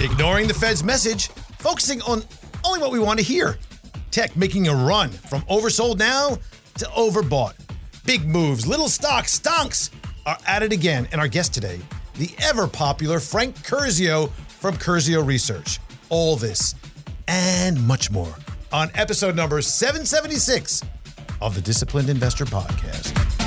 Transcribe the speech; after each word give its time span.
Ignoring 0.00 0.48
the 0.48 0.54
Fed's 0.54 0.82
message, 0.82 1.28
focusing 1.58 2.00
on 2.02 2.22
only 2.64 2.80
what 2.80 2.90
we 2.90 2.98
want 2.98 3.18
to 3.18 3.24
hear. 3.24 3.58
Tech 4.10 4.34
making 4.34 4.66
a 4.66 4.74
run 4.74 5.10
from 5.10 5.42
oversold 5.42 5.98
now 5.98 6.38
to 6.78 6.86
overbought. 6.86 7.52
Big 8.06 8.26
moves, 8.26 8.66
little 8.66 8.88
stocks, 8.88 9.38
stonks 9.38 9.90
are 10.24 10.38
at 10.46 10.62
it 10.62 10.72
again. 10.72 11.06
And 11.12 11.20
our 11.20 11.28
guest 11.28 11.52
today, 11.52 11.78
the 12.14 12.30
ever 12.38 12.66
popular 12.66 13.20
Frank 13.20 13.56
Curzio 13.56 14.30
from 14.48 14.74
Curzio 14.76 15.24
Research. 15.24 15.80
All 16.08 16.34
this 16.36 16.74
and 17.28 17.86
much 17.86 18.10
more 18.10 18.34
on 18.72 18.90
episode 18.94 19.36
number 19.36 19.60
776 19.60 20.82
of 21.42 21.54
the 21.54 21.60
Disciplined 21.60 22.08
Investor 22.08 22.46
Podcast. 22.46 23.39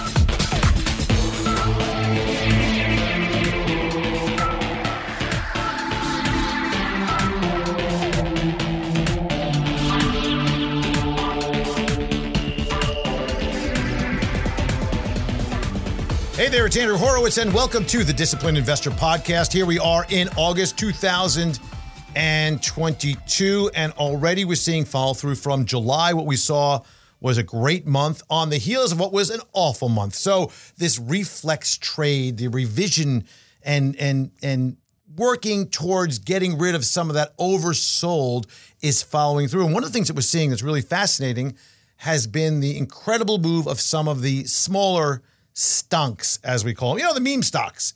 Hey 16.44 16.49
there, 16.49 16.66
it's 16.66 16.76
Andrew 16.76 16.98
Horowitz, 16.98 17.38
and 17.38 17.54
welcome 17.54 17.86
to 17.86 18.04
the 18.04 18.12
Disciplined 18.12 18.58
Investor 18.58 18.90
Podcast. 18.90 19.54
Here 19.54 19.66
we 19.66 19.80
are 19.80 20.05
in 20.10 20.27
August 20.36 20.77
2022, 20.77 23.72
and 23.74 23.94
already 23.94 24.44
we're 24.44 24.55
seeing 24.55 24.84
follow 24.84 25.14
through 25.14 25.36
from 25.36 25.64
July. 25.64 26.12
What 26.12 26.26
we 26.26 26.36
saw 26.36 26.82
was 27.21 27.38
a 27.38 27.44
great 27.44 27.88
month 27.88 28.24
on 28.30 28.49
the 28.49 28.58
heels 28.58 28.91
of 28.91 28.99
what 28.99 29.14
was 29.14 29.30
an 29.30 29.40
awful 29.54 29.88
month. 29.88 30.16
So 30.16 30.52
this 30.76 30.99
reflex 30.99 31.77
trade, 31.77 32.36
the 32.36 32.49
revision, 32.49 33.24
and 33.62 33.96
and 33.96 34.32
and 34.41 34.76
working 35.16 35.70
towards 35.70 36.20
getting 36.20 36.58
rid 36.58 36.76
of 36.76 36.84
some 36.84 37.10
of 37.10 37.14
that 37.14 37.38
oversold 37.38 38.48
is 38.82 39.02
following 39.02 39.48
through. 39.48 39.64
And 39.64 39.74
one 39.74 39.86
of 39.86 39.90
the 39.90 39.94
things 39.94 40.10
that 40.10 40.16
we're 40.16 40.24
seeing 40.24 40.49
that's 40.49 40.62
really 40.62 40.82
fascinating 40.82 41.55
has 41.99 42.27
been 42.27 42.60
the 42.60 42.77
incredible 42.77 43.38
move 43.38 43.66
of 43.66 43.80
some 43.80 44.10
of 44.10 44.21
the 44.21 44.44
smaller 44.44 45.21
stunks, 45.54 46.40
as 46.43 46.65
we 46.65 46.73
call 46.73 46.91
them. 46.91 46.99
You 46.99 47.05
know, 47.05 47.13
the 47.13 47.21
meme 47.21 47.43
stocks. 47.43 47.93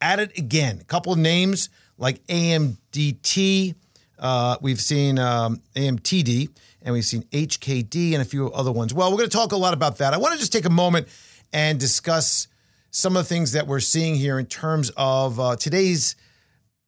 At 0.00 0.18
it 0.18 0.36
again. 0.36 0.78
A 0.80 0.84
couple 0.84 1.12
of 1.12 1.18
names 1.18 1.68
like 1.96 2.26
AMDT. 2.26 3.74
Uh, 4.18 4.56
we've 4.60 4.80
seen 4.80 5.18
um, 5.18 5.62
AMTD 5.74 6.48
and 6.82 6.92
we've 6.92 7.04
seen 7.04 7.22
HKD 7.24 8.12
and 8.12 8.22
a 8.22 8.24
few 8.24 8.50
other 8.52 8.72
ones. 8.72 8.92
Well, 8.92 9.10
we're 9.10 9.18
going 9.18 9.30
to 9.30 9.36
talk 9.36 9.52
a 9.52 9.56
lot 9.56 9.74
about 9.74 9.98
that. 9.98 10.14
I 10.14 10.16
want 10.16 10.34
to 10.34 10.38
just 10.38 10.52
take 10.52 10.64
a 10.64 10.70
moment 10.70 11.08
and 11.52 11.78
discuss 11.78 12.48
some 12.90 13.16
of 13.16 13.24
the 13.24 13.28
things 13.28 13.52
that 13.52 13.66
we're 13.66 13.80
seeing 13.80 14.16
here 14.16 14.38
in 14.38 14.46
terms 14.46 14.90
of 14.96 15.40
uh, 15.40 15.56
today's 15.56 16.16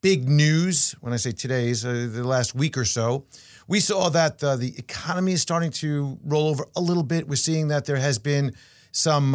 big 0.01 0.29
news. 0.29 0.95
When 1.01 1.13
I 1.13 1.17
say 1.17 1.31
today's, 1.31 1.85
uh, 1.85 2.07
the 2.11 2.23
last 2.23 2.53
week 2.53 2.77
or 2.77 2.85
so, 2.85 3.25
we 3.67 3.79
saw 3.79 4.09
that 4.09 4.43
uh, 4.43 4.55
the 4.55 4.77
economy 4.77 5.33
is 5.33 5.41
starting 5.41 5.71
to 5.71 6.19
roll 6.23 6.49
over 6.49 6.65
a 6.75 6.81
little 6.81 7.03
bit. 7.03 7.27
We're 7.27 7.35
seeing 7.35 7.69
that 7.69 7.85
there 7.85 7.95
has 7.97 8.19
been 8.19 8.53
some 8.91 9.33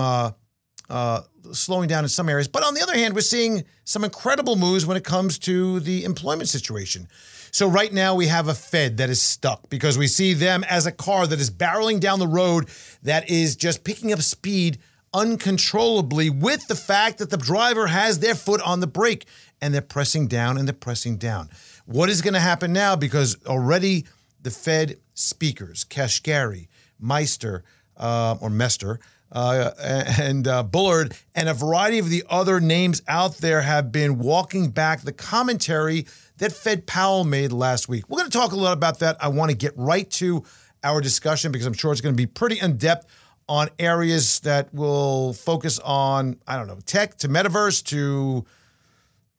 uh, 0.90 1.22
slowing 1.52 1.88
down 1.88 2.04
in 2.04 2.08
some 2.08 2.28
areas. 2.28 2.48
But 2.48 2.64
on 2.64 2.74
the 2.74 2.82
other 2.82 2.94
hand, 2.94 3.14
we're 3.14 3.20
seeing 3.22 3.64
some 3.84 4.04
incredible 4.04 4.56
moves 4.56 4.84
when 4.84 4.96
it 4.96 5.04
comes 5.04 5.38
to 5.40 5.80
the 5.80 6.04
employment 6.04 6.48
situation. 6.48 7.08
So 7.52 7.68
right 7.68 7.92
now 7.92 8.14
we 8.14 8.26
have 8.26 8.48
a 8.48 8.54
Fed 8.54 8.98
that 8.98 9.10
is 9.10 9.20
stuck 9.20 9.68
because 9.70 9.98
we 9.98 10.06
see 10.06 10.34
them 10.34 10.64
as 10.64 10.86
a 10.86 10.92
car 10.92 11.26
that 11.26 11.40
is 11.40 11.50
barreling 11.50 11.98
down 11.98 12.18
the 12.18 12.28
road 12.28 12.68
that 13.02 13.28
is 13.28 13.56
just 13.56 13.82
picking 13.82 14.12
up 14.12 14.20
speed 14.20 14.78
uncontrollably 15.12 16.30
with 16.30 16.68
the 16.68 16.76
fact 16.76 17.18
that 17.18 17.30
the 17.30 17.36
driver 17.36 17.88
has 17.88 18.20
their 18.20 18.36
foot 18.36 18.60
on 18.62 18.78
the 18.78 18.86
brake 18.86 19.26
and 19.60 19.74
they're 19.74 19.82
pressing 19.82 20.28
down 20.28 20.56
and 20.56 20.68
they're 20.68 20.72
pressing 20.72 21.16
down. 21.16 21.50
What 21.86 22.08
is 22.08 22.22
going 22.22 22.34
to 22.34 22.40
happen 22.40 22.72
now? 22.72 22.94
Because 22.94 23.36
already 23.46 24.06
the 24.40 24.50
Fed 24.50 24.98
speakers, 25.14 25.84
Kashkari, 25.84 26.68
Meister, 27.00 27.64
uh, 27.96 28.36
or 28.40 28.48
Mester, 28.48 29.00
uh, 29.32 29.70
and 30.18 30.46
uh, 30.48 30.62
Bullard 30.62 31.14
and 31.34 31.48
a 31.48 31.54
variety 31.54 31.98
of 31.98 32.10
the 32.10 32.24
other 32.28 32.60
names 32.60 33.02
out 33.06 33.38
there 33.38 33.62
have 33.62 33.92
been 33.92 34.18
walking 34.18 34.70
back 34.70 35.02
the 35.02 35.12
commentary 35.12 36.06
that 36.38 36.52
Fed 36.52 36.86
Powell 36.86 37.24
made 37.24 37.52
last 37.52 37.88
week. 37.88 38.08
We're 38.08 38.18
going 38.18 38.30
to 38.30 38.36
talk 38.36 38.52
a 38.52 38.56
lot 38.56 38.72
about 38.72 38.98
that. 39.00 39.16
I 39.22 39.28
want 39.28 39.50
to 39.50 39.56
get 39.56 39.72
right 39.76 40.10
to 40.12 40.44
our 40.82 41.00
discussion 41.00 41.52
because 41.52 41.66
I'm 41.66 41.74
sure 41.74 41.92
it's 41.92 42.00
going 42.00 42.14
to 42.14 42.16
be 42.16 42.26
pretty 42.26 42.58
in 42.58 42.76
depth 42.76 43.06
on 43.48 43.68
areas 43.78 44.41
that 44.41 44.72
will 44.72 45.32
focus 45.32 45.78
on, 45.80 46.36
I 46.47 46.56
don't 46.56 46.66
know, 46.66 46.78
tech 46.86 47.16
to 47.18 47.28
metaverse 47.28 47.84
to, 47.86 48.47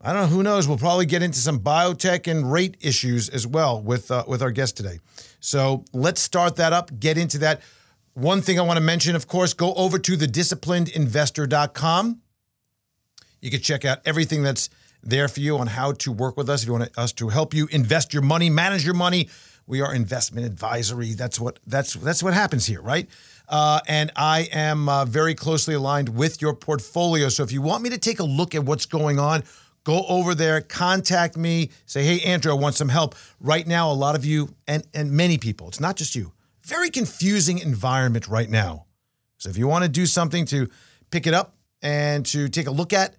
I 0.02 0.14
don't 0.14 0.24
know, 0.24 0.36
who 0.36 0.44
knows. 0.44 0.68
We'll 0.68 0.78
probably 0.78 1.06
get 1.06 1.24
into 1.24 1.40
some 1.40 1.60
biotech 1.60 2.30
and 2.30 2.52
rate 2.52 2.78
issues 2.82 3.30
as 3.30 3.48
well 3.48 3.82
with, 3.82 4.12
uh, 4.12 4.26
with 4.28 4.42
our 4.42 4.52
guest 4.52 4.78
today. 4.78 5.00
So 5.40 5.86
let's 5.94 6.22
start 6.22 6.58
that 6.58 6.74
up, 6.74 7.00
get 7.00 7.18
into 7.18 7.40
that. 7.40 7.62
One 8.14 8.42
thing 8.42 8.60
I 8.60 8.64
want 8.64 8.78
to 8.78 8.84
mention, 8.84 9.16
of 9.16 9.28
course, 9.28 9.54
go 9.54 9.74
over 9.76 9.98
to 9.98 10.18
thedisciplinedinvestor.com. 10.18 12.22
You 13.40 13.50
can 13.50 13.62
check 13.62 13.86
out 13.86 14.00
everything 14.06 14.44
that's 14.44 14.70
there 15.02 15.30
for 15.30 15.40
you 15.40 15.58
on 15.58 15.68
how 15.68 15.94
to 15.94 16.12
work 16.12 16.36
with 16.36 16.50
us. 16.50 16.64
If 16.64 16.68
you 16.68 16.74
want 16.74 16.98
us 16.98 17.14
to 17.14 17.30
help 17.30 17.54
you 17.54 17.68
invest 17.72 18.14
your 18.14 18.22
money, 18.22 18.50
manage 18.50 18.86
your 18.86 18.94
money, 18.94 19.30
we 19.66 19.82
are 19.82 19.96
investment 19.96 20.46
advisory. 20.46 21.14
That's 21.14 21.40
what 21.40 21.60
that's 21.66 21.94
that's 21.94 22.22
what 22.22 22.34
happens 22.34 22.66
here, 22.66 22.82
right? 22.82 23.08
Uh, 23.48 23.80
and 23.88 24.12
I 24.16 24.50
am 24.52 24.90
uh, 24.90 25.06
very 25.06 25.34
closely 25.34 25.76
aligned 25.76 26.10
with 26.10 26.42
your 26.42 26.54
portfolio. 26.54 27.30
So 27.30 27.44
if 27.44 27.52
you 27.52 27.62
want 27.62 27.84
me 27.84 27.90
to 27.92 27.98
take 27.98 28.20
a 28.20 28.24
look 28.24 28.56
at 28.56 28.66
what's 28.66 28.86
going 28.86 29.20
on, 29.20 29.44
go 29.84 30.06
over 30.08 30.36
there, 30.36 30.60
contact 30.60 31.38
me, 31.38 31.70
say, 31.86 32.04
"Hey, 32.04 32.20
Andrew, 32.30 32.52
I 32.52 32.56
want 32.56 32.76
some 32.76 32.90
help." 32.90 33.16
Right 33.40 33.66
now, 33.66 33.90
a 33.90 33.94
lot 33.94 34.16
of 34.16 34.26
you 34.26 34.54
and 34.68 34.84
and 34.94 35.12
many 35.12 35.38
people, 35.38 35.70
it's 35.70 35.80
not 35.80 35.96
just 35.96 36.16
you 36.16 36.34
very 36.72 36.90
confusing 36.90 37.60
environment 37.60 38.30
right 38.30 38.50
now. 38.50 38.86
So 39.38 39.50
if 39.50 39.58
you 39.58 39.68
want 39.68 39.84
to 39.84 39.90
do 39.90 40.06
something 40.06 40.46
to 40.46 40.70
pick 41.10 41.28
it 41.28 41.34
up 41.34 41.56
and 41.82 42.26
to 42.28 42.48
take 42.48 42.68
a 42.68 42.72
look 42.72 42.94
at, 42.94 43.16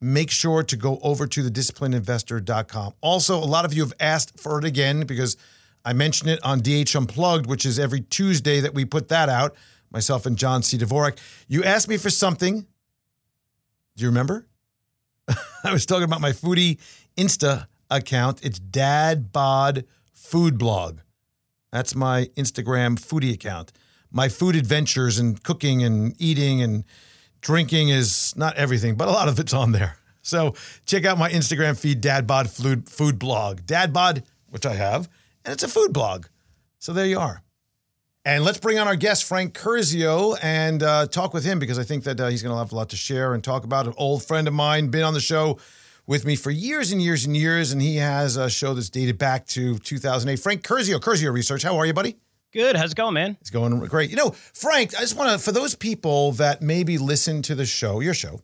make 0.00 0.32
sure 0.32 0.64
to 0.64 0.76
go 0.76 0.98
over 1.00 1.28
to 1.28 1.42
thedisciplinedinvestor.com. 1.44 2.94
Also, 3.00 3.38
a 3.38 3.46
lot 3.46 3.64
of 3.64 3.72
you 3.72 3.82
have 3.82 3.92
asked 4.00 4.40
for 4.40 4.58
it 4.58 4.64
again 4.64 5.06
because 5.06 5.36
I 5.84 5.92
mentioned 5.92 6.30
it 6.30 6.40
on 6.42 6.58
DH 6.58 6.96
Unplugged, 6.96 7.46
which 7.46 7.64
is 7.64 7.78
every 7.78 8.00
Tuesday 8.00 8.58
that 8.58 8.74
we 8.74 8.84
put 8.84 9.08
that 9.08 9.28
out, 9.28 9.54
myself 9.92 10.26
and 10.26 10.36
John 10.36 10.64
C. 10.64 10.76
Dvorak. 10.76 11.18
You 11.46 11.62
asked 11.62 11.88
me 11.88 11.98
for 11.98 12.10
something. 12.10 12.66
Do 13.96 14.02
you 14.02 14.08
remember? 14.08 14.48
I 15.64 15.72
was 15.72 15.86
talking 15.86 16.04
about 16.04 16.20
my 16.20 16.32
foodie 16.32 16.80
Insta 17.16 17.68
account. 17.88 18.40
It's 18.42 18.58
Dad 18.58 19.32
Bod 19.32 19.84
Food 20.12 20.58
Blog. 20.58 20.98
That's 21.72 21.94
my 21.94 22.26
Instagram 22.36 23.00
foodie 23.00 23.32
account. 23.32 23.72
My 24.10 24.28
food 24.28 24.56
adventures 24.56 25.18
and 25.18 25.42
cooking 25.42 25.82
and 25.82 26.14
eating 26.18 26.60
and 26.60 26.84
drinking 27.40 27.88
is 27.88 28.36
not 28.36 28.56
everything, 28.56 28.94
but 28.94 29.08
a 29.08 29.10
lot 29.10 29.28
of 29.28 29.40
it's 29.40 29.54
on 29.54 29.72
there. 29.72 29.96
So 30.20 30.54
check 30.84 31.04
out 31.04 31.18
my 31.18 31.30
Instagram 31.30 31.76
feed, 31.76 32.02
Dadbod 32.02 32.48
Food, 32.48 32.88
food 32.88 33.18
Blog. 33.18 33.62
Dadbod, 33.62 34.22
which 34.50 34.66
I 34.66 34.74
have, 34.74 35.08
and 35.44 35.52
it's 35.52 35.62
a 35.62 35.68
food 35.68 35.92
blog. 35.92 36.26
So 36.78 36.92
there 36.92 37.06
you 37.06 37.18
are. 37.18 37.42
And 38.24 38.44
let's 38.44 38.58
bring 38.58 38.78
on 38.78 38.86
our 38.86 38.94
guest, 38.94 39.24
Frank 39.24 39.52
Curzio, 39.54 40.38
and 40.40 40.82
uh, 40.82 41.06
talk 41.06 41.34
with 41.34 41.44
him 41.44 41.58
because 41.58 41.78
I 41.78 41.82
think 41.82 42.04
that 42.04 42.20
uh, 42.20 42.28
he's 42.28 42.42
going 42.42 42.54
to 42.54 42.58
have 42.58 42.70
a 42.70 42.76
lot 42.76 42.90
to 42.90 42.96
share 42.96 43.34
and 43.34 43.42
talk 43.42 43.64
about. 43.64 43.86
An 43.88 43.94
old 43.96 44.22
friend 44.22 44.46
of 44.46 44.54
mine, 44.54 44.88
been 44.88 45.02
on 45.02 45.14
the 45.14 45.20
show 45.20 45.58
with 46.06 46.24
me 46.24 46.36
for 46.36 46.50
years 46.50 46.92
and 46.92 47.00
years 47.00 47.24
and 47.24 47.36
years, 47.36 47.72
and 47.72 47.80
he 47.80 47.96
has 47.96 48.36
a 48.36 48.50
show 48.50 48.74
that's 48.74 48.90
dated 48.90 49.18
back 49.18 49.46
to 49.46 49.78
2008. 49.78 50.38
Frank 50.38 50.62
Curzio, 50.62 50.98
Curzio 50.98 51.32
Research. 51.32 51.62
How 51.62 51.76
are 51.76 51.86
you, 51.86 51.92
buddy? 51.92 52.16
Good. 52.52 52.76
How's 52.76 52.92
it 52.92 52.96
going, 52.96 53.14
man? 53.14 53.36
It's 53.40 53.50
going 53.50 53.78
great. 53.86 54.10
You 54.10 54.16
know, 54.16 54.30
Frank, 54.30 54.94
I 54.96 55.00
just 55.00 55.16
want 55.16 55.30
to, 55.30 55.38
for 55.38 55.52
those 55.52 55.74
people 55.74 56.32
that 56.32 56.60
maybe 56.60 56.98
listen 56.98 57.40
to 57.42 57.54
the 57.54 57.64
show, 57.64 58.00
your 58.00 58.12
show, 58.12 58.40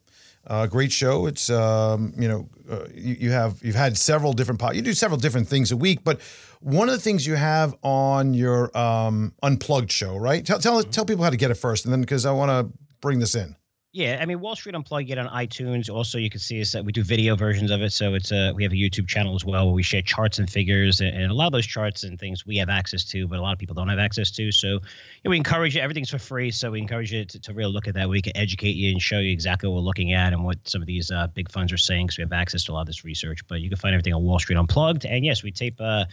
uh, 0.47 0.65
great 0.65 0.91
show. 0.91 1.27
It's 1.27 1.49
um, 1.49 2.13
you 2.17 2.27
know 2.27 2.49
uh, 2.69 2.85
you, 2.93 3.15
you, 3.19 3.31
have 3.31 3.59
you've 3.61 3.75
had 3.75 3.97
several 3.97 4.33
different 4.33 4.59
po- 4.59 4.71
you 4.71 4.81
do 4.81 4.93
several 4.93 5.19
different 5.19 5.47
things 5.47 5.71
a 5.71 5.77
week, 5.77 6.03
but 6.03 6.19
one 6.59 6.89
of 6.89 6.95
the 6.95 7.01
things 7.01 7.27
you 7.27 7.35
have 7.35 7.75
on 7.83 8.33
your 8.33 8.75
um, 8.75 9.33
unplugged 9.43 9.91
show, 9.91 10.17
right? 10.17 10.45
Tell 10.45 10.59
tell, 10.59 10.81
tell 10.83 11.05
people 11.05 11.23
how 11.23 11.29
to 11.29 11.37
get 11.37 11.51
it 11.51 11.55
first, 11.55 11.85
and 11.85 11.91
then 11.91 12.01
because 12.01 12.25
I 12.25 12.31
want 12.31 12.49
to 12.49 12.77
bring 13.01 13.19
this 13.19 13.35
in. 13.35 13.55
Yeah, 13.91 14.19
I 14.21 14.27
mean 14.27 14.39
Wall 14.39 14.55
Street 14.55 14.75
Unplugged 14.75 15.17
on 15.17 15.27
iTunes. 15.27 15.89
Also, 15.89 16.19
you 16.19 16.29
can 16.29 16.39
see 16.39 16.61
us 16.61 16.73
that 16.73 16.85
we 16.85 16.91
do 16.91 17.03
video 17.03 17.35
versions 17.35 17.71
of 17.71 17.81
it. 17.81 17.91
So 17.91 18.13
it's 18.13 18.31
a 18.31 18.51
we 18.53 18.61
have 18.61 18.71
a 18.71 18.75
YouTube 18.75 19.07
channel 19.07 19.33
as 19.33 19.43
well 19.43 19.65
where 19.65 19.73
we 19.73 19.81
share 19.81 20.03
charts 20.03 20.37
and 20.37 20.47
figures, 20.47 21.01
and, 21.01 21.09
and 21.09 21.31
a 21.31 21.33
lot 21.33 21.47
of 21.47 21.53
those 21.53 21.65
charts 21.65 22.03
and 22.03 22.19
things 22.19 22.45
we 22.45 22.57
have 22.57 22.69
access 22.69 23.03
to, 23.05 23.27
but 23.27 23.39
a 23.39 23.41
lot 23.41 23.51
of 23.51 23.57
people 23.57 23.73
don't 23.73 23.89
have 23.89 23.97
access 23.97 24.29
to. 24.31 24.51
So 24.51 24.67
you 24.67 24.79
know, 25.25 25.31
we 25.31 25.37
encourage 25.37 25.75
you. 25.75 25.81
Everything's 25.81 26.11
for 26.11 26.19
free, 26.19 26.51
so 26.51 26.69
we 26.69 26.79
encourage 26.79 27.11
you 27.11 27.25
to, 27.25 27.39
to 27.39 27.53
really 27.53 27.73
look 27.73 27.87
at 27.87 27.95
that. 27.95 28.07
We 28.07 28.21
can 28.21 28.37
educate 28.37 28.75
you 28.75 28.91
and 28.91 29.01
show 29.01 29.17
you 29.17 29.31
exactly 29.31 29.67
what 29.69 29.77
we're 29.77 29.81
looking 29.81 30.13
at 30.13 30.33
and 30.33 30.43
what 30.43 30.69
some 30.69 30.83
of 30.83 30.87
these 30.87 31.09
uh, 31.09 31.25
big 31.25 31.49
funds 31.49 31.73
are 31.73 31.77
saying, 31.77 32.07
because 32.07 32.19
we 32.19 32.21
have 32.21 32.31
access 32.33 32.65
to 32.65 32.71
a 32.71 32.73
lot 32.73 32.81
of 32.81 32.87
this 32.87 33.03
research. 33.03 33.47
But 33.47 33.61
you 33.61 33.69
can 33.69 33.79
find 33.79 33.95
everything 33.95 34.13
on 34.13 34.23
Wall 34.23 34.37
Street 34.37 34.57
Unplugged. 34.57 35.05
And 35.05 35.25
yes, 35.25 35.41
we 35.41 35.51
tape. 35.51 35.81
Uh, 35.81 36.05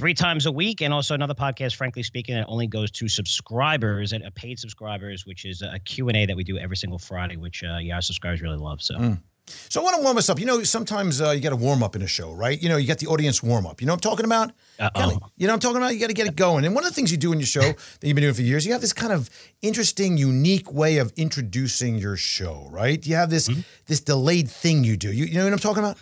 three 0.00 0.14
times 0.14 0.46
a 0.46 0.52
week 0.52 0.80
and 0.80 0.94
also 0.94 1.14
another 1.14 1.34
podcast 1.34 1.74
frankly 1.74 2.02
speaking 2.02 2.34
that 2.34 2.46
only 2.48 2.66
goes 2.66 2.90
to 2.90 3.06
subscribers 3.06 4.14
and 4.14 4.24
uh, 4.24 4.30
paid 4.34 4.58
subscribers 4.58 5.26
which 5.26 5.44
is 5.44 5.60
a 5.60 5.78
q&a 5.80 6.24
that 6.24 6.34
we 6.34 6.42
do 6.42 6.56
every 6.56 6.74
single 6.74 6.98
friday 6.98 7.36
which 7.36 7.62
uh, 7.62 7.76
yeah 7.76 7.96
our 7.96 8.00
subscribers 8.00 8.40
really 8.40 8.56
love 8.56 8.80
so 8.80 8.94
mm. 8.94 9.20
So 9.68 9.80
I 9.80 9.84
want 9.84 9.96
to 9.96 10.02
warm 10.02 10.18
us 10.18 10.28
up. 10.28 10.38
You 10.38 10.46
know, 10.46 10.62
sometimes 10.62 11.20
uh, 11.20 11.30
you 11.30 11.40
got 11.40 11.50
to 11.50 11.56
warm 11.56 11.82
up 11.82 11.96
in 11.96 12.02
a 12.02 12.06
show, 12.06 12.32
right? 12.32 12.60
You 12.60 12.68
know, 12.68 12.76
you 12.76 12.86
got 12.86 12.98
the 12.98 13.06
audience 13.06 13.42
warm 13.42 13.66
up. 13.66 13.80
You 13.80 13.86
know 13.86 13.92
what 13.92 14.04
I'm 14.04 14.10
talking 14.10 14.24
about? 14.24 14.52
Kinda, 14.78 15.18
you 15.36 15.46
know 15.46 15.52
what 15.52 15.54
I'm 15.54 15.60
talking 15.60 15.76
about? 15.76 15.94
You 15.94 16.00
got 16.00 16.08
to 16.08 16.14
get 16.14 16.26
it 16.26 16.36
going. 16.36 16.64
And 16.64 16.74
one 16.74 16.84
of 16.84 16.90
the 16.90 16.94
things 16.94 17.10
you 17.10 17.18
do 17.18 17.32
in 17.32 17.38
your 17.38 17.46
show 17.46 17.60
that 17.60 17.76
you've 18.02 18.14
been 18.14 18.22
doing 18.22 18.34
for 18.34 18.42
years, 18.42 18.64
you 18.64 18.72
have 18.72 18.80
this 18.80 18.92
kind 18.92 19.12
of 19.12 19.28
interesting, 19.62 20.16
unique 20.16 20.72
way 20.72 20.98
of 20.98 21.12
introducing 21.16 21.96
your 21.96 22.16
show, 22.16 22.66
right? 22.70 23.04
You 23.06 23.16
have 23.16 23.30
this 23.30 23.48
mm-hmm. 23.48 23.60
this 23.86 24.00
delayed 24.00 24.48
thing 24.48 24.84
you 24.84 24.96
do. 24.96 25.12
You, 25.12 25.26
you 25.26 25.34
know 25.34 25.44
what 25.44 25.52
I'm 25.52 25.58
talking 25.58 25.84
about? 25.84 25.98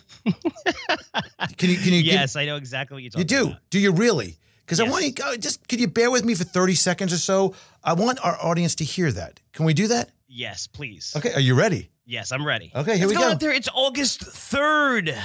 can 1.57 1.69
you? 1.69 1.77
Can 1.77 1.93
you? 1.93 2.01
Yes, 2.01 2.35
I 2.35 2.45
know 2.45 2.55
exactly 2.55 2.95
what 2.95 3.03
you're 3.03 3.11
talking. 3.11 3.25
About. 3.25 3.31
You 3.31 3.45
do. 3.45 3.51
About. 3.51 3.69
Do 3.69 3.79
you 3.79 3.91
really? 3.91 4.37
Because 4.65 4.79
yes. 4.79 4.87
I 4.87 4.91
want 4.91 5.05
you 5.05 5.11
go. 5.11 5.35
Just 5.35 5.67
could 5.67 5.79
you 5.79 5.87
bear 5.87 6.11
with 6.11 6.23
me 6.23 6.35
for 6.35 6.43
30 6.43 6.75
seconds 6.75 7.11
or 7.11 7.17
so? 7.17 7.55
I 7.83 7.93
want 7.93 8.23
our 8.23 8.37
audience 8.39 8.75
to 8.75 8.83
hear 8.83 9.11
that. 9.11 9.39
Can 9.53 9.65
we 9.65 9.73
do 9.73 9.87
that? 9.87 10.11
Yes, 10.27 10.67
please. 10.67 11.13
Okay. 11.17 11.33
Are 11.33 11.39
you 11.39 11.55
ready? 11.55 11.89
Yes, 12.09 12.31
I'm 12.31 12.43
ready. 12.43 12.71
Okay, 12.75 12.97
here 12.97 13.05
Let's 13.05 13.19
we 13.19 13.23
go. 13.23 13.29
Out 13.29 13.39
there. 13.39 13.51
It's 13.53 13.69
August 13.71 14.21
3rd. 14.21 15.15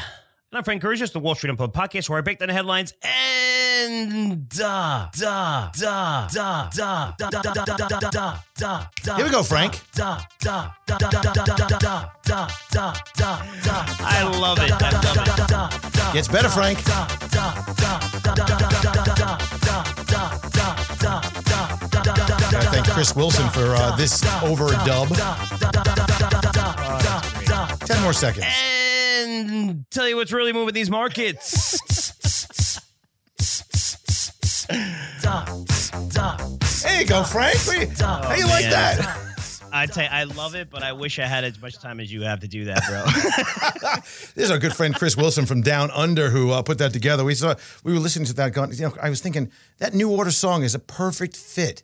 And 0.54 0.58
I'm 0.58 0.64
Frank 0.64 0.84
Curzio, 0.84 1.10
the 1.10 1.18
Wall 1.18 1.34
Street 1.34 1.50
Unplugged 1.50 1.74
podcast 1.74 2.08
where 2.08 2.16
I 2.16 2.22
break 2.22 2.38
down 2.38 2.46
the 2.46 2.54
headlines 2.54 2.94
and 3.02 4.48
da 4.48 5.08
da 5.18 5.72
da 5.76 6.28
da 6.28 6.68
da 6.68 7.10
da 7.18 7.28
da 7.28 7.50
da 7.50 7.64
da 7.64 7.98
da 7.98 8.38
da 8.54 8.86
da. 9.02 9.16
Here 9.16 9.24
we 9.24 9.32
go, 9.32 9.42
Frank. 9.42 9.80
Da 9.96 10.24
da 10.38 10.70
da 10.86 10.96
da 10.96 11.08
da 11.08 11.32
da 11.32 11.44
da 11.44 11.66
da 11.66 12.06
da 12.22 12.48
da 12.70 12.94
da 13.16 13.42
da. 13.64 13.84
I 13.98 14.22
love 14.38 14.60
it. 14.60 14.70
I 14.70 14.90
love 15.50 16.10
it. 16.10 16.14
Gets 16.14 16.28
better, 16.28 16.48
Frank. 16.48 16.78
I 16.86 17.08
thank 22.70 22.86
Chris 22.90 23.16
Wilson 23.16 23.48
for 23.48 23.74
uh, 23.74 23.96
this 23.96 24.22
overdub. 24.22 25.08
Ten 27.88 28.02
more 28.02 28.12
seconds. 28.12 28.46
And 28.46 28.83
tell 29.90 30.08
you 30.08 30.16
what's 30.16 30.32
really 30.32 30.52
moving 30.52 30.74
these 30.74 30.90
markets. 30.90 31.78
There 36.82 37.00
you 37.00 37.06
go, 37.06 37.22
Frank. 37.24 37.56
How 37.98 38.34
you 38.34 38.46
like 38.46 38.64
that? 38.70 39.34
I 39.72 39.86
tell 39.86 40.04
you, 40.04 40.10
I 40.12 40.22
love 40.24 40.54
it, 40.54 40.70
but 40.70 40.84
I 40.84 40.92
wish 40.92 41.18
I 41.18 41.26
had 41.26 41.42
as 41.42 41.60
much 41.60 41.80
time 41.80 41.98
as 41.98 42.12
you 42.12 42.22
have 42.22 42.40
to 42.40 42.48
do 42.48 42.66
that, 42.66 42.82
bro. 42.88 43.04
this 44.34 44.44
is 44.44 44.50
our 44.50 44.58
good 44.58 44.72
friend 44.72 44.94
Chris 44.94 45.16
Wilson 45.16 45.46
from 45.46 45.62
Down 45.62 45.90
Under 45.90 46.30
who 46.30 46.52
uh, 46.52 46.62
put 46.62 46.78
that 46.78 46.92
together. 46.92 47.24
We 47.24 47.34
saw 47.34 47.56
we 47.82 47.92
were 47.92 47.98
listening 47.98 48.26
to 48.26 48.34
that. 48.34 48.52
Going, 48.52 48.72
you 48.72 48.82
know, 48.82 48.94
I 49.02 49.10
was 49.10 49.20
thinking 49.20 49.50
that 49.78 49.92
New 49.92 50.10
Order 50.10 50.30
song 50.30 50.62
is 50.62 50.76
a 50.76 50.78
perfect 50.78 51.36
fit 51.36 51.82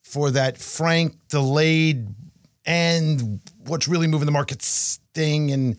for 0.00 0.30
that 0.30 0.58
Frank 0.58 1.16
delayed 1.28 2.06
and 2.64 3.40
what's 3.66 3.88
really 3.88 4.06
moving 4.06 4.26
the 4.26 4.32
markets 4.32 5.00
thing. 5.12 5.50
And 5.50 5.76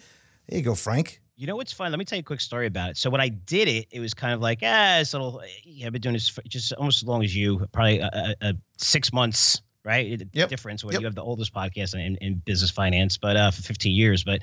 there 0.49 0.57
you 0.57 0.65
go, 0.65 0.75
Frank. 0.75 1.21
You 1.37 1.47
know 1.47 1.55
what's 1.55 1.71
fun? 1.71 1.91
Let 1.91 1.99
me 1.99 2.05
tell 2.05 2.17
you 2.17 2.21
a 2.21 2.23
quick 2.23 2.41
story 2.41 2.67
about 2.67 2.89
it. 2.89 2.97
So 2.97 3.09
when 3.09 3.21
I 3.21 3.29
did 3.29 3.69
it, 3.69 3.87
it 3.91 3.99
was 3.99 4.13
kind 4.13 4.33
of 4.33 4.41
like, 4.41 4.59
ah, 4.61 4.99
it's 4.99 5.13
a 5.13 5.17
little. 5.17 5.41
Yeah, 5.63 5.87
I've 5.87 5.93
been 5.93 6.01
doing 6.01 6.13
this 6.13 6.27
for 6.27 6.41
just 6.41 6.73
almost 6.73 7.01
as 7.01 7.07
long 7.07 7.23
as 7.23 7.33
you, 7.33 7.65
probably 7.71 7.99
a, 7.99 8.09
a, 8.41 8.49
a 8.49 8.53
six 8.77 9.13
months, 9.13 9.61
right? 9.85 10.21
Yep. 10.33 10.49
Difference 10.49 10.83
when 10.83 10.93
yep. 10.93 11.01
you 11.01 11.05
have 11.07 11.15
the 11.15 11.23
oldest 11.23 11.53
podcast 11.53 11.93
in, 11.93 12.17
in 12.17 12.35
business 12.45 12.71
finance, 12.71 13.17
but 13.17 13.37
uh, 13.37 13.51
for 13.51 13.61
15 13.61 13.95
years. 13.95 14.23
But 14.23 14.41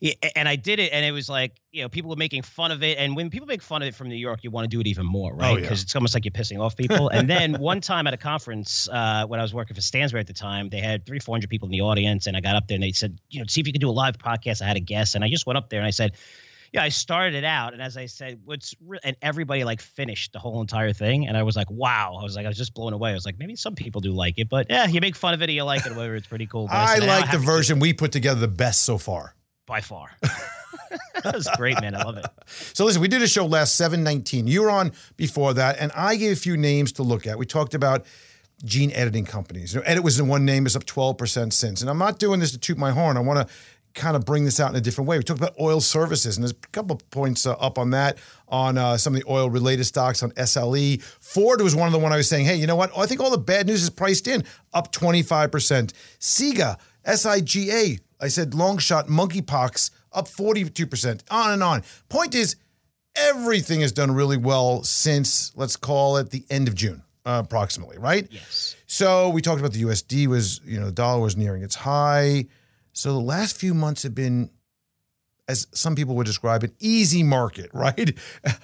and 0.00 0.48
I 0.48 0.54
did 0.54 0.78
it, 0.78 0.92
and 0.92 1.04
it 1.04 1.10
was 1.10 1.28
like 1.28 1.60
you 1.72 1.82
know 1.82 1.88
people 1.88 2.10
were 2.10 2.16
making 2.16 2.42
fun 2.42 2.70
of 2.70 2.82
it, 2.82 2.98
and 2.98 3.16
when 3.16 3.30
people 3.30 3.48
make 3.48 3.62
fun 3.62 3.82
of 3.82 3.88
it 3.88 3.94
from 3.94 4.08
New 4.08 4.14
York, 4.14 4.44
you 4.44 4.50
want 4.50 4.64
to 4.64 4.68
do 4.68 4.80
it 4.80 4.86
even 4.86 5.04
more, 5.04 5.34
right? 5.34 5.56
Because 5.56 5.70
oh, 5.70 5.74
yeah. 5.74 5.82
it's 5.82 5.96
almost 5.96 6.14
like 6.14 6.24
you're 6.24 6.32
pissing 6.32 6.60
off 6.60 6.76
people. 6.76 7.08
and 7.08 7.28
then 7.28 7.54
one 7.60 7.80
time 7.80 8.06
at 8.06 8.14
a 8.14 8.16
conference 8.16 8.88
uh, 8.92 9.26
when 9.26 9.40
I 9.40 9.42
was 9.42 9.52
working 9.52 9.74
for 9.74 9.80
Stansberry 9.80 10.20
at 10.20 10.28
the 10.28 10.32
time, 10.32 10.68
they 10.68 10.80
had 10.80 11.04
three, 11.04 11.18
four 11.18 11.34
hundred 11.34 11.50
people 11.50 11.66
in 11.66 11.72
the 11.72 11.80
audience, 11.80 12.26
and 12.26 12.36
I 12.36 12.40
got 12.40 12.54
up 12.54 12.68
there 12.68 12.76
and 12.76 12.82
they 12.82 12.92
said, 12.92 13.18
you 13.28 13.40
know, 13.40 13.46
see 13.48 13.60
if 13.60 13.66
you 13.66 13.72
could 13.72 13.80
do 13.80 13.90
a 13.90 13.90
live 13.90 14.18
podcast. 14.18 14.62
I 14.62 14.66
had 14.66 14.76
a 14.76 14.80
guest, 14.80 15.14
and 15.16 15.24
I 15.24 15.28
just 15.28 15.46
went 15.46 15.56
up 15.56 15.70
there 15.70 15.80
and 15.80 15.86
I 15.86 15.90
said. 15.90 16.12
Yeah, 16.70 16.82
I 16.82 16.90
started 16.90 17.34
it 17.34 17.44
out, 17.44 17.72
and 17.72 17.80
as 17.80 17.96
I 17.96 18.04
said, 18.04 18.42
what's 18.44 18.74
re- 18.86 18.98
and 19.02 19.16
everybody 19.22 19.64
like 19.64 19.80
finished 19.80 20.34
the 20.34 20.38
whole 20.38 20.60
entire 20.60 20.92
thing, 20.92 21.26
and 21.26 21.34
I 21.34 21.42
was 21.42 21.56
like, 21.56 21.70
wow, 21.70 22.18
I 22.20 22.22
was 22.22 22.36
like, 22.36 22.44
I 22.44 22.48
was 22.48 22.58
just 22.58 22.74
blown 22.74 22.92
away. 22.92 23.10
I 23.10 23.14
was 23.14 23.24
like, 23.24 23.38
maybe 23.38 23.56
some 23.56 23.74
people 23.74 24.02
do 24.02 24.12
like 24.12 24.34
it, 24.36 24.50
but 24.50 24.66
yeah, 24.68 24.86
you 24.86 25.00
make 25.00 25.16
fun 25.16 25.32
of 25.32 25.40
it, 25.40 25.48
you 25.48 25.64
like 25.64 25.86
it, 25.86 25.96
whatever. 25.96 26.14
It's 26.14 26.26
pretty 26.26 26.44
cool. 26.44 26.68
I, 26.70 26.96
I 26.96 26.98
like 26.98 27.30
the 27.30 27.38
version 27.38 27.80
we 27.80 27.94
put 27.94 28.12
together 28.12 28.40
the 28.40 28.48
best 28.48 28.84
so 28.84 28.98
far 28.98 29.34
by 29.68 29.80
far. 29.80 30.10
that 31.22 31.34
was 31.34 31.48
great, 31.56 31.80
man. 31.80 31.94
I 31.94 32.02
love 32.02 32.16
it. 32.16 32.26
So 32.46 32.84
listen, 32.84 33.00
we 33.00 33.06
did 33.06 33.22
a 33.22 33.28
show 33.28 33.46
last 33.46 33.76
719. 33.76 34.48
You 34.48 34.62
were 34.62 34.70
on 34.70 34.92
before 35.16 35.54
that, 35.54 35.76
and 35.78 35.92
I 35.94 36.16
gave 36.16 36.32
a 36.32 36.40
few 36.40 36.56
names 36.56 36.90
to 36.92 37.04
look 37.04 37.26
at. 37.26 37.38
We 37.38 37.46
talked 37.46 37.74
about 37.74 38.04
gene 38.64 38.90
editing 38.92 39.24
companies. 39.24 39.74
You 39.74 39.80
know, 39.80 39.86
Edit 39.86 40.02
was 40.02 40.18
in 40.18 40.26
one 40.26 40.44
name, 40.44 40.66
is 40.66 40.74
up 40.74 40.84
12% 40.84 41.52
since. 41.52 41.80
And 41.80 41.88
I'm 41.88 41.98
not 41.98 42.18
doing 42.18 42.40
this 42.40 42.50
to 42.52 42.58
toot 42.58 42.76
my 42.76 42.90
horn. 42.90 43.16
I 43.16 43.20
want 43.20 43.46
to 43.46 43.54
kind 43.94 44.16
of 44.16 44.24
bring 44.24 44.44
this 44.44 44.58
out 44.58 44.70
in 44.70 44.76
a 44.76 44.80
different 44.80 45.08
way. 45.08 45.16
We 45.18 45.24
talked 45.24 45.40
about 45.40 45.54
oil 45.60 45.80
services, 45.80 46.36
and 46.36 46.44
there's 46.44 46.52
a 46.52 46.68
couple 46.72 46.96
of 46.96 47.10
points 47.10 47.46
uh, 47.46 47.52
up 47.52 47.78
on 47.78 47.90
that 47.90 48.18
on 48.48 48.78
uh, 48.78 48.96
some 48.96 49.14
of 49.14 49.20
the 49.20 49.30
oil 49.30 49.50
related 49.50 49.84
stocks 49.84 50.22
on 50.22 50.30
SLE. 50.32 51.02
Ford 51.02 51.60
was 51.60 51.76
one 51.76 51.86
of 51.86 51.92
the 51.92 51.98
one 51.98 52.12
I 52.12 52.16
was 52.16 52.28
saying, 52.28 52.46
hey, 52.46 52.56
you 52.56 52.66
know 52.66 52.76
what? 52.76 52.96
I 52.96 53.06
think 53.06 53.20
all 53.20 53.30
the 53.30 53.38
bad 53.38 53.66
news 53.66 53.82
is 53.82 53.90
priced 53.90 54.26
in, 54.26 54.44
up 54.72 54.92
25%. 54.92 55.92
SIGA, 56.18 56.78
SIGA, 57.06 58.00
I 58.20 58.28
said 58.28 58.54
long 58.54 58.78
shot 58.78 59.06
monkeypox 59.06 59.90
up 60.12 60.26
42%, 60.26 61.22
on 61.30 61.52
and 61.52 61.62
on. 61.62 61.82
Point 62.08 62.34
is, 62.34 62.56
everything 63.14 63.80
has 63.80 63.92
done 63.92 64.10
really 64.10 64.36
well 64.36 64.82
since, 64.82 65.52
let's 65.56 65.76
call 65.76 66.16
it 66.16 66.30
the 66.30 66.44
end 66.50 66.68
of 66.68 66.74
June, 66.74 67.02
uh, 67.26 67.42
approximately, 67.44 67.98
right? 67.98 68.26
Yes. 68.30 68.76
So 68.86 69.28
we 69.28 69.42
talked 69.42 69.60
about 69.60 69.72
the 69.72 69.82
USD 69.82 70.26
was, 70.26 70.60
you 70.64 70.78
know, 70.78 70.86
the 70.86 70.92
dollar 70.92 71.20
was 71.20 71.36
nearing 71.36 71.62
its 71.62 71.74
high. 71.74 72.46
So 72.92 73.12
the 73.12 73.20
last 73.20 73.56
few 73.56 73.74
months 73.74 74.02
have 74.02 74.14
been, 74.14 74.50
as 75.46 75.66
some 75.72 75.94
people 75.94 76.14
would 76.16 76.26
describe, 76.26 76.62
an 76.62 76.72
easy 76.80 77.22
market, 77.22 77.70
right? 77.74 78.18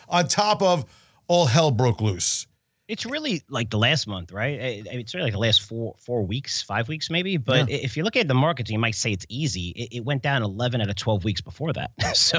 On 0.09 0.27
top 0.27 0.63
of 0.63 0.85
all 1.29 1.47
hell 1.47 1.71
broke 1.71 2.01
loose. 2.01 2.47
It's 2.87 3.07
really 3.07 3.43
like 3.49 3.71
the 3.71 3.79
last 3.79 4.07
month, 4.07 4.31
right? 4.31 4.59
It's 4.61 5.15
really 5.15 5.25
like 5.25 5.33
the 5.33 5.39
last 5.39 5.63
four 5.63 5.95
four 5.99 6.23
weeks, 6.23 6.61
five 6.61 6.87
weeks 6.87 7.09
maybe. 7.09 7.39
But 7.39 7.71
yeah. 7.71 7.77
if 7.77 7.97
you 7.97 8.05
look 8.05 8.15
at 8.15 8.29
the 8.29 8.35
markets, 8.35 8.71
you 8.71 8.79
might 8.79 8.95
say 8.95 9.11
it's 9.11 9.25
easy. 9.31 9.71
It, 9.71 9.97
it, 9.97 10.05
went 10.05 10.23
down 10.23 10.43
11 10.43 10.83
out 10.83 10.91
of 10.91 10.97
12 10.97 11.25
weeks 11.25 11.41
before 11.41 11.73
that. 11.73 11.93
so, 12.15 12.39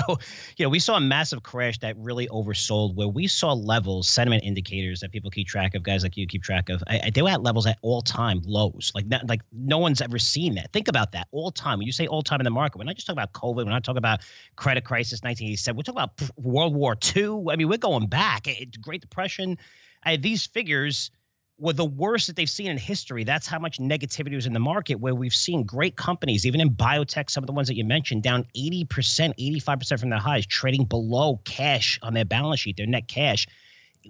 you 0.57 0.65
know, 0.65 0.69
we 0.69 0.77
saw 0.77 0.97
a 0.97 1.01
massive 1.01 1.41
crash 1.41 1.79
that 1.79 1.97
really 1.97 2.27
oversold 2.27 2.93
where 2.93 3.07
we 3.07 3.25
saw 3.25 3.53
levels, 3.53 4.07
sentiment 4.07 4.43
indicators 4.43 4.99
that 4.99 5.11
people 5.11 5.31
keep 5.31 5.47
track 5.47 5.73
of, 5.73 5.81
guys 5.81 6.03
like 6.03 6.15
you 6.15 6.27
keep 6.27 6.43
track 6.43 6.69
of. 6.69 6.83
I, 6.85 7.09
they 7.11 7.23
were 7.23 7.29
at 7.29 7.41
levels 7.41 7.65
at 7.65 7.79
all 7.81 8.03
time 8.03 8.41
lows. 8.45 8.91
Like, 8.93 9.07
not, 9.07 9.27
like 9.27 9.41
no 9.51 9.79
one's 9.79 10.01
ever 10.01 10.19
seen 10.19 10.53
that. 10.55 10.71
Think 10.73 10.87
about 10.87 11.11
that 11.13 11.27
all 11.31 11.49
time. 11.49 11.79
When 11.79 11.87
you 11.87 11.93
say 11.93 12.05
all 12.05 12.21
time 12.21 12.39
in 12.39 12.45
the 12.45 12.51
market, 12.51 12.77
we're 12.77 12.83
not 12.83 12.95
just 12.95 13.07
talking 13.07 13.19
about 13.19 13.33
COVID. 13.33 13.65
We're 13.65 13.71
not 13.71 13.83
talking 13.83 13.97
about 13.97 14.21
credit 14.57 14.83
crisis 14.83 15.23
1987. 15.23 15.75
We're 15.75 15.81
talking 15.81 16.03
about 16.03 16.37
World 16.37 16.75
War 16.75 16.95
II. 17.15 17.45
I 17.49 17.55
mean, 17.55 17.67
we're 17.67 17.77
going 17.77 18.05
back. 18.05 18.47
It, 18.47 18.79
Great 18.79 19.01
Depression 19.01 19.57
I, 20.05 20.17
these 20.17 20.45
figures 20.45 21.11
were 21.57 21.73
the 21.73 21.85
worst 21.85 22.27
that 22.27 22.35
they've 22.35 22.49
seen 22.49 22.67
in 22.67 22.77
history. 22.77 23.23
That's 23.23 23.47
how 23.47 23.59
much 23.59 23.77
negativity 23.79 24.35
was 24.35 24.45
in 24.45 24.53
the 24.53 24.59
market, 24.59 24.95
where 24.95 25.15
we've 25.15 25.33
seen 25.33 25.63
great 25.63 25.95
companies, 25.95 26.45
even 26.45 26.59
in 26.59 26.69
biotech, 26.71 27.29
some 27.29 27.43
of 27.43 27.47
the 27.47 27.53
ones 27.53 27.67
that 27.69 27.75
you 27.75 27.85
mentioned, 27.85 28.23
down 28.23 28.45
80%, 28.55 28.87
85% 28.87 29.99
from 29.99 30.09
their 30.09 30.19
highs, 30.19 30.45
trading 30.45 30.85
below 30.85 31.39
cash 31.45 31.97
on 32.01 32.13
their 32.13 32.25
balance 32.25 32.59
sheet, 32.59 32.77
their 32.77 32.85
net 32.85 33.07
cash. 33.07 33.47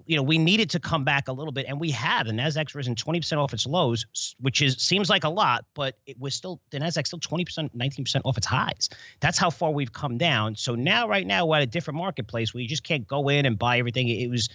You 0.08 0.18
know, 0.18 0.24
we 0.24 0.38
needed 0.38 0.70
to 0.72 0.80
come 0.80 1.06
back 1.06 1.30
a 1.30 1.32
little 1.32 1.54
bit, 1.54 1.68
and 1.70 1.80
we 1.80 1.92
have. 1.92 2.26
The 2.26 2.34
Nasdaq's 2.34 2.76
risen 2.76 2.96
20% 2.96 3.38
off 3.38 3.54
its 3.54 3.66
lows, 3.66 4.36
which 4.42 4.62
is 4.62 4.76
seems 4.76 5.10
like 5.10 5.24
a 5.24 5.30
lot, 5.30 5.66
but 5.74 6.00
it 6.06 6.20
was 6.20 6.36
still 6.36 6.60
the 6.72 6.80
Nasdaq's 6.80 7.08
still 7.08 7.20
20%, 7.20 7.70
19% 7.74 8.22
off 8.26 8.38
its 8.38 8.48
highs. 8.48 8.90
That's 9.22 9.38
how 9.38 9.50
far 9.50 9.72
we've 9.72 9.94
come 9.94 10.18
down. 10.18 10.58
So 10.58 10.76
now, 10.76 11.08
right 11.08 11.26
now, 11.26 11.46
we're 11.46 11.58
at 11.58 11.62
a 11.62 11.68
different 11.68 11.98
marketplace 11.98 12.54
where 12.54 12.62
you 12.62 12.68
just 12.68 12.84
can't 12.84 13.08
go 13.08 13.30
in 13.30 13.46
and 13.46 13.58
buy 13.58 13.78
everything. 13.80 14.10
It 14.10 14.30
was 14.30 14.50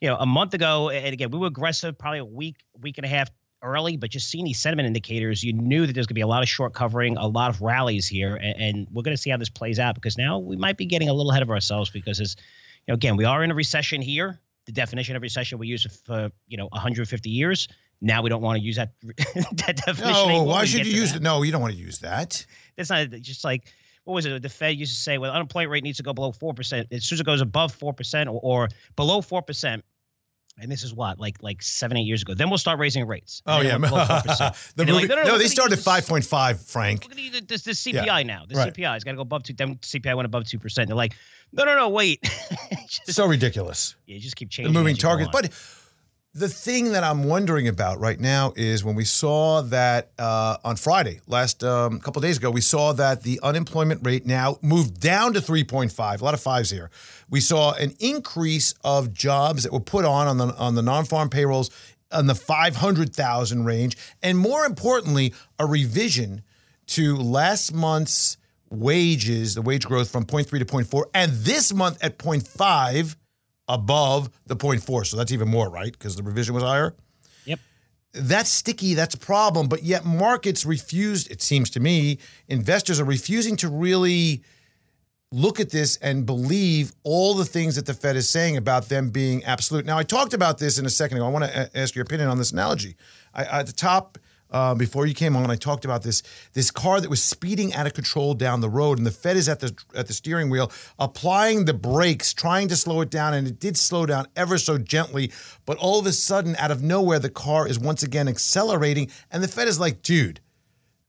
you 0.00 0.08
know, 0.08 0.16
a 0.16 0.26
month 0.26 0.54
ago, 0.54 0.90
and 0.90 1.12
again, 1.12 1.30
we 1.30 1.38
were 1.38 1.46
aggressive 1.46 1.98
probably 1.98 2.20
a 2.20 2.24
week, 2.24 2.56
week 2.80 2.98
and 2.98 3.04
a 3.04 3.08
half 3.08 3.30
early, 3.62 3.96
but 3.96 4.10
just 4.10 4.30
seeing 4.30 4.44
these 4.44 4.58
sentiment 4.58 4.86
indicators, 4.86 5.42
you 5.42 5.52
knew 5.52 5.86
that 5.86 5.92
there's 5.92 6.06
going 6.06 6.14
to 6.14 6.18
be 6.18 6.20
a 6.20 6.26
lot 6.26 6.42
of 6.42 6.48
short 6.48 6.74
covering, 6.74 7.16
a 7.16 7.26
lot 7.26 7.50
of 7.50 7.60
rallies 7.60 8.06
here, 8.06 8.36
and, 8.36 8.60
and 8.60 8.88
we're 8.92 9.02
going 9.02 9.16
to 9.16 9.20
see 9.20 9.30
how 9.30 9.36
this 9.36 9.48
plays 9.48 9.78
out 9.78 9.94
because 9.94 10.16
now 10.16 10.38
we 10.38 10.56
might 10.56 10.76
be 10.76 10.86
getting 10.86 11.08
a 11.08 11.12
little 11.12 11.30
ahead 11.30 11.42
of 11.42 11.50
ourselves 11.50 11.90
because, 11.90 12.20
as 12.20 12.36
you 12.86 12.92
know, 12.92 12.94
again, 12.94 13.16
we 13.16 13.24
are 13.24 13.42
in 13.42 13.50
a 13.50 13.54
recession 13.54 14.00
here. 14.00 14.38
The 14.66 14.72
definition 14.72 15.16
of 15.16 15.22
recession 15.22 15.58
we 15.58 15.66
use 15.66 15.86
for 16.04 16.30
you 16.46 16.56
know 16.56 16.68
150 16.68 17.30
years. 17.30 17.68
Now 18.00 18.22
we 18.22 18.28
don't 18.28 18.42
want 18.42 18.58
to 18.58 18.64
use 18.64 18.76
that, 18.76 18.92
that 19.02 19.82
definition. 19.84 20.12
No, 20.12 20.28
anymore. 20.28 20.46
why 20.46 20.64
should 20.66 20.86
you 20.86 20.92
use 20.92 21.12
that. 21.12 21.20
it? 21.20 21.22
No, 21.22 21.42
you 21.42 21.50
don't 21.50 21.62
want 21.62 21.72
to 21.72 21.78
use 21.80 21.98
that. 22.00 22.44
That's 22.76 22.90
not 22.90 23.10
just 23.10 23.44
like 23.44 23.72
what 24.08 24.14
was 24.14 24.24
it? 24.26 24.40
The 24.40 24.48
Fed 24.48 24.76
used 24.76 24.94
to 24.94 25.00
say, 25.00 25.18
well, 25.18 25.30
unemployment 25.30 25.70
rate 25.70 25.84
needs 25.84 25.98
to 25.98 26.02
go 26.02 26.14
below 26.14 26.32
four 26.32 26.54
percent. 26.54 26.88
As 26.90 27.04
soon 27.04 27.16
as 27.16 27.20
it 27.20 27.26
goes 27.26 27.42
above 27.42 27.74
four 27.74 27.92
percent 27.92 28.28
or, 28.30 28.40
or 28.42 28.68
below 28.96 29.20
four 29.20 29.42
percent, 29.42 29.84
and 30.60 30.72
this 30.72 30.82
is 30.82 30.94
what 30.94 31.20
like 31.20 31.42
like 31.42 31.62
seven 31.62 31.96
eight 31.98 32.04
years 32.06 32.22
ago, 32.22 32.32
then 32.32 32.48
we'll 32.48 32.56
start 32.58 32.78
raising 32.78 33.06
rates. 33.06 33.42
Oh 33.46 33.60
yeah, 33.60 33.72
then 33.72 33.82
we'll 33.82 33.90
go 33.90 33.96
below 34.06 34.18
4%. 34.20 34.72
the 34.76 34.86
movie. 34.86 35.00
like, 35.00 35.08
no, 35.10 35.16
no, 35.16 35.22
no, 35.24 35.38
they 35.38 35.46
started 35.46 35.78
five 35.78 36.06
point 36.06 36.24
five. 36.24 36.60
Frank. 36.60 37.02
look 37.02 37.12
at 37.12 37.16
gonna 37.18 37.28
use 37.28 37.42
this, 37.46 37.62
this 37.64 37.84
CPI 37.84 38.06
Yeah. 38.06 38.22
now. 38.22 38.44
The 38.48 38.54
Right. 38.56 38.72
CPI 38.72 38.94
has 38.94 39.04
got 39.04 39.10
to 39.12 39.16
go 39.16 39.22
above 39.22 39.42
two. 39.42 39.52
Then 39.52 39.76
CPI 39.76 40.16
went 40.16 40.24
above 40.26 40.46
two 40.48 40.58
percent. 40.58 40.88
They're 40.88 40.96
like, 40.96 41.14
no, 41.52 41.64
no, 41.64 41.76
no, 41.76 41.90
wait. 41.90 42.22
just, 42.88 43.12
So 43.12 43.26
ridiculous. 43.26 43.94
yeah, 44.06 44.14
you 44.14 44.20
just 44.20 44.36
keep 44.36 44.48
The 44.48 44.54
changing 44.54 44.72
moving 44.72 44.96
you 44.96 45.02
go 45.02 45.08
targets, 45.08 45.30
but. 45.30 45.52
The 46.34 46.48
thing 46.48 46.92
that 46.92 47.02
I'm 47.02 47.24
wondering 47.24 47.68
about 47.68 47.98
right 48.00 48.20
now 48.20 48.52
is 48.54 48.84
when 48.84 48.94
we 48.94 49.04
saw 49.04 49.62
that 49.62 50.10
uh, 50.18 50.58
on 50.62 50.76
Friday, 50.76 51.20
last 51.26 51.64
um, 51.64 51.98
couple 52.00 52.20
days 52.20 52.36
ago, 52.36 52.50
we 52.50 52.60
saw 52.60 52.92
that 52.92 53.22
the 53.22 53.40
unemployment 53.42 54.06
rate 54.06 54.26
now 54.26 54.58
moved 54.60 55.00
down 55.00 55.32
to 55.32 55.40
3.5. 55.40 56.20
A 56.20 56.24
lot 56.24 56.34
of 56.34 56.40
fives 56.40 56.70
here. 56.70 56.90
We 57.30 57.40
saw 57.40 57.72
an 57.72 57.94
increase 57.98 58.74
of 58.84 59.12
jobs 59.12 59.62
that 59.62 59.72
were 59.72 59.80
put 59.80 60.04
on 60.04 60.28
on 60.28 60.36
the 60.36 60.54
on 60.56 60.74
the 60.74 60.82
non-farm 60.82 61.30
payrolls 61.30 61.70
on 62.12 62.26
the 62.26 62.34
500,000 62.34 63.64
range, 63.64 63.96
and 64.22 64.38
more 64.38 64.66
importantly, 64.66 65.34
a 65.58 65.64
revision 65.66 66.42
to 66.88 67.16
last 67.16 67.72
month's 67.72 68.36
wages, 68.70 69.54
the 69.54 69.62
wage 69.62 69.86
growth 69.86 70.10
from 70.10 70.24
0.3 70.24 70.58
to 70.58 70.64
0.4, 70.64 71.04
and 71.14 71.32
this 71.32 71.72
month 71.72 71.98
at 72.02 72.18
0.5 72.18 73.16
above 73.68 74.30
the 74.46 74.56
0.4. 74.56 75.06
So 75.06 75.16
that's 75.16 75.32
even 75.32 75.48
more, 75.48 75.68
right? 75.68 75.92
Because 75.92 76.16
the 76.16 76.22
revision 76.22 76.54
was 76.54 76.62
higher. 76.62 76.94
Yep. 77.44 77.60
That's 78.12 78.50
sticky. 78.50 78.94
That's 78.94 79.14
a 79.14 79.18
problem. 79.18 79.68
But 79.68 79.82
yet 79.82 80.04
markets 80.04 80.64
refused, 80.64 81.30
it 81.30 81.42
seems 81.42 81.70
to 81.70 81.80
me, 81.80 82.18
investors 82.48 83.00
are 83.00 83.04
refusing 83.04 83.56
to 83.56 83.68
really 83.68 84.42
look 85.30 85.60
at 85.60 85.70
this 85.70 85.96
and 85.96 86.24
believe 86.24 86.92
all 87.02 87.34
the 87.34 87.44
things 87.44 87.76
that 87.76 87.84
the 87.84 87.92
Fed 87.92 88.16
is 88.16 88.28
saying 88.28 88.56
about 88.56 88.88
them 88.88 89.10
being 89.10 89.44
absolute. 89.44 89.84
Now, 89.84 89.98
I 89.98 90.02
talked 90.02 90.32
about 90.32 90.58
this 90.58 90.78
in 90.78 90.86
a 90.86 90.90
second 90.90 91.18
ago. 91.18 91.26
I 91.26 91.30
want 91.30 91.44
to 91.44 91.78
ask 91.78 91.94
your 91.94 92.02
opinion 92.02 92.30
on 92.30 92.38
this 92.38 92.50
analogy. 92.50 92.96
I, 93.34 93.44
at 93.44 93.66
the 93.66 93.72
top, 93.72 94.16
uh, 94.50 94.74
before 94.74 95.06
you 95.06 95.14
came 95.14 95.36
on, 95.36 95.50
I 95.50 95.56
talked 95.56 95.84
about 95.84 96.02
this 96.02 96.22
this 96.54 96.70
car 96.70 97.00
that 97.00 97.10
was 97.10 97.22
speeding 97.22 97.74
out 97.74 97.86
of 97.86 97.94
control 97.94 98.34
down 98.34 98.60
the 98.60 98.70
road, 98.70 98.98
and 98.98 99.06
the 99.06 99.10
Fed 99.10 99.36
is 99.36 99.48
at 99.48 99.60
the 99.60 99.76
at 99.94 100.06
the 100.06 100.12
steering 100.12 100.48
wheel, 100.50 100.72
applying 100.98 101.66
the 101.66 101.74
brakes, 101.74 102.32
trying 102.32 102.68
to 102.68 102.76
slow 102.76 103.00
it 103.00 103.10
down, 103.10 103.34
and 103.34 103.46
it 103.46 103.60
did 103.60 103.76
slow 103.76 104.06
down 104.06 104.26
ever 104.36 104.56
so 104.58 104.78
gently. 104.78 105.30
But 105.66 105.76
all 105.78 105.98
of 105.98 106.06
a 106.06 106.12
sudden, 106.12 106.56
out 106.56 106.70
of 106.70 106.82
nowhere, 106.82 107.18
the 107.18 107.30
car 107.30 107.68
is 107.68 107.78
once 107.78 108.02
again 108.02 108.28
accelerating, 108.28 109.10
and 109.30 109.42
the 109.42 109.48
Fed 109.48 109.68
is 109.68 109.78
like, 109.78 110.02
"Dude, 110.02 110.40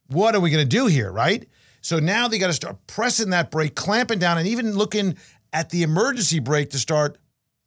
what 0.07 0.35
are 0.35 0.41
we 0.41 0.49
going 0.49 0.63
to 0.63 0.69
do 0.69 0.87
here, 0.87 1.11
right? 1.11 1.47
So 1.81 1.99
now 1.99 2.27
they 2.27 2.39
got 2.39 2.47
to 2.47 2.53
start 2.53 2.77
pressing 2.87 3.29
that 3.29 3.51
brake, 3.51 3.75
clamping 3.75 4.19
down, 4.19 4.37
and 4.37 4.47
even 4.47 4.75
looking 4.75 5.15
at 5.53 5.69
the 5.69 5.83
emergency 5.83 6.39
brake 6.39 6.71
to 6.71 6.77
start 6.77 7.17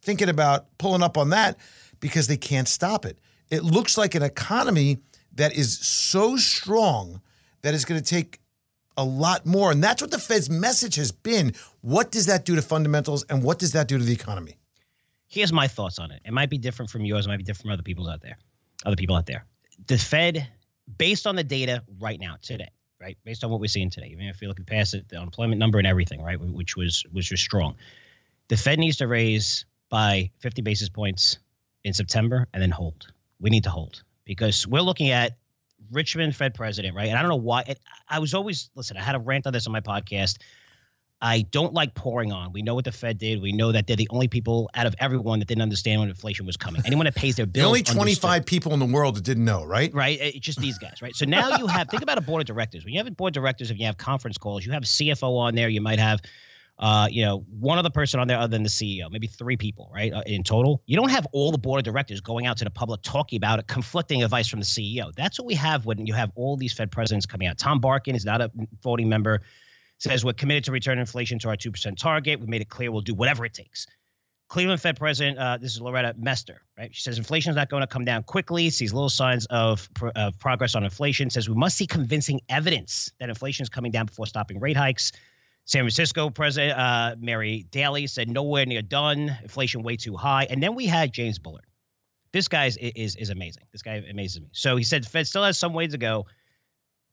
thinking 0.02 0.29
about 0.29 0.67
pulling 0.79 1.02
up 1.02 1.17
on 1.17 1.31
that 1.31 1.57
because 2.00 2.26
they 2.26 2.37
can't 2.37 2.69
stop 2.69 3.07
it. 3.07 3.19
It 3.50 3.62
looks 3.62 3.97
like 3.97 4.14
an 4.14 4.23
economy 4.23 4.99
that 5.35 5.57
is 5.57 5.79
so 5.79 6.37
strong 6.37 7.21
that 7.62 7.75
it's 7.75 7.85
going 7.85 8.01
to 8.01 8.07
take 8.07 8.41
a 8.97 9.05
lot 9.05 9.47
more. 9.47 9.71
And 9.71 9.83
that's 9.83 10.03
what 10.03 10.11
the 10.11 10.19
Fed's 10.19 10.51
message 10.51 10.97
has 10.97 11.12
been. 11.12 11.55
What 11.81 12.11
does 12.11 12.27
that 12.27 12.45
do 12.45 12.57
to 12.57 12.62
fundamentals 12.62 13.25
and 13.25 13.43
what 13.43 13.59
does 13.59 13.73
that 13.73 13.89
do 13.89 13.99
to 13.99 14.05
the 14.05 14.12
economy? 14.12 14.59
here's 15.33 15.53
my 15.53 15.67
thoughts 15.67 15.99
on 15.99 16.11
it. 16.11 16.21
It 16.25 16.33
might 16.33 16.51
be 16.51 16.59
different 16.59 16.91
from 16.91 17.05
yours. 17.05 17.27
It 17.27 17.31
might 17.31 17.39
be 17.39 17.43
different 17.43 17.62
from 17.62 17.73
other 17.73 17.83
people's 17.83 18.09
out 18.09 18.21
there, 18.21 18.37
other 18.85 18.97
people 18.97 19.17
out 19.17 19.27
there. 19.27 19.47
The 19.87 19.97
Fed, 19.97 20.47
based 20.99 21.27
on 21.27 21.37
the 21.37 21.43
data 21.43 21.83
right 21.99 22.21
now, 22.21 22.37
today, 22.43 22.69
right, 23.01 23.17
based 23.25 23.43
on 23.43 23.51
what 23.51 23.59
we're 23.59 23.67
seeing 23.67 23.89
today, 23.89 24.09
even 24.09 24.27
if 24.27 24.41
you're 24.43 24.49
looking 24.49 24.67
past 24.67 24.93
it, 24.93 25.09
the 25.09 25.17
unemployment 25.17 25.59
number 25.59 25.79
and 25.79 25.87
everything, 25.87 26.23
right, 26.23 26.39
which 26.39 26.77
was 26.77 27.05
was 27.12 27.27
just 27.27 27.43
strong. 27.43 27.77
The 28.49 28.59
Fed 28.59 28.79
needs 28.79 28.99
to 28.99 29.09
raise 29.09 29.65
by 29.89 30.31
50 30.41 30.61
basis 30.61 30.91
points 30.91 31.39
in 31.83 31.95
September 31.95 32.47
and 32.53 32.62
then 32.62 32.71
hold. 32.71 33.11
We 33.41 33.49
need 33.49 33.65
to 33.65 33.71
hold 33.71 34.03
because 34.25 34.67
we're 34.67 34.81
looking 34.83 35.11
at 35.11 35.37
Richmond 35.91 36.35
Fed 36.37 36.55
president, 36.55 36.95
right? 36.95 37.09
And 37.09 37.19
I 37.19 37.23
don't 37.23 37.29
know 37.31 37.37
why. 37.37 37.62
It, 37.67 37.81
I 38.09 38.19
was 38.19 38.35
always 38.35 38.71
listen. 38.75 38.97
I 38.97 39.02
had 39.02 39.14
a 39.14 39.19
rant 39.19 39.47
on 39.47 39.52
this 39.52 39.67
on 39.67 39.73
my 39.73 39.81
podcast. 39.81 40.38
I 41.25 41.43
don't 41.52 41.73
like 41.73 41.95
pouring 41.95 42.33
on. 42.33 42.52
We 42.52 42.62
know 42.62 42.75
what 42.75 42.85
the 42.85 42.91
Fed 42.91 43.17
did. 43.17 43.41
We 43.41 43.52
know 43.52 43.71
that 43.71 43.87
they're 43.87 43.95
the 43.95 44.09
only 44.11 44.26
people 44.26 44.69
out 44.75 44.87
of 44.87 44.95
everyone 44.99 45.38
that 45.38 45.47
didn't 45.47 45.62
understand 45.62 46.00
when 46.00 46.09
inflation 46.09 46.47
was 46.47 46.57
coming. 46.57 46.83
Anyone 46.85 47.05
that 47.05 47.14
pays 47.14 47.37
their 47.37 47.47
The 47.47 47.52
bills. 47.52 47.67
only 47.69 47.79
understood, 47.81 47.97
25 47.97 48.45
people 48.47 48.73
in 48.73 48.81
the 48.81 48.87
world 48.87 49.14
that 49.14 49.23
didn't 49.23 49.45
know, 49.45 49.64
right? 49.64 49.95
Right, 49.95 50.19
it's 50.21 50.41
just 50.41 50.59
these 50.59 50.79
guys, 50.79 51.00
right? 51.00 51.14
So 51.14 51.25
now 51.25 51.57
you 51.59 51.69
have 51.69 51.88
think 51.88 52.02
about 52.02 52.19
a 52.19 52.23
board 52.23 52.41
of 52.43 52.47
directors. 52.47 52.85
When 52.85 52.93
you 52.93 52.99
have 52.99 53.07
a 53.07 53.12
board 53.12 53.37
of 53.37 53.41
directors, 53.41 53.71
if 53.71 53.79
you 53.79 53.87
have 53.87 53.97
conference 53.99 54.37
calls, 54.37 54.67
you 54.67 54.73
have 54.73 54.83
a 54.83 54.87
CFO 54.87 55.38
on 55.38 55.55
there. 55.55 55.69
You 55.69 55.81
might 55.81 56.00
have, 56.00 56.21
uh, 56.83 57.09
you 57.11 57.25
know, 57.25 57.47
one 57.59 57.79
other 57.79 57.89
person 57.89 58.21
on 58.21 58.29
there 58.29 58.37
other 58.37 58.51
than 58.51 58.62
the 58.62 58.69
CEO, 58.69 59.11
maybe 59.11 59.27
three 59.27 59.57
people, 59.57 59.91
right, 59.95 60.12
uh, 60.12 60.23
in 60.27 60.43
total. 60.43 60.83
You 60.85 60.97
don't 60.97 61.11
have 61.11 61.27
all 61.33 61.51
the 61.51 61.59
board 61.59 61.79
of 61.79 61.85
directors 61.85 62.21
going 62.21 62.47
out 62.47 62.59
to 62.59 62.65
the 62.65 62.71
public 62.71 63.01
talking 63.03 63.39
about 63.39 63.59
it, 63.59 63.69
conflicting 63.69 64.23
advice 64.23 64.49
from 64.49 64.61
the 64.61 64.67
CEO. 64.67 65.15
That's 65.15 65.39
what 65.39 65.47
we 65.47 65.55
have 65.55 65.87
when 65.87 66.07
you 66.07 66.12
have 66.12 66.31
all 66.35 66.57
these 66.57 66.75
Fed 66.75 66.91
presidents 66.91 67.25
coming 67.25 67.49
out. 67.49 67.57
Tom 67.57 67.81
Barkin 67.81 68.15
is 68.15 68.25
not 68.27 68.43
a 68.43 68.51
voting 68.83 69.09
member 69.09 69.41
says 70.03 70.25
we're 70.25 70.33
committed 70.33 70.65
to 70.65 70.73
return 70.73 70.99
inflation 70.99 71.39
to 71.39 71.49
our 71.49 71.57
2% 71.57 71.97
target. 71.97 72.41
We 72.41 72.47
made 72.47 72.61
it 72.61 72.69
clear 72.69 72.91
we'll 72.91 73.03
do 73.03 73.15
whatever 73.15 73.45
it 73.45 73.55
takes. 73.55 73.87
Cleveland 74.49 74.83
Fed 74.83 74.99
President, 74.99 75.39
uh, 75.39 75.57
this 75.57 75.73
is 75.73 75.81
Loretta 75.81 76.15
Mester, 76.19 76.61
right? 76.77 76.95
She 76.95 77.01
says 77.01 77.17
inflation 77.17 77.51
is 77.51 77.57
not 77.57 77.71
going 77.71 77.81
to 77.83 77.87
come 77.87 78.05
down 78.05 78.23
quickly, 78.25 78.69
sees 78.69 78.93
little 78.93 79.09
signs 79.09 79.47
of, 79.47 79.89
of 80.15 80.39
progress 80.39 80.75
on 80.75 80.85
inflation, 80.85 81.31
says 81.31 81.49
we 81.49 81.55
must 81.55 81.77
see 81.77 81.87
convincing 81.87 82.41
evidence 82.51 83.11
that 83.19 83.31
inflation 83.31 83.62
is 83.62 83.71
coming 83.71 83.91
down 83.91 84.07
before 84.07 84.27
stopping 84.27 84.61
rate 84.61 84.77
hikes. 84.77 85.12
San 85.73 85.85
Francisco 85.85 86.29
President 86.29 86.79
uh, 86.79 87.17
Mary 87.19 87.64
Daly 87.71 88.07
said 88.07 88.29
nowhere 88.29 88.67
near 88.67 88.83
done, 88.83 89.35
inflation 89.41 89.83
way 89.83 89.97
too 89.97 90.14
high. 90.14 90.45
And 90.50 90.62
then 90.62 90.75
we 90.75 90.85
had 90.85 91.14
James 91.14 91.38
Bullard. 91.38 91.64
This 92.31 92.47
guy 92.47 92.67
is, 92.67 92.76
is, 92.76 93.17
is 93.17 93.31
amazing. 93.31 93.62
This 93.73 93.81
guy 93.81 94.05
amazes 94.11 94.43
me. 94.43 94.49
So 94.52 94.76
he 94.76 94.85
said 94.85 95.05
the 95.05 95.09
Fed 95.09 95.26
still 95.26 95.45
has 95.45 95.57
some 95.57 95.73
way 95.73 95.87
to 95.87 95.97
go. 95.97 96.26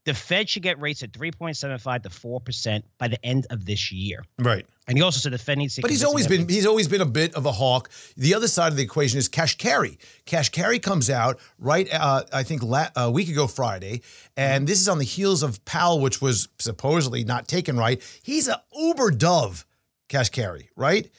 The 0.04 0.14
Fed 0.14 0.50
should 0.50 0.64
get 0.64 0.78
rates 0.82 1.04
at 1.04 1.14
3.75 1.14 2.04
to 2.04 2.10
4% 2.10 2.84
by 2.98 3.08
the 3.08 3.26
end 3.26 3.48
of 3.50 3.64
this 3.64 3.94
year. 3.94 4.26
Right. 4.38 4.66
And 4.90 4.98
he 4.98 5.04
also 5.04 5.20
said 5.20 5.34
the 5.34 5.38
Fed 5.38 5.60
needs 5.60 5.76
to. 5.76 5.82
But 5.82 5.92
he's 5.92 6.04
always 6.04 6.26
been 6.28 6.50
he's 6.50 6.66
always 6.66 6.88
been 6.88 7.02
a 7.02 7.06
bit 7.06 7.36
of 7.36 7.46
a 7.46 7.52
hawk. 7.52 7.92
The 8.18 8.34
other 8.34 8.48
side 8.48 8.72
of 8.72 8.76
the 8.76 8.84
equation 8.84 9.20
is 9.20 9.30
Kashkari. 9.30 9.98
Cash 10.26 10.50
carry 10.50 10.80
comes 10.80 11.12
out 11.12 11.40
right, 11.60 11.88
uh, 11.94 12.24
I 12.34 12.42
think 12.42 12.64
la- 12.64 12.90
a 12.96 13.12
week 13.12 13.30
ago 13.30 13.46
Friday, 13.46 14.02
and 14.36 14.68
this 14.68 14.82
is 14.82 14.90
on 14.90 14.98
the 14.98 15.04
heels 15.06 15.44
of 15.44 15.64
Powell, 15.64 16.02
which 16.02 16.22
was 16.22 16.50
supposedly 16.58 17.24
not 17.24 17.48
taken 17.48 17.78
right. 17.78 18.02
He's 18.24 18.48
a 18.48 18.62
uber 18.76 19.12
dove 19.12 19.64
Kashkari, 20.10 20.70
right? 20.76 21.10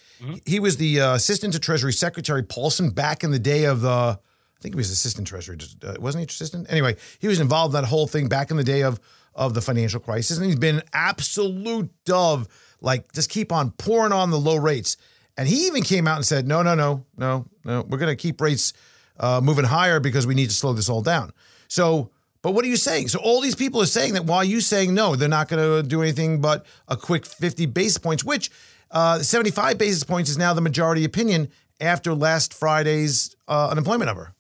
He 0.44 0.60
was 0.60 0.76
the 0.76 1.00
uh, 1.00 1.14
assistant 1.14 1.54
to 1.54 1.58
Treasury 1.60 1.92
Secretary 1.94 2.42
Paulson 2.42 2.90
back 2.90 3.24
in 3.24 3.30
the 3.30 3.38
day 3.38 3.64
of 3.64 3.80
the. 3.82 3.88
I 3.88 4.62
think 4.62 4.74
he 4.74 4.76
was 4.76 4.90
assistant 4.90 5.26
treasury, 5.26 5.56
uh, 5.82 5.94
wasn't 5.98 6.20
he 6.20 6.26
assistant? 6.26 6.66
Anyway, 6.68 6.96
he 7.18 7.28
was 7.28 7.40
involved 7.40 7.74
in 7.74 7.80
that 7.80 7.88
whole 7.88 8.06
thing 8.06 8.28
back 8.28 8.50
in 8.50 8.58
the 8.58 8.64
day 8.64 8.82
of 8.82 9.00
of 9.34 9.54
the 9.54 9.62
financial 9.62 10.00
crisis, 10.00 10.36
and 10.36 10.44
he's 10.44 10.56
been 10.56 10.82
absolute 10.92 11.88
dove. 12.04 12.48
Like 12.80 13.12
just 13.12 13.30
keep 13.30 13.52
on 13.52 13.72
pouring 13.72 14.12
on 14.12 14.30
the 14.30 14.38
low 14.38 14.56
rates, 14.56 14.96
and 15.36 15.48
he 15.48 15.66
even 15.66 15.82
came 15.82 16.06
out 16.06 16.16
and 16.16 16.26
said, 16.26 16.46
"No, 16.46 16.62
no, 16.62 16.74
no, 16.74 17.04
no, 17.16 17.46
no. 17.64 17.82
We're 17.82 17.98
going 17.98 18.12
to 18.12 18.16
keep 18.16 18.40
rates 18.40 18.72
uh, 19.18 19.40
moving 19.42 19.64
higher 19.64 20.00
because 20.00 20.26
we 20.26 20.34
need 20.34 20.50
to 20.50 20.54
slow 20.54 20.72
this 20.72 20.88
all 20.88 21.02
down." 21.02 21.32
So, 21.68 22.10
but 22.42 22.52
what 22.52 22.64
are 22.64 22.68
you 22.68 22.76
saying? 22.76 23.08
So 23.08 23.18
all 23.20 23.40
these 23.40 23.54
people 23.54 23.82
are 23.82 23.86
saying 23.86 24.14
that 24.14 24.24
while 24.24 24.42
you 24.42 24.60
saying 24.60 24.94
no, 24.94 25.14
they're 25.14 25.28
not 25.28 25.48
going 25.48 25.82
to 25.82 25.86
do 25.86 26.02
anything 26.02 26.40
but 26.40 26.66
a 26.88 26.96
quick 26.96 27.26
fifty 27.26 27.66
basis 27.66 27.98
points, 27.98 28.24
which 28.24 28.50
uh, 28.90 29.18
seventy 29.20 29.50
five 29.50 29.78
basis 29.78 30.04
points 30.04 30.30
is 30.30 30.38
now 30.38 30.54
the 30.54 30.60
majority 30.60 31.04
opinion 31.04 31.48
after 31.80 32.14
last 32.14 32.54
Friday's 32.54 33.36
uh, 33.48 33.68
unemployment 33.70 34.06
number. 34.06 34.34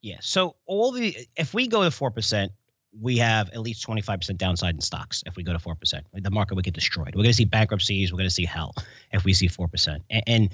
Yeah. 0.00 0.18
So 0.20 0.56
all 0.66 0.92
the 0.92 1.16
if 1.36 1.54
we 1.54 1.68
go 1.68 1.84
to 1.84 1.90
four 1.90 2.10
percent, 2.10 2.52
we 3.00 3.16
have 3.18 3.48
at 3.50 3.60
least 3.60 3.82
twenty 3.82 4.02
five 4.02 4.20
percent 4.20 4.38
downside 4.38 4.74
in 4.74 4.80
stocks. 4.80 5.22
If 5.26 5.36
we 5.36 5.42
go 5.42 5.52
to 5.52 5.58
four 5.58 5.74
percent, 5.74 6.06
the 6.12 6.30
market 6.30 6.54
would 6.54 6.64
get 6.64 6.74
destroyed. 6.74 7.14
We're 7.14 7.22
going 7.22 7.26
to 7.26 7.34
see 7.34 7.44
bankruptcies. 7.44 8.12
We're 8.12 8.18
going 8.18 8.28
to 8.28 8.34
see 8.34 8.44
hell 8.44 8.74
if 9.12 9.24
we 9.24 9.32
see 9.32 9.48
four 9.48 9.68
percent. 9.68 10.02
And, 10.10 10.22
and 10.26 10.50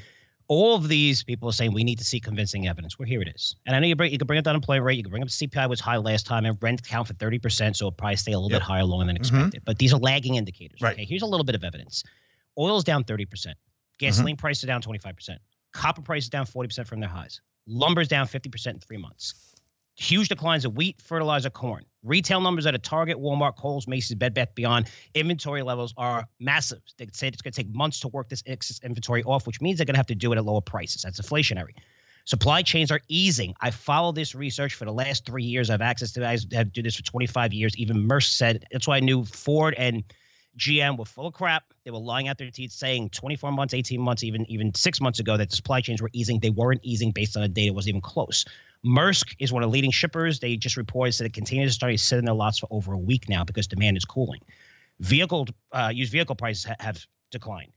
all 0.47 0.75
of 0.75 0.89
these 0.89 1.23
people 1.23 1.49
are 1.49 1.53
saying 1.53 1.75
we 1.75 1.85
need 1.85 1.99
to 1.99 2.05
see 2.05 2.21
convincing 2.21 2.69
evidence. 2.69 2.99
Well, 2.99 3.07
here 3.07 3.21
it 3.21 3.29
is. 3.29 3.55
And 3.67 3.77
I 3.77 3.81
know 3.81 3.87
you 3.87 3.97
bring 3.97 4.13
you 4.13 4.19
can 4.19 4.27
bring 4.27 4.39
up 4.39 4.45
the 4.45 4.51
unemployment 4.51 4.85
rate. 4.85 4.97
You 4.97 5.03
can 5.03 5.11
bring 5.11 5.23
up 5.23 5.29
the 5.29 5.47
CPI 5.47 5.69
was 5.69 5.81
high 5.81 5.97
last 5.97 6.27
time, 6.27 6.47
and 6.47 6.57
rent 6.61 6.83
count 6.87 7.09
for 7.09 7.15
thirty 7.15 7.39
percent, 7.39 7.77
so 7.77 7.87
it'll 7.87 7.93
probably 7.93 8.17
stay 8.17 8.33
a 8.33 8.39
little 8.39 8.51
Yep. 8.51 8.61
bit 8.61 8.67
higher 8.67 8.85
longer 8.85 9.07
than 9.07 9.17
mm-hmm. 9.17 9.37
expected. 9.37 9.63
But 9.65 9.79
these 9.79 9.93
are 9.93 9.99
lagging 9.99 10.37
indicators. 10.37 10.81
Right. 10.81 10.95
Okay. 10.95 11.05
Here's 11.05 11.23
a 11.23 11.27
little 11.27 11.45
bit 11.45 11.55
of 11.55 11.65
evidence. 11.65 12.05
Oil's 12.59 12.85
down 12.85 13.05
thirty 13.05 13.27
percent. 13.27 13.57
Mm-hmm. 13.57 14.07
Gasoline 14.07 14.37
prices 14.37 14.65
are 14.65 14.69
down 14.69 14.81
twenty 14.81 15.01
five 15.01 15.17
percent. 15.17 15.41
Copper 15.73 16.03
prices 16.03 16.31
down 16.31 16.47
forty 16.47 16.69
percent 16.69 16.89
from 16.89 17.01
their 17.01 17.11
highs. 17.11 17.41
Lumber's 17.67 18.09
down 18.09 18.27
fifty 18.27 18.49
percent 18.49 18.77
in 18.77 18.81
three 18.81 18.97
months 18.97 19.48
huge 19.99 20.29
declines 20.29 20.65
of 20.65 20.77
wheat, 20.77 21.01
fertilizer, 21.03 21.51
corn. 21.51 21.85
Retail 22.05 22.41
numbers 22.41 22.67
at 22.67 22.75
a 22.75 22.79
Target, 22.79 23.19
Walmart, 23.19 23.57
Kohl's, 23.57 23.89
Macy's, 23.89 24.15
Bed 24.15 24.33
Bath 24.33 24.55
Beyond. 24.55 24.89
Inventory 25.15 25.63
levels 25.63 25.93
are 25.97 26.27
massive. 26.39 26.81
They 26.97 27.09
say 27.13 27.27
it's 27.27 27.43
going 27.43 27.53
to 27.53 27.57
take 27.57 27.75
months 27.75 27.99
to 28.01 28.09
work 28.09 28.29
this 28.29 28.43
excess 28.47 28.81
inventory 28.85 29.25
off, 29.25 29.47
which 29.47 29.61
means 29.61 29.79
they're 29.79 29.85
going 29.85 29.95
to 29.95 29.99
have 29.99 30.07
to 30.07 30.15
do 30.15 30.33
it 30.33 30.39
at 30.39 30.45
lower 30.45 30.61
prices. 30.61 31.03
That's 31.03 31.21
inflationary. 31.21 31.73
Supply 32.25 32.63
chains 32.63 32.93
are 32.93 33.01
easing. 33.09 33.55
I 33.61 33.71
follow 33.71 34.13
this 34.13 34.35
research 34.35 34.75
for 34.75 34.85
the 34.85 34.93
last 34.93 35.27
three 35.27 35.43
years. 35.43 35.71
I 35.71 35.75
have 35.75 35.81
access 35.81 36.13
to. 36.13 36.27
I 36.27 36.37
have 36.53 36.73
do 36.73 36.83
this 36.83 36.95
for 36.95 37.03
25 37.03 37.53
years. 37.53 37.77
Even 37.77 38.07
Maersk 38.07 38.31
said 38.31 38.65
that's 38.71 38.87
why 38.87 38.99
I 38.99 39.01
knew 39.01 39.25
Ford 39.25 39.75
and 39.79 40.05
GM 40.59 40.99
were 40.99 41.07
full 41.07 41.27
of 41.27 41.35
crap. 41.35 41.65
They 41.85 41.91
were 41.91 41.99
lying 41.99 42.29
out 42.29 42.37
their 42.37 42.51
teeth, 42.51 42.73
saying 42.73 43.11
24 43.11 43.53
months, 43.53 43.73
18 43.73 44.01
months, 44.01 44.23
even 44.23 44.45
even 44.51 44.75
six 44.75 45.01
months 45.01 45.19
ago 45.19 45.37
that 45.39 45.53
supply 45.53 45.81
chains 45.81 46.03
were 46.03 46.11
easing. 46.13 46.39
They 46.39 46.51
weren't 46.51 46.81
easing 46.83 47.13
based 47.13 47.37
on 47.37 47.43
the 47.43 47.49
data 47.49 47.69
It 47.69 47.75
wasn't 47.75 47.91
even 47.91 48.01
close. 48.03 48.45
Maersk 48.85 49.35
is 49.39 49.53
one 49.53 49.63
of 49.63 49.71
the 49.71 49.73
leading 49.73 49.91
shippers. 49.91 50.41
They 50.41 50.57
just 50.57 50.77
reported 50.77 51.15
that 51.19 51.25
it 51.25 51.33
continues 51.33 51.71
to 51.71 51.75
start 51.75 51.99
sitting 51.99 52.21
in 52.21 52.25
their 52.27 52.35
lots 52.35 52.59
for 52.59 52.69
over 52.71 52.93
a 52.93 52.99
week 52.99 53.29
now 53.29 53.45
because 53.45 53.67
demand 53.67 53.97
is 53.97 54.05
cooling. 54.05 54.41
Vehicle 55.01 55.49
uh, 55.73 55.91
used 55.93 56.13
vehicle 56.13 56.35
prices 56.35 56.65
ha- 56.65 56.77
have 56.79 57.05
declined 57.31 57.73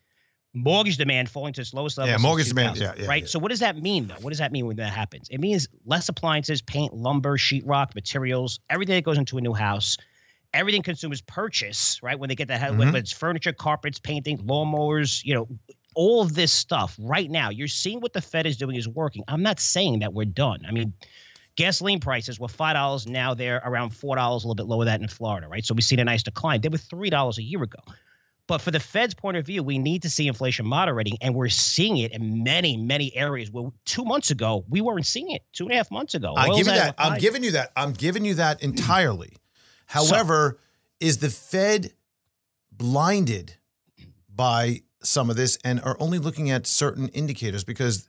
mortgage 0.54 0.98
demand 0.98 1.30
falling 1.30 1.54
to 1.54 1.62
its 1.62 1.74
lowest 1.74 1.98
level. 1.98 2.12
Yeah, 2.12 2.18
mortgage 2.18 2.50
demand. 2.50 2.78
Yeah, 2.78 2.94
yeah. 2.98 3.08
Right. 3.08 3.24
Yeah. 3.24 3.28
So 3.28 3.40
what 3.40 3.50
does 3.50 3.60
that 3.60 3.78
mean 3.78 4.08
though? 4.08 4.16
What 4.16 4.32
does 4.32 4.40
that 4.40 4.52
mean 4.52 4.66
when 4.68 4.78
that 4.78 4.92
happens? 4.92 5.30
It 5.30 5.40
means 5.40 5.68
less 5.86 6.10
appliances, 6.10 6.62
paint, 6.62 6.94
lumber, 6.94 7.38
sheetrock, 7.38 7.96
materials, 7.96 8.60
everything 8.70 8.96
that 8.96 9.04
goes 9.04 9.18
into 9.18 9.38
a 9.38 9.42
new 9.42 9.54
house. 9.54 9.98
Everything 10.54 10.82
consumers 10.82 11.22
purchase, 11.22 12.04
right? 12.04 12.20
When 12.20 12.28
they 12.28 12.36
get 12.36 12.50
that, 12.50 12.60
mm-hmm. 12.60 12.78
whether 12.78 12.98
it's 12.98 13.14
furniture, 13.14 13.54
carpets, 13.54 14.00
painting, 14.00 14.38
lawnmowers, 14.40 15.24
you 15.24 15.34
know, 15.34 15.48
all 15.96 16.22
of 16.22 16.34
this 16.34 16.52
stuff 16.52 16.96
right 17.00 17.30
now, 17.30 17.50
you're 17.50 17.68
seeing 17.68 18.00
what 18.00 18.14
the 18.14 18.22
Fed 18.22 18.46
is 18.46 18.58
doing 18.58 18.76
is 18.76 18.88
working. 18.88 19.24
I'm 19.28 19.44
not 19.44 19.60
saying 19.60 20.00
that 20.00 20.14
we're 20.14 20.26
done. 20.26 20.60
I 20.68 20.72
mean, 20.72 20.94
gasoline 21.56 22.00
prices 22.00 22.40
were 22.40 22.48
five 22.48 22.76
dollars. 22.76 23.08
Now 23.08 23.34
they're 23.34 23.62
around 23.66 23.92
four 23.92 24.16
dollars, 24.16 24.44
a 24.44 24.48
little 24.48 24.56
bit 24.56 24.68
lower 24.68 24.86
than 24.86 25.02
in 25.02 25.08
Florida, 25.08 25.48
right? 25.48 25.66
So 25.66 25.74
we've 25.74 25.84
seen 25.84 26.00
a 26.00 26.04
nice 26.04 26.24
decline. 26.24 26.62
They 26.62 26.70
were 26.70 26.78
three 26.78 27.10
dollars 27.10 27.38
a 27.38 27.44
year 27.44 27.62
ago. 27.64 27.80
But 28.48 28.60
for 28.60 28.72
the 28.72 28.80
Fed's 28.80 29.14
point 29.14 29.38
of 29.38 29.46
view, 29.46 29.64
we 29.64 29.78
need 29.78 30.02
to 30.02 30.10
see 30.10 30.28
inflation 30.28 30.66
moderating, 30.66 31.18
and 31.22 31.36
we're 31.36 31.48
seeing 31.48 31.98
it 31.98 32.12
in 32.12 32.44
many, 32.44 32.76
many 32.76 33.16
areas. 33.16 33.50
Where 33.52 33.70
two 33.86 34.04
months 34.04 34.32
ago 34.32 34.66
we 34.70 34.82
weren't 34.82 35.06
seeing 35.06 35.32
it. 35.32 35.44
Two 35.54 35.66
and 35.66 35.74
a 35.74 35.78
half 35.78 35.92
months 35.92 36.16
ago, 36.16 36.34
I 36.36 36.48
give 36.50 36.60
you 36.60 36.66
that. 36.66 36.96
I'm 36.98 37.20
giving 37.20 37.44
you 37.44 37.52
that. 37.52 37.72
I'm 37.76 37.94
giving 37.94 38.26
you 38.26 38.36
that 38.36 38.62
entirely. 38.62 39.34
However, 39.86 40.60
so, 40.60 41.08
is 41.08 41.18
the 41.18 41.30
Fed 41.30 41.94
blinded 42.72 43.56
by 44.34 44.82
some 45.04 45.30
of 45.30 45.36
this 45.36 45.58
and 45.64 45.82
are 45.82 45.98
only 46.00 46.20
looking 46.20 46.50
at 46.50 46.68
certain 46.68 47.08
indicators? 47.10 47.64
Because 47.64 48.08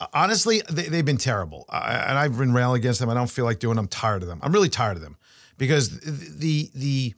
uh, 0.00 0.06
honestly, 0.12 0.62
they, 0.70 0.96
have 0.96 1.04
been 1.04 1.16
terrible, 1.16 1.64
I, 1.68 1.94
and 1.94 2.18
I've 2.18 2.36
been 2.36 2.52
railing 2.52 2.80
against 2.80 3.00
them. 3.00 3.08
I 3.08 3.14
don't 3.14 3.30
feel 3.30 3.44
like 3.44 3.58
doing. 3.58 3.78
I'm 3.78 3.88
tired 3.88 4.22
of 4.22 4.28
them. 4.28 4.40
I'm 4.42 4.52
really 4.52 4.68
tired 4.68 4.96
of 4.96 5.02
them 5.02 5.16
because 5.58 6.00
the 6.00 6.70
the 6.74 7.14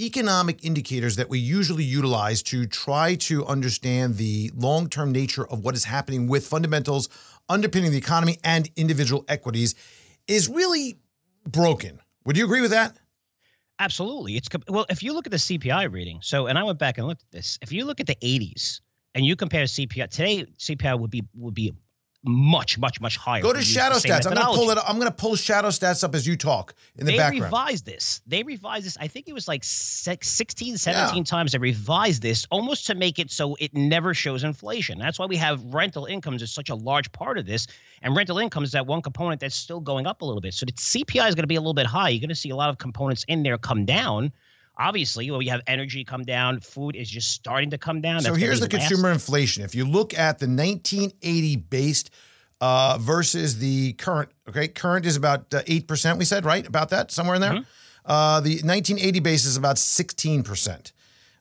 economic 0.00 0.64
indicators 0.64 1.16
that 1.16 1.28
we 1.28 1.38
usually 1.38 1.84
utilize 1.84 2.42
to 2.42 2.66
try 2.66 3.14
to 3.14 3.46
understand 3.46 4.16
the 4.16 4.50
long 4.54 4.88
term 4.88 5.12
nature 5.12 5.46
of 5.46 5.64
what 5.64 5.74
is 5.74 5.84
happening 5.84 6.26
with 6.26 6.46
fundamentals 6.46 7.08
underpinning 7.48 7.90
the 7.92 7.98
economy 7.98 8.38
and 8.42 8.70
individual 8.76 9.24
equities 9.28 9.74
is 10.26 10.48
really 10.48 10.98
broken. 11.46 12.00
Would 12.24 12.36
you 12.36 12.44
agree 12.44 12.60
with 12.60 12.70
that? 12.70 12.96
Absolutely. 13.82 14.36
It's 14.36 14.48
well, 14.68 14.86
if 14.90 15.02
you 15.02 15.12
look 15.12 15.26
at 15.26 15.32
the 15.32 15.38
CPI 15.38 15.90
reading, 15.92 16.20
so 16.22 16.46
and 16.46 16.56
I 16.56 16.62
went 16.62 16.78
back 16.78 16.98
and 16.98 17.06
looked 17.08 17.22
at 17.22 17.32
this. 17.32 17.58
If 17.62 17.72
you 17.72 17.84
look 17.84 17.98
at 17.98 18.06
the 18.06 18.14
80s 18.22 18.80
and 19.16 19.26
you 19.26 19.34
compare 19.34 19.64
CPI 19.64 20.08
today, 20.08 20.46
CPI 20.56 21.00
would 21.00 21.10
be 21.10 21.24
would 21.34 21.54
be 21.54 21.72
much, 22.24 22.78
much, 22.78 23.00
much 23.00 23.16
higher. 23.16 23.42
Go 23.42 23.52
to 23.52 23.62
shadow 23.62 23.96
stats. 23.96 24.26
I'm 24.26 24.34
gonna 24.34 24.54
pull 24.54 24.70
it. 24.70 24.78
Up. 24.78 24.88
I'm 24.88 24.98
gonna 24.98 25.10
pull 25.10 25.34
shadow 25.34 25.68
stats 25.68 26.04
up 26.04 26.14
as 26.14 26.26
you 26.26 26.36
talk 26.36 26.74
in 26.96 27.06
the 27.06 27.12
they 27.12 27.18
background. 27.18 27.42
They 27.42 27.46
revised 27.46 27.86
this. 27.86 28.22
They 28.26 28.42
revised 28.42 28.86
this. 28.86 28.96
I 29.00 29.08
think 29.08 29.28
it 29.28 29.32
was 29.32 29.48
like 29.48 29.64
16, 29.64 30.76
17 30.76 31.16
yeah. 31.16 31.22
times 31.24 31.52
they 31.52 31.58
revised 31.58 32.22
this 32.22 32.46
almost 32.50 32.86
to 32.86 32.94
make 32.94 33.18
it 33.18 33.30
so 33.30 33.56
it 33.58 33.74
never 33.74 34.14
shows 34.14 34.44
inflation. 34.44 34.98
That's 34.98 35.18
why 35.18 35.26
we 35.26 35.36
have 35.36 35.62
rental 35.64 36.06
incomes 36.06 36.42
is 36.42 36.52
such 36.52 36.70
a 36.70 36.74
large 36.74 37.10
part 37.12 37.38
of 37.38 37.46
this. 37.46 37.66
And 38.02 38.16
rental 38.16 38.38
income 38.38 38.64
is 38.64 38.72
that 38.72 38.86
one 38.86 39.02
component 39.02 39.40
that's 39.40 39.56
still 39.56 39.80
going 39.80 40.06
up 40.06 40.22
a 40.22 40.24
little 40.24 40.40
bit. 40.40 40.54
So 40.54 40.66
the 40.66 40.72
CPI 40.72 41.28
is 41.28 41.34
going 41.34 41.44
to 41.44 41.48
be 41.48 41.56
a 41.56 41.60
little 41.60 41.74
bit 41.74 41.86
high. 41.86 42.08
You're 42.10 42.20
going 42.20 42.28
to 42.28 42.34
see 42.34 42.50
a 42.50 42.56
lot 42.56 42.70
of 42.70 42.78
components 42.78 43.24
in 43.28 43.42
there 43.42 43.58
come 43.58 43.84
down 43.84 44.32
obviously, 44.78 45.30
well, 45.30 45.38
we 45.38 45.48
have 45.48 45.62
energy 45.66 46.04
come 46.04 46.24
down, 46.24 46.60
food 46.60 46.96
is 46.96 47.08
just 47.08 47.30
starting 47.30 47.70
to 47.70 47.78
come 47.78 48.00
down. 48.00 48.20
So 48.20 48.34
here's 48.34 48.60
the 48.60 48.66
last. 48.66 48.88
consumer 48.88 49.10
inflation. 49.10 49.64
If 49.64 49.74
you 49.74 49.84
look 49.84 50.12
at 50.14 50.38
the 50.38 50.46
1980 50.46 51.56
based 51.56 52.10
uh, 52.60 52.98
versus 53.00 53.58
the 53.58 53.92
current, 53.94 54.30
okay, 54.48 54.68
current 54.68 55.06
is 55.06 55.16
about 55.16 55.52
uh, 55.52 55.62
eight 55.66 55.86
percent. 55.86 56.18
We 56.18 56.24
said 56.24 56.44
right 56.44 56.66
about 56.66 56.90
that 56.90 57.10
somewhere 57.10 57.36
in 57.36 57.40
there. 57.40 57.52
Mm-hmm. 57.52 57.62
Uh, 58.04 58.40
the 58.40 58.54
1980 58.62 59.20
base 59.20 59.44
is 59.44 59.56
about 59.56 59.78
16 59.78 60.42
percent. 60.42 60.92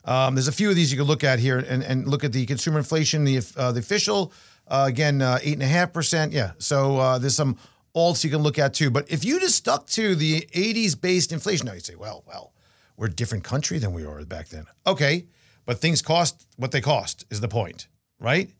Um, 0.04 0.36
there's 0.36 0.48
a 0.48 0.52
few 0.52 0.70
of 0.70 0.76
these 0.76 0.92
you 0.92 0.98
can 0.98 1.08
look 1.08 1.24
at 1.24 1.40
here 1.40 1.60
and, 1.60 1.84
and 1.84 2.08
look 2.08 2.24
at 2.24 2.34
the 2.34 2.46
consumer 2.46 2.80
inflation. 2.80 3.24
The 3.24 3.42
uh, 3.56 3.72
the 3.72 3.80
official 3.80 4.34
uh, 4.68 4.86
again 4.88 5.22
eight 5.22 5.54
and 5.54 5.64
a 5.64 5.68
half 5.68 5.94
percent. 5.94 6.34
Yeah, 6.34 6.52
so 6.58 7.20
there's 7.20 7.36
some 7.36 7.58
alts 7.96 8.24
you 8.24 8.30
can 8.30 8.42
look 8.42 8.58
at 8.58 8.74
too. 8.74 8.90
But 8.90 9.10
if 9.12 9.24
you 9.26 9.40
just 9.40 9.56
stuck 9.56 9.88
to 9.88 10.16
the 10.16 10.42
80s 10.54 11.00
based 11.00 11.32
inflation, 11.32 11.68
now 11.68 11.74
you 11.74 11.80
say, 11.80 11.96
well, 11.96 12.24
well, 12.28 12.54
we're 13.02 13.08
a 13.08 13.10
different 13.10 13.44
country 13.44 13.80
than 13.80 13.94
we 13.94 14.06
were 14.06 14.24
back 14.26 14.50
then. 14.50 14.68
Okay, 14.86 15.26
but 15.66 15.80
things 15.80 16.04
cost 16.04 16.46
what 16.58 16.72
they 16.72 16.82
cost 16.82 17.26
is 17.32 17.42
the 17.42 17.48
point, 17.48 17.88
right? 18.20 18.52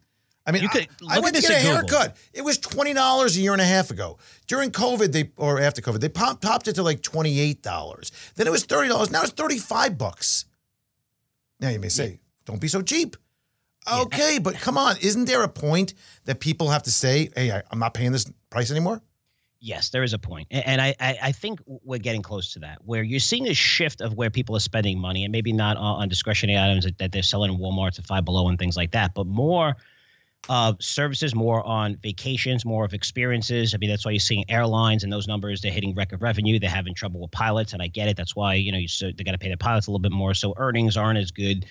I 0.48 0.52
mean, 0.52 0.68
could, 0.68 0.88
I, 1.08 1.18
I, 1.18 1.20
went 1.20 1.36
to 1.36 1.44
get 1.44 1.52
a 1.52 1.54
haircut. 1.54 2.18
It 2.34 2.42
was 2.42 2.58
twenty 2.58 2.96
dollars 2.96 3.38
a 3.38 3.40
year 3.40 3.54
and 3.54 3.62
a 3.62 3.66
half 3.66 3.92
ago. 3.92 4.18
During 4.48 4.72
COVID, 4.72 5.12
they 5.12 5.30
or 5.38 5.62
after 5.62 5.84
COVID, 5.84 6.00
they 6.00 6.10
popped, 6.10 6.42
popped 6.42 6.68
it 6.68 6.74
to 6.74 6.82
like 6.82 7.04
twenty 7.04 7.40
eight 7.40 7.62
dollars. 7.62 8.12
Then 8.36 8.48
it 8.48 8.50
was 8.50 8.66
thirty 8.66 8.90
dollars. 8.90 9.12
Now 9.12 9.22
it's 9.22 9.32
thirty 9.32 9.60
five 9.60 10.00
bucks. 10.00 10.46
Now 11.60 11.70
you 11.70 11.80
may 11.80 11.90
say, 11.90 12.10
yeah. 12.10 12.18
"Don't 12.46 12.60
be 12.60 12.68
so 12.68 12.82
cheap." 12.82 13.18
Okay, 13.94 14.34
yeah. 14.34 14.40
but 14.40 14.56
come 14.56 14.76
on, 14.76 14.96
isn't 15.02 15.26
there 15.26 15.44
a 15.44 15.50
point 15.50 15.94
that 16.26 16.40
people 16.40 16.70
have 16.72 16.82
to 16.84 16.92
say, 16.92 17.30
"Hey, 17.36 17.52
I, 17.52 17.62
I'm 17.70 17.78
not 17.78 17.94
paying 17.94 18.12
this 18.12 18.26
price 18.50 18.72
anymore"? 18.72 19.04
Yes, 19.64 19.90
there 19.90 20.02
is 20.02 20.14
a 20.14 20.18
point. 20.18 20.48
And 20.50 20.82
I, 20.82 20.96
I, 21.00 21.32
think 21.32 21.60
we're 21.68 22.00
getting 22.00 22.24
close 22.24 22.52
to 22.54 22.60
that, 22.60 22.80
where 22.84 23.04
you're 23.04 23.20
seeing 23.20 23.48
a 23.48 23.54
shift 23.54 24.02
of 24.02 24.16
where 24.16 24.32
people 24.32 24.56
are 24.56 24.60
spending 24.60 24.98
money, 24.98 25.24
and 25.24 25.32
maybe 25.32 25.54
not 25.54 25.78
on 25.78 26.10
discretionary 26.10 26.58
items 26.58 26.88
that, 26.98 27.12
they're 27.12 27.22
selling 27.22 27.54
in 27.54 27.60
Walmart 27.60 27.92
to 27.94 28.02
five 28.02 28.26
below 28.26 28.48
and 28.48 28.58
things 28.58 28.76
like 28.76 28.90
that, 28.92 29.14
but 29.14 29.28
more 29.28 29.76
uh, 30.50 30.74
services, 30.80 31.36
more 31.36 31.64
on 31.64 31.96
vacations, 31.98 32.66
more 32.66 32.84
of 32.84 32.96
experiences. 32.96 33.76
I 33.76 33.78
mean, 33.78 33.92
that's 33.92 34.04
why 34.04 34.14
you're 34.14 34.20
seeing 34.20 34.50
airlines 34.50 35.04
and 35.04 35.14
those 35.14 35.28
numbers. 35.28 35.62
They're 35.62 35.72
hitting 35.72 35.94
record 35.94 36.24
revenue. 36.24 36.58
They're 36.58 36.68
having 36.68 36.96
trouble 36.96 37.22
with 37.22 37.30
pilots, 37.30 37.74
and 37.74 37.84
I 37.84 37.88
get 37.88 38.08
it. 38.08 38.18
That's 38.18 38.36
why 38.36 38.56
you 38.56 38.72
know 38.72 38.80
you, 38.80 38.88
so 38.88 39.12
they 39.16 39.24
got 39.24 39.34
to 39.34 39.38
pay 39.38 39.50
the 39.50 39.58
pilots 39.58 39.86
a 39.86 39.92
little 39.92 40.02
bit 40.02 40.12
more, 40.12 40.34
so 40.34 40.56
earnings 40.58 40.98
aren't 40.98 41.20
as 41.20 41.30
good. 41.30 41.68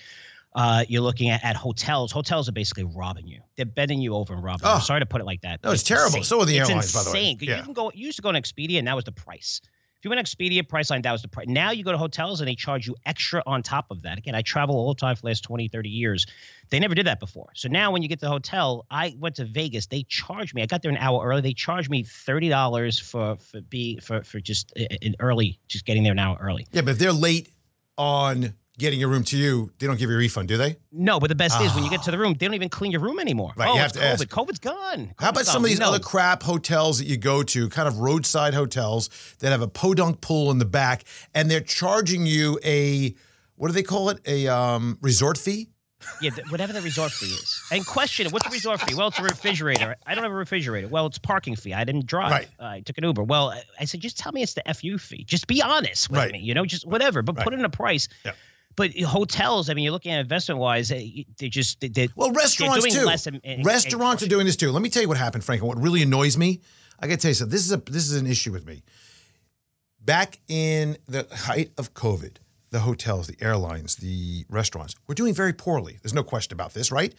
Uh, 0.53 0.83
you're 0.87 1.01
looking 1.01 1.29
at, 1.29 1.43
at 1.43 1.55
hotels. 1.55 2.11
Hotels 2.11 2.49
are 2.49 2.51
basically 2.51 2.83
robbing 2.83 3.25
you. 3.27 3.39
They're 3.55 3.65
bending 3.65 4.01
you 4.01 4.15
over 4.15 4.33
and 4.33 4.43
robbing. 4.43 4.65
Oh. 4.65 4.75
I'm 4.75 4.81
sorry 4.81 4.99
to 4.99 5.05
put 5.05 5.21
it 5.21 5.25
like 5.25 5.41
that. 5.41 5.63
No, 5.63 5.71
it's, 5.71 5.81
it's 5.81 5.87
terrible. 5.87 6.17
Insane. 6.17 6.23
So 6.23 6.41
are 6.41 6.45
the 6.45 6.59
airlines, 6.59 6.85
it's 6.85 6.95
insane. 6.95 7.37
by 7.37 7.39
the 7.39 7.45
way. 7.45 7.53
Yeah. 7.53 7.57
You 7.57 7.63
can 7.63 7.73
go. 7.73 7.91
You 7.93 8.05
used 8.05 8.17
to 8.17 8.21
go 8.21 8.29
on 8.29 8.35
Expedia, 8.35 8.77
and 8.77 8.87
that 8.87 8.95
was 8.95 9.05
the 9.05 9.13
price. 9.13 9.61
If 10.01 10.05
you 10.05 10.09
went 10.09 10.27
Expedia, 10.27 10.63
Priceline, 10.63 11.03
that 11.03 11.11
was 11.11 11.21
the 11.21 11.27
price. 11.27 11.45
Now 11.47 11.69
you 11.69 11.83
go 11.83 11.91
to 11.91 11.97
hotels 11.97 12.41
and 12.41 12.47
they 12.47 12.55
charge 12.55 12.87
you 12.87 12.95
extra 13.05 13.43
on 13.45 13.61
top 13.61 13.85
of 13.91 14.01
that. 14.01 14.17
Again, 14.17 14.33
I 14.33 14.41
travel 14.41 14.75
all 14.75 14.95
the 14.95 14.99
time 14.99 15.15
for 15.15 15.21
the 15.21 15.27
last 15.27 15.43
20, 15.43 15.67
30 15.67 15.89
years. 15.89 16.25
They 16.71 16.79
never 16.79 16.95
did 16.95 17.05
that 17.05 17.19
before. 17.19 17.49
So 17.53 17.69
now 17.69 17.91
when 17.91 18.01
you 18.01 18.09
get 18.09 18.17
to 18.21 18.25
the 18.25 18.31
hotel, 18.31 18.87
I 18.89 19.15
went 19.19 19.35
to 19.35 19.45
Vegas. 19.45 19.85
They 19.85 20.01
charged 20.09 20.55
me. 20.55 20.63
I 20.63 20.65
got 20.65 20.81
there 20.81 20.89
an 20.89 20.97
hour 20.97 21.23
early. 21.23 21.41
They 21.41 21.53
charged 21.53 21.91
me 21.91 22.01
thirty 22.01 22.49
dollars 22.49 22.97
for 22.97 23.35
for 23.35 23.61
be 23.61 23.99
for 23.99 24.23
for 24.23 24.39
just 24.39 24.75
an 24.75 25.15
early, 25.19 25.59
just 25.67 25.85
getting 25.85 26.01
there 26.01 26.13
an 26.13 26.19
hour 26.19 26.35
early. 26.41 26.65
Yeah, 26.71 26.81
but 26.81 26.91
if 26.93 26.97
they're 26.97 27.13
late 27.13 27.49
on 27.95 28.55
getting 28.81 29.01
a 29.03 29.07
room 29.07 29.23
to 29.25 29.37
you, 29.37 29.71
they 29.79 29.87
don't 29.87 29.97
give 29.97 30.09
you 30.09 30.15
a 30.15 30.19
refund, 30.19 30.49
do 30.49 30.57
they? 30.57 30.75
No, 30.91 31.19
but 31.19 31.29
the 31.29 31.35
best 31.35 31.57
oh. 31.59 31.63
is 31.63 31.73
when 31.73 31.83
you 31.83 31.89
get 31.89 32.03
to 32.03 32.11
the 32.11 32.17
room, 32.17 32.33
they 32.33 32.45
don't 32.45 32.55
even 32.55 32.69
clean 32.69 32.91
your 32.91 33.01
room 33.01 33.19
anymore. 33.19 33.53
Right, 33.55 33.69
oh, 33.69 33.75
you 33.75 33.79
have 33.79 33.93
to 33.93 33.99
COVID. 33.99 34.03
ask. 34.03 34.27
COVID's 34.27 34.59
gone. 34.59 34.97
COVID's 34.97 35.13
How 35.19 35.29
about 35.29 35.35
gone. 35.35 35.45
some 35.45 35.63
of 35.63 35.69
these 35.69 35.79
no. 35.79 35.87
other 35.87 35.99
crap 35.99 36.43
hotels 36.43 36.97
that 36.99 37.05
you 37.05 37.17
go 37.17 37.43
to, 37.43 37.69
kind 37.69 37.87
of 37.87 37.99
roadside 37.99 38.53
hotels 38.53 39.09
that 39.39 39.51
have 39.51 39.61
a 39.61 39.67
podunk 39.67 40.19
pool 40.19 40.51
in 40.51 40.57
the 40.57 40.65
back, 40.65 41.05
and 41.33 41.49
they're 41.49 41.61
charging 41.61 42.25
you 42.25 42.59
a 42.65 43.15
what 43.61 43.67
do 43.67 43.73
they 43.73 43.83
call 43.83 44.09
it? 44.09 44.19
A 44.25 44.47
um, 44.47 44.97
resort 45.01 45.37
fee? 45.37 45.69
Yeah, 46.19 46.31
whatever 46.49 46.73
the 46.73 46.81
resort 46.81 47.11
fee 47.11 47.27
is. 47.27 47.61
And 47.71 47.85
question 47.85 48.25
it, 48.25 48.33
what's 48.33 48.45
the 48.45 48.51
resort 48.51 48.81
fee? 48.81 48.95
Well, 48.95 49.09
it's 49.09 49.19
a 49.19 49.23
refrigerator. 49.23 49.95
I 50.05 50.15
don't 50.15 50.23
have 50.23 50.31
a 50.31 50.35
refrigerator. 50.35 50.87
Well, 50.87 51.05
it's 51.05 51.19
parking 51.19 51.55
fee. 51.55 51.73
I 51.73 51.83
didn't 51.83 52.07
drive. 52.07 52.31
Right. 52.31 52.47
Uh, 52.59 52.65
I 52.65 52.79
took 52.79 52.97
an 52.97 53.03
Uber. 53.03 53.23
Well, 53.23 53.53
I 53.79 53.85
said, 53.85 53.99
just 53.99 54.17
tell 54.17 54.31
me 54.31 54.41
it's 54.41 54.55
the 54.55 54.63
FU 54.73 54.97
fee. 54.97 55.23
Just 55.23 55.45
be 55.45 55.61
honest 55.61 56.09
with 56.09 56.17
right. 56.17 56.31
me, 56.31 56.39
you 56.39 56.55
know, 56.55 56.65
just 56.65 56.87
whatever, 56.87 57.21
but 57.21 57.37
right. 57.37 57.43
put 57.43 57.53
in 57.53 57.63
a 57.63 57.69
price. 57.69 58.07
Yeah. 58.25 58.31
But 58.75 58.97
hotels, 58.99 59.69
I 59.69 59.73
mean, 59.73 59.83
you're 59.83 59.93
looking 59.93 60.11
at 60.11 60.19
investment 60.19 60.59
wise, 60.59 60.91
eh, 60.91 61.23
they're 61.37 61.49
just 61.49 61.79
they 61.81 62.09
well, 62.15 62.31
restaurants 62.31 62.85
too. 62.93 63.29
In, 63.29 63.39
in, 63.43 63.63
restaurants 63.63 64.23
in, 64.23 64.27
are 64.27 64.29
doing 64.29 64.45
this 64.45 64.55
too. 64.55 64.71
Let 64.71 64.81
me 64.81 64.89
tell 64.89 65.01
you 65.01 65.07
what 65.07 65.17
happened, 65.17 65.43
Frank. 65.43 65.61
And 65.61 65.67
what 65.67 65.81
really 65.81 66.01
annoys 66.01 66.37
me, 66.37 66.61
I 66.99 67.07
got 67.07 67.15
to 67.15 67.21
tell 67.21 67.29
you 67.29 67.35
something. 67.35 67.51
This 67.51 67.65
is 67.65 67.71
a 67.71 67.77
this 67.77 68.09
is 68.09 68.19
an 68.19 68.27
issue 68.27 68.51
with 68.51 68.65
me. 68.65 68.83
Back 70.03 70.39
in 70.47 70.97
the 71.07 71.27
height 71.31 71.71
of 71.77 71.93
COVID, 71.93 72.37
the 72.71 72.79
hotels, 72.79 73.27
the 73.27 73.35
airlines, 73.41 73.97
the 73.97 74.45
restaurants 74.49 74.95
were 75.07 75.13
doing 75.13 75.33
very 75.33 75.53
poorly. 75.53 75.99
There's 76.01 76.13
no 76.13 76.23
question 76.23 76.53
about 76.53 76.73
this, 76.73 76.91
right? 76.91 77.13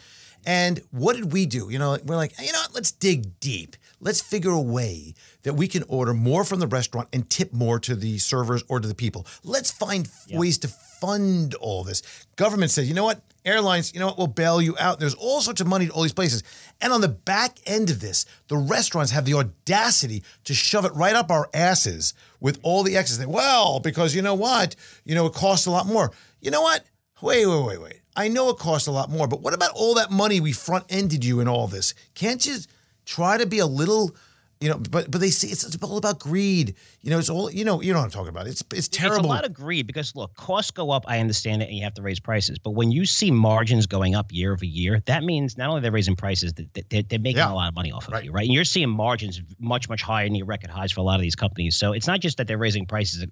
And 0.45 0.81
what 0.91 1.15
did 1.15 1.33
we 1.33 1.47
do? 1.47 1.69
You 1.71 1.79
know, 1.79 1.99
we're 2.05 2.17
like, 2.17 2.35
hey, 2.37 2.47
you 2.47 2.53
know 2.53 2.61
what? 2.61 2.75
Let's 2.75 2.91
dig 2.91 3.39
deep. 3.39 3.77
Let's 4.01 4.21
figure 4.21 4.51
a 4.51 4.61
way 4.61 5.15
that 5.43 5.55
we 5.55 5.69
can 5.69 5.85
order 5.87 6.15
more 6.15 6.43
from 6.45 6.59
the 6.59 6.67
restaurant 6.67 7.09
and 7.13 7.29
tip 7.31 7.53
more 7.53 7.79
to 7.81 7.95
the 7.95 8.19
servers 8.19 8.65
or 8.69 8.81
to 8.81 8.89
the 8.89 8.95
people. 8.95 9.27
Let's 9.45 9.71
find 9.71 10.09
ways 10.33 10.59
to 10.59 10.69
fund 11.03 11.55
all 11.55 11.83
this. 11.83 12.03
Government 12.37 12.71
says, 12.71 12.89
you 12.89 12.95
know 12.95 13.03
what? 13.03 13.21
Airlines, 13.45 13.93
you 13.93 13.99
know 13.99 14.07
what? 14.07 14.19
We'll 14.19 14.29
bail 14.29 14.63
you 14.63 14.77
out. 14.79 15.01
There's 15.01 15.15
all 15.15 15.41
sorts 15.41 15.61
of 15.61 15.67
money 15.67 15.87
to 15.87 15.93
all 15.93 16.03
these 16.03 16.13
places. 16.13 16.45
And 16.81 16.93
on 16.93 17.01
the 17.01 17.09
back 17.09 17.59
end 17.67 17.91
of 17.91 18.01
this, 18.01 18.25
the 18.47 18.57
restaurants 18.57 19.11
have 19.11 19.25
the 19.25 19.35
audacity 19.35 20.23
to 20.45 20.55
shove 20.55 20.85
it 20.85 20.95
right 20.95 21.17
up 21.17 21.29
our 21.29 21.51
asses 21.53 22.15
with 22.39 22.61
all 22.63 22.85
the 22.85 22.97
excess. 22.97 23.27
Well, 23.27 23.81
because 23.81 24.15
you 24.15 24.23
know 24.23 24.37
what? 24.37 24.77
You 25.05 25.17
know, 25.17 25.27
it 25.27 25.35
costs 25.35 25.67
a 25.67 25.73
lot 25.73 25.87
more. 25.87 26.13
You 26.41 26.53
know 26.53 26.63
what? 26.63 26.85
Wait, 27.21 27.47
wait, 27.47 27.65
wait, 27.65 27.81
wait. 27.83 28.01
I 28.15 28.29
know 28.29 28.51
it 28.51 28.59
costs 28.59 28.87
a 28.87 28.93
lot 28.93 29.11
more, 29.11 29.27
but 29.27 29.41
what 29.41 29.55
about 29.55 29.73
all 29.75 29.95
that 29.95 30.13
money 30.13 30.39
we 30.39 30.53
front 30.53 30.85
ended 30.89 31.25
you 31.25 31.41
in 31.41 31.49
all 31.49 31.67
this? 31.67 31.95
Can't 32.15 32.47
you 32.47 32.59
try 33.05 33.39
to 33.39 33.47
be 33.47 33.59
a 33.59 33.67
little 33.67 34.15
you 34.63 34.69
know, 34.69 34.79
but 34.79 35.11
but 35.11 35.21
they 35.21 35.31
see 35.31 35.49
it's, 35.49 35.65
it's 35.65 35.77
all 35.83 35.97
about 35.97 36.21
greed. 36.21 36.77
You 37.01 37.11
know, 37.11 37.19
it's 37.19 37.29
all 37.29 37.51
you 37.51 37.65
know. 37.65 37.83
You 37.83 37.93
know 37.93 37.99
what 37.99 38.05
I'm 38.05 38.11
talking 38.13 38.29
about. 38.29 38.47
It's 38.47 38.63
it's 38.73 38.87
terrible. 38.87 39.19
It's 39.19 39.25
a 39.27 39.29
lot 39.29 39.45
of 39.45 39.53
greed 39.53 39.89
because 39.89 40.15
look, 40.15 40.37
costs 40.37 40.71
go 40.71 40.91
up. 40.91 41.05
I 41.09 41.19
understand 41.19 41.63
it, 41.63 41.69
and 41.69 41.77
you 41.77 41.83
have 41.83 41.95
to 41.95 42.03
raise 42.03 42.21
prices. 42.21 42.61
But 42.61 42.71
when 42.71 42.93
you 42.93 43.05
see 43.05 43.33
margins 43.33 43.87
going 43.87 44.15
up 44.15 44.31
year 44.31 44.53
over 44.53 44.65
year, 44.65 45.03
that 45.07 45.25
means 45.25 45.59
not 45.59 45.69
only 45.69 45.81
they're 45.81 45.91
raising 45.91 46.15
prices, 46.15 46.53
they're, 46.55 47.03
they're 47.03 47.19
making 47.19 47.39
yeah. 47.39 47.53
a 47.53 47.55
lot 47.55 47.69
of 47.69 47.75
money 47.75 47.91
off 47.91 48.07
of 48.07 48.15
right. 48.15 48.25
you, 48.25 48.31
right? 48.31 48.45
And 48.45 48.55
you're 48.55 48.63
seeing 48.63 48.89
margins 48.89 49.43
much 49.59 49.89
much 49.89 50.01
higher 50.01 50.29
near 50.29 50.45
record 50.45 50.71
highs 50.71 50.93
for 50.93 51.01
a 51.01 51.05
lot 51.05 51.17
of 51.17 51.23
these 51.23 51.35
companies. 51.35 51.77
So 51.77 51.93
it's 51.93 52.07
not 52.07 52.21
just 52.21 52.37
that 52.37 52.47
they're 52.47 52.57
raising 52.57 52.87
prices 52.87 53.27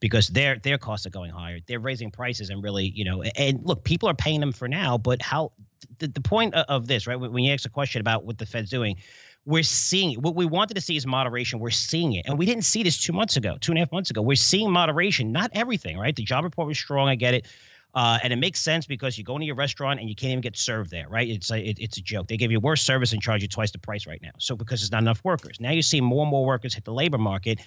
because 0.00 0.26
their 0.28 0.58
their 0.58 0.78
costs 0.78 1.06
are 1.06 1.10
going 1.10 1.30
higher. 1.30 1.60
They're 1.64 1.78
raising 1.78 2.10
prices 2.10 2.50
and 2.50 2.60
really, 2.60 2.86
you 2.86 3.04
know, 3.04 3.22
and 3.22 3.60
look, 3.62 3.84
people 3.84 4.08
are 4.08 4.14
paying 4.14 4.40
them 4.40 4.52
for 4.52 4.66
now. 4.66 4.98
But 4.98 5.22
how 5.22 5.52
the, 6.00 6.08
the 6.08 6.20
point 6.20 6.54
of 6.54 6.88
this, 6.88 7.06
right? 7.06 7.16
When 7.16 7.44
you 7.44 7.52
ask 7.52 7.64
a 7.66 7.70
question 7.70 8.00
about 8.00 8.24
what 8.24 8.38
the 8.38 8.46
Fed's 8.46 8.68
doing 8.68 8.96
we're 9.44 9.62
seeing 9.62 10.20
what 10.20 10.36
we 10.36 10.46
wanted 10.46 10.74
to 10.74 10.80
see 10.80 10.96
is 10.96 11.06
moderation. 11.06 11.58
We're 11.58 11.70
seeing 11.70 12.12
it. 12.12 12.26
And 12.26 12.38
we 12.38 12.46
didn't 12.46 12.64
see 12.64 12.82
this 12.82 12.98
two 12.98 13.12
months 13.12 13.36
ago, 13.36 13.56
two 13.60 13.72
and 13.72 13.78
a 13.78 13.80
half 13.80 13.92
months 13.92 14.10
ago. 14.10 14.22
We're 14.22 14.36
seeing 14.36 14.70
moderation, 14.70 15.32
not 15.32 15.50
everything, 15.52 15.98
right? 15.98 16.14
The 16.14 16.22
job 16.22 16.44
report 16.44 16.68
was 16.68 16.78
strong. 16.78 17.08
I 17.08 17.16
get 17.16 17.34
it. 17.34 17.46
Uh, 17.94 18.18
and 18.22 18.32
it 18.32 18.36
makes 18.36 18.58
sense 18.58 18.86
because 18.86 19.18
you 19.18 19.24
go 19.24 19.34
into 19.34 19.44
your 19.44 19.54
restaurant 19.54 20.00
and 20.00 20.08
you 20.08 20.14
can't 20.14 20.30
even 20.30 20.40
get 20.40 20.56
served 20.56 20.90
there, 20.90 21.08
right? 21.08 21.28
It's 21.28 21.50
a 21.50 21.58
it, 21.58 21.78
it's 21.78 21.98
a 21.98 22.00
joke. 22.00 22.26
They 22.26 22.38
give 22.38 22.50
you 22.50 22.58
worse 22.58 22.80
service 22.80 23.12
and 23.12 23.20
charge 23.20 23.42
you 23.42 23.48
twice 23.48 23.70
the 23.70 23.78
price 23.78 24.06
right 24.06 24.22
now. 24.22 24.30
So 24.38 24.56
because 24.56 24.80
there's 24.80 24.92
not 24.92 25.02
enough 25.02 25.22
workers. 25.24 25.60
Now 25.60 25.72
you 25.72 25.82
see 25.82 26.00
more 26.00 26.22
and 26.22 26.30
more 26.30 26.46
workers 26.46 26.72
hit 26.72 26.84
the 26.84 26.92
labor 26.92 27.18
market, 27.18 27.60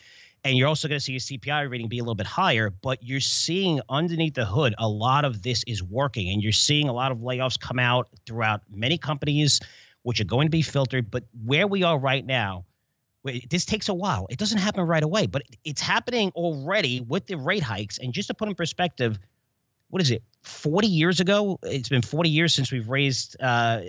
and 0.43 0.57
you're 0.57 0.67
also 0.67 0.87
going 0.87 0.97
to 0.97 1.03
see 1.03 1.11
your 1.11 1.19
CPI 1.19 1.69
rating 1.69 1.89
be 1.89 1.99
a 1.99 2.01
little 2.01 2.15
bit 2.15 2.25
higher. 2.25 2.71
But 2.71 3.03
you're 3.03 3.19
seeing 3.19 3.81
underneath 3.89 4.33
the 4.33 4.45
hood 4.45 4.73
a 4.79 4.87
lot 4.87 5.25
of 5.25 5.43
this 5.43 5.63
is 5.67 5.83
working, 5.83 6.31
and 6.31 6.41
you're 6.41 6.51
seeing 6.51 6.89
a 6.89 6.93
lot 6.93 7.11
of 7.11 7.19
layoffs 7.19 7.59
come 7.59 7.77
out 7.77 8.09
throughout 8.25 8.61
many 8.71 8.97
companies 8.97 9.61
which 10.05 10.21
are 10.21 10.25
going 10.25 10.45
to 10.45 10.51
be 10.51 10.61
filtered. 10.61 11.09
But 11.09 11.23
where 11.43 11.65
we 11.65 11.81
are 11.81 11.97
right 11.97 12.23
now, 12.23 12.63
this 13.49 13.65
takes 13.65 13.89
a 13.89 13.93
while. 13.93 14.27
It 14.29 14.37
doesn't 14.37 14.59
happen 14.59 14.83
right 14.83 15.01
away, 15.01 15.25
but 15.25 15.41
it's 15.63 15.81
happening 15.81 16.31
already 16.35 17.01
with 17.01 17.25
the 17.25 17.37
rate 17.37 17.63
hikes. 17.63 17.97
And 17.97 18.13
just 18.13 18.27
to 18.27 18.35
put 18.35 18.47
in 18.47 18.53
perspective, 18.53 19.17
what 19.89 20.03
is 20.03 20.11
it? 20.11 20.21
40 20.43 20.87
years 20.87 21.19
ago, 21.19 21.57
it's 21.63 21.89
been 21.89 22.03
40 22.03 22.29
years 22.29 22.53
since 22.53 22.71
we've 22.71 22.87
raised 22.87 23.35
uh, 23.41 23.81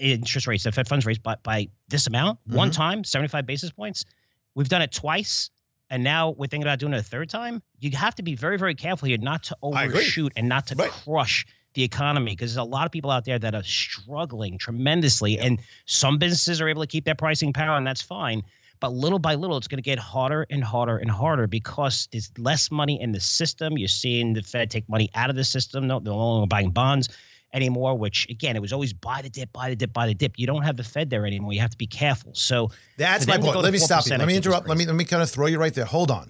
interest 0.00 0.46
rates, 0.46 0.64
the 0.64 0.72
Fed 0.72 0.88
funds 0.88 1.04
raised 1.04 1.22
by, 1.22 1.36
by 1.42 1.68
this 1.88 2.06
amount, 2.06 2.38
mm-hmm. 2.48 2.56
one 2.56 2.70
time, 2.70 3.04
75 3.04 3.44
basis 3.44 3.70
points. 3.70 4.06
We've 4.54 4.70
done 4.70 4.80
it 4.80 4.90
twice. 4.90 5.50
And 5.90 6.02
now 6.02 6.30
we're 6.30 6.46
thinking 6.46 6.62
about 6.62 6.78
doing 6.78 6.94
it 6.94 6.98
a 6.98 7.02
third 7.02 7.28
time. 7.28 7.62
You 7.80 7.90
have 7.90 8.14
to 8.14 8.22
be 8.22 8.34
very, 8.34 8.56
very 8.56 8.74
careful 8.74 9.06
here 9.06 9.18
not 9.18 9.42
to 9.44 9.56
overshoot 9.62 10.32
and 10.34 10.48
not 10.48 10.66
to 10.68 10.76
right. 10.76 10.90
crush 10.90 11.44
the 11.76 11.84
economy 11.84 12.32
because 12.32 12.52
there's 12.54 12.66
a 12.66 12.68
lot 12.68 12.84
of 12.86 12.90
people 12.90 13.10
out 13.10 13.24
there 13.24 13.38
that 13.38 13.54
are 13.54 13.62
struggling 13.62 14.58
tremendously 14.58 15.38
and 15.38 15.60
some 15.84 16.18
businesses 16.18 16.60
are 16.60 16.68
able 16.68 16.82
to 16.82 16.88
keep 16.88 17.04
their 17.04 17.14
pricing 17.14 17.52
power 17.52 17.76
and 17.76 17.86
that's 17.86 18.02
fine 18.02 18.42
but 18.80 18.92
little 18.92 19.18
by 19.18 19.34
little 19.34 19.56
it's 19.56 19.68
going 19.68 19.78
to 19.78 19.82
get 19.82 19.98
harder 19.98 20.46
and 20.50 20.62
harder 20.62 20.98
and 20.98 21.10
harder 21.10 21.46
because 21.46 22.08
there's 22.12 22.30
less 22.38 22.70
money 22.70 23.00
in 23.00 23.12
the 23.12 23.20
system. 23.20 23.78
You're 23.78 23.88
seeing 23.88 24.34
the 24.34 24.42
fed 24.42 24.70
take 24.70 24.88
money 24.88 25.08
out 25.14 25.30
of 25.30 25.36
the 25.36 25.44
system. 25.44 25.86
No, 25.86 25.98
they're 25.98 26.12
no 26.12 26.18
longer 26.18 26.46
buying 26.46 26.70
bonds 26.70 27.08
anymore 27.54 27.96
which 27.96 28.28
again 28.28 28.56
it 28.56 28.60
was 28.60 28.72
always 28.72 28.92
buy 28.92 29.22
the 29.22 29.30
dip 29.30 29.50
buy 29.52 29.70
the 29.70 29.76
dip 29.76 29.92
buy 29.92 30.06
the 30.06 30.14
dip. 30.14 30.38
You 30.38 30.46
don't 30.46 30.62
have 30.62 30.76
the 30.76 30.84
fed 30.84 31.10
there 31.10 31.24
anymore. 31.24 31.52
You 31.52 31.60
have 31.60 31.70
to 31.70 31.78
be 31.78 31.86
careful. 31.86 32.32
So 32.34 32.70
that's 32.98 33.26
my 33.26 33.38
point. 33.38 33.56
let 33.56 33.72
me 33.72 33.78
stop 33.78 34.04
you. 34.06 34.16
Let 34.16 34.26
me 34.26 34.36
interrupt. 34.36 34.68
Let 34.68 34.76
me 34.76 34.84
let 34.86 34.96
me 34.96 35.04
kind 35.04 35.22
of 35.22 35.30
throw 35.30 35.46
you 35.46 35.58
right 35.58 35.72
there. 35.72 35.84
Hold 35.84 36.10
on. 36.10 36.26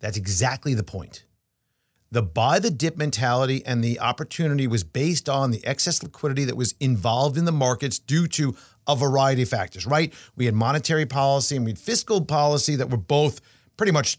That's 0.00 0.18
exactly 0.18 0.74
the 0.74 0.82
point 0.82 1.24
the 2.10 2.22
buy 2.22 2.58
the 2.58 2.70
dip 2.70 2.96
mentality 2.96 3.64
and 3.66 3.82
the 3.82 3.98
opportunity 4.00 4.66
was 4.66 4.84
based 4.84 5.28
on 5.28 5.50
the 5.50 5.64
excess 5.66 6.02
liquidity 6.02 6.44
that 6.44 6.56
was 6.56 6.74
involved 6.80 7.36
in 7.36 7.44
the 7.44 7.52
markets 7.52 7.98
due 7.98 8.26
to 8.28 8.56
a 8.86 8.94
variety 8.94 9.42
of 9.42 9.48
factors, 9.48 9.86
right? 9.86 10.14
We 10.36 10.46
had 10.46 10.54
monetary 10.54 11.06
policy 11.06 11.56
and 11.56 11.64
we 11.64 11.72
had 11.72 11.78
fiscal 11.78 12.24
policy 12.24 12.76
that 12.76 12.90
were 12.90 12.96
both 12.96 13.40
pretty 13.76 13.92
much 13.92 14.18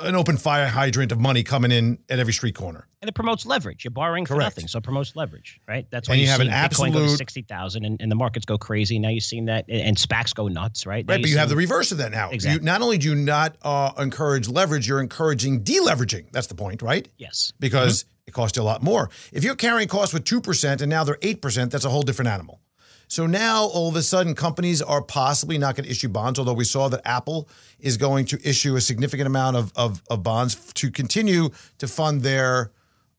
an 0.00 0.14
open 0.14 0.36
fire 0.36 0.68
hydrant 0.68 1.12
of 1.12 1.20
money 1.20 1.42
coming 1.42 1.70
in 1.70 1.98
at 2.08 2.18
every 2.18 2.32
street 2.32 2.54
corner. 2.54 2.86
And 3.00 3.08
it 3.08 3.14
promotes 3.14 3.46
leverage. 3.46 3.84
You're 3.84 3.92
borrowing 3.92 4.26
for 4.26 4.36
nothing, 4.36 4.66
so 4.66 4.78
it 4.78 4.84
promotes 4.84 5.14
leverage, 5.14 5.60
right? 5.68 5.86
That's 5.90 6.08
why 6.08 6.14
and 6.14 6.22
you, 6.22 6.28
have 6.28 6.40
an 6.40 6.48
absolute 6.48 6.90
Bitcoin 6.90 6.92
go 6.94 7.00
to 7.00 7.08
sixty 7.10 7.42
thousand, 7.42 7.84
and, 7.84 8.00
and 8.00 8.10
the 8.10 8.16
markets 8.16 8.44
go 8.44 8.58
crazy. 8.58 8.98
Now 8.98 9.10
you've 9.10 9.22
seen 9.22 9.44
that, 9.44 9.66
and 9.68 9.96
SPACs 9.96 10.34
go 10.34 10.48
nuts, 10.48 10.86
right? 10.86 11.06
Now 11.06 11.14
right, 11.14 11.22
but 11.22 11.30
you 11.30 11.38
have 11.38 11.48
the 11.48 11.56
reverse 11.56 11.92
of 11.92 11.98
that 11.98 12.10
now. 12.10 12.30
Exactly. 12.30 12.60
You, 12.60 12.64
not 12.64 12.82
only 12.82 12.98
do 12.98 13.08
you 13.08 13.14
not 13.14 13.56
uh, 13.62 13.92
encourage 13.98 14.48
leverage, 14.48 14.88
you're 14.88 15.00
encouraging 15.00 15.62
deleveraging. 15.62 16.32
That's 16.32 16.48
the 16.48 16.54
point, 16.54 16.82
right? 16.82 17.08
Yes. 17.18 17.52
Because 17.60 18.04
mm-hmm. 18.04 18.28
it 18.28 18.34
costs 18.34 18.56
you 18.56 18.62
a 18.62 18.64
lot 18.64 18.82
more. 18.82 19.10
If 19.32 19.44
you're 19.44 19.56
carrying 19.56 19.88
costs 19.88 20.12
with 20.12 20.24
two 20.24 20.40
percent 20.40 20.80
and 20.80 20.90
now 20.90 21.04
they're 21.04 21.18
eight 21.22 21.40
percent, 21.40 21.70
that's 21.70 21.84
a 21.84 21.90
whole 21.90 22.02
different 22.02 22.30
animal. 22.30 22.60
So 23.08 23.26
now 23.26 23.64
all 23.64 23.88
of 23.88 23.96
a 23.96 24.02
sudden, 24.02 24.34
companies 24.34 24.82
are 24.82 25.02
possibly 25.02 25.56
not 25.56 25.74
going 25.74 25.84
to 25.86 25.90
issue 25.90 26.08
bonds, 26.08 26.38
although 26.38 26.52
we 26.52 26.64
saw 26.64 26.88
that 26.88 27.00
Apple 27.06 27.48
is 27.80 27.96
going 27.96 28.26
to 28.26 28.48
issue 28.48 28.76
a 28.76 28.80
significant 28.82 29.26
amount 29.26 29.56
of, 29.56 29.72
of, 29.74 30.02
of 30.10 30.22
bonds 30.22 30.54
to 30.74 30.90
continue 30.90 31.48
to 31.78 31.88
fund 31.88 32.20
their 32.20 32.70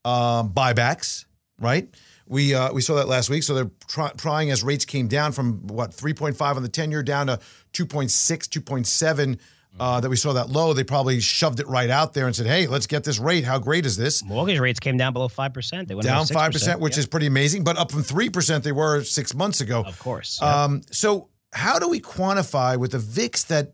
um, 0.04 0.52
buybacks, 0.52 1.24
right? 1.58 1.88
We, 2.28 2.54
uh, 2.54 2.72
we 2.72 2.82
saw 2.82 2.94
that 2.94 3.08
last 3.08 3.28
week. 3.28 3.42
So 3.42 3.54
they're 3.54 3.70
try- 3.88 4.12
trying 4.16 4.52
as 4.52 4.62
rates 4.62 4.84
came 4.84 5.08
down 5.08 5.32
from 5.32 5.66
what, 5.66 5.90
3.5 5.90 6.40
on 6.56 6.62
the 6.62 6.68
10 6.68 6.92
year 6.92 7.02
down 7.02 7.26
to 7.26 7.40
2.6, 7.72 8.08
2.7 8.08 9.38
uh, 9.78 10.00
that 10.00 10.10
we 10.10 10.16
saw 10.16 10.32
that 10.32 10.50
low, 10.50 10.72
they 10.72 10.84
probably 10.84 11.20
shoved 11.20 11.60
it 11.60 11.68
right 11.68 11.88
out 11.88 12.12
there 12.12 12.26
and 12.26 12.34
said, 12.34 12.46
"Hey, 12.46 12.66
let's 12.66 12.86
get 12.86 13.04
this 13.04 13.18
rate. 13.18 13.44
How 13.44 13.58
great 13.58 13.86
is 13.86 13.96
this?" 13.96 14.24
Mortgage 14.24 14.58
rates 14.58 14.80
came 14.80 14.96
down 14.96 15.12
below 15.12 15.28
five 15.28 15.54
percent. 15.54 15.88
They 15.88 15.94
went 15.94 16.06
down 16.06 16.26
five 16.26 16.52
percent, 16.52 16.80
which 16.80 16.96
yeah. 16.96 17.00
is 17.00 17.06
pretty 17.06 17.26
amazing, 17.26 17.64
but 17.64 17.76
up 17.78 17.90
from 17.90 18.02
three 18.02 18.30
percent 18.30 18.64
they 18.64 18.72
were 18.72 19.02
six 19.04 19.34
months 19.34 19.60
ago. 19.60 19.82
Of 19.84 19.98
course. 19.98 20.40
Um, 20.42 20.82
so, 20.90 21.28
how 21.52 21.78
do 21.78 21.88
we 21.88 22.00
quantify 22.00 22.76
with 22.76 22.92
the 22.92 22.98
VIX 22.98 23.44
that 23.44 23.72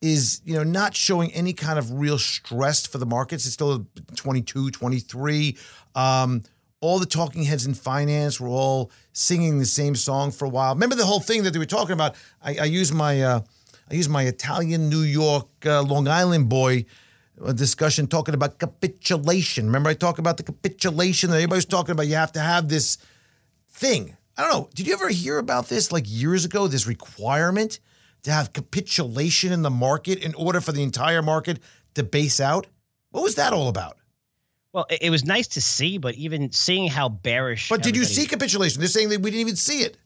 is 0.00 0.42
you 0.44 0.54
know 0.54 0.64
not 0.64 0.94
showing 0.94 1.32
any 1.32 1.52
kind 1.52 1.78
of 1.78 1.92
real 1.92 2.18
stress 2.18 2.86
for 2.86 2.98
the 2.98 3.06
markets? 3.06 3.46
It's 3.46 3.54
still 3.54 3.86
22, 4.16 4.70
23. 4.70 5.56
Um, 5.94 6.42
all 6.80 6.98
the 6.98 7.06
talking 7.06 7.42
heads 7.42 7.66
in 7.66 7.74
finance 7.74 8.40
were 8.40 8.48
all 8.48 8.90
singing 9.12 9.58
the 9.58 9.66
same 9.66 9.96
song 9.96 10.30
for 10.30 10.44
a 10.44 10.48
while. 10.48 10.74
Remember 10.74 10.94
the 10.94 11.06
whole 11.06 11.20
thing 11.20 11.42
that 11.42 11.52
they 11.52 11.58
were 11.58 11.64
talking 11.64 11.92
about? 11.92 12.14
I, 12.40 12.58
I 12.58 12.64
use 12.64 12.92
my 12.92 13.22
uh, 13.22 13.40
I 13.90 13.94
use 13.94 14.08
my 14.08 14.24
Italian 14.24 14.88
New 14.88 15.02
York 15.02 15.48
uh, 15.64 15.82
Long 15.82 16.08
Island 16.08 16.48
boy 16.48 16.84
uh, 17.42 17.52
discussion 17.52 18.06
talking 18.06 18.34
about 18.34 18.58
capitulation. 18.58 19.66
Remember 19.66 19.88
I 19.88 19.94
talked 19.94 20.18
about 20.18 20.36
the 20.36 20.42
capitulation 20.42 21.30
that 21.30 21.36
everybody's 21.36 21.64
talking 21.64 21.92
about. 21.92 22.06
You 22.06 22.16
have 22.16 22.32
to 22.32 22.40
have 22.40 22.68
this 22.68 22.98
thing. 23.70 24.16
I 24.36 24.42
don't 24.42 24.52
know. 24.52 24.70
Did 24.74 24.86
you 24.86 24.92
ever 24.92 25.08
hear 25.08 25.38
about 25.38 25.68
this 25.68 25.90
like 25.90 26.04
years 26.06 26.44
ago? 26.44 26.68
This 26.68 26.86
requirement 26.86 27.80
to 28.22 28.30
have 28.30 28.52
capitulation 28.52 29.52
in 29.52 29.62
the 29.62 29.70
market 29.70 30.22
in 30.22 30.34
order 30.34 30.60
for 30.60 30.72
the 30.72 30.82
entire 30.82 31.22
market 31.22 31.60
to 31.94 32.02
base 32.02 32.40
out. 32.40 32.66
What 33.10 33.22
was 33.22 33.36
that 33.36 33.52
all 33.52 33.68
about? 33.68 33.96
Well, 34.72 34.86
it 35.00 35.10
was 35.10 35.24
nice 35.24 35.48
to 35.48 35.62
see, 35.62 35.96
but 35.96 36.14
even 36.16 36.52
seeing 36.52 36.88
how 36.88 37.08
bearish. 37.08 37.70
But 37.70 37.82
did 37.82 37.96
you 37.96 38.04
see 38.04 38.26
capitulation? 38.26 38.80
They're 38.80 38.88
saying 38.88 39.08
that 39.08 39.22
we 39.22 39.30
didn't 39.30 39.40
even 39.40 39.56
see 39.56 39.80
it. 39.80 39.96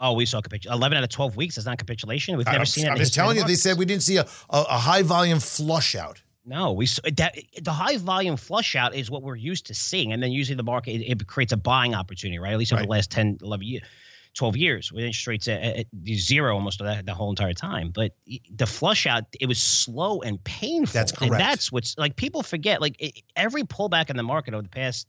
Oh, 0.00 0.12
we 0.12 0.26
saw 0.26 0.40
capitulation. 0.40 0.76
Eleven 0.76 0.98
out 0.98 1.04
of 1.04 1.10
twelve 1.10 1.36
weeks 1.36 1.58
is 1.58 1.66
not 1.66 1.78
capitulation. 1.78 2.36
We've 2.36 2.46
never 2.46 2.60
I'm, 2.60 2.66
seen 2.66 2.86
it. 2.86 2.90
I'm 2.90 2.96
just 2.96 3.14
telling 3.14 3.36
you. 3.36 3.44
They 3.44 3.54
said 3.54 3.78
we 3.78 3.84
didn't 3.84 4.02
see 4.02 4.16
a, 4.16 4.26
a, 4.50 4.60
a 4.70 4.78
high 4.78 5.02
volume 5.02 5.40
flush 5.40 5.94
out. 5.94 6.22
No, 6.44 6.72
we 6.72 6.86
that 7.16 7.36
the 7.60 7.72
high 7.72 7.98
volume 7.98 8.36
flush 8.36 8.74
out 8.74 8.94
is 8.94 9.10
what 9.10 9.22
we're 9.22 9.36
used 9.36 9.66
to 9.66 9.74
seeing, 9.74 10.12
and 10.12 10.22
then 10.22 10.32
usually 10.32 10.56
the 10.56 10.62
market 10.62 10.92
it, 10.92 11.10
it 11.10 11.26
creates 11.26 11.52
a 11.52 11.56
buying 11.56 11.94
opportunity, 11.94 12.38
right? 12.38 12.52
At 12.52 12.58
least 12.58 12.72
over 12.72 12.80
right. 12.80 12.86
the 12.86 12.90
last 12.90 13.10
10, 13.10 13.38
11 13.42 13.66
years. 13.66 13.82
12 14.34 14.56
years 14.56 14.92
with 14.92 15.02
interest 15.02 15.26
rates 15.26 15.48
at, 15.48 15.60
at 15.62 15.86
zero 16.14 16.54
almost 16.54 16.78
the, 16.78 17.02
the 17.04 17.14
whole 17.14 17.30
entire 17.30 17.54
time. 17.54 17.90
But 17.90 18.12
the 18.54 18.66
flush 18.66 19.06
out, 19.06 19.24
it 19.40 19.46
was 19.46 19.58
slow 19.58 20.20
and 20.20 20.42
painful. 20.44 20.92
That's 20.92 21.10
correct. 21.10 21.32
And 21.32 21.40
that's 21.40 21.72
what's 21.72 21.98
like 21.98 22.14
people 22.14 22.42
forget. 22.42 22.80
Like 22.80 22.94
it, 23.00 23.22
every 23.34 23.64
pullback 23.64 24.10
in 24.10 24.16
the 24.16 24.22
market 24.22 24.54
over 24.54 24.62
the 24.62 24.68
past 24.68 25.08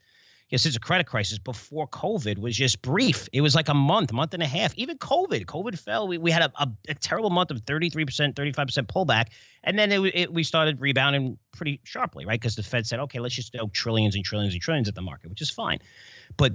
know, 0.56 0.58
since 0.58 0.74
the 0.74 0.80
credit 0.80 1.06
crisis 1.06 1.38
before 1.38 1.88
COVID 1.88 2.40
was 2.40 2.56
just 2.56 2.82
brief. 2.82 3.30
It 3.32 3.42
was 3.42 3.54
like 3.54 3.70
a 3.70 3.74
month, 3.74 4.12
month 4.12 4.34
and 4.34 4.42
a 4.42 4.48
half. 4.48 4.74
Even 4.76 4.98
COVID, 4.98 5.46
COVID 5.46 5.78
fell. 5.78 6.08
We, 6.08 6.18
we 6.18 6.32
had 6.32 6.42
a, 6.42 6.52
a, 6.56 6.68
a 6.88 6.96
terrible 6.96 7.30
month 7.30 7.52
of 7.52 7.62
33%, 7.66 8.34
35% 8.34 8.88
pullback. 8.88 9.28
And 9.64 9.78
then 9.78 9.92
it, 9.92 10.00
it, 10.16 10.34
we 10.34 10.44
started 10.44 10.82
rebounding 10.82 11.38
pretty 11.52 11.80
sharply, 11.84 12.26
right? 12.26 12.40
Because 12.40 12.56
the 12.56 12.64
Fed 12.64 12.88
said, 12.88 13.00
okay, 13.02 13.20
let's 13.20 13.36
just 13.36 13.54
throw 13.54 13.68
trillions 13.68 14.16
and 14.16 14.26
trillions 14.26 14.54
and 14.54 14.62
trillions 14.62 14.88
at 14.88 14.96
the 14.96 15.02
market, 15.02 15.30
which 15.30 15.42
is 15.42 15.52
fine. 15.52 15.80
But 16.36 16.54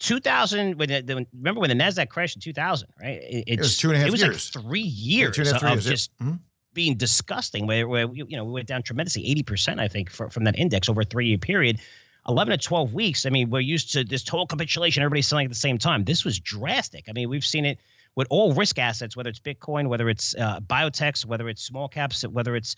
2000, 0.00 0.78
when 0.78 0.88
the, 0.90 1.26
remember 1.34 1.60
when 1.60 1.70
the 1.70 1.82
NASDAQ 1.82 2.10
crashed 2.10 2.36
in 2.36 2.42
2000, 2.42 2.88
right? 3.00 3.22
It, 3.22 3.44
it 3.46 3.58
was 3.58 3.78
two 3.78 3.88
and 3.88 3.96
a 3.96 4.00
half 4.00 4.08
it 4.08 4.12
was 4.12 4.20
years. 4.20 4.54
Like 4.54 4.64
three 4.64 4.80
years, 4.80 5.38
yeah, 5.38 5.44
two 5.44 5.48
and 5.48 5.50
a 5.50 5.52
half, 5.52 5.60
three 5.60 5.70
of 5.70 5.74
years, 5.76 5.86
just 5.86 6.18
mm-hmm. 6.18 6.34
being 6.74 6.96
disgusting 6.96 7.66
where, 7.66 7.88
where, 7.88 8.06
you 8.12 8.36
know, 8.36 8.44
we 8.44 8.52
went 8.52 8.68
down 8.68 8.82
tremendously, 8.82 9.22
80%, 9.42 9.80
I 9.80 9.88
think, 9.88 10.10
for, 10.10 10.28
from 10.28 10.44
that 10.44 10.58
index 10.58 10.90
over 10.90 11.00
a 11.00 11.04
three 11.04 11.28
year 11.28 11.38
period 11.38 11.80
11 12.28 12.58
to 12.58 12.64
12 12.64 12.94
weeks, 12.94 13.26
I 13.26 13.30
mean, 13.30 13.50
we're 13.50 13.60
used 13.60 13.92
to 13.92 14.04
this 14.04 14.22
total 14.22 14.46
capitulation, 14.46 15.02
everybody's 15.02 15.26
selling 15.26 15.44
at 15.44 15.50
the 15.50 15.56
same 15.56 15.78
time. 15.78 16.04
This 16.04 16.24
was 16.24 16.38
drastic. 16.38 17.06
I 17.08 17.12
mean, 17.12 17.28
we've 17.28 17.44
seen 17.44 17.64
it 17.64 17.78
with 18.16 18.26
all 18.30 18.54
risk 18.54 18.78
assets, 18.78 19.16
whether 19.16 19.30
it's 19.30 19.40
Bitcoin, 19.40 19.88
whether 19.88 20.08
it's 20.08 20.34
uh, 20.36 20.60
biotechs, 20.60 21.26
whether 21.26 21.48
it's 21.48 21.62
small 21.62 21.88
caps, 21.88 22.22
whether 22.22 22.56
it's 22.56 22.76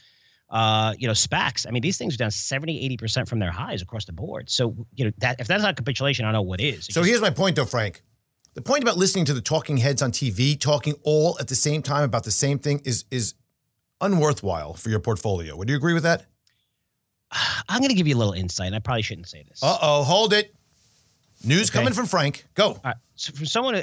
uh, 0.50 0.94
you 0.98 1.06
know, 1.06 1.12
SPACs. 1.12 1.66
I 1.66 1.70
mean, 1.70 1.82
these 1.82 1.98
things 1.98 2.14
are 2.14 2.18
down 2.18 2.30
70, 2.30 2.96
80% 2.96 3.28
from 3.28 3.38
their 3.38 3.50
highs 3.50 3.82
across 3.82 4.04
the 4.04 4.12
board. 4.12 4.48
So, 4.48 4.76
you 4.94 5.04
know, 5.04 5.12
that 5.18 5.40
if 5.40 5.48
that's 5.48 5.62
not 5.62 5.76
capitulation, 5.76 6.24
I 6.24 6.28
don't 6.28 6.34
know 6.34 6.42
what 6.42 6.60
is. 6.60 6.84
so 6.84 7.00
just, 7.00 7.08
here's 7.08 7.20
my 7.20 7.30
point 7.30 7.56
though, 7.56 7.64
Frank. 7.64 8.02
The 8.54 8.62
point 8.62 8.82
about 8.82 8.96
listening 8.96 9.26
to 9.26 9.34
the 9.34 9.42
talking 9.42 9.76
heads 9.76 10.00
on 10.00 10.12
TV 10.12 10.58
talking 10.58 10.94
all 11.02 11.36
at 11.40 11.48
the 11.48 11.54
same 11.54 11.82
time 11.82 12.04
about 12.04 12.24
the 12.24 12.30
same 12.30 12.58
thing 12.58 12.80
is 12.84 13.04
is 13.10 13.34
unworthwhile 14.00 14.78
for 14.78 14.88
your 14.88 15.00
portfolio. 15.00 15.56
Would 15.56 15.68
you 15.68 15.76
agree 15.76 15.94
with 15.94 16.04
that? 16.04 16.26
I'm 17.68 17.80
going 17.80 17.90
to 17.90 17.94
give 17.94 18.06
you 18.06 18.16
a 18.16 18.18
little 18.18 18.32
insight. 18.32 18.72
I 18.72 18.78
probably 18.78 19.02
shouldn't 19.02 19.28
say 19.28 19.44
this. 19.48 19.62
Uh 19.62 19.78
oh, 19.80 20.02
hold 20.02 20.32
it. 20.32 20.54
News 21.44 21.70
okay. 21.70 21.78
coming 21.78 21.92
from 21.92 22.06
Frank. 22.06 22.44
Go. 22.54 22.68
All 22.68 22.80
right. 22.84 22.96
So 23.16 23.32
from 23.32 23.46
someone, 23.46 23.82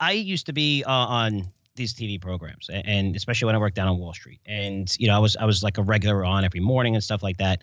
I 0.00 0.12
used 0.12 0.46
to 0.46 0.52
be 0.52 0.84
uh, 0.84 0.90
on 0.90 1.46
these 1.76 1.94
TV 1.94 2.20
programs, 2.20 2.70
and 2.70 3.16
especially 3.16 3.46
when 3.46 3.54
I 3.54 3.58
worked 3.58 3.76
down 3.76 3.88
on 3.88 3.98
Wall 3.98 4.14
Street, 4.14 4.40
and 4.46 4.94
you 4.98 5.08
know, 5.08 5.16
I 5.16 5.18
was 5.18 5.36
I 5.36 5.44
was 5.44 5.62
like 5.62 5.78
a 5.78 5.82
regular 5.82 6.24
on 6.24 6.44
every 6.44 6.60
morning 6.60 6.94
and 6.94 7.02
stuff 7.02 7.22
like 7.22 7.38
that. 7.38 7.62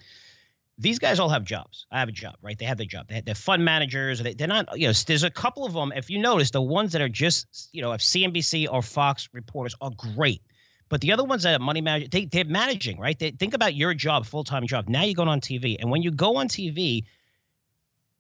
These 0.77 0.99
guys 0.99 1.19
all 1.19 1.29
have 1.29 1.43
jobs. 1.43 1.85
I 1.91 1.99
have 1.99 2.09
a 2.09 2.13
job, 2.13 2.35
right? 2.41 2.57
They 2.57 2.65
have 2.65 2.77
their 2.77 2.87
job. 2.87 3.07
They, 3.07 3.31
are 3.31 3.35
fund 3.35 3.63
managers. 3.63 4.19
They, 4.19 4.33
they're 4.33 4.47
not, 4.47 4.79
you 4.79 4.87
know. 4.87 4.93
There's 4.93 5.23
a 5.23 5.29
couple 5.29 5.65
of 5.65 5.73
them. 5.73 5.93
If 5.95 6.09
you 6.09 6.17
notice, 6.17 6.49
the 6.49 6.61
ones 6.61 6.93
that 6.93 7.01
are 7.01 7.09
just, 7.09 7.69
you 7.71 7.83
know, 7.83 7.91
if 7.91 8.01
CNBC 8.01 8.67
or 8.71 8.81
Fox 8.81 9.29
reporters 9.31 9.75
are 9.79 9.91
great, 9.91 10.41
but 10.91 10.99
the 10.99 11.13
other 11.13 11.23
ones 11.23 11.43
that 11.43 11.55
are 11.55 11.63
money 11.63 11.79
manager, 11.79 12.09
they, 12.09 12.25
they're 12.25 12.43
managing, 12.43 12.99
right? 12.99 13.17
They, 13.17 13.31
think 13.31 13.53
about 13.53 13.75
your 13.75 13.93
job, 13.93 14.25
full 14.25 14.43
time 14.43 14.67
job. 14.67 14.89
Now 14.89 15.03
you're 15.03 15.15
going 15.15 15.29
on 15.29 15.39
TV, 15.39 15.77
and 15.79 15.89
when 15.89 16.03
you 16.03 16.11
go 16.11 16.35
on 16.35 16.49
TV, 16.49 17.05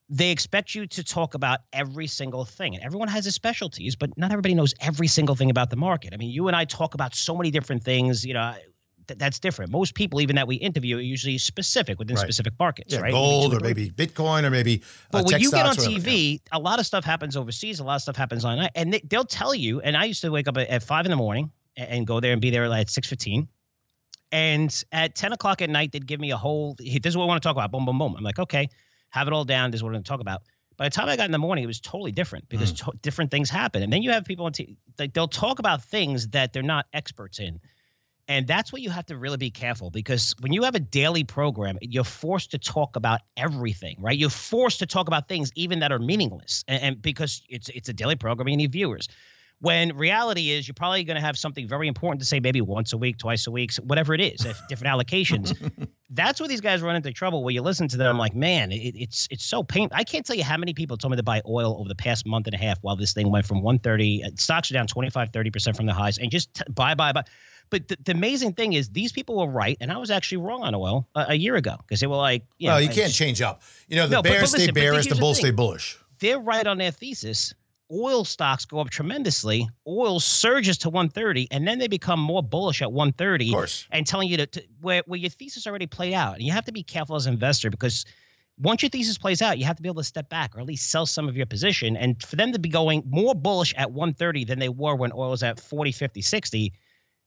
they 0.07 0.31
expect 0.31 0.73
you 0.73 0.87
to 0.87 1.03
talk 1.03 1.33
about 1.33 1.59
every 1.73 2.07
single 2.07 2.45
thing. 2.45 2.73
And 2.73 2.83
everyone 2.83 3.09
has 3.09 3.25
his 3.25 3.35
specialties, 3.35 3.97
but 3.97 4.17
not 4.17 4.31
everybody 4.31 4.55
knows 4.55 4.73
every 4.79 5.07
single 5.07 5.35
thing 5.35 5.49
about 5.49 5.69
the 5.69 5.75
market. 5.75 6.13
I 6.13 6.17
mean, 6.17 6.29
you 6.29 6.47
and 6.47 6.55
I 6.55 6.63
talk 6.63 6.93
about 6.93 7.13
so 7.13 7.35
many 7.35 7.51
different 7.51 7.83
things, 7.83 8.25
you 8.25 8.33
know, 8.33 8.55
th- 9.07 9.17
that's 9.17 9.39
different. 9.39 9.69
Most 9.69 9.93
people, 9.93 10.21
even 10.21 10.37
that 10.37 10.47
we 10.47 10.55
interview, 10.55 10.95
are 10.95 11.01
usually 11.01 11.37
specific 11.39 11.99
within 11.99 12.15
right. 12.15 12.23
specific 12.23 12.53
markets, 12.57 12.93
yeah, 12.93 13.01
right? 13.01 13.11
Gold 13.11 13.53
or 13.53 13.59
maybe 13.59 13.89
Bitcoin 13.89 14.43
or 14.43 14.49
maybe. 14.49 14.81
Uh, 14.81 15.23
but 15.23 15.25
when 15.25 15.41
you 15.41 15.51
get 15.51 15.65
on 15.65 15.75
TV, 15.75 16.33
yeah. 16.33 16.57
a 16.57 16.59
lot 16.59 16.79
of 16.79 16.85
stuff 16.85 17.03
happens 17.03 17.35
overseas, 17.35 17.81
a 17.81 17.83
lot 17.83 17.95
of 17.95 18.01
stuff 18.01 18.15
happens 18.15 18.45
online. 18.45 18.69
And 18.75 18.93
they, 18.93 19.01
will 19.11 19.25
tell 19.25 19.53
you, 19.53 19.81
and 19.81 19.97
I 19.97 20.05
used 20.05 20.21
to 20.21 20.31
wake 20.31 20.47
up 20.47 20.55
at, 20.55 20.69
at 20.69 20.83
five 20.83 21.05
in 21.05 21.09
the 21.09 21.17
morning 21.17 21.51
and, 21.89 22.07
go 22.07 22.19
there 22.19 22.33
and 22.33 22.41
be 22.41 22.49
there 22.49 22.65
at 22.65 22.87
6.15. 22.87 23.47
And 24.31 24.83
at 24.91 25.15
10 25.15 25.33
o'clock 25.33 25.61
at 25.61 25.69
night, 25.69 25.91
they'd 25.91 26.05
give 26.05 26.19
me 26.19 26.31
a 26.31 26.37
whole, 26.37 26.75
this 26.75 27.01
is 27.05 27.17
what 27.17 27.23
I 27.23 27.27
want 27.27 27.41
to 27.41 27.47
talk 27.47 27.55
about. 27.55 27.71
Boom, 27.71 27.85
boom, 27.85 27.99
boom. 27.99 28.15
I'm 28.17 28.23
like, 28.23 28.39
okay 28.39 28.69
have 29.11 29.27
it 29.27 29.33
all 29.33 29.45
down. 29.45 29.71
This 29.71 29.79
is 29.79 29.83
what 29.83 29.89
we're 29.89 29.93
going 29.93 30.03
to 30.03 30.09
talk 30.09 30.21
about. 30.21 30.41
By 30.77 30.85
the 30.85 30.89
time 30.89 31.07
I 31.07 31.15
got 31.15 31.25
in 31.25 31.31
the 31.31 31.37
morning, 31.37 31.63
it 31.63 31.67
was 31.67 31.79
totally 31.79 32.11
different 32.11 32.49
because 32.49 32.73
mm. 32.73 32.85
to- 32.85 32.97
different 33.01 33.29
things 33.29 33.49
happen. 33.49 33.83
And 33.83 33.93
then 33.93 34.01
you 34.01 34.11
have 34.11 34.25
people 34.25 34.45
on 34.47 34.53
t- 34.53 34.77
like 34.97 35.13
they'll 35.13 35.27
talk 35.27 35.59
about 35.59 35.83
things 35.83 36.29
that 36.29 36.53
they're 36.53 36.63
not 36.63 36.87
experts 36.93 37.39
in. 37.39 37.59
And 38.27 38.47
that's 38.47 38.71
what 38.71 38.81
you 38.81 38.89
have 38.89 39.05
to 39.07 39.17
really 39.17 39.37
be 39.37 39.51
careful 39.51 39.89
because 39.89 40.33
when 40.39 40.53
you 40.53 40.63
have 40.63 40.73
a 40.73 40.79
daily 40.79 41.23
program, 41.23 41.77
you're 41.81 42.05
forced 42.05 42.51
to 42.51 42.57
talk 42.57 42.95
about 42.95 43.19
everything, 43.35 43.97
right? 43.99 44.17
You're 44.17 44.29
forced 44.29 44.79
to 44.79 44.85
talk 44.85 45.07
about 45.07 45.27
things 45.27 45.51
even 45.55 45.79
that 45.79 45.91
are 45.91 45.99
meaningless, 45.99 46.63
and, 46.67 46.81
and 46.81 47.01
because 47.01 47.41
it's 47.49 47.67
it's 47.69 47.89
a 47.89 47.93
daily 47.93 48.15
program, 48.15 48.47
you 48.47 48.55
need 48.55 48.71
viewers. 48.71 49.09
When 49.61 49.95
reality 49.95 50.49
is, 50.49 50.67
you're 50.67 50.73
probably 50.73 51.03
going 51.03 51.15
to 51.15 51.21
have 51.21 51.37
something 51.37 51.67
very 51.67 51.87
important 51.87 52.19
to 52.19 52.25
say, 52.25 52.39
maybe 52.39 52.61
once 52.61 52.93
a 52.93 52.97
week, 52.97 53.19
twice 53.19 53.45
a 53.45 53.51
week, 53.51 53.75
whatever 53.75 54.11
it 54.15 54.19
is, 54.19 54.39
different 54.67 54.91
allocations. 54.91 55.55
That's 56.09 56.39
where 56.39 56.49
these 56.49 56.61
guys 56.61 56.81
run 56.81 56.95
into 56.95 57.13
trouble. 57.13 57.43
Where 57.43 57.53
you 57.53 57.61
listen 57.61 57.87
to 57.89 57.97
them, 57.97 58.07
I'm 58.07 58.17
like, 58.17 58.33
man, 58.33 58.71
it, 58.71 58.95
it's 58.95 59.27
it's 59.29 59.45
so 59.45 59.61
painful. 59.61 59.95
I 59.95 60.03
can't 60.03 60.25
tell 60.25 60.35
you 60.35 60.43
how 60.43 60.57
many 60.57 60.73
people 60.73 60.97
told 60.97 61.11
me 61.11 61.17
to 61.17 61.23
buy 61.23 61.43
oil 61.47 61.77
over 61.79 61.87
the 61.87 61.95
past 61.95 62.25
month 62.25 62.47
and 62.47 62.55
a 62.55 62.57
half 62.57 62.79
while 62.81 62.95
this 62.95 63.13
thing 63.13 63.31
went 63.31 63.45
from 63.45 63.61
130. 63.61 64.23
Uh, 64.23 64.29
stocks 64.35 64.71
are 64.71 64.73
down 64.73 64.87
25, 64.87 65.29
30 65.31 65.51
percent 65.51 65.77
from 65.77 65.85
the 65.85 65.93
highs, 65.93 66.17
and 66.17 66.31
just 66.31 66.51
t- 66.55 66.63
buy, 66.71 66.95
buy, 66.95 67.11
buy. 67.11 67.23
But 67.69 67.87
the, 67.87 67.97
the, 68.03 68.11
amazing 68.11 68.53
thing 68.53 68.73
is, 68.73 68.89
these 68.89 69.11
people 69.11 69.37
were 69.37 69.51
right, 69.51 69.77
and 69.79 69.91
I 69.91 69.97
was 69.97 70.09
actually 70.11 70.39
wrong 70.39 70.63
on 70.63 70.73
oil 70.73 71.07
a, 71.15 71.27
a 71.29 71.35
year 71.35 71.55
ago 71.55 71.77
because 71.77 71.99
they 71.99 72.07
were 72.07 72.17
like, 72.17 72.43
you 72.57 72.67
well, 72.67 72.77
know, 72.77 72.81
you 72.81 72.89
can't 72.89 73.13
change 73.13 73.41
up. 73.43 73.61
You 73.87 73.95
know, 73.95 74.07
the 74.07 74.15
no, 74.15 74.21
bears 74.23 74.33
but, 74.33 74.39
but 74.39 74.51
listen, 74.53 74.59
stay 74.59 74.71
bearish, 74.71 75.07
the 75.07 75.15
bulls 75.15 75.37
stay 75.37 75.51
bullish. 75.51 75.99
They're 76.19 76.39
right 76.39 76.65
on 76.65 76.79
their 76.79 76.91
thesis 76.91 77.53
oil 77.91 78.23
stocks 78.23 78.65
go 78.65 78.79
up 78.79 78.89
tremendously. 78.89 79.67
Oil 79.87 80.19
surges 80.19 80.77
to 80.79 80.89
130, 80.89 81.47
and 81.51 81.67
then 81.67 81.79
they 81.79 81.87
become 81.87 82.19
more 82.19 82.41
bullish 82.41 82.81
at 82.81 82.91
130 82.91 83.51
and 83.91 84.07
telling 84.07 84.29
you 84.29 84.37
to, 84.37 84.45
to 84.47 84.63
where, 84.81 85.03
where 85.05 85.19
your 85.19 85.29
thesis 85.29 85.67
already 85.67 85.87
played 85.87 86.13
out. 86.13 86.35
And 86.35 86.43
you 86.43 86.51
have 86.51 86.65
to 86.65 86.71
be 86.71 86.83
careful 86.83 87.15
as 87.15 87.25
an 87.25 87.33
investor 87.33 87.69
because 87.69 88.05
once 88.57 88.81
your 88.81 88.89
thesis 88.89 89.17
plays 89.17 89.41
out, 89.41 89.57
you 89.57 89.65
have 89.65 89.75
to 89.75 89.81
be 89.81 89.89
able 89.89 90.01
to 90.01 90.07
step 90.07 90.29
back 90.29 90.55
or 90.55 90.59
at 90.59 90.65
least 90.65 90.89
sell 90.89 91.05
some 91.05 91.27
of 91.27 91.35
your 91.35 91.45
position. 91.45 91.97
And 91.97 92.21
for 92.23 92.35
them 92.35 92.51
to 92.51 92.59
be 92.59 92.69
going 92.69 93.03
more 93.07 93.35
bullish 93.35 93.73
at 93.75 93.91
130 93.91 94.45
than 94.45 94.59
they 94.59 94.69
were 94.69 94.95
when 94.95 95.11
oil 95.13 95.31
was 95.31 95.43
at 95.43 95.59
40, 95.59 95.91
50, 95.91 96.21
60, 96.21 96.73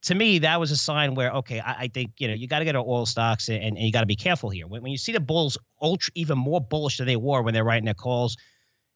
to 0.02 0.14
me, 0.14 0.38
that 0.40 0.60
was 0.60 0.70
a 0.70 0.76
sign 0.76 1.14
where, 1.14 1.30
okay, 1.30 1.60
I, 1.60 1.72
I 1.72 1.88
think, 1.88 2.12
you 2.18 2.28
know, 2.28 2.34
you 2.34 2.46
got 2.46 2.58
to 2.58 2.66
get 2.66 2.76
our 2.76 2.84
oil 2.86 3.06
stocks 3.06 3.48
and, 3.48 3.62
and 3.62 3.78
you 3.78 3.90
got 3.90 4.00
to 4.00 4.06
be 4.06 4.16
careful 4.16 4.50
here. 4.50 4.66
When, 4.66 4.82
when 4.82 4.92
you 4.92 4.98
see 4.98 5.12
the 5.12 5.20
bulls 5.20 5.56
ultra, 5.80 6.12
even 6.14 6.36
more 6.36 6.60
bullish 6.60 6.98
than 6.98 7.06
they 7.06 7.16
were 7.16 7.40
when 7.42 7.54
they're 7.54 7.64
writing 7.64 7.86
their 7.86 7.94
calls– 7.94 8.36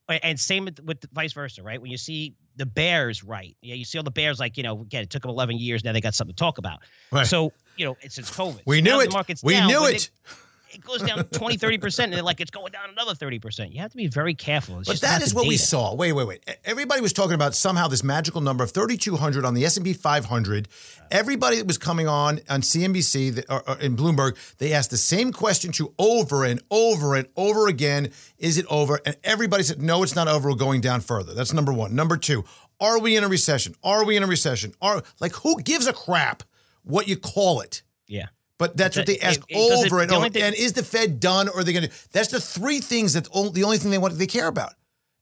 and 0.09 0.39
same 0.41 0.65
with, 0.65 0.81
with 0.81 1.05
vice 1.13 1.33
versa, 1.33 1.63
right? 1.63 1.81
When 1.81 1.91
you 1.91 1.99
see 1.99 2.35
the 2.57 2.67
Bears, 2.67 3.23
right? 3.23 3.57
Yeah, 3.61 3.75
you 3.75 3.85
see 3.85 3.99
all 3.99 4.05
the 4.05 4.11
Bears, 4.11 4.41
like 4.41 4.57
you 4.57 4.63
know, 4.63 4.81
again, 4.81 5.03
it 5.03 5.11
took 5.11 5.23
them 5.23 5.31
11 5.31 5.59
years. 5.59 5.85
Now 5.85 5.93
they 5.93 6.01
got 6.01 6.15
something 6.15 6.35
to 6.35 6.39
talk 6.39 6.59
about. 6.59 6.81
Right. 7.13 7.27
So 7.27 7.53
you 7.77 7.85
know, 7.85 7.97
it's 8.01 8.17
since 8.17 8.31
COVID. 8.31 8.63
We 8.67 8.81
knew 8.83 9.01
it. 9.01 9.13
we 9.43 9.55
down, 9.55 9.69
knew 9.69 9.87
it. 9.87 10.11
They, 10.25 10.35
it 10.71 10.85
goes 10.85 11.03
down 11.03 11.25
20, 11.25 11.57
30%, 11.57 12.15
and 12.15 12.23
like 12.23 12.41
it's 12.41 12.51
going 12.51 12.73
down 12.73 12.91
another 12.91 13.15
30%. 13.15 13.73
You 13.73 13.81
have 13.81 13.91
to 13.91 13.97
be 13.97 14.07
very 14.07 14.35
careful. 14.35 14.79
It's 14.81 14.89
but 14.89 15.01
that 15.01 15.23
is 15.23 15.35
what 15.35 15.43
data. 15.43 15.49
we 15.49 15.57
saw. 15.57 15.95
Wait, 15.95 16.13
wait, 16.13 16.27
wait. 16.27 16.59
Everybody 16.65 17.01
was 17.01 17.13
talking 17.13 17.35
about 17.35 17.55
somehow 17.55 17.89
this 17.89 18.05
magical 18.05 18.41
number 18.41 18.65
of 18.65 18.71
3,200 18.71 19.45
on 19.45 19.55
the 19.55 19.65
S&P 19.65 19.93
500. 19.93 20.69
Everybody 21.11 21.57
that 21.57 21.67
was 21.67 21.79
coming 21.79 22.09
on 22.09 22.41
on 22.49 22.61
CNBC 22.61 23.45
or, 23.49 23.69
or 23.69 23.79
in 23.79 23.97
Bloomberg, 23.97 24.37
they 24.59 24.73
asked 24.73 24.91
the 24.91 24.97
same 24.97 25.33
question 25.33 25.73
to 25.73 25.95
over 25.99 26.45
and 26.45 26.61
over 26.71 27.15
and 27.15 27.29
over 27.37 27.69
again. 27.69 28.11
Is 28.39 28.59
it 28.59 28.67
over? 28.67 29.01
And 29.05 29.17
everybody 29.25 29.63
said, 29.63 29.81
no, 29.83 30.03
it's 30.03 30.17
not 30.17 30.29
over. 30.29 30.51
We're 30.51 30.57
going 30.57 30.81
down 30.81 31.01
further. 31.01 31.35
That's 31.35 31.53
number 31.53 31.73
one. 31.73 31.95
Number 31.95 32.17
two, 32.17 32.45
are 32.81 32.99
we 33.01 33.17
in 33.17 33.25
a 33.25 33.29
recession? 33.29 33.75
Are 33.83 34.05
we 34.05 34.17
in 34.17 34.23
a 34.23 34.27
recession? 34.27 34.75
Are 34.81 35.03
like 35.21 35.33
who 35.33 35.61
gives 35.63 35.87
a 35.87 35.93
crap 35.93 36.43
what 36.85 37.09
you 37.09 37.17
call 37.17 37.61
it? 37.61 37.83
Yeah. 38.07 38.27
But 38.59 38.77
that's 38.77 38.97
what 38.97 39.07
they 39.07 39.19
ask 39.21 39.41
it, 39.49 39.57
it, 39.57 39.87
over 39.87 40.01
it, 40.01 40.05
and 40.05 40.13
over. 40.13 40.29
Thing- 40.29 40.43
and 40.43 40.55
is 40.55 40.73
the 40.73 40.83
Fed 40.83 41.21
done, 41.21 41.49
or 41.49 41.61
are 41.61 41.65
they 41.65 41.73
going 41.73 41.89
to? 41.89 41.95
That's 42.13 42.29
the 42.29 42.41
three 42.41 42.81
things 42.81 43.15
that 43.15 43.25
the 43.25 43.63
only 43.65 43.79
thing 43.79 43.91
they 43.91 43.99
want 43.99 44.19
they 44.19 44.27
care 44.27 44.49
about, 44.49 44.75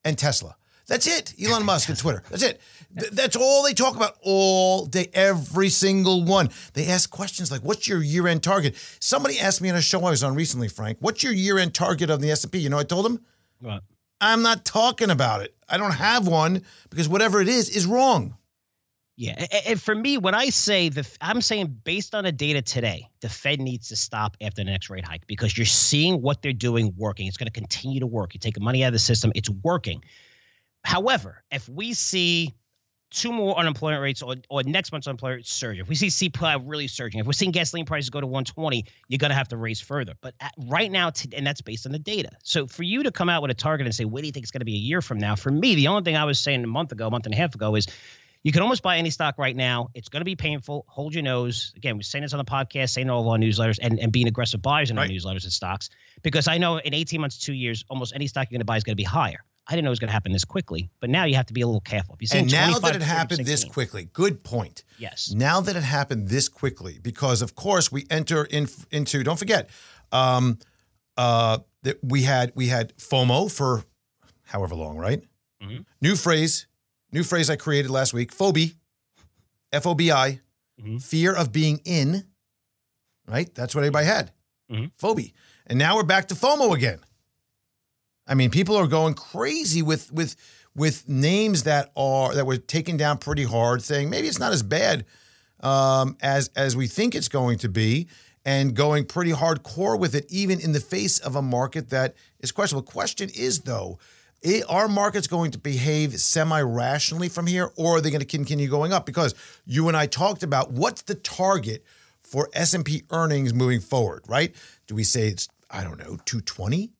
and 0.05 0.17
Tesla. 0.17 0.57
That's 0.89 1.07
it. 1.07 1.35
Elon 1.43 1.65
Musk 1.67 1.89
and 1.89 1.99
Twitter. 1.99 2.23
That's 2.31 2.43
it. 2.43 2.61
That's 3.13 3.37
all 3.37 3.63
they 3.63 3.75
talk 3.75 3.95
about 3.97 4.17
all 4.23 4.87
day, 4.87 5.11
every 5.13 5.69
single 5.69 6.25
one. 6.25 6.49
They 6.73 6.87
ask 6.87 7.11
questions 7.11 7.51
like, 7.51 7.61
"What's 7.61 7.87
your 7.87 8.03
year-end 8.03 8.43
target?" 8.43 8.75
Somebody 9.01 9.39
asked 9.39 9.61
me 9.61 9.69
on 9.69 9.77
a 9.77 9.83
show 9.83 9.99
I 10.05 10.11
was 10.11 10.25
on 10.25 10.35
recently, 10.35 10.69
Frank. 10.69 10.99
What's 11.01 11.23
your 11.23 11.33
year-end 11.33 11.75
target 11.75 12.09
of 12.09 12.23
the 12.23 12.31
S 12.31 12.43
and 12.43 12.53
P? 12.53 12.59
You 12.61 12.71
know, 12.71 12.79
I 12.79 12.85
told 12.85 13.05
them, 13.05 13.21
"What?" 13.61 13.83
I'm 14.21 14.41
not 14.43 14.65
talking 14.65 15.11
about 15.11 15.43
it. 15.43 15.55
I 15.69 15.77
don't 15.77 15.93
have 15.93 16.27
one 16.27 16.63
because 16.89 17.09
whatever 17.09 17.43
it 17.43 17.49
is 17.49 17.69
is 17.69 17.85
wrong. 17.85 18.37
Yeah, 19.19 19.47
and 19.67 19.81
for 19.81 19.95
me, 19.95 20.19
when 20.19 20.35
I 20.35 20.51
say 20.51 20.91
the, 20.91 21.09
I'm 21.23 21.41
saying 21.41 21.81
based 21.85 22.15
on 22.15 22.25
the 22.25 22.33
data 22.33 22.61
today, 22.61 23.09
the 23.21 23.31
Fed 23.31 23.61
needs 23.61 23.89
to 23.89 23.97
stop 23.97 24.37
after 24.43 24.63
the 24.63 24.71
next 24.71 24.91
rate 24.91 25.07
hike 25.07 25.27
because 25.27 25.57
you're 25.57 25.65
seeing 25.65 26.21
what 26.21 26.43
they're 26.43 26.53
doing 26.53 26.93
working. 26.99 27.27
It's 27.27 27.39
going 27.39 27.47
to 27.47 27.53
continue 27.53 27.99
to 27.99 28.07
work. 28.07 28.35
You 28.35 28.41
take 28.41 28.61
money 28.61 28.85
out 28.85 28.89
of 28.89 28.93
the 28.93 28.99
system, 28.99 29.33
it's 29.35 29.49
working. 29.49 30.05
However, 30.85 31.43
if 31.51 31.67
we 31.67 31.95
see 31.95 32.55
two 33.11 33.33
more 33.33 33.59
unemployment 33.59 34.03
rates 34.03 34.21
or, 34.21 34.35
or 34.51 34.63
next 34.65 34.93
month's 34.93 35.07
unemployment 35.07 35.39
rate 35.39 35.47
surge, 35.47 35.79
if 35.79 35.89
we 35.89 35.95
see 35.95 36.09
CPI 36.09 36.63
really 36.67 36.87
surging, 36.87 37.19
if 37.19 37.27
we're 37.27 37.33
seeing 37.33 37.53
gasoline 37.53 37.87
prices 37.87 38.11
go 38.11 38.21
to 38.21 38.27
120, 38.27 38.85
you're 39.09 39.19
going 39.19 39.31
to 39.31 39.35
have 39.35 39.49
to 39.49 39.57
raise 39.57 39.81
further. 39.81 40.13
But 40.21 40.35
at, 40.41 40.53
right 40.67 40.93
now, 40.93 41.11
and 41.33 41.47
that's 41.47 41.63
based 41.63 41.87
on 41.87 41.93
the 41.93 41.99
data. 41.99 42.29
So 42.43 42.67
for 42.67 42.83
you 42.83 43.03
to 43.03 43.11
come 43.11 43.31
out 43.31 43.41
with 43.41 43.51
a 43.51 43.55
target 43.55 43.87
and 43.87 43.95
say, 43.95 44.05
what 44.05 44.21
do 44.21 44.27
you 44.27 44.33
think 44.33 44.45
it's 44.45 44.53
going 44.53 44.61
to 44.61 44.67
be 44.67 44.75
a 44.75 44.79
year 44.79 45.01
from 45.01 45.17
now? 45.17 45.37
For 45.37 45.51
me, 45.51 45.75
the 45.75 45.89
only 45.89 46.03
thing 46.03 46.19
I 46.19 46.25
was 46.25 46.39
saying 46.39 46.63
a 46.63 46.67
month 46.67 46.93
ago, 46.93 47.07
a 47.07 47.11
month 47.11 47.25
and 47.25 47.35
a 47.35 47.39
half 47.39 47.55
ago 47.55 47.75
is 47.77 47.87
you 48.47 48.53
can 48.53 48.63
almost 48.63 48.85
buy 48.85 48.99
any 48.99 49.11
stock 49.11 49.39
right 49.39 49.57
now. 49.57 49.89
It's 49.93 50.09
going 50.09 50.21
to 50.21 50.25
be 50.25 50.37
painful. 50.37 50.85
Hold 50.87 51.15
your 51.15 51.25
nose. 51.25 51.73
Again, 51.75 51.97
we're 51.97 52.03
saying 52.03 52.23
this 52.23 52.33
on 52.33 52.39
the 52.39 52.45
podcast, 52.45 52.91
saying 52.91 53.11
all 53.11 53.23
of 53.23 53.27
our 53.27 53.39
newsletters, 53.39 53.81
and, 53.83 53.99
and 53.99 54.13
being 54.13 54.29
aggressive 54.29 54.63
buyers 54.63 54.89
in 54.89 54.97
right. 54.97 55.11
our 55.11 55.13
newsletters 55.13 55.43
and 55.43 55.53
stocks. 55.53 55.91
Because 56.23 56.47
I 56.47 56.57
know 56.57 56.77
in 56.77 56.95
18 56.95 57.21
months, 57.21 57.39
two 57.39 57.55
years, 57.55 57.85
almost 57.91 58.15
any 58.15 58.29
stock 58.29 58.47
you're 58.49 58.55
going 58.55 58.61
to 58.61 58.65
buy 58.65 58.77
is 58.77 58.85
going 58.85 58.93
to 58.93 58.97
be 58.97 59.03
higher. 59.03 59.41
I 59.67 59.73
didn't 59.73 59.83
know 59.83 59.89
it 59.89 59.91
was 59.91 59.99
going 59.99 60.11
to 60.11 60.13
happen 60.13 60.31
this 60.31 60.45
quickly, 60.45 60.91
but 61.01 61.11
now 61.11 61.25
you 61.25 61.35
have 61.35 61.47
to 61.47 61.55
be 61.55 61.63
a 61.63 61.67
little 61.67 61.81
careful. 61.81 62.17
And 62.33 62.49
now 62.49 62.79
that 62.79 62.95
it 62.95 63.03
happened 63.03 63.47
this 63.47 63.65
quickly, 63.65 64.09
good 64.13 64.45
point. 64.45 64.85
Yes. 64.97 65.35
Now 65.35 65.61
that 65.63 65.75
it 65.75 65.83
happened 65.83 66.29
this 66.29 66.49
quickly, 66.49 67.01
because 67.03 67.43
of 67.43 67.57
course 67.57 67.91
we 67.91 68.07
enter 68.11 68.45
in, 68.45 68.69
into. 68.93 69.25
Don't 69.25 69.41
forget, 69.41 69.71
um, 70.13 70.61
uh, 71.17 71.59
that 71.83 71.99
we 72.01 72.23
had 72.23 72.53
we 72.55 72.69
had 72.69 72.97
FOMO 72.97 73.51
for 73.51 73.83
however 74.45 74.77
long, 74.77 74.99
right? 74.99 75.25
Mm-hmm. 75.61 75.83
New 76.01 76.15
phrase 76.15 76.69
New 77.13 77.23
phrase 77.23 77.49
I 77.49 77.57
created 77.57 77.91
last 77.91 78.13
week 78.13 78.33
phobia, 78.33 78.69
F 79.73 79.87
O 79.87 79.95
B 79.95 80.11
I, 80.11 80.41
mm-hmm. 80.81 80.99
fear 80.99 81.35
of 81.35 81.53
being 81.53 81.81
in, 81.85 82.25
right? 83.27 83.53
That's 83.55 83.75
what 83.75 83.83
everybody 83.83 84.07
had. 84.07 84.33
Mm-hmm. 84.71 84.87
Phobia. 84.99 85.31
And 85.67 85.79
now 85.79 85.97
we're 85.97 86.03
back 86.03 86.29
to 86.29 86.35
FOMO 86.35 86.75
again. 86.75 87.01
I 88.27 88.35
mean, 88.35 88.51
people 88.51 88.77
are 88.77 88.89
going 88.89 89.15
crazy 89.15 89.83
with 89.83 90.13
with 90.13 90.35
with 90.75 91.09
names 91.09 91.63
that 91.63 91.93
are 91.97 92.35
that 92.35 92.45
were 92.45 92.57
taken 92.57 92.97
down 92.97 93.19
pretty 93.19 93.45
hard, 93.45 93.83
saying 93.83 94.11
maybe 94.11 94.29
it's 94.29 94.41
not 94.41 94.53
as 94.53 94.63
bad 94.63 95.07
um, 95.61 96.17
as 96.21 96.51
as 96.57 96.77
we 96.77 96.89
think 96.89 97.15
it's 97.15 97.29
going 97.29 97.59
to 97.59 97.69
be, 97.69 98.09
and 98.45 98.75
going 98.75 99.05
pretty 99.05 99.33
hardcore 99.33 99.99
with 99.99 100.15
it, 100.15 100.27
even 100.29 100.61
in 100.61 100.73
the 100.73 100.81
face 100.81 101.19
of 101.21 101.37
a 101.37 101.43
market 101.43 101.91
that 101.91 102.15
is 102.41 102.53
questionable. 102.53 102.91
Question 102.91 103.31
is 103.35 103.61
though, 103.61 103.99
are 104.69 104.87
markets 104.87 105.27
going 105.27 105.51
to 105.51 105.59
behave 105.59 106.21
semi-rationally 106.21 107.29
from 107.29 107.47
here, 107.47 107.71
or 107.77 107.97
are 107.97 108.01
they 108.01 108.11
going 108.11 108.21
to 108.21 108.27
continue 108.27 108.69
going 108.69 108.93
up? 108.93 109.05
Because 109.05 109.35
you 109.65 109.89
and 109.89 109.97
I 109.97 110.07
talked 110.07 110.43
about 110.43 110.71
what's 110.71 111.03
the 111.03 111.15
target 111.17 111.85
for 112.21 112.49
S&P 112.53 113.03
earnings 113.11 113.53
moving 113.53 113.81
forward, 113.81 114.23
right? 114.29 114.55
Do 114.87 114.95
we 114.95 115.05
say 115.05 115.29
it's 115.29 115.49
I 115.71 115.83
don't 115.83 115.99
know 115.99 116.19
220? 116.25 116.93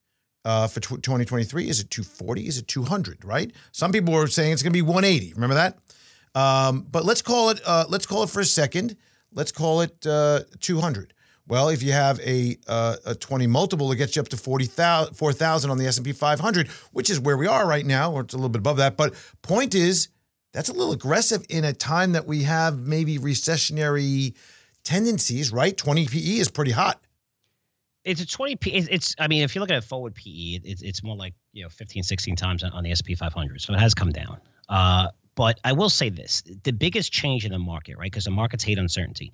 Uh, 0.45 0.69
for 0.69 0.79
2023, 0.79 1.69
is 1.69 1.81
it 1.81 1.91
240? 1.91 2.47
Is 2.47 2.59
it 2.59 2.69
200? 2.69 3.25
Right? 3.25 3.53
Some 3.73 3.91
people 3.91 4.15
are 4.15 4.29
saying 4.29 4.53
it's 4.53 4.63
going 4.63 4.73
to 4.73 4.77
be 4.77 4.83
180. 4.83 5.35
Remember 5.35 5.57
that? 5.57 5.77
Um, 6.37 6.87
but 6.89 7.05
let's 7.05 7.21
call 7.23 7.51
it. 7.51 7.61
Uh, 7.67 7.85
let's 7.89 8.07
call 8.07 8.23
it 8.23 8.31
for 8.31 8.41
a 8.41 8.45
second. 8.45 8.97
Let's 9.33 9.51
call 9.51 9.81
it 9.81 10.07
uh, 10.07 10.41
200. 10.61 11.13
Well, 11.49 11.69
if 11.69 11.83
you 11.83 11.93
have 11.93 12.19
a 12.21 12.59
uh, 12.67 12.97
a 13.05 13.15
20 13.15 13.47
multiple, 13.47 13.93
it 13.93 13.97
gets 13.97 14.17
you 14.17 14.23
up 14.23 14.29
to 14.29 14.37
4,000 14.37 15.71
on 15.71 15.79
the 15.79 15.87
S&P 15.87 16.13
500, 16.13 16.69
which 16.93 17.09
is 17.09 17.21
where 17.21 17.37
we 17.37 17.47
are 17.47 17.67
right 17.67 17.87
now, 17.87 18.13
or 18.13 18.23
it's 18.23 18.35
a 18.35 18.37
little 18.37 18.49
bit 18.49 18.59
above 18.59 18.79
that. 18.79 18.97
But 18.97 19.15
point 19.43 19.75
is, 19.75 20.09
that's 20.53 20.69
a 20.69 20.73
little 20.73 20.93
aggressive 20.93 21.45
in 21.49 21.65
a 21.65 21.73
time 21.73 22.13
that 22.13 22.27
we 22.27 22.43
have 22.45 22.79
maybe 22.79 23.19
recessionary 23.19 24.35
tendencies, 24.83 25.53
right? 25.53 25.77
20 25.77 26.07
PE 26.07 26.19
is 26.19 26.51
pretty 26.51 26.73
hot. 26.73 27.01
It's 28.05 28.21
a 28.21 28.27
20 28.27 28.57
P. 28.57 28.71
It's, 28.71 29.15
I 29.19 29.27
mean, 29.27 29.43
if 29.43 29.55
you 29.55 29.61
look 29.61 29.71
at 29.71 29.77
a 29.77 29.83
forward 29.83 30.15
PE, 30.15 30.61
it's, 30.65 30.81
it's 30.83 31.03
more 31.03 31.17
like, 31.17 31.35
you 31.53 31.63
know, 31.65 31.69
15, 31.69 32.05
16 32.05 32.37
times 32.37 32.63
on, 32.63 32.73
on 32.73 32.85
the 32.85 32.93
S&P 32.93 33.15
500. 33.15 33.61
So 33.61 33.75
it 33.75 33.81
has 33.81 33.95
come 33.95 34.13
down. 34.13 34.41
Uh, 34.69 35.09
but 35.35 35.61
I 35.65 35.73
will 35.73 35.91
say 35.91 36.09
this 36.09 36.43
the 36.63 36.73
biggest 36.73 37.13
change 37.13 37.45
in 37.45 37.53
the 37.53 37.59
market, 37.59 37.99
right? 37.99 38.11
Because 38.11 38.25
the 38.25 38.31
markets 38.31 38.65
hate 38.65 38.79
uncertainty 38.79 39.33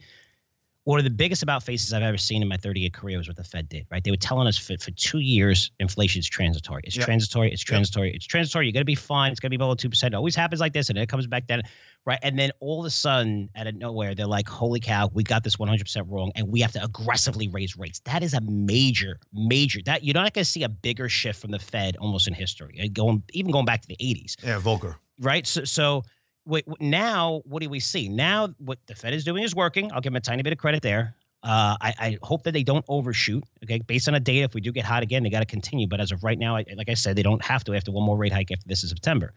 one 0.85 0.99
of 0.99 1.05
the 1.05 1.11
biggest 1.11 1.45
about 1.45 1.63
faces 1.63 1.93
I've 1.93 2.03
ever 2.03 2.19
seen 2.19 2.43
in 2.43 2.49
my 2.49 2.57
30 2.57 2.81
year 2.81 2.91
career 2.91 3.19
was 3.19 3.29
what 3.29 3.37
the 3.37 3.45
Fed 3.45 3.69
did, 3.69 3.87
right? 3.91 4.03
They 4.03 4.11
were 4.11 4.17
telling 4.17 4.49
us 4.49 4.59
for, 4.59 4.77
for 4.79 4.91
two 4.93 5.21
years, 5.21 5.71
inflation 5.79 6.19
is 6.19 6.29
transitory. 6.29 6.83
It's 6.85 6.97
yep. 6.97 7.05
transitory. 7.05 7.53
It's 7.53 7.63
transitory. 7.63 8.09
Yep. 8.09 8.17
It's 8.17 8.27
transitory. 8.27 8.67
You're 8.67 8.73
going 8.73 8.81
to 8.81 8.85
be 8.85 8.97
fine. 8.97 9.31
It's 9.31 9.39
going 9.39 9.49
to 9.49 9.51
be 9.51 9.59
below 9.59 9.77
2%. 9.77 10.05
It 10.05 10.15
always 10.15 10.35
happens 10.35 10.61
like 10.61 10.73
this. 10.73 10.89
And 10.89 10.97
then 10.97 11.05
it 11.05 11.09
comes 11.09 11.29
back 11.29 11.47
down, 11.47 11.63
right? 12.05 12.19
And 12.23 12.37
then 12.37 12.51
all 12.59 12.81
of 12.81 12.87
a 12.87 12.91
sudden, 12.91 13.49
out 13.55 13.69
of 13.69 13.77
nowhere, 13.77 14.17
they're 14.17 14.27
like, 14.27 14.49
holy 14.49 14.81
cow, 14.81 15.09
we 15.13 15.23
got 15.23 15.45
this 15.45 15.57
100% 15.57 16.05
wrong. 16.09 16.33
And 16.35 16.49
we 16.49 16.61
have 16.63 16.73
to 16.73 16.83
aggressively 16.83 17.47
raise 17.47 17.77
rates. 17.79 18.01
That 18.01 18.25
is 18.25 18.35
a 18.35 18.41
major, 18.41 19.21
major, 19.33 19.81
that 19.85 20.03
you're 20.03 20.15
not 20.15 20.35
going 20.35 20.45
to 20.45 20.51
see 20.51 20.65
a 20.65 20.69
bigger 20.69 21.09
shift 21.09 21.41
from 21.41 21.53
the 21.53 21.61
Fed 21.61 21.97
almost 21.99 22.27
in 22.27 22.35
history, 22.35 22.81
uh, 22.83 22.89
going, 22.93 23.23
even 23.33 23.53
going 23.53 23.67
back 23.67 23.83
to 23.83 23.89
the 23.89 23.97
80s. 23.97 24.35
Yeah, 24.43 24.59
Volcker. 24.59 24.97
Right. 25.21 25.47
So, 25.47 25.63
so, 25.63 26.03
Wait, 26.45 26.65
now 26.81 27.43
what 27.45 27.63
do 27.63 27.69
we 27.69 27.81
see? 27.81 28.09
Now 28.09 28.49
what 28.59 28.79
the 28.87 28.95
Fed 28.95 29.15
is 29.15 29.25
doing 29.25 29.45
is 29.45 29.55
working. 29.55 29.93
I'll 29.93 30.01
give 30.01 30.13
them 30.13 30.17
a 30.17 30.21
tiny 30.21 30.43
bit 30.43 30.53
of 30.53 30.59
credit 30.59 30.83
there. 30.83 31.15
Uh, 31.45 31.77
I, 31.81 31.95
I, 31.99 32.19
hope 32.23 32.45
that 32.45 32.53
they 32.53 32.63
don't 32.63 32.85
overshoot. 32.89 33.43
Okay, 33.65 33.81
based 33.81 34.07
on 34.07 34.15
the 34.15 34.21
data, 34.21 34.45
if 34.45 34.55
we 34.55 34.61
do 34.61 34.71
get 34.71 34.85
hot 34.85 35.03
again, 35.03 35.25
they 35.25 35.31
got 35.31 35.41
to 35.41 35.47
continue. 35.47 35.89
But 35.89 36.01
as 36.01 36.13
of 36.13 36.23
right 36.23 36.39
now, 36.39 36.57
I, 36.57 36.65
like 36.77 36.89
I 36.89 36.95
said, 36.95 37.17
they 37.17 37.25
don't 37.25 37.45
have 37.45 37.65
to 37.65 37.75
after 37.75 37.91
one 37.91 38.05
more 38.05 38.17
rate 38.17 38.33
hike 38.33 38.53
after 38.53 38.65
this 38.69 38.85
is 38.85 38.91
September. 38.91 39.35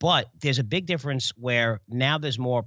But 0.00 0.30
there's 0.40 0.58
a 0.58 0.64
big 0.64 0.86
difference 0.86 1.30
where 1.36 1.80
now 1.88 2.18
there's 2.18 2.40
more 2.40 2.66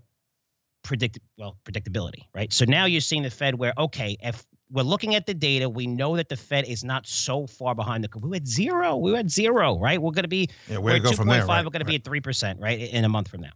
predict 0.86 1.20
well 1.38 1.58
predictability, 1.66 2.28
right? 2.34 2.54
So 2.54 2.64
now 2.66 2.86
you're 2.86 3.02
seeing 3.02 3.24
the 3.24 3.30
Fed 3.30 3.56
where 3.56 3.74
okay, 3.78 4.16
if 4.22 4.46
we're 4.72 4.84
looking 4.84 5.16
at 5.16 5.26
the 5.26 5.34
data, 5.34 5.68
we 5.68 5.88
know 5.88 6.16
that 6.16 6.30
the 6.30 6.38
Fed 6.38 6.66
is 6.66 6.84
not 6.84 7.06
so 7.06 7.46
far 7.46 7.76
behind 7.76 8.04
the. 8.04 8.08
curve. 8.08 8.24
We 8.24 8.38
had 8.38 8.48
zero. 8.48 8.96
We 8.96 9.14
had 9.14 9.30
zero, 9.30 9.78
right? 9.80 10.02
We're 10.02 10.12
going 10.12 10.24
to 10.24 10.30
be. 10.30 10.50
Yeah, 10.70 10.78
we're, 10.78 10.94
we're 10.94 11.00
go 11.00 11.12
from 11.12 11.28
there. 11.28 11.46
Right? 11.46 11.66
We're 11.66 11.72
going 11.72 11.82
to 11.82 11.86
be 11.86 11.96
at 11.96 12.04
three 12.04 12.22
percent, 12.22 12.60
right, 12.62 12.80
in 12.80 13.04
a 13.04 13.10
month 13.10 13.28
from 13.28 13.42
now 13.42 13.52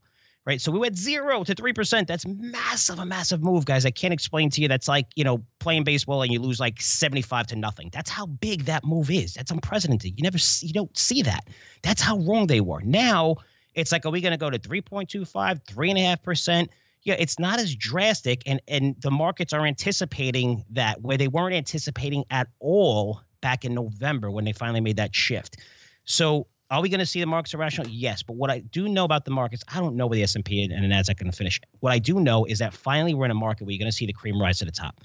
right? 0.46 0.62
So 0.62 0.72
we 0.72 0.80
went 0.80 0.98
zero 0.98 1.44
to 1.44 1.54
three 1.54 1.74
percent. 1.74 2.08
That's 2.08 2.26
massive, 2.26 2.98
a 2.98 3.06
massive 3.06 3.44
move, 3.44 3.65
guys. 3.65 3.86
I 3.86 3.92
can't 3.92 4.13
explain 4.13 4.50
to 4.52 4.62
you. 4.62 4.68
That's 4.68 4.88
like 4.88 5.06
you 5.15 5.24
know 5.24 5.44
playing 5.60 5.84
baseball 5.84 6.24
and 6.24 6.32
you 6.32 6.39
lose 6.39 6.60
like 6.60 6.82
seventy-five 6.82 7.46
to 7.48 7.56
nothing. 7.56 7.89
That's 7.94 8.10
how 8.10 8.26
big 8.26 8.65
that 8.65 8.84
move 8.84 9.12
is. 9.12 9.36
That's 9.36 9.52
unprecedented. 9.52 10.13
You 10.18 10.24
never, 10.24 10.39
see, 10.39 10.68
you 10.68 10.74
don't 10.74 10.98
see 10.98 11.22
that. 11.22 11.48
That's 11.84 12.02
how 12.02 12.18
wrong 12.20 12.48
they 12.48 12.62
were. 12.62 12.82
Now 12.82 13.36
it's 13.76 13.92
like, 13.92 14.06
are 14.06 14.10
we 14.10 14.22
going 14.22 14.32
to 14.32 14.38
go 14.38 14.50
to 14.50 14.60
3.25, 14.60 15.65
three 15.65 15.89
and 15.89 16.00
a 16.00 16.04
half 16.04 16.22
percent? 16.22 16.70
Yeah, 17.03 17.15
it's 17.17 17.39
not 17.39 17.59
as 17.59 17.75
drastic, 17.75 18.43
and 18.45 18.62
and 18.67 18.95
the 19.01 19.12
markets 19.12 19.53
are 19.53 19.65
anticipating 19.65 20.65
that 20.71 21.01
where 21.01 21.17
they 21.17 21.27
weren't 21.27 21.55
anticipating 21.55 22.25
at 22.29 22.47
all 22.59 23.21
back 23.41 23.63
in 23.63 23.73
November 23.73 24.29
when 24.29 24.45
they 24.45 24.51
finally 24.51 24.81
made 24.81 24.97
that 24.97 25.15
shift. 25.15 25.57
So 26.03 26.47
are 26.71 26.81
we 26.81 26.89
going 26.89 26.99
to 26.99 27.05
see 27.05 27.19
the 27.19 27.25
markets 27.25 27.53
irrational? 27.53 27.88
Yes, 27.88 28.21
but 28.21 28.35
what 28.35 28.51
I 28.51 28.59
do 28.59 28.88
know 28.88 29.03
about 29.03 29.25
the 29.25 29.31
markets, 29.31 29.63
I 29.73 29.79
don't 29.79 29.95
know 29.95 30.07
where 30.07 30.17
the 30.17 30.23
S 30.23 30.35
and 30.35 30.45
P 30.45 30.63
and 30.63 30.71
the 30.71 30.88
Nasdaq 30.88 31.12
are 31.12 31.23
going 31.23 31.31
to 31.31 31.38
finish. 31.38 31.59
What 31.79 31.91
I 31.91 31.99
do 31.99 32.19
know 32.19 32.45
is 32.45 32.59
that 32.59 32.73
finally 32.73 33.13
we're 33.13 33.25
in 33.25 33.31
a 33.31 33.35
market 33.35 33.63
where 33.63 33.71
you're 33.71 33.79
going 33.79 33.91
to 33.91 33.95
see 33.95 34.05
the 34.05 34.13
cream 34.13 34.39
rise 34.39 34.59
to 34.59 34.65
the 34.65 34.71
top. 34.71 35.01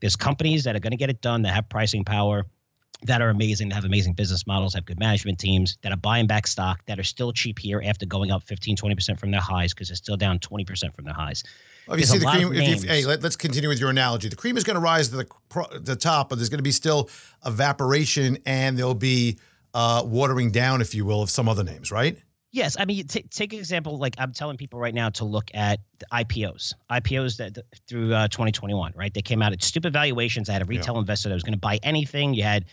There's 0.00 0.16
companies 0.16 0.64
that 0.64 0.76
are 0.76 0.78
going 0.78 0.90
to 0.90 0.96
get 0.96 1.08
it 1.08 1.22
done 1.22 1.42
that 1.42 1.54
have 1.54 1.68
pricing 1.70 2.04
power, 2.04 2.44
that 3.02 3.20
are 3.20 3.28
amazing, 3.28 3.68
that 3.68 3.74
have 3.74 3.84
amazing 3.84 4.14
business 4.14 4.46
models, 4.46 4.74
have 4.74 4.84
good 4.84 4.98
management 4.98 5.38
teams, 5.38 5.76
that 5.82 5.92
are 5.92 5.98
buying 5.98 6.26
back 6.26 6.46
stock, 6.46 6.84
that 6.86 6.98
are 6.98 7.04
still 7.04 7.32
cheap 7.32 7.58
here 7.58 7.82
after 7.84 8.06
going 8.06 8.30
up 8.30 8.42
15, 8.44 8.76
20% 8.76 9.20
from 9.20 9.30
their 9.30 9.40
highs 9.40 9.74
because 9.74 9.88
they're 9.88 9.96
still 9.96 10.16
down 10.16 10.38
20% 10.38 10.94
from 10.94 11.04
their 11.04 11.14
highs. 11.14 11.44
Well, 11.86 11.94
if 11.94 12.00
you 12.00 12.06
see 12.06 12.18
the 12.18 12.26
cream, 12.26 12.52
if 12.52 12.82
you, 12.82 12.88
hey, 12.88 13.04
let, 13.04 13.24
us 13.24 13.36
continue 13.36 13.68
with 13.68 13.78
your 13.78 13.90
analogy. 13.90 14.28
The 14.28 14.36
cream 14.36 14.56
is 14.56 14.64
going 14.64 14.74
to 14.74 14.80
rise 14.80 15.08
to 15.10 15.16
the, 15.16 15.80
the 15.80 15.94
top, 15.94 16.30
but 16.30 16.36
there's 16.36 16.48
going 16.48 16.58
to 16.58 16.64
be 16.64 16.72
still 16.72 17.08
evaporation 17.44 18.38
and 18.46 18.78
there'll 18.78 18.94
be– 18.94 19.38
uh, 19.76 20.02
watering 20.02 20.50
down, 20.50 20.80
if 20.80 20.94
you 20.94 21.04
will, 21.04 21.20
of 21.20 21.28
some 21.28 21.50
other 21.50 21.62
names, 21.62 21.92
right? 21.92 22.16
Yes, 22.50 22.78
I 22.80 22.86
mean, 22.86 23.06
t- 23.06 23.26
take 23.30 23.52
an 23.52 23.58
example. 23.58 23.98
Like 23.98 24.14
I'm 24.16 24.32
telling 24.32 24.56
people 24.56 24.78
right 24.78 24.94
now 24.94 25.10
to 25.10 25.26
look 25.26 25.50
at 25.52 25.80
the 25.98 26.06
IPOs, 26.10 26.72
IPOs 26.90 27.36
that 27.36 27.58
through 27.86 28.14
uh, 28.14 28.28
2021, 28.28 28.94
right? 28.96 29.12
They 29.12 29.20
came 29.20 29.42
out 29.42 29.52
at 29.52 29.62
stupid 29.62 29.92
valuations. 29.92 30.48
I 30.48 30.54
had 30.54 30.62
a 30.62 30.64
retail 30.64 30.94
yeah. 30.94 31.00
investor 31.00 31.28
that 31.28 31.34
was 31.34 31.42
going 31.42 31.52
to 31.52 31.60
buy 31.60 31.78
anything. 31.82 32.32
You 32.32 32.44
had, 32.44 32.64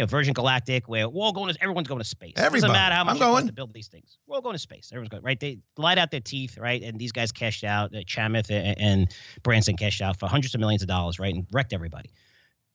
you 0.00 0.04
know, 0.04 0.08
Virgin 0.08 0.32
Galactic, 0.32 0.88
where 0.88 1.06
we're 1.10 1.22
all 1.22 1.32
going 1.32 1.52
to, 1.52 1.62
everyone's 1.62 1.86
going 1.86 2.00
to 2.00 2.06
space. 2.06 2.32
Everybody. 2.36 2.56
It 2.56 2.60
doesn't 2.62 2.72
matter 2.72 2.94
how 2.94 3.04
much 3.04 3.16
I'm 3.16 3.18
going. 3.18 3.46
to 3.46 3.52
build 3.52 3.74
these 3.74 3.88
things. 3.88 4.16
We're 4.26 4.36
all 4.36 4.40
going 4.40 4.54
to 4.54 4.58
space. 4.58 4.88
Everyone's 4.90 5.10
going, 5.10 5.22
right? 5.22 5.38
They 5.38 5.58
lied 5.76 5.98
out 5.98 6.10
their 6.10 6.20
teeth, 6.20 6.56
right? 6.56 6.82
And 6.82 6.98
these 6.98 7.12
guys 7.12 7.30
cashed 7.30 7.64
out. 7.64 7.94
Uh, 7.94 7.98
Chamath 7.98 8.50
and, 8.50 8.80
and 8.80 9.14
Branson 9.42 9.76
cashed 9.76 10.00
out 10.00 10.18
for 10.18 10.26
hundreds 10.26 10.54
of 10.54 10.60
millions 10.60 10.80
of 10.80 10.88
dollars, 10.88 11.18
right? 11.18 11.34
And 11.34 11.46
wrecked 11.52 11.74
everybody. 11.74 12.08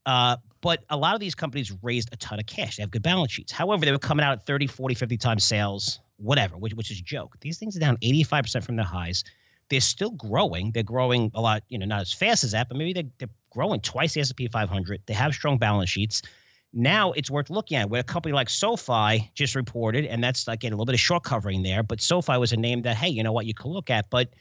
Uh, 0.05 0.37
but 0.61 0.83
a 0.91 0.97
lot 0.97 1.15
of 1.15 1.19
these 1.19 1.33
companies 1.33 1.73
raised 1.81 2.09
a 2.11 2.17
ton 2.17 2.37
of 2.37 2.45
cash. 2.45 2.77
They 2.77 2.83
have 2.83 2.91
good 2.91 3.01
balance 3.01 3.31
sheets. 3.31 3.51
However, 3.51 3.85
they 3.85 3.91
were 3.91 3.97
coming 3.97 4.23
out 4.23 4.33
at 4.33 4.45
30, 4.45 4.67
40, 4.67 4.93
50 4.93 5.17
times 5.17 5.43
sales, 5.43 5.99
whatever, 6.17 6.57
which, 6.57 6.75
which 6.75 6.91
is 6.91 6.99
a 6.99 7.03
joke. 7.03 7.37
These 7.41 7.57
things 7.57 7.75
are 7.75 7.79
down 7.79 7.97
85% 8.03 8.63
from 8.63 8.75
their 8.75 8.85
highs. 8.85 9.23
They're 9.71 9.81
still 9.81 10.11
growing. 10.11 10.73
They're 10.73 10.83
growing 10.83 11.31
a 11.33 11.41
lot, 11.41 11.63
you 11.69 11.79
know, 11.79 11.87
not 11.87 12.01
as 12.01 12.13
fast 12.13 12.43
as 12.43 12.51
that, 12.51 12.69
but 12.69 12.77
maybe 12.77 12.93
they're, 12.93 13.09
they're 13.17 13.29
growing 13.49 13.81
twice 13.81 14.13
the 14.13 14.21
S&P 14.21 14.47
500. 14.47 15.01
They 15.07 15.15
have 15.15 15.33
strong 15.33 15.57
balance 15.57 15.89
sheets. 15.89 16.21
Now 16.75 17.13
it's 17.13 17.31
worth 17.31 17.49
looking 17.49 17.77
at. 17.77 17.89
Where 17.89 18.01
a 18.01 18.03
company 18.03 18.33
like 18.33 18.49
SoFi 18.49 19.31
just 19.33 19.55
reported, 19.55 20.05
and 20.05 20.23
that's 20.23 20.47
like 20.47 20.63
a 20.63 20.69
little 20.69 20.85
bit 20.85 20.93
of 20.93 20.99
short 20.99 21.23
covering 21.23 21.63
there, 21.63 21.81
but 21.81 22.01
SoFi 22.01 22.37
was 22.37 22.51
a 22.51 22.57
name 22.57 22.83
that, 22.83 22.97
hey, 22.97 23.09
you 23.09 23.23
know 23.23 23.31
what, 23.31 23.45
you 23.45 23.53
could 23.53 23.69
look 23.71 23.89
at. 23.89 24.09
But– 24.09 24.29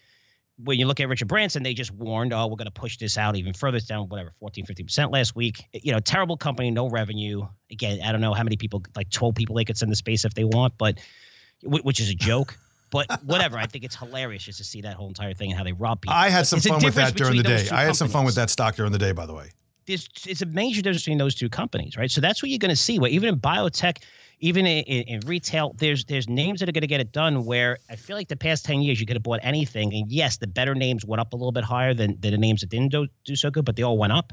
when 0.63 0.79
you 0.79 0.87
look 0.87 1.01
at 1.01 1.09
Richard 1.09 1.29
Branson, 1.29 1.63
they 1.63 1.75
just 1.75 1.91
warned, 1.93 2.33
oh, 2.33 2.47
we're 2.47 2.57
going 2.57 2.67
to 2.67 2.71
push 2.71 2.97
this 2.97 3.19
out 3.19 3.37
even 3.37 3.53
further. 3.53 3.77
It's 3.77 3.87
down, 3.87 4.09
whatever, 4.09 4.33
14, 4.39 4.65
15% 4.67 5.13
last 5.13 5.35
week. 5.35 5.65
You 5.73 5.93
know, 5.93 5.99
terrible 5.99 6.37
company, 6.37 6.71
no 6.71 6.89
revenue. 6.89 7.47
Again, 7.73 8.01
I 8.05 8.13
don't 8.13 8.21
know 8.21 8.35
how 8.35 8.45
many 8.45 8.57
people, 8.57 8.83
like 8.95 9.11
12 9.11 9.35
people 9.35 9.57
they 9.57 9.65
could 9.65 9.77
send 9.77 9.91
to 9.91 9.97
space 9.97 10.25
if 10.25 10.35
they 10.35 10.45
want, 10.45 10.75
but 10.79 10.99
which 11.63 12.01
is 12.01 12.09
a 12.11 12.15
joke. 12.15 12.57
But 12.91 13.23
whatever, 13.25 13.59
I 13.59 13.67
think 13.67 13.85
it's 13.85 13.97
hilarious 13.97 14.45
just 14.45 14.59
to 14.59 14.65
see 14.65 14.81
that 14.83 14.95
whole 14.95 15.09
entire 15.09 15.35
thing 15.35 15.51
and 15.51 15.59
how 15.59 15.65
they 15.65 15.73
rob 15.73 16.03
people. 16.03 16.15
I 16.15 16.29
had 16.29 16.47
some 16.47 16.61
fun 16.61 16.85
with 16.85 16.95
that 16.95 17.15
during 17.15 17.37
the 17.37 17.43
day. 17.43 17.69
I 17.71 17.83
had 17.83 17.97
some 17.97 18.09
fun 18.09 18.25
with 18.25 18.37
that 18.37 18.51
stock 18.51 18.77
during 18.77 18.93
the 18.93 18.99
day, 18.99 19.13
by 19.13 19.27
the 19.27 19.35
way. 19.35 19.51
There's, 19.87 20.09
it's 20.27 20.43
a 20.43 20.47
major 20.47 20.83
difference 20.83 21.03
between 21.03 21.19
those 21.19 21.35
two 21.35 21.49
companies, 21.49 21.97
right? 21.97 22.11
So 22.11 22.21
that's 22.21 22.43
what 22.43 22.51
you're 22.51 22.59
going 22.59 22.71
to 22.71 22.77
see. 22.77 22.99
Where 22.99 23.11
even 23.11 23.29
in 23.29 23.41
biotech, 23.41 24.03
even 24.41 24.67
in, 24.67 24.85
in, 24.85 25.21
retail, 25.21 25.75
there's 25.79 26.05
there's 26.05 26.29
names 26.29 26.61
that 26.61 26.69
are 26.69 26.73
going 26.73 26.83
to 26.83 26.89
get 26.89 27.01
it 27.01 27.13
done. 27.13 27.45
Where 27.45 27.79
I 27.91 27.97
feel 27.97 28.17
like 28.17 28.29
the 28.29 28.37
past 28.37 28.65
ten 28.65 28.81
years 28.83 29.01
you 29.01 29.07
could 29.07 29.17
have 29.17 29.23
bought 29.23 29.41
anything, 29.43 29.95
and 29.95 30.11
yes, 30.11 30.39
the 30.39 30.47
better 30.47 30.75
names 30.75 31.05
went 31.05 31.21
up 31.21 31.33
a 31.33 31.37
little 31.37 31.53
bit 31.53 31.65
higher 31.65 31.95
than, 31.95 32.19
than 32.21 32.33
the 32.33 32.39
names 32.39 32.61
that 32.61 32.71
didn't 32.71 32.93
do, 32.93 33.07
do 33.25 33.37
so 33.37 33.51
good, 33.51 33.65
but 33.65 33.77
they 33.77 33.83
all 33.83 33.99
went 33.99 34.13
up. 34.13 34.33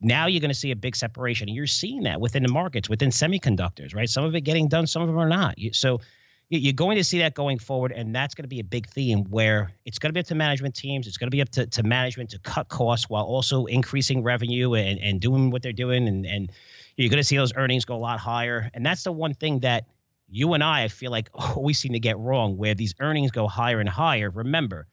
Now 0.00 0.26
you're 0.26 0.40
going 0.40 0.50
to 0.50 0.54
see 0.54 0.70
a 0.70 0.76
big 0.76 0.94
separation, 0.94 1.48
and 1.48 1.56
you're 1.56 1.66
seeing 1.66 2.02
that 2.02 2.20
within 2.20 2.42
the 2.42 2.52
markets, 2.52 2.88
within 2.88 3.10
semiconductors, 3.10 3.94
right? 3.94 4.08
Some 4.08 4.24
of 4.24 4.34
it 4.34 4.42
getting 4.42 4.68
done, 4.68 4.86
some 4.86 5.02
of 5.02 5.08
them 5.08 5.18
are 5.18 5.28
not. 5.28 5.56
So 5.72 6.00
you're 6.48 6.72
going 6.72 6.96
to 6.96 7.04
see 7.04 7.18
that 7.18 7.34
going 7.34 7.58
forward, 7.58 7.90
and 7.90 8.14
that's 8.14 8.34
going 8.34 8.44
to 8.44 8.48
be 8.48 8.60
a 8.60 8.64
big 8.64 8.86
theme 8.88 9.24
where 9.24 9.72
it's 9.84 9.98
going 9.98 10.10
to 10.10 10.12
be 10.12 10.20
up 10.20 10.26
to 10.26 10.34
management 10.36 10.76
teams. 10.76 11.08
It's 11.08 11.16
going 11.16 11.26
to 11.26 11.34
be 11.34 11.40
up 11.40 11.48
to, 11.50 11.66
to 11.66 11.82
management 11.82 12.30
to 12.30 12.38
cut 12.38 12.68
costs 12.68 13.10
while 13.10 13.24
also 13.24 13.66
increasing 13.66 14.22
revenue 14.22 14.74
and, 14.74 15.00
and 15.00 15.20
doing 15.20 15.50
what 15.50 15.62
they're 15.62 15.72
doing. 15.72 16.06
And, 16.06 16.24
and 16.24 16.52
you're 16.96 17.10
going 17.10 17.18
to 17.18 17.24
see 17.24 17.36
those 17.36 17.52
earnings 17.56 17.84
go 17.84 17.96
a 17.96 17.98
lot 17.98 18.20
higher. 18.20 18.70
And 18.74 18.86
that's 18.86 19.02
the 19.02 19.10
one 19.10 19.34
thing 19.34 19.60
that 19.60 19.86
you 20.28 20.54
and 20.54 20.62
I, 20.62 20.84
I 20.84 20.88
feel 20.88 21.10
like 21.10 21.30
always 21.34 21.78
seem 21.78 21.92
to 21.94 22.00
get 22.00 22.16
wrong 22.18 22.56
where 22.56 22.74
these 22.74 22.94
earnings 23.00 23.32
go 23.32 23.48
higher 23.48 23.80
and 23.80 23.88
higher. 23.88 24.30
Remember, 24.30 24.86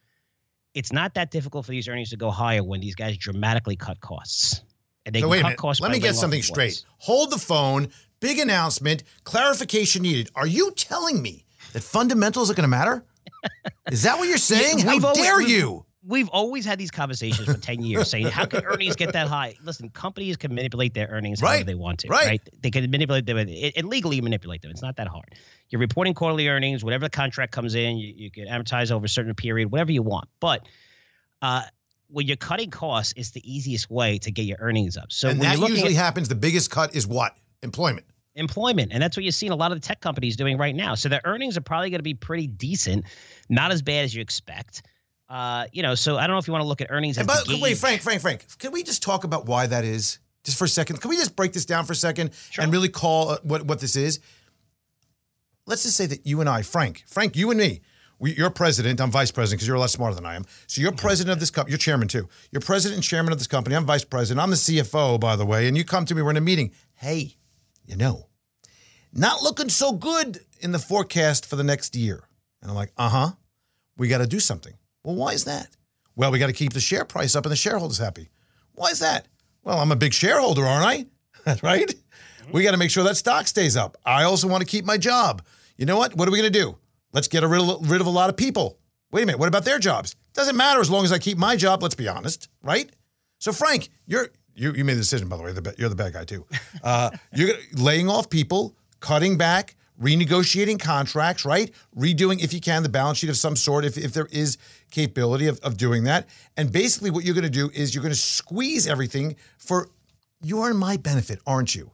it's 0.74 0.92
not 0.92 1.14
that 1.14 1.30
difficult 1.30 1.66
for 1.66 1.70
these 1.70 1.86
earnings 1.86 2.10
to 2.10 2.16
go 2.16 2.32
higher 2.32 2.64
when 2.64 2.80
these 2.80 2.96
guys 2.96 3.16
dramatically 3.16 3.76
cut 3.76 4.00
costs. 4.00 4.62
And 5.06 5.14
they 5.14 5.20
so 5.20 5.28
wait 5.28 5.42
cut 5.42 5.56
a 5.56 5.66
minute. 5.66 5.80
Let 5.80 5.92
me 5.92 5.98
get 6.00 6.16
something 6.16 6.42
straight. 6.42 6.84
Hold 6.98 7.30
the 7.30 7.38
phone 7.38 7.90
big 8.24 8.38
announcement, 8.38 9.02
clarification 9.24 10.00
needed. 10.00 10.30
Are 10.34 10.46
you 10.46 10.70
telling 10.70 11.20
me 11.20 11.43
that 11.74 11.82
fundamentals 11.82 12.50
are 12.50 12.54
going 12.54 12.62
to 12.62 12.68
matter? 12.68 13.04
Is 13.90 14.04
that 14.04 14.16
what 14.16 14.28
you're 14.28 14.38
saying? 14.38 14.78
Yeah, 14.78 14.84
How 14.86 15.00
always- 15.00 15.18
dare 15.18 15.38
we've- 15.38 15.52
you? 15.52 15.84
We've 16.06 16.28
always 16.28 16.66
had 16.66 16.78
these 16.78 16.90
conversations 16.90 17.48
for 17.48 17.56
10 17.58 17.80
years 17.82 18.10
saying, 18.10 18.26
how 18.26 18.44
can 18.44 18.62
earnings 18.66 18.94
get 18.94 19.14
that 19.14 19.26
high? 19.26 19.54
Listen, 19.64 19.88
companies 19.88 20.36
can 20.36 20.54
manipulate 20.54 20.92
their 20.92 21.08
earnings 21.08 21.40
however 21.40 21.64
they 21.64 21.74
want 21.74 22.00
to, 22.00 22.08
right. 22.08 22.26
right? 22.26 22.48
They 22.60 22.70
can 22.70 22.90
manipulate 22.90 23.24
them 23.24 23.38
and, 23.38 23.48
legally 23.88 24.20
manipulate 24.20 24.60
them. 24.60 24.70
It's 24.70 24.82
not 24.82 24.96
that 24.96 25.08
hard. 25.08 25.34
You're 25.70 25.80
reporting 25.80 26.12
quarterly 26.12 26.46
earnings, 26.48 26.84
whatever 26.84 27.06
the 27.06 27.10
contract 27.10 27.52
comes 27.52 27.74
in, 27.74 27.96
you, 27.96 28.12
you 28.14 28.30
can 28.30 28.48
amortize 28.48 28.92
over 28.92 29.06
a 29.06 29.08
certain 29.08 29.34
period, 29.34 29.72
whatever 29.72 29.92
you 29.92 30.02
want. 30.02 30.28
But 30.40 30.68
uh, 31.40 31.62
when 32.08 32.26
you're 32.26 32.36
cutting 32.36 32.68
costs, 32.68 33.14
it's 33.16 33.30
the 33.30 33.40
easiest 33.50 33.90
way 33.90 34.18
to 34.18 34.30
get 34.30 34.42
your 34.42 34.58
earnings 34.60 34.98
up. 34.98 35.10
So 35.10 35.30
and 35.30 35.40
when 35.40 35.58
that 35.58 35.68
usually 35.70 35.96
at 35.96 36.02
happens. 36.02 36.28
The 36.28 36.34
biggest 36.34 36.70
cut 36.70 36.94
is 36.94 37.06
what? 37.06 37.34
Employment. 37.62 38.04
Employment, 38.34 38.92
and 38.92 39.02
that's 39.02 39.16
what 39.16 39.24
you're 39.24 39.32
seeing 39.32 39.52
a 39.52 39.56
lot 39.56 39.72
of 39.72 39.80
the 39.80 39.86
tech 39.86 40.00
companies 40.00 40.36
doing 40.36 40.58
right 40.58 40.74
now. 40.74 40.94
So 40.94 41.08
their 41.08 41.20
earnings 41.24 41.56
are 41.56 41.62
probably 41.62 41.90
going 41.90 41.98
to 42.00 42.04
be 42.04 42.14
pretty 42.14 42.46
decent, 42.46 43.04
not 43.48 43.72
as 43.72 43.82
bad 43.82 44.04
as 44.04 44.14
you 44.14 44.20
expect. 44.20 44.82
Uh, 45.28 45.66
you 45.72 45.82
know, 45.82 45.94
so 45.94 46.16
I 46.16 46.26
don't 46.26 46.34
know 46.34 46.38
if 46.38 46.46
you 46.46 46.52
want 46.52 46.62
to 46.62 46.68
look 46.68 46.80
at 46.80 46.88
earnings. 46.90 47.18
And 47.18 47.28
the 47.28 47.58
wait. 47.60 47.78
Frank, 47.78 48.02
Frank, 48.02 48.20
Frank, 48.20 48.46
can 48.58 48.72
we 48.72 48.82
just 48.82 49.02
talk 49.02 49.24
about 49.24 49.46
why 49.46 49.66
that 49.66 49.84
is? 49.84 50.18
Just 50.44 50.58
for 50.58 50.64
a 50.64 50.68
second. 50.68 51.00
Can 51.00 51.08
we 51.08 51.16
just 51.16 51.34
break 51.34 51.54
this 51.54 51.64
down 51.64 51.86
for 51.86 51.94
a 51.94 51.96
second 51.96 52.30
and 52.58 52.70
really 52.70 52.90
call 52.90 53.30
uh, 53.30 53.38
what, 53.42 53.64
what 53.64 53.80
this 53.80 53.96
is? 53.96 54.20
Let's 55.66 55.84
just 55.84 55.96
say 55.96 56.04
that 56.04 56.26
you 56.26 56.40
and 56.40 56.48
I, 56.48 56.60
Frank, 56.60 57.04
Frank, 57.06 57.34
you 57.34 57.50
and 57.50 57.58
me, 57.58 57.80
we, 58.18 58.34
you're 58.34 58.50
president, 58.50 59.00
I'm 59.00 59.10
vice 59.10 59.30
president 59.30 59.58
because 59.58 59.66
you're 59.66 59.76
a 59.76 59.80
lot 59.80 59.88
smarter 59.88 60.14
than 60.14 60.26
I 60.26 60.34
am. 60.34 60.44
So 60.66 60.82
you're 60.82 60.92
president 60.92 61.32
of 61.32 61.40
this 61.40 61.50
company, 61.50 61.72
you're 61.72 61.78
chairman 61.78 62.08
too. 62.08 62.28
You're 62.52 62.60
president 62.60 62.96
and 62.96 63.02
chairman 63.02 63.32
of 63.32 63.38
this 63.38 63.46
company. 63.46 63.74
I'm 63.74 63.86
vice 63.86 64.04
president. 64.04 64.42
I'm 64.42 64.50
the 64.50 64.56
CFO, 64.56 65.18
by 65.18 65.36
the 65.36 65.46
way. 65.46 65.66
And 65.66 65.76
you 65.76 65.84
come 65.84 66.04
to 66.04 66.14
me, 66.14 66.20
we're 66.20 66.30
in 66.30 66.36
a 66.36 66.42
meeting. 66.42 66.72
Hey, 66.94 67.36
you 67.86 67.96
know, 67.96 68.26
not 69.12 69.42
looking 69.42 69.68
so 69.68 69.92
good 69.92 70.40
in 70.60 70.72
the 70.72 70.78
forecast 70.78 71.46
for 71.46 71.56
the 71.56 71.64
next 71.64 71.94
year. 71.94 72.24
And 72.60 72.70
I'm 72.70 72.76
like, 72.76 72.92
uh 72.96 73.08
huh. 73.08 73.30
We 73.96 74.08
got 74.08 74.18
to 74.18 74.26
do 74.26 74.40
something. 74.40 74.74
Well, 75.04 75.14
why 75.14 75.32
is 75.32 75.44
that? 75.44 75.76
Well, 76.16 76.32
we 76.32 76.38
got 76.38 76.48
to 76.48 76.52
keep 76.52 76.72
the 76.72 76.80
share 76.80 77.04
price 77.04 77.36
up 77.36 77.44
and 77.44 77.52
the 77.52 77.56
shareholders 77.56 77.98
happy. 77.98 78.30
Why 78.72 78.88
is 78.90 78.98
that? 79.00 79.28
Well, 79.62 79.78
I'm 79.78 79.92
a 79.92 79.96
big 79.96 80.12
shareholder, 80.12 80.64
aren't 80.64 80.86
I? 80.86 81.06
Right. 81.62 81.94
We 82.52 82.62
got 82.62 82.70
to 82.70 82.78
make 82.78 82.90
sure 82.90 83.04
that 83.04 83.16
stock 83.16 83.46
stays 83.46 83.76
up. 83.76 83.98
I 84.04 84.24
also 84.24 84.48
want 84.48 84.62
to 84.62 84.66
keep 84.66 84.84
my 84.84 84.96
job. 84.96 85.42
You 85.76 85.84
know 85.84 85.98
what? 85.98 86.14
What 86.16 86.26
are 86.26 86.30
we 86.30 86.38
going 86.38 86.50
to 86.52 86.58
do? 86.58 86.78
Let's 87.12 87.28
get 87.28 87.42
rid 87.42 87.60
of, 87.60 87.90
rid 87.90 88.00
of 88.00 88.06
a 88.06 88.10
lot 88.10 88.30
of 88.30 88.36
people. 88.36 88.78
Wait 89.12 89.22
a 89.22 89.26
minute. 89.26 89.38
What 89.38 89.48
about 89.48 89.64
their 89.64 89.78
jobs? 89.78 90.16
Doesn't 90.32 90.56
matter 90.56 90.80
as 90.80 90.90
long 90.90 91.04
as 91.04 91.12
I 91.12 91.18
keep 91.18 91.36
my 91.38 91.54
job. 91.54 91.82
Let's 91.82 91.94
be 91.94 92.08
honest, 92.08 92.48
right? 92.62 92.90
So, 93.38 93.52
Frank, 93.52 93.90
you're 94.06 94.28
you 94.54 94.72
you 94.72 94.84
made 94.84 94.94
the 94.94 95.00
decision, 95.00 95.28
by 95.28 95.36
the 95.36 95.42
way. 95.42 95.52
The, 95.52 95.74
you're 95.78 95.88
the 95.88 95.94
bad 95.94 96.12
guy 96.12 96.24
too. 96.24 96.46
Uh, 96.82 97.10
you're 97.32 97.54
laying 97.72 98.08
off 98.08 98.30
people, 98.30 98.74
cutting 99.00 99.36
back, 99.36 99.76
renegotiating 100.00 100.80
contracts, 100.80 101.44
right? 101.44 101.70
Redoing, 101.96 102.42
if 102.42 102.52
you 102.52 102.60
can, 102.60 102.82
the 102.82 102.88
balance 102.88 103.18
sheet 103.18 103.30
of 103.30 103.36
some 103.36 103.56
sort, 103.56 103.84
if, 103.84 103.96
if 103.96 104.12
there 104.12 104.28
is 104.30 104.58
capability 104.90 105.46
of, 105.46 105.60
of 105.60 105.76
doing 105.76 106.04
that. 106.04 106.28
And 106.56 106.72
basically, 106.72 107.10
what 107.10 107.24
you're 107.24 107.34
going 107.34 107.44
to 107.44 107.50
do 107.50 107.70
is 107.74 107.94
you're 107.94 108.02
going 108.02 108.14
to 108.14 108.18
squeeze 108.18 108.86
everything 108.86 109.36
for 109.58 109.88
your 110.42 110.70
and 110.70 110.78
my 110.78 110.96
benefit, 110.96 111.40
aren't 111.46 111.74
you? 111.74 111.90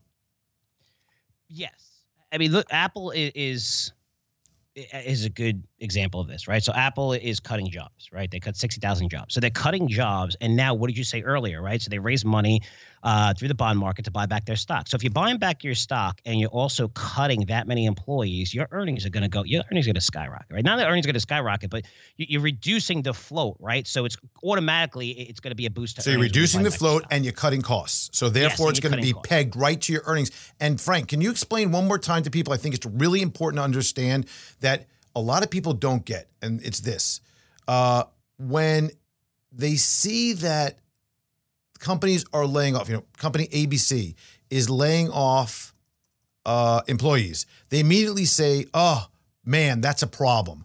Yes, 1.49 2.03
I 2.33 2.39
mean, 2.39 2.53
look, 2.53 2.67
Apple 2.71 3.13
is 3.15 3.93
is 4.93 5.24
a 5.24 5.31
good 5.31 5.62
example 5.78 6.20
of 6.20 6.28
this, 6.28 6.49
right? 6.49 6.62
So 6.62 6.72
Apple 6.72 7.12
is 7.12 7.41
cutting 7.41 7.70
jobs, 7.70 8.09
right? 8.12 8.31
They 8.31 8.41
cut 8.41 8.57
sixty 8.57 8.81
thousand 8.81 9.09
jobs, 9.11 9.35
so 9.35 9.41
they're 9.41 9.51
cutting 9.51 9.89
jobs. 9.89 10.37
And 10.41 10.57
now, 10.57 10.74
what 10.74 10.89
did 10.89 10.99
you 10.99 11.05
say 11.05 11.22
earlier, 11.22 11.62
right? 11.62 11.81
So 11.81 11.89
they 11.89 11.99
raise 11.99 12.24
money 12.24 12.61
uh, 13.03 13.32
through 13.34 13.48
the 13.48 13.55
bond 13.55 13.78
market 13.78 14.05
to 14.05 14.11
buy 14.11 14.26
back 14.26 14.44
their 14.44 14.57
stock. 14.57 14.88
So 14.88 14.94
if 14.94 15.03
you're 15.03 15.11
buying 15.12 15.38
back 15.38 15.64
your 15.64 15.74
stock 15.74 16.20
and 16.26 16.38
you're 16.38 16.51
also 16.51 16.88
cutting 16.88 17.46
that 17.46 17.66
many 17.66 17.86
employees, 17.86 18.53
your 18.53 18.68
earnings 18.72 19.07
are 19.07 19.11
going 19.11 19.22
to 19.22 19.28
go. 19.28 19.42
Your 19.44 19.62
earnings 19.70 19.86
are 19.86 19.88
going 19.88 19.94
to 19.94 20.01
skyrocket, 20.03 20.51
right? 20.51 20.64
Not 20.64 20.76
that 20.76 20.86
earnings 20.86 21.07
are 21.07 21.09
going 21.09 21.14
to 21.14 21.20
skyrocket, 21.20 21.70
but 21.70 21.84
you- 22.16 22.26
you're 22.28 22.42
reducing 22.42 23.03
the 23.03 23.14
float, 23.14 23.57
right? 23.61 23.86
So 23.86 24.05
it's 24.05 24.16
automatically 24.44 25.11
it's 25.11 25.40
going 25.40 25.53
to 25.53 25.57
be 25.57 25.66
a 25.66 25.70
boost. 25.70 25.96
To 25.96 26.03
So 26.03 26.11
you're 26.11 26.18
earnings 26.18 26.32
when 26.32 26.34
you 26.34 26.40
reducing 26.40 26.62
the 26.64 26.70
float 26.70 27.05
and 27.11 27.24
you're 27.24 27.32
cutting 27.32 27.62
costs. 27.62 28.11
So 28.12 28.28
therefore, 28.28 28.68
and 28.68 28.76
it's 28.76 28.86
going 28.86 28.96
to 28.96 29.03
be 29.03 29.12
costs. 29.12 29.28
pegged 29.28 29.57
right 29.57 29.80
to 29.80 29.92
your 29.92 30.03
earnings. 30.05 30.30
And 30.61 30.80
Frank, 30.80 31.09
can 31.09 31.20
you 31.20 31.30
explain 31.30 31.72
one 31.72 31.88
more 31.88 31.98
time 31.98 32.22
to 32.24 32.30
people? 32.30 32.53
I 32.53 32.59
think 32.59 32.74
it's 32.74 32.86
really 32.86 33.22
important 33.22 33.61
to 33.61 33.64
understand 33.64 34.26
that 34.61 34.86
a 35.16 35.20
lot 35.20 35.42
of 35.42 35.51
people 35.51 35.72
don't 35.72 36.05
get, 36.05 36.28
and 36.42 36.62
it's 36.62 36.80
this: 36.80 37.20
uh, 37.66 38.05
when 38.38 38.90
they 39.53 39.76
see 39.76 40.32
that 40.34 40.80
companies 41.81 42.24
are 42.33 42.47
laying 42.47 42.76
off, 42.76 42.89
you 42.89 42.95
know, 42.95 43.05
company 43.16 43.49
ABC 43.49 44.14
is 44.51 44.70
laying 44.70 45.11
off 45.11 45.74
uh, 46.47 46.83
employees, 46.87 47.47
they 47.70 47.81
immediately 47.81 48.24
say, 48.24 48.66
"Oh 48.72 49.09
man, 49.45 49.81
that's 49.81 50.03
a 50.03 50.07
problem." 50.07 50.64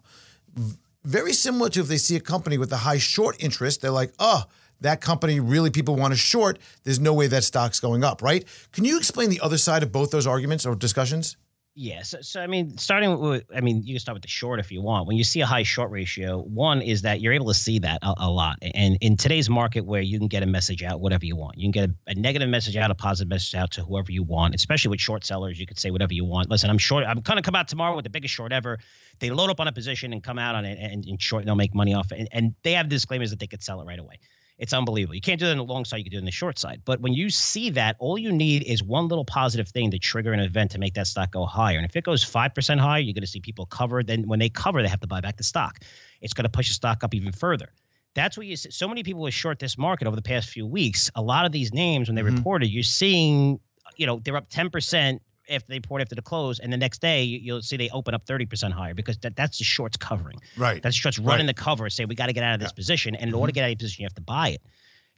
very 1.06 1.32
similar 1.32 1.70
to 1.70 1.80
if 1.80 1.86
they 1.86 1.98
see 1.98 2.16
a 2.16 2.20
company 2.20 2.58
with 2.58 2.72
a 2.72 2.78
high 2.78 2.98
short 2.98 3.42
interest, 3.42 3.80
they're 3.80 3.92
like, 3.92 4.12
oh, 4.18 4.44
that 4.80 5.00
company 5.00 5.40
really 5.40 5.70
people 5.70 5.94
want 5.96 6.12
to 6.12 6.18
short. 6.18 6.58
There's 6.82 6.98
no 6.98 7.14
way 7.14 7.28
that 7.28 7.44
stock's 7.44 7.80
going 7.80 8.04
up, 8.04 8.22
right? 8.22 8.44
Can 8.72 8.84
you 8.84 8.98
explain 8.98 9.30
the 9.30 9.40
other 9.40 9.56
side 9.56 9.82
of 9.82 9.92
both 9.92 10.10
those 10.10 10.26
arguments 10.26 10.66
or 10.66 10.74
discussions? 10.74 11.36
Yeah. 11.78 12.02
So, 12.04 12.22
so 12.22 12.40
I 12.40 12.46
mean, 12.46 12.78
starting 12.78 13.18
with, 13.18 13.44
I 13.54 13.60
mean, 13.60 13.82
you 13.84 13.92
can 13.92 14.00
start 14.00 14.14
with 14.14 14.22
the 14.22 14.28
short 14.28 14.60
if 14.60 14.72
you 14.72 14.80
want. 14.80 15.06
When 15.06 15.18
you 15.18 15.24
see 15.24 15.42
a 15.42 15.46
high 15.46 15.62
short 15.62 15.90
ratio, 15.90 16.40
one 16.40 16.80
is 16.80 17.02
that 17.02 17.20
you're 17.20 17.34
able 17.34 17.48
to 17.48 17.54
see 17.54 17.78
that 17.80 17.98
a, 18.00 18.14
a 18.16 18.30
lot. 18.30 18.56
And 18.62 18.96
in 19.02 19.18
today's 19.18 19.50
market 19.50 19.84
where 19.84 20.00
you 20.00 20.18
can 20.18 20.26
get 20.26 20.42
a 20.42 20.46
message 20.46 20.82
out, 20.82 21.02
whatever 21.02 21.26
you 21.26 21.36
want, 21.36 21.58
you 21.58 21.64
can 21.64 21.72
get 21.72 21.90
a, 21.90 22.12
a 22.12 22.14
negative 22.14 22.48
message 22.48 22.78
out, 22.78 22.90
a 22.90 22.94
positive 22.94 23.28
message 23.28 23.54
out 23.54 23.72
to 23.72 23.82
whoever 23.82 24.10
you 24.10 24.22
want, 24.22 24.54
especially 24.54 24.88
with 24.88 25.00
short 25.00 25.22
sellers, 25.22 25.60
you 25.60 25.66
could 25.66 25.78
say 25.78 25.90
whatever 25.90 26.14
you 26.14 26.24
want. 26.24 26.48
Listen, 26.48 26.70
I'm 26.70 26.78
short. 26.78 27.04
I'm 27.04 27.20
going 27.20 27.36
to 27.36 27.42
come 27.42 27.54
out 27.54 27.68
tomorrow 27.68 27.94
with 27.94 28.04
the 28.04 28.10
biggest 28.10 28.32
short 28.32 28.52
ever. 28.52 28.78
They 29.18 29.28
load 29.28 29.50
up 29.50 29.60
on 29.60 29.68
a 29.68 29.72
position 29.72 30.14
and 30.14 30.22
come 30.22 30.38
out 30.38 30.54
on 30.54 30.64
it 30.64 30.78
and, 30.80 31.04
and 31.04 31.20
short, 31.20 31.42
and 31.42 31.48
they'll 31.48 31.56
make 31.56 31.74
money 31.74 31.92
off 31.92 32.10
it. 32.10 32.20
And, 32.20 32.28
and 32.32 32.54
they 32.62 32.72
have 32.72 32.88
disclaimers 32.88 33.28
that 33.28 33.38
they 33.38 33.46
could 33.46 33.62
sell 33.62 33.82
it 33.82 33.84
right 33.84 33.98
away. 33.98 34.18
It's 34.58 34.72
unbelievable. 34.72 35.14
You 35.14 35.20
can't 35.20 35.38
do 35.38 35.46
it 35.46 35.50
on 35.50 35.58
the 35.58 35.64
long 35.64 35.84
side. 35.84 35.98
You 35.98 36.04
can 36.04 36.12
do 36.12 36.16
it 36.16 36.20
on 36.20 36.24
the 36.24 36.30
short 36.30 36.58
side. 36.58 36.80
But 36.84 37.00
when 37.00 37.12
you 37.12 37.28
see 37.28 37.68
that, 37.70 37.96
all 37.98 38.16
you 38.16 38.32
need 38.32 38.62
is 38.62 38.82
one 38.82 39.06
little 39.08 39.24
positive 39.24 39.68
thing 39.68 39.90
to 39.90 39.98
trigger 39.98 40.32
an 40.32 40.40
event 40.40 40.70
to 40.70 40.78
make 40.78 40.94
that 40.94 41.06
stock 41.06 41.32
go 41.32 41.44
higher. 41.44 41.76
And 41.76 41.84
if 41.84 41.94
it 41.94 42.04
goes 42.04 42.24
5% 42.24 42.78
higher, 42.80 43.00
you're 43.00 43.12
going 43.12 43.20
to 43.20 43.26
see 43.26 43.40
people 43.40 43.66
cover. 43.66 44.02
Then 44.02 44.26
when 44.26 44.38
they 44.38 44.48
cover, 44.48 44.82
they 44.82 44.88
have 44.88 45.00
to 45.00 45.06
buy 45.06 45.20
back 45.20 45.36
the 45.36 45.44
stock. 45.44 45.80
It's 46.22 46.32
going 46.32 46.44
to 46.44 46.48
push 46.48 46.68
the 46.68 46.74
stock 46.74 47.04
up 47.04 47.14
even 47.14 47.32
further. 47.32 47.72
That's 48.14 48.38
what 48.38 48.46
you 48.46 48.56
see. 48.56 48.70
So 48.70 48.88
many 48.88 49.02
people 49.02 49.20
were 49.20 49.30
short 49.30 49.58
this 49.58 49.76
market 49.76 50.06
over 50.06 50.16
the 50.16 50.22
past 50.22 50.48
few 50.48 50.66
weeks. 50.66 51.10
A 51.16 51.22
lot 51.22 51.44
of 51.44 51.52
these 51.52 51.74
names, 51.74 52.08
when 52.08 52.14
they 52.14 52.22
Mhm. 52.22 52.36
reported, 52.36 52.68
you're 52.68 52.82
seeing, 52.82 53.60
you 53.96 54.06
know, 54.06 54.20
they're 54.24 54.36
up 54.36 54.48
10% 54.48 55.20
if 55.48 55.66
they 55.66 55.76
report 55.76 56.02
after 56.02 56.14
the 56.14 56.22
close. 56.22 56.58
And 56.58 56.72
the 56.72 56.76
next 56.76 57.00
day, 57.00 57.22
you- 57.22 57.38
you'll 57.38 57.62
see 57.62 57.76
they 57.76 57.88
open 57.90 58.14
up 58.14 58.24
30% 58.26 58.72
higher 58.72 58.94
because 58.94 59.18
that, 59.18 59.36
that's 59.36 59.58
the 59.58 59.64
shorts 59.64 59.96
covering. 59.96 60.38
Right. 60.56 60.82
That's 60.82 60.96
just 60.96 61.18
running 61.18 61.46
the 61.46 61.54
cover 61.54 61.84
and 61.84 61.92
say 61.92 62.04
we 62.04 62.14
got 62.14 62.26
to 62.26 62.32
get 62.32 62.44
out 62.44 62.54
of 62.54 62.60
this 62.60 62.72
position. 62.72 63.14
And 63.14 63.28
in 63.28 63.34
order 63.34 63.50
to 63.50 63.54
get 63.54 63.64
out 63.64 63.70
of 63.72 63.78
the 63.78 63.82
position, 63.84 64.02
you 64.02 64.06
have 64.06 64.14
to 64.14 64.20
buy 64.22 64.48
it. 64.50 64.62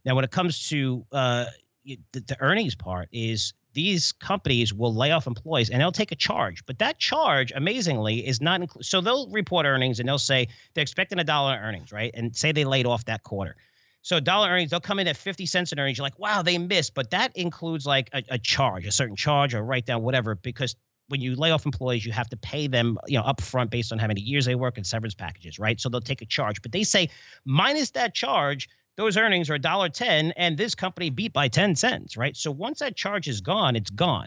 Now, 0.04 0.14
when 0.14 0.24
it 0.24 0.30
comes 0.30 0.68
to 0.68 1.04
uh, 1.12 1.46
the, 1.84 1.98
the 2.12 2.36
earnings 2.40 2.74
part, 2.74 3.08
is 3.12 3.52
these 3.74 4.12
companies 4.12 4.72
will 4.74 4.94
lay 4.94 5.10
off 5.12 5.26
employees 5.26 5.70
and 5.70 5.80
they'll 5.80 5.92
take 5.92 6.10
a 6.10 6.16
charge, 6.16 6.64
but 6.66 6.78
that 6.80 6.98
charge, 6.98 7.52
amazingly, 7.54 8.26
is 8.26 8.40
not 8.40 8.60
included. 8.60 8.86
So 8.86 9.00
they'll 9.00 9.28
report 9.30 9.66
earnings 9.66 10.00
and 10.00 10.08
they'll 10.08 10.18
say 10.18 10.48
they're 10.74 10.82
expecting 10.82 11.18
a 11.18 11.24
dollar 11.24 11.58
earnings, 11.62 11.92
right? 11.92 12.10
And 12.14 12.34
say 12.34 12.50
they 12.52 12.64
laid 12.64 12.86
off 12.86 13.04
that 13.04 13.22
quarter. 13.22 13.56
So 14.02 14.20
dollar 14.20 14.48
earnings, 14.48 14.70
they'll 14.70 14.80
come 14.80 14.98
in 14.98 15.08
at 15.08 15.16
50 15.16 15.46
cents 15.46 15.72
in 15.72 15.78
earnings. 15.78 15.98
You're 15.98 16.04
like, 16.04 16.18
wow, 16.18 16.42
they 16.42 16.58
missed. 16.58 16.94
But 16.94 17.10
that 17.10 17.36
includes 17.36 17.86
like 17.86 18.08
a, 18.12 18.22
a 18.30 18.38
charge, 18.38 18.86
a 18.86 18.92
certain 18.92 19.16
charge 19.16 19.54
or 19.54 19.62
write 19.62 19.86
down, 19.86 20.02
whatever, 20.02 20.34
because 20.36 20.76
when 21.08 21.20
you 21.20 21.34
lay 21.34 21.50
off 21.50 21.66
employees, 21.66 22.04
you 22.04 22.12
have 22.12 22.28
to 22.28 22.36
pay 22.36 22.66
them, 22.66 22.98
you 23.06 23.18
know, 23.18 23.24
upfront 23.24 23.70
based 23.70 23.92
on 23.92 23.98
how 23.98 24.06
many 24.06 24.20
years 24.20 24.44
they 24.44 24.54
work 24.54 24.76
and 24.76 24.86
severance 24.86 25.14
packages, 25.14 25.58
right? 25.58 25.80
So 25.80 25.88
they'll 25.88 26.00
take 26.00 26.22
a 26.22 26.26
charge. 26.26 26.62
But 26.62 26.72
they 26.72 26.84
say 26.84 27.08
minus 27.44 27.90
that 27.92 28.14
charge, 28.14 28.68
those 28.96 29.16
earnings 29.16 29.48
are 29.48 29.54
a 29.54 29.58
dollar 29.58 29.88
ten, 29.88 30.32
and 30.32 30.58
this 30.58 30.74
company 30.74 31.08
beat 31.08 31.32
by 31.32 31.48
10 31.48 31.76
cents, 31.76 32.16
right? 32.16 32.36
So 32.36 32.50
once 32.50 32.80
that 32.80 32.96
charge 32.96 33.28
is 33.28 33.40
gone, 33.40 33.76
it's 33.76 33.90
gone. 33.90 34.26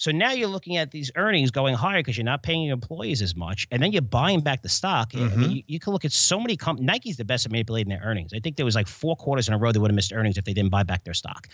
So 0.00 0.10
now 0.12 0.32
you're 0.32 0.48
looking 0.48 0.78
at 0.78 0.90
these 0.92 1.10
earnings 1.14 1.50
going 1.50 1.74
higher 1.74 1.98
because 1.98 2.16
you're 2.16 2.24
not 2.24 2.42
paying 2.42 2.62
your 2.62 2.72
employees 2.72 3.20
as 3.20 3.36
much, 3.36 3.68
and 3.70 3.82
then 3.82 3.92
you're 3.92 4.00
buying 4.00 4.40
back 4.40 4.62
the 4.62 4.68
stock. 4.70 5.10
I 5.14 5.18
mean, 5.18 5.30
Mhm. 5.30 5.54
you, 5.56 5.62
you 5.66 5.78
can 5.78 5.92
look 5.92 6.06
at 6.06 6.12
so 6.12 6.40
many 6.40 6.56
companies. 6.56 6.86
Nike's 6.86 7.18
the 7.18 7.24
best 7.26 7.44
at 7.44 7.52
manipulating 7.52 7.90
their 7.90 8.00
earnings. 8.02 8.32
I 8.32 8.40
think 8.40 8.56
there 8.56 8.64
was 8.64 8.74
like 8.74 8.88
four 8.88 9.14
quarters 9.14 9.46
in 9.46 9.52
a 9.52 9.58
row 9.58 9.72
they 9.72 9.78
would 9.78 9.90
have 9.90 9.94
missed 9.94 10.14
earnings 10.14 10.38
if 10.38 10.44
they 10.46 10.54
didn't 10.54 10.70
buy 10.70 10.84
back 10.84 11.04
their 11.04 11.12
stock 11.12 11.48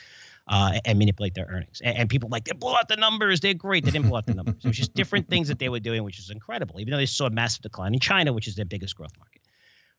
uh, 0.47 0.78
and 0.84 0.97
manipulate 0.97 1.34
their 1.34 1.47
earnings. 1.47 1.80
And, 1.82 1.99
and 1.99 2.09
people 2.09 2.28
like 2.28 2.44
they 2.44 2.53
blow 2.53 2.76
out 2.76 2.86
the 2.86 2.94
numbers. 2.94 3.40
They're 3.40 3.53
great. 3.53 3.84
They 3.84 3.90
didn't 3.90 4.07
blow 4.09 4.18
out 4.18 4.26
the 4.26 4.34
numbers. 4.34 4.64
It 4.64 4.68
was 4.68 4.76
just 4.76 4.94
different 4.94 5.28
things 5.28 5.49
that 5.49 5.59
they 5.59 5.68
were 5.68 5.80
doing, 5.80 6.05
which 6.05 6.20
is 6.20 6.30
incredible. 6.30 6.78
Even 6.78 6.92
though 6.92 6.99
they 6.99 7.07
saw 7.07 7.26
a 7.26 7.30
massive 7.30 7.62
decline 7.62 7.94
in 7.94 8.01
China, 8.01 8.32
which 8.32 8.47
is 8.47 8.55
their 8.55 8.64
biggest 8.64 8.94
growth 8.94 9.18
market. 9.18 9.42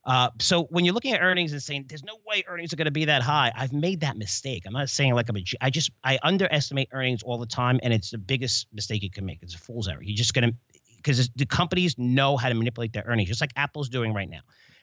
Uh, 0.08 0.30
so 0.40 0.64
when 0.70 0.86
you're 0.86 0.94
looking 0.94 1.14
at 1.14 1.22
earnings 1.22 1.52
and 1.52 1.62
saying 1.62 1.86
there's 1.90 2.04
no 2.04 2.18
way 2.26 2.42
earnings 2.48 2.72
are 2.72 2.78
going 2.78 2.86
to 2.86 2.92
be 2.92 3.04
that 3.04 3.22
high, 3.22 3.52
I've 3.56 3.74
made 3.74 4.00
that 4.00 4.16
mistake. 4.16 4.64
I'm 4.66 4.72
not 4.72 4.90
saying 4.90 5.14
like 5.14 5.28
I'm 5.28 5.36
a, 5.36 5.44
I 5.60 5.70
just 5.70 5.92
I 6.06 6.18
underestimate 6.24 6.88
earnings 6.94 7.24
all 7.24 7.38
the 7.38 7.46
time, 7.46 7.78
and 7.84 7.94
it's 7.94 8.12
the 8.12 8.18
biggest 8.18 8.68
mistake 8.74 9.04
you 9.04 9.12
can 9.12 9.26
make. 9.26 9.40
It's 9.42 9.54
a 9.54 9.58
fool's 9.58 9.90
error. 9.90 10.02
You're 10.02 10.16
just 10.16 10.34
going 10.34 10.50
to 10.50 10.58
because 10.96 11.30
the 11.36 11.46
companies 11.46 11.98
know 11.98 12.38
how 12.38 12.48
to 12.48 12.56
manipulate 12.56 12.94
their 12.94 13.04
earnings, 13.06 13.28
just 13.28 13.42
like 13.42 13.52
Apple's 13.58 13.90
doing 13.90 14.14
right 14.14 14.30
now. 14.30 14.40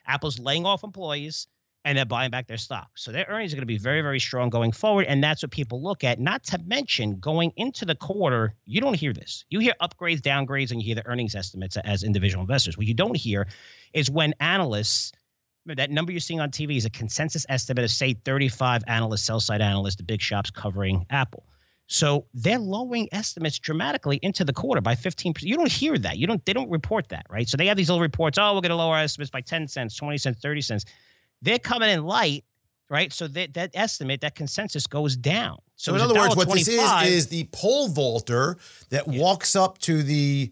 Apple's 0.07 0.37
laying 0.37 0.65
off 0.65 0.83
employees 0.83 1.47
and 1.85 1.95
they're 1.95 2.05
buying 2.05 2.31
back 2.31 2.47
their 2.47 2.57
stock. 2.57 2.89
So 2.95 3.11
their 3.11 3.27
earnings 3.29 3.53
are 3.53 3.57
going 3.57 3.61
to 3.61 3.67
be 3.67 3.77
very, 3.77 4.01
very 4.01 4.19
strong 4.19 4.49
going 4.49 4.71
forward. 4.71 5.05
And 5.05 5.23
that's 5.23 5.43
what 5.43 5.51
people 5.51 5.81
look 5.81 6.03
at. 6.03 6.19
Not 6.19 6.43
to 6.45 6.57
mention 6.65 7.19
going 7.19 7.53
into 7.57 7.85
the 7.85 7.93
quarter, 7.93 8.55
you 8.65 8.81
don't 8.81 8.95
hear 8.95 9.13
this. 9.13 9.45
You 9.49 9.59
hear 9.59 9.75
upgrades, 9.79 10.19
downgrades, 10.19 10.71
and 10.71 10.81
you 10.81 10.87
hear 10.87 10.95
the 10.95 11.05
earnings 11.05 11.35
estimates 11.35 11.77
as 11.77 12.03
individual 12.03 12.41
investors. 12.41 12.75
What 12.75 12.87
you 12.87 12.95
don't 12.95 13.15
hear 13.15 13.47
is 13.93 14.09
when 14.09 14.33
analysts, 14.39 15.11
that 15.67 15.91
number 15.91 16.11
you're 16.11 16.19
seeing 16.21 16.39
on 16.39 16.49
TV 16.49 16.75
is 16.75 16.85
a 16.85 16.89
consensus 16.89 17.45
estimate 17.49 17.85
of, 17.85 17.91
say, 17.91 18.13
35 18.13 18.83
analysts, 18.87 19.23
sell 19.23 19.39
side 19.39 19.61
analysts, 19.61 19.97
the 19.97 20.03
big 20.03 20.21
shops 20.21 20.49
covering 20.49 21.05
Apple. 21.11 21.45
So 21.87 22.25
they're 22.33 22.57
lowering 22.57 23.09
estimates 23.11 23.59
dramatically 23.59 24.19
into 24.23 24.43
the 24.43 24.53
quarter 24.53 24.81
by 24.81 24.95
15%. 24.95 25.43
You 25.43 25.55
don't 25.55 25.71
hear 25.71 25.99
that. 25.99 26.17
You 26.17 26.25
don't 26.25 26.43
they 26.45 26.53
don't 26.53 26.71
report 26.71 27.09
that, 27.09 27.27
right? 27.29 27.47
So 27.47 27.57
they 27.57 27.67
have 27.67 27.77
these 27.77 27.89
little 27.89 28.01
reports, 28.01 28.39
oh, 28.39 28.55
we're 28.55 28.61
to 28.61 28.75
lower 28.75 28.95
our 28.95 29.03
estimates 29.03 29.29
by 29.29 29.41
10 29.41 29.67
cents, 29.67 29.95
20 29.95 30.17
cents, 30.17 30.39
30 30.41 30.61
cents. 30.61 30.85
They're 31.45 31.59
coming 31.59 31.89
in 31.89 32.03
light, 32.03 32.43
right? 32.89 33.13
So 33.13 33.27
that 33.29 33.53
that 33.53 33.71
estimate, 33.73 34.21
that 34.21 34.35
consensus 34.35 34.87
goes 34.87 35.15
down. 35.15 35.57
So, 35.75 35.91
so 35.91 35.95
in 35.95 36.01
other 36.01 36.15
words, 36.15 36.35
what 36.35 36.51
this 36.51 36.67
is 36.67 36.91
is 37.03 37.27
the 37.27 37.47
pole 37.51 37.87
vaulter 37.87 38.57
that 38.89 39.07
yeah. 39.07 39.21
walks 39.21 39.55
up 39.55 39.77
to 39.79 40.03
the 40.03 40.51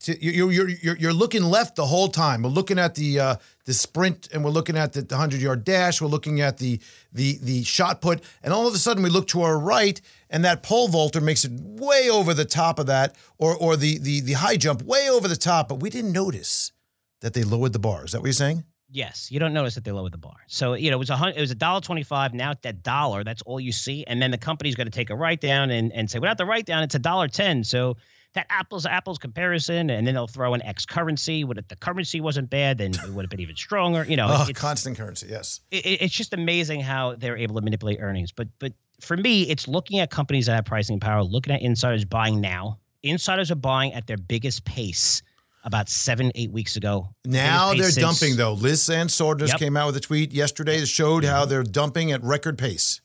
to, 0.00 0.24
you're, 0.24 0.50
you're, 0.50 0.68
you're, 0.68 0.96
you're 0.96 1.12
looking 1.12 1.44
left 1.44 1.76
the 1.76 1.86
whole 1.86 2.08
time. 2.08 2.42
We're 2.42 2.50
looking 2.50 2.78
at 2.78 2.96
the 2.96 3.20
uh, 3.20 3.36
the 3.66 3.72
sprint 3.72 4.28
and 4.32 4.42
we're 4.44 4.50
looking 4.50 4.76
at 4.76 4.92
the 4.92 5.02
100 5.02 5.40
yard 5.40 5.64
dash. 5.64 6.00
We're 6.00 6.08
looking 6.08 6.40
at 6.40 6.58
the 6.58 6.80
the 7.12 7.38
the 7.40 7.62
shot 7.62 8.00
put, 8.00 8.22
and 8.42 8.52
all 8.52 8.66
of 8.66 8.74
a 8.74 8.78
sudden 8.78 9.02
we 9.02 9.10
look 9.10 9.28
to 9.28 9.42
our 9.42 9.58
right, 9.58 10.00
and 10.28 10.44
that 10.44 10.62
pole 10.62 10.88
vaulter 10.88 11.20
makes 11.20 11.44
it 11.44 11.52
way 11.52 12.10
over 12.10 12.34
the 12.34 12.44
top 12.44 12.78
of 12.78 12.86
that, 12.86 13.14
or 13.38 13.56
or 13.56 13.76
the 13.76 13.98
the 13.98 14.20
the 14.20 14.32
high 14.32 14.56
jump 14.56 14.82
way 14.82 15.08
over 15.08 15.28
the 15.28 15.36
top. 15.36 15.68
But 15.68 15.76
we 15.76 15.88
didn't 15.88 16.12
notice 16.12 16.72
that 17.20 17.34
they 17.34 17.44
lowered 17.44 17.72
the 17.72 17.78
bar. 17.78 18.04
Is 18.04 18.12
that 18.12 18.20
what 18.20 18.26
you're 18.26 18.32
saying? 18.32 18.64
Yes, 18.94 19.32
you 19.32 19.40
don't 19.40 19.54
notice 19.54 19.74
that 19.74 19.84
they 19.84 19.90
lowered 19.90 20.12
the 20.12 20.18
bar. 20.18 20.36
So 20.48 20.74
you 20.74 20.90
know 20.90 20.96
it 20.96 20.98
was 20.98 21.08
a 21.08 21.32
it 21.34 21.40
was 21.40 21.50
a 21.50 21.54
dollar 21.54 21.80
twenty 21.80 22.02
five. 22.02 22.34
Now 22.34 22.54
that 22.60 22.82
dollar, 22.82 23.24
that's 23.24 23.40
all 23.42 23.58
you 23.58 23.72
see, 23.72 24.04
and 24.06 24.20
then 24.20 24.30
the 24.30 24.38
company's 24.38 24.74
going 24.74 24.86
to 24.86 24.92
take 24.92 25.08
a 25.08 25.16
write 25.16 25.40
down 25.40 25.70
and 25.70 25.90
and 25.92 26.10
say 26.10 26.18
without 26.18 26.36
the 26.36 26.44
write 26.44 26.66
down, 26.66 26.82
it's 26.82 26.94
a 26.94 26.98
dollar 26.98 27.26
ten. 27.26 27.64
So 27.64 27.96
that 28.34 28.46
apples 28.50 28.84
apples 28.84 29.18
comparison, 29.18 29.88
and 29.88 30.06
then 30.06 30.12
they'll 30.12 30.26
throw 30.26 30.52
in 30.52 30.62
X 30.62 30.84
currency. 30.84 31.42
Would 31.42 31.56
if 31.56 31.68
the 31.68 31.76
currency 31.76 32.20
wasn't 32.20 32.50
bad, 32.50 32.78
then 32.78 32.92
it 32.92 33.08
would 33.08 33.24
have 33.24 33.30
been 33.30 33.40
even 33.40 33.56
stronger. 33.56 34.04
You 34.04 34.16
know, 34.16 34.28
oh, 34.28 34.46
constant 34.54 34.98
currency. 34.98 35.28
Yes, 35.30 35.60
it, 35.70 36.02
it's 36.02 36.14
just 36.14 36.34
amazing 36.34 36.80
how 36.80 37.14
they're 37.14 37.38
able 37.38 37.54
to 37.54 37.62
manipulate 37.62 37.98
earnings. 38.00 38.30
But 38.30 38.48
but 38.58 38.74
for 39.00 39.16
me, 39.16 39.42
it's 39.44 39.66
looking 39.66 40.00
at 40.00 40.10
companies 40.10 40.46
that 40.46 40.54
have 40.54 40.66
pricing 40.66 41.00
power, 41.00 41.22
looking 41.22 41.54
at 41.54 41.62
insiders 41.62 42.04
buying 42.04 42.42
now. 42.42 42.78
Insiders 43.02 43.50
are 43.50 43.56
buying 43.56 43.94
at 43.94 44.06
their 44.06 44.18
biggest 44.18 44.64
pace 44.64 45.22
about 45.64 45.88
seven, 45.88 46.32
eight 46.34 46.50
weeks 46.50 46.76
ago. 46.76 47.08
Now 47.24 47.72
they're 47.74 47.90
since, 47.90 48.20
dumping 48.20 48.36
though. 48.36 48.54
Liz 48.54 48.88
Ann 48.90 49.08
Sonders 49.08 49.50
just 49.50 49.60
yep. 49.60 49.66
came 49.66 49.76
out 49.76 49.86
with 49.86 49.96
a 49.96 50.00
tweet 50.00 50.32
yesterday 50.32 50.80
that 50.80 50.86
showed 50.86 51.24
how 51.24 51.44
they're 51.44 51.62
dumping 51.62 52.12
at 52.12 52.22
record 52.22 52.58
pace. 52.58 53.00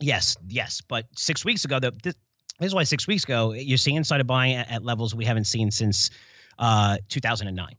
Yes, 0.00 0.36
yes, 0.48 0.80
but 0.80 1.06
six 1.16 1.44
weeks 1.44 1.64
ago, 1.64 1.78
the, 1.78 1.92
this, 2.02 2.14
this 2.58 2.68
is 2.68 2.74
why 2.74 2.84
six 2.84 3.06
weeks 3.06 3.24
ago 3.24 3.52
you're 3.52 3.78
seeing 3.78 3.96
insider 3.96 4.24
buying 4.24 4.54
at, 4.54 4.70
at 4.70 4.84
levels 4.84 5.14
we 5.14 5.24
haven't 5.24 5.44
seen 5.44 5.70
since 5.70 6.10
uh, 6.58 6.96
2009. 7.08 7.76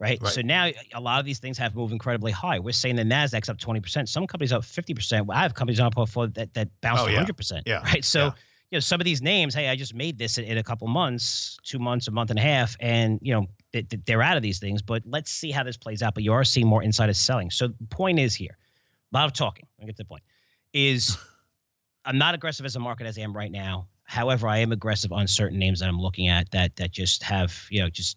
Right? 0.00 0.18
right? 0.20 0.32
So 0.32 0.42
now 0.42 0.70
a 0.92 1.00
lot 1.00 1.20
of 1.20 1.24
these 1.24 1.38
things 1.38 1.56
have 1.58 1.74
moved 1.74 1.92
incredibly 1.92 2.32
high. 2.32 2.58
We're 2.58 2.72
saying 2.72 2.96
the 2.96 3.04
Nasdaq's 3.04 3.48
up 3.48 3.56
20%. 3.58 4.08
Some 4.08 4.26
companies 4.26 4.52
up 4.52 4.62
50%. 4.62 5.26
I 5.30 5.42
have 5.42 5.54
companies 5.54 5.80
on 5.80 5.84
our 5.86 5.90
portfolio 5.90 6.30
that, 6.34 6.52
that 6.54 6.68
bounced 6.82 7.04
oh, 7.04 7.08
yeah. 7.08 7.24
100%. 7.24 7.62
Yeah. 7.64 7.82
Right. 7.82 8.04
So 8.04 8.24
yeah 8.24 8.32
you 8.70 8.76
know 8.76 8.80
some 8.80 9.00
of 9.00 9.04
these 9.04 9.22
names 9.22 9.54
hey 9.54 9.68
i 9.68 9.76
just 9.76 9.94
made 9.94 10.18
this 10.18 10.38
in, 10.38 10.44
in 10.44 10.58
a 10.58 10.62
couple 10.62 10.86
months 10.88 11.58
two 11.62 11.78
months 11.78 12.08
a 12.08 12.10
month 12.10 12.30
and 12.30 12.38
a 12.38 12.42
half 12.42 12.76
and 12.80 13.18
you 13.22 13.32
know 13.32 13.46
they're 14.06 14.22
out 14.22 14.36
of 14.36 14.42
these 14.42 14.58
things 14.58 14.82
but 14.82 15.02
let's 15.06 15.30
see 15.30 15.50
how 15.50 15.62
this 15.62 15.76
plays 15.76 16.02
out 16.02 16.14
but 16.14 16.22
you 16.22 16.32
are 16.32 16.44
seeing 16.44 16.66
more 16.66 16.82
insiders 16.82 17.18
selling. 17.18 17.50
So 17.50 17.68
the 17.68 17.86
point 17.90 18.18
is 18.18 18.34
here 18.34 18.56
a 19.12 19.16
lot 19.16 19.26
of 19.26 19.32
talking 19.32 19.66
i 19.80 19.84
get 19.84 19.96
to 19.96 20.02
the 20.02 20.06
point 20.06 20.22
is 20.72 21.16
i'm 22.04 22.18
not 22.18 22.34
aggressive 22.34 22.66
as 22.66 22.76
a 22.76 22.80
market 22.80 23.06
as 23.06 23.18
i 23.18 23.22
am 23.22 23.36
right 23.36 23.52
now. 23.52 23.88
However 24.04 24.48
i 24.48 24.58
am 24.58 24.72
aggressive 24.72 25.12
on 25.12 25.26
certain 25.26 25.58
names 25.58 25.80
that 25.80 25.88
i'm 25.88 26.00
looking 26.00 26.28
at 26.28 26.50
that 26.50 26.76
that 26.76 26.90
just 26.90 27.22
have 27.22 27.66
you 27.70 27.80
know 27.80 27.88
just 27.88 28.16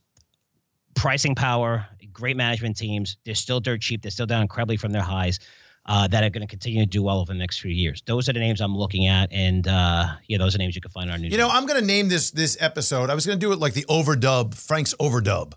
pricing 0.95 1.36
power 1.36 1.88
great 2.18 2.36
management 2.36 2.76
teams. 2.76 3.18
They're 3.26 3.36
still 3.36 3.60
dirt 3.60 3.82
cheap. 3.82 4.02
They're 4.02 4.10
still 4.10 4.26
down 4.26 4.41
incredibly 4.41 4.76
from 4.76 4.91
their 4.91 5.04
highs 5.04 5.39
uh, 5.88 6.08
that 6.08 6.24
are 6.24 6.30
going 6.30 6.42
to 6.42 6.48
continue 6.48 6.82
to 6.82 6.86
do 6.86 7.02
well 7.02 7.20
over 7.20 7.32
the 7.32 7.40
next 7.40 7.60
few 7.60 7.72
years. 7.72 8.04
Those 8.06 8.28
are 8.28 8.34
the 8.34 8.40
names 8.40 8.62
I'm 8.62 8.76
looking 8.76 9.08
at, 9.08 9.32
and 9.32 9.68
uh, 9.68 10.16
yeah, 10.28 10.38
those 10.38 10.56
are 10.56 10.58
names 10.58 10.76
you 10.76 10.82
can 10.82 10.92
find 10.92 11.10
on 11.10 11.14
our 11.14 11.18
new. 11.18 11.30
You 11.30 11.38
know, 11.38 11.50
I'm 11.50 11.66
going 11.66 11.80
to 11.80 11.86
name 11.86 12.10
this 12.10 12.32
this 12.32 12.58
episode. 12.60 13.10
I 13.10 13.16
was 13.16 13.26
going 13.26 13.40
to 13.40 13.46
do 13.46 13.52
it 13.54 13.60
like 13.60 13.74
the 13.74 13.86
overdub, 13.86 14.56
Frank's 14.56 14.94
overdub. 14.96 15.54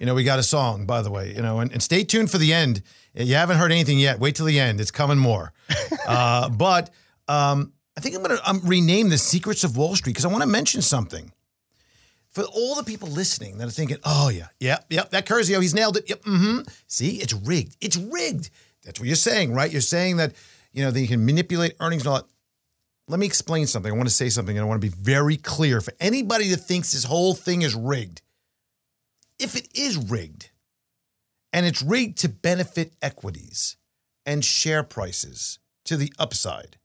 you 0.00 0.06
know, 0.06 0.14
we 0.14 0.24
got 0.24 0.38
a 0.38 0.42
song, 0.42 0.86
by 0.86 1.02
the 1.02 1.10
way. 1.10 1.34
You 1.34 1.42
know, 1.42 1.60
and, 1.60 1.72
and 1.72 1.82
stay 1.82 2.04
tuned 2.04 2.30
for 2.30 2.38
the 2.38 2.52
end. 2.52 2.82
You 3.14 3.34
haven't 3.34 3.58
heard 3.58 3.72
anything 3.72 3.98
yet. 3.98 4.18
Wait 4.18 4.36
till 4.36 4.46
the 4.46 4.58
end. 4.58 4.80
It's 4.80 4.90
coming 4.90 5.18
more. 5.18 5.52
uh, 6.06 6.48
but 6.48 6.90
um, 7.28 7.72
I 7.96 8.00
think 8.00 8.16
I'm 8.16 8.22
going 8.22 8.36
to 8.36 8.48
um, 8.48 8.60
rename 8.64 9.08
the 9.08 9.18
Secrets 9.18 9.64
of 9.64 9.76
Wall 9.76 9.94
Street 9.96 10.12
because 10.12 10.24
I 10.24 10.28
want 10.28 10.42
to 10.42 10.48
mention 10.48 10.82
something 10.82 11.32
for 12.34 12.42
all 12.42 12.74
the 12.74 12.82
people 12.82 13.08
listening 13.08 13.58
that 13.58 13.68
are 13.68 13.70
thinking, 13.70 13.98
oh, 14.04 14.28
yeah, 14.28 14.48
yep, 14.58 14.86
yeah, 14.90 15.04
that 15.10 15.24
Curzio, 15.24 15.62
he's 15.62 15.74
nailed 15.74 15.96
it. 15.96 16.08
Yep, 16.08 16.22
mm-hmm. 16.22 16.58
See, 16.88 17.16
it's 17.16 17.32
rigged. 17.32 17.76
It's 17.80 17.96
rigged. 17.96 18.50
That's 18.84 19.00
what 19.00 19.06
you're 19.06 19.16
saying, 19.16 19.54
right? 19.54 19.70
You're 19.70 19.80
saying 19.80 20.18
that, 20.18 20.32
you 20.72 20.84
know, 20.84 20.90
they 20.90 21.06
can 21.06 21.24
manipulate 21.24 21.74
earnings 21.80 22.02
and 22.02 22.08
all 22.08 22.16
that. 22.16 22.26
Let 23.06 23.20
me 23.20 23.26
explain 23.26 23.66
something. 23.66 23.92
I 23.92 23.96
want 23.96 24.08
to 24.08 24.14
say 24.14 24.28
something, 24.28 24.56
and 24.56 24.64
I 24.64 24.68
want 24.68 24.80
to 24.80 24.88
be 24.88 24.94
very 24.94 25.36
clear 25.36 25.80
for 25.80 25.92
anybody 26.00 26.48
that 26.48 26.58
thinks 26.58 26.92
this 26.92 27.04
whole 27.04 27.34
thing 27.34 27.62
is 27.62 27.74
rigged. 27.74 28.22
If 29.38 29.56
it 29.56 29.68
is 29.74 29.96
rigged, 29.96 30.50
and 31.52 31.64
it's 31.66 31.82
rigged 31.82 32.18
to 32.18 32.28
benefit 32.28 32.94
equities 33.00 33.76
and 34.26 34.44
share 34.44 34.82
prices 34.82 35.58
to 35.84 35.96
the 35.96 36.12
upside, 36.18 36.78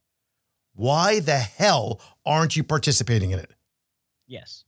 why 0.74 1.20
the 1.20 1.38
hell 1.38 2.00
aren't 2.26 2.56
you 2.56 2.64
participating 2.64 3.32
in 3.32 3.40
it? 3.40 3.52
Yes. 4.28 4.66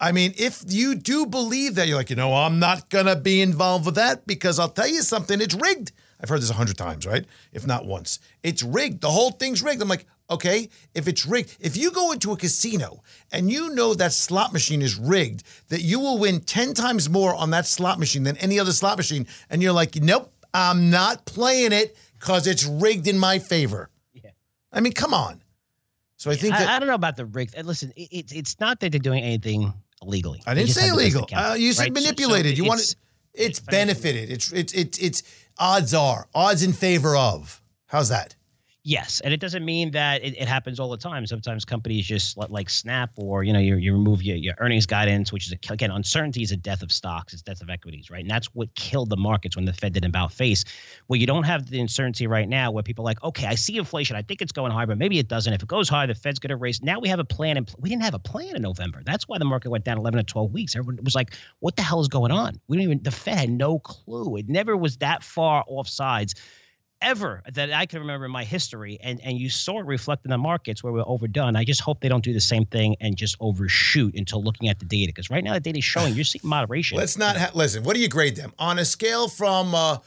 I 0.00 0.12
mean, 0.12 0.32
if 0.36 0.64
you 0.66 0.94
do 0.94 1.26
believe 1.26 1.74
that, 1.74 1.86
you're 1.86 1.96
like, 1.96 2.10
you 2.10 2.16
know, 2.16 2.34
I'm 2.34 2.58
not 2.58 2.88
going 2.88 3.06
to 3.06 3.16
be 3.16 3.40
involved 3.40 3.86
with 3.86 3.94
that 3.96 4.26
because 4.26 4.58
I'll 4.58 4.68
tell 4.68 4.88
you 4.88 5.02
something, 5.02 5.40
it's 5.40 5.54
rigged. 5.54 5.92
I've 6.20 6.28
heard 6.28 6.40
this 6.40 6.50
a 6.50 6.54
hundred 6.54 6.76
times, 6.76 7.06
right? 7.06 7.24
If 7.52 7.66
not 7.66 7.86
once. 7.86 8.18
It's 8.42 8.62
rigged. 8.62 9.00
The 9.00 9.10
whole 9.10 9.30
thing's 9.30 9.62
rigged. 9.62 9.82
I'm 9.82 9.88
like, 9.88 10.06
okay, 10.30 10.68
if 10.94 11.08
it's 11.08 11.26
rigged, 11.26 11.56
if 11.60 11.76
you 11.76 11.90
go 11.90 12.12
into 12.12 12.32
a 12.32 12.36
casino 12.36 13.02
and 13.32 13.50
you 13.50 13.74
know 13.74 13.94
that 13.94 14.12
slot 14.12 14.52
machine 14.52 14.82
is 14.82 14.96
rigged, 14.96 15.42
that 15.68 15.82
you 15.82 16.00
will 16.00 16.18
win 16.18 16.40
10 16.40 16.74
times 16.74 17.08
more 17.08 17.34
on 17.34 17.50
that 17.50 17.66
slot 17.66 17.98
machine 17.98 18.22
than 18.22 18.36
any 18.38 18.58
other 18.58 18.72
slot 18.72 18.96
machine, 18.96 19.26
and 19.50 19.62
you're 19.62 19.72
like, 19.72 19.96
nope, 19.96 20.32
I'm 20.52 20.90
not 20.90 21.24
playing 21.26 21.72
it 21.72 21.96
because 22.18 22.46
it's 22.46 22.64
rigged 22.64 23.06
in 23.08 23.18
my 23.18 23.38
favor. 23.38 23.90
Yeah. 24.12 24.30
I 24.72 24.80
mean, 24.80 24.92
come 24.92 25.12
on. 25.12 25.42
So 26.16 26.30
I 26.30 26.36
think 26.36 26.54
I, 26.54 26.60
that, 26.60 26.68
I 26.68 26.78
don't 26.78 26.88
know 26.88 26.94
about 26.94 27.16
the 27.16 27.26
rigged. 27.26 27.54
Listen, 27.64 27.92
it, 27.96 28.32
it's 28.32 28.58
not 28.60 28.80
that 28.80 28.92
they're 28.92 28.98
doing 28.98 29.22
anything 29.22 29.74
illegally. 30.00 30.42
I 30.46 30.54
didn't 30.54 30.70
say 30.70 30.88
illegal. 30.88 31.28
Uh, 31.32 31.54
you 31.58 31.72
said 31.72 31.82
right? 31.82 31.92
manipulated. 31.92 32.52
So, 32.52 32.56
so 32.56 32.62
you 32.62 32.68
want 32.68 32.80
it. 32.80 32.96
It's, 33.34 33.58
it's 33.58 33.60
benefited. 33.60 34.30
It's 34.30 34.52
it's 34.52 34.72
it's 34.72 34.98
it's 34.98 35.22
odds 35.58 35.94
are, 35.94 36.28
odds 36.34 36.62
in 36.62 36.72
favor 36.72 37.16
of. 37.16 37.60
How's 37.86 38.08
that? 38.08 38.36
Yes, 38.86 39.20
and 39.20 39.32
it 39.32 39.40
doesn't 39.40 39.64
mean 39.64 39.92
that 39.92 40.22
it, 40.22 40.36
it, 40.38 40.46
happens 40.46 40.78
all 40.78 40.90
the 40.90 40.98
time. 40.98 41.26
Sometimes 41.26 41.64
companies 41.64 42.04
just 42.04 42.36
let, 42.36 42.50
like 42.50 42.68
Snap 42.68 43.12
or 43.16 43.42
you 43.42 43.50
know 43.50 43.58
you, 43.58 43.76
you 43.76 43.94
remove 43.94 44.22
your, 44.22 44.36
your 44.36 44.54
earnings 44.58 44.84
guidance, 44.84 45.32
which 45.32 45.46
is 45.46 45.54
again 45.70 45.90
uncertainty 45.90 46.42
is 46.42 46.52
a 46.52 46.56
death 46.58 46.82
of 46.82 46.92
stocks, 46.92 47.32
it's 47.32 47.40
death 47.40 47.62
of 47.62 47.70
equities, 47.70 48.10
right? 48.10 48.20
And 48.20 48.30
that's 48.30 48.48
what 48.48 48.74
killed 48.74 49.08
the 49.08 49.16
markets 49.16 49.56
when 49.56 49.64
the 49.64 49.72
Fed 49.72 49.94
did 49.94 50.04
about 50.04 50.34
face. 50.34 50.66
Well, 51.08 51.18
you 51.18 51.26
don't 51.26 51.44
have 51.44 51.70
the 51.70 51.80
uncertainty 51.80 52.26
right 52.26 52.46
now, 52.46 52.70
where 52.70 52.82
people 52.82 53.04
are 53.04 53.06
like, 53.06 53.24
okay, 53.24 53.46
I 53.46 53.54
see 53.54 53.78
inflation, 53.78 54.16
I 54.16 54.22
think 54.22 54.42
it's 54.42 54.52
going 54.52 54.70
high, 54.70 54.84
but 54.84 54.98
maybe 54.98 55.18
it 55.18 55.28
doesn't. 55.28 55.54
If 55.54 55.62
it 55.62 55.68
goes 55.68 55.88
high, 55.88 56.04
the 56.04 56.14
Fed's 56.14 56.38
going 56.38 56.50
to 56.50 56.56
raise. 56.56 56.82
Now 56.82 57.00
we 57.00 57.08
have 57.08 57.20
a 57.20 57.24
plan, 57.24 57.56
and 57.56 57.74
we 57.78 57.88
didn't 57.88 58.02
have 58.02 58.14
a 58.14 58.18
plan 58.18 58.54
in 58.54 58.60
November. 58.60 59.02
That's 59.06 59.26
why 59.26 59.38
the 59.38 59.46
market 59.46 59.70
went 59.70 59.86
down 59.86 59.96
11 59.96 60.18
to 60.18 60.24
12 60.24 60.52
weeks. 60.52 60.76
Everyone 60.76 61.02
was 61.02 61.14
like, 61.14 61.34
what 61.60 61.76
the 61.76 61.82
hell 61.82 62.02
is 62.02 62.08
going 62.08 62.32
on? 62.32 62.60
We 62.68 62.76
don't 62.76 62.84
even. 62.84 63.02
The 63.02 63.10
Fed 63.10 63.38
had 63.38 63.50
no 63.50 63.78
clue. 63.78 64.36
It 64.36 64.50
never 64.50 64.76
was 64.76 64.98
that 64.98 65.22
far 65.22 65.64
off 65.68 65.88
sides 65.88 66.34
ever 67.00 67.42
that 67.52 67.72
I 67.72 67.86
can 67.86 68.00
remember 68.00 68.26
in 68.26 68.32
my 68.32 68.44
history. 68.44 68.98
And 69.02 69.20
and 69.22 69.38
you 69.38 69.50
saw 69.50 69.80
it 69.80 69.86
reflect 69.86 70.24
in 70.24 70.30
the 70.30 70.38
markets 70.38 70.82
where 70.82 70.92
we're 70.92 71.06
overdone. 71.06 71.56
I 71.56 71.64
just 71.64 71.80
hope 71.80 72.00
they 72.00 72.08
don't 72.08 72.24
do 72.24 72.32
the 72.32 72.40
same 72.40 72.64
thing 72.66 72.96
and 73.00 73.16
just 73.16 73.36
overshoot 73.40 74.14
until 74.14 74.42
looking 74.42 74.68
at 74.68 74.78
the 74.78 74.84
data. 74.84 75.08
Because 75.08 75.30
right 75.30 75.44
now 75.44 75.54
the 75.54 75.60
data 75.60 75.78
is 75.78 75.84
showing 75.84 76.14
you're 76.14 76.24
seeing 76.24 76.42
moderation. 76.44 76.96
Let's 76.96 77.18
not 77.18 77.36
ha- 77.36 77.50
listen. 77.54 77.84
What 77.84 77.94
do 77.94 78.00
you 78.00 78.08
grade 78.08 78.36
them 78.36 78.52
on 78.58 78.78
a 78.78 78.84
scale 78.84 79.28
from 79.28 79.74
uh, 79.74 79.98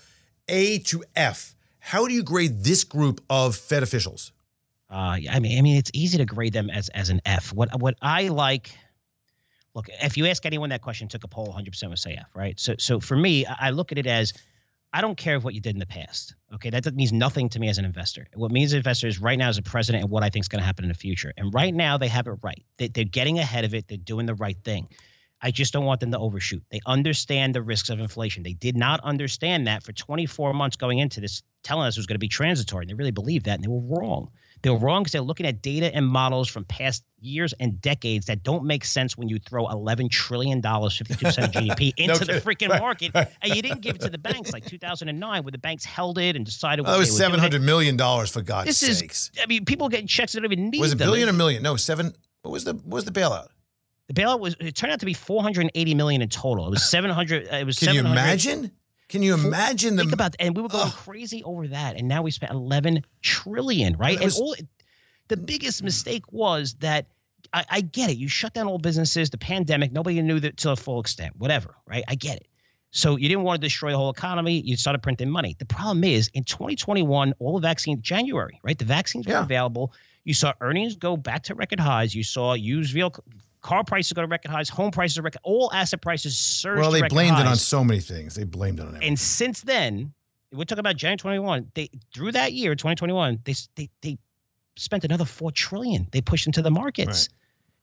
A 0.47 0.79
to 0.79 1.03
F? 1.15 1.55
How 1.79 2.07
do 2.07 2.13
you 2.13 2.23
grade 2.23 2.63
this 2.63 2.83
group 2.83 3.21
of 3.29 3.55
Fed 3.55 3.83
officials? 3.83 4.33
Uh, 4.89 5.17
I 5.29 5.39
mean, 5.39 5.57
I 5.57 5.61
mean, 5.61 5.77
it's 5.77 5.91
easy 5.93 6.17
to 6.17 6.25
grade 6.25 6.53
them 6.53 6.69
as 6.69 6.89
as 6.89 7.09
an 7.09 7.21
F. 7.25 7.53
What 7.53 7.79
what 7.79 7.95
I 8.01 8.29
like. 8.29 8.71
Look, 9.73 9.89
if 10.01 10.17
you 10.17 10.25
ask 10.25 10.43
anyone 10.47 10.69
that 10.71 10.81
question, 10.81 11.07
took 11.07 11.23
a 11.23 11.27
poll, 11.27 11.53
100% 11.55 11.89
would 11.89 11.99
say 11.99 12.15
F, 12.19 12.25
right? 12.33 12.59
So, 12.59 12.73
so 12.79 12.99
for 12.99 13.15
me, 13.15 13.45
I 13.45 13.69
look 13.69 13.91
at 13.91 13.99
it 13.99 14.07
as 14.07 14.33
I 14.93 15.01
don't 15.01 15.17
care 15.17 15.39
what 15.39 15.53
you 15.53 15.61
did 15.61 15.75
in 15.75 15.79
the 15.79 15.85
past. 15.85 16.35
Okay, 16.53 16.69
that 16.69 16.95
means 16.95 17.11
nothing 17.11 17.49
to 17.49 17.59
me 17.59 17.67
as 17.67 17.77
an 17.77 17.85
investor. 17.85 18.25
What 18.35 18.51
means 18.51 18.71
an 18.71 18.77
investor 18.77 19.07
is 19.07 19.19
right 19.19 19.37
now 19.37 19.49
as 19.49 19.57
a 19.57 19.61
president 19.61 20.03
and 20.03 20.11
what 20.11 20.23
I 20.23 20.29
think 20.29 20.43
is 20.43 20.47
going 20.47 20.61
to 20.61 20.65
happen 20.65 20.85
in 20.85 20.89
the 20.89 20.95
future. 20.95 21.33
And 21.37 21.53
right 21.53 21.73
now 21.73 21.97
they 21.97 22.07
have 22.07 22.27
it 22.27 22.37
right. 22.41 22.63
They, 22.77 22.85
are 22.85 23.03
getting 23.03 23.37
ahead 23.37 23.65
of 23.65 23.73
it. 23.73 23.87
They're 23.87 23.97
doing 23.97 24.25
the 24.25 24.35
right 24.35 24.57
thing. 24.63 24.87
I 25.41 25.51
just 25.51 25.73
don't 25.73 25.85
want 25.85 25.99
them 25.99 26.11
to 26.11 26.17
overshoot. 26.17 26.63
They 26.71 26.79
understand 26.87 27.53
the 27.53 27.61
risks 27.61 27.89
of 27.89 27.99
inflation. 27.99 28.43
They 28.43 28.53
did 28.53 28.75
not 28.75 28.99
understand 29.01 29.67
that 29.67 29.83
for 29.83 29.91
24 29.91 30.53
months 30.53 30.77
going 30.77 30.99
into 30.99 31.21
this, 31.21 31.43
telling 31.63 31.85
us 31.85 31.95
it 31.95 31.99
was 31.99 32.07
going 32.07 32.15
to 32.15 32.19
be 32.19 32.27
transitory. 32.27 32.83
And 32.83 32.89
they 32.89 32.95
really 32.95 33.11
believed 33.11 33.45
that, 33.45 33.55
and 33.55 33.63
they 33.63 33.67
were 33.67 33.81
wrong. 33.81 34.31
They 34.63 34.69
were 34.69 34.77
wrong 34.77 35.03
because 35.03 35.11
they're 35.13 35.21
looking 35.21 35.45
at 35.45 35.61
data 35.61 35.93
and 35.95 36.05
models 36.05 36.47
from 36.49 36.65
past 36.65 37.03
years 37.19 37.53
and 37.59 37.79
decades 37.81 38.25
that 38.25 38.43
don't 38.43 38.63
make 38.63 38.83
sense 38.85 39.17
when 39.17 39.29
you 39.29 39.39
throw 39.39 39.65
$11 39.67 40.09
trillion, 40.09 40.61
52% 40.61 41.43
of 41.43 41.51
GDP, 41.51 41.93
into 41.97 42.25
the 42.25 42.33
freaking 42.33 42.69
market. 42.79 43.11
And 43.15 43.55
you 43.55 43.61
didn't 43.61 43.81
give 43.81 43.95
it 43.95 44.01
to 44.01 44.09
the 44.09 44.17
banks 44.17 44.53
like 44.53 44.65
2009, 44.65 45.43
where 45.43 45.51
the 45.51 45.57
banks 45.57 45.85
held 45.85 46.17
it 46.17 46.35
and 46.35 46.45
decided 46.45 46.81
what 46.83 46.89
Well, 46.89 46.97
that 46.97 46.99
was 46.99 47.17
they 47.17 47.27
were 47.27 47.37
doing. 47.37 47.51
$700 47.51 47.61
million 47.63 47.97
for 47.97 48.41
God's 48.41 48.67
This 48.67 48.97
sakes. 48.99 49.31
is, 49.35 49.41
I 49.41 49.45
mean, 49.45 49.65
people 49.65 49.89
getting 49.89 50.07
checks 50.07 50.33
that 50.33 50.41
don't 50.41 50.51
even 50.51 50.69
need 50.69 50.81
was 50.81 50.93
it 50.93 50.97
them. 50.97 51.07
billion 51.07 51.29
or 51.29 51.33
million? 51.33 51.61
No, 51.63 51.75
seven. 51.75 52.13
What 52.41 52.51
was 52.51 52.63
the 52.63 52.73
what 52.73 52.85
was 52.95 53.05
the 53.05 53.11
bailout? 53.11 53.47
The 54.07 54.13
bailout 54.13 54.39
was 54.39 54.55
it 54.59 54.73
turned 54.75 54.93
out 54.93 54.99
to 55.01 55.05
be 55.05 55.13
480 55.13 55.95
million 55.95 56.21
in 56.21 56.29
total. 56.29 56.67
It 56.67 56.69
was 56.71 56.89
700. 56.89 57.47
It 57.47 57.65
was 57.65 57.77
Can 57.79 57.93
you 57.93 57.99
imagine? 58.01 58.71
Can 59.09 59.23
you 59.23 59.33
imagine 59.33 59.95
the 59.95 60.03
Think 60.03 60.13
about 60.13 60.33
that. 60.33 60.41
And 60.41 60.55
we 60.55 60.61
were 60.61 60.67
going 60.67 60.91
crazy 60.91 61.43
over 61.43 61.67
that. 61.69 61.95
And 61.95 62.07
now 62.07 62.21
we 62.21 62.31
spent 62.31 62.51
11 62.51 63.03
trillion, 63.21 63.95
right? 63.97 64.17
That 64.17 64.23
and 64.25 64.33
all 64.33 64.55
the 65.29 65.37
biggest 65.37 65.81
mistake 65.83 66.23
was 66.31 66.75
that 66.79 67.05
I, 67.53 67.65
I 67.69 67.81
get 67.81 68.09
it. 68.09 68.17
You 68.17 68.27
shut 68.27 68.53
down 68.53 68.67
all 68.67 68.77
businesses, 68.77 69.29
the 69.29 69.37
pandemic, 69.37 69.91
nobody 69.91 70.21
knew 70.21 70.39
that 70.41 70.57
to 70.57 70.71
a 70.71 70.75
full 70.75 70.99
extent, 70.99 71.35
whatever, 71.37 71.75
right? 71.85 72.03
I 72.07 72.15
get 72.15 72.37
it. 72.37 72.47
So 72.91 73.15
you 73.15 73.29
didn't 73.29 73.43
want 73.43 73.61
to 73.61 73.65
destroy 73.65 73.91
the 73.91 73.97
whole 73.97 74.09
economy. 74.09 74.59
You 74.61 74.75
started 74.75 75.03
printing 75.03 75.29
money. 75.29 75.55
The 75.59 75.65
problem 75.65 76.03
is 76.03 76.29
in 76.33 76.43
2021, 76.43 77.33
all 77.39 77.59
the 77.59 77.67
vaccines, 77.67 78.01
January, 78.01 78.59
right? 78.63 78.77
The 78.77 78.85
vaccines 78.85 79.25
Yeah. 79.27 79.39
were 79.39 79.43
available. 79.43 79.93
You 80.23 80.33
saw 80.33 80.53
earnings 80.61 80.95
go 80.95 81.15
back 81.15 81.43
to 81.43 81.55
record 81.55 81.79
highs. 81.79 82.15
You 82.15 82.23
saw 82.23 82.53
used 82.53 82.93
vehicle 82.93 83.23
car 83.67 83.83
prices 83.83 84.13
go 84.13 84.21
to 84.21 84.27
record 84.27 84.49
highs, 84.49 84.69
home 84.69 84.91
prices 84.91 85.17
are 85.17 85.23
record, 85.23 85.41
all 85.43 85.69
asset 85.73 86.01
prices 86.01 86.37
surged. 86.37 86.79
Well, 86.79 86.91
they 86.91 87.01
blamed 87.01 87.37
it 87.37 87.45
on 87.45 87.57
so 87.57 87.83
many 87.83 87.99
things. 87.99 88.33
They 88.33 88.45
blamed 88.45 88.79
it 88.79 88.83
on 88.83 88.87
everything. 88.89 89.09
And 89.09 89.19
since 89.19 89.61
then, 89.61 90.13
we're 90.53 90.63
talking 90.63 90.79
about 90.79 90.95
January 90.95 91.17
21. 91.17 91.71
They 91.73 91.89
through 92.13 92.31
that 92.31 92.53
year, 92.53 92.75
2021, 92.75 93.39
they 93.43 93.53
they 93.75 93.89
they 94.01 94.17
spent 94.77 95.03
another 95.03 95.25
four 95.25 95.51
trillion. 95.51 96.07
They 96.11 96.21
pushed 96.21 96.47
into 96.47 96.61
the 96.61 96.71
markets. 96.71 97.27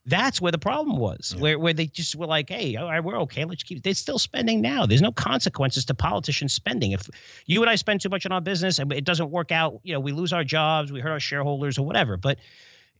That's 0.07 0.41
where 0.41 0.53
the 0.53 0.59
problem 0.59 0.97
was, 0.99 1.32
Yeah. 1.35 1.43
where 1.43 1.59
where 1.59 1.74
they 1.74 1.87
just 1.87 2.14
were 2.14 2.26
like, 2.26 2.49
"Hey, 2.49 2.76
all 2.76 2.87
right, 2.89 3.05
we're 3.05 3.20
okay. 3.20 3.45
Let's 3.45 3.62
keep." 3.62 3.82
They're 3.82 3.93
still 3.95 4.18
spending 4.18 4.62
now. 4.62 4.87
There's 4.87 5.03
no 5.03 5.12
consequences 5.12 5.85
to 5.87 5.95
politicians 5.95 6.55
spending. 6.55 6.93
If 6.93 7.09
you 7.45 7.61
and 7.62 7.68
I 7.70 7.74
spend 7.74 8.01
too 8.01 8.09
much 8.11 8.24
on 8.24 8.32
our 8.32 8.41
business 8.41 8.78
and 8.78 8.91
it 8.93 9.05
doesn't 9.05 9.30
work 9.30 9.53
out, 9.53 9.80
you 9.82 9.93
know, 9.93 10.01
we 10.01 10.12
lose 10.12 10.32
our 10.32 10.45
jobs, 10.45 10.93
we 10.93 11.01
hurt 11.01 11.12
our 11.12 11.20
shareholders 11.20 11.78
or 11.78 11.85
whatever. 11.87 12.16
But 12.16 12.39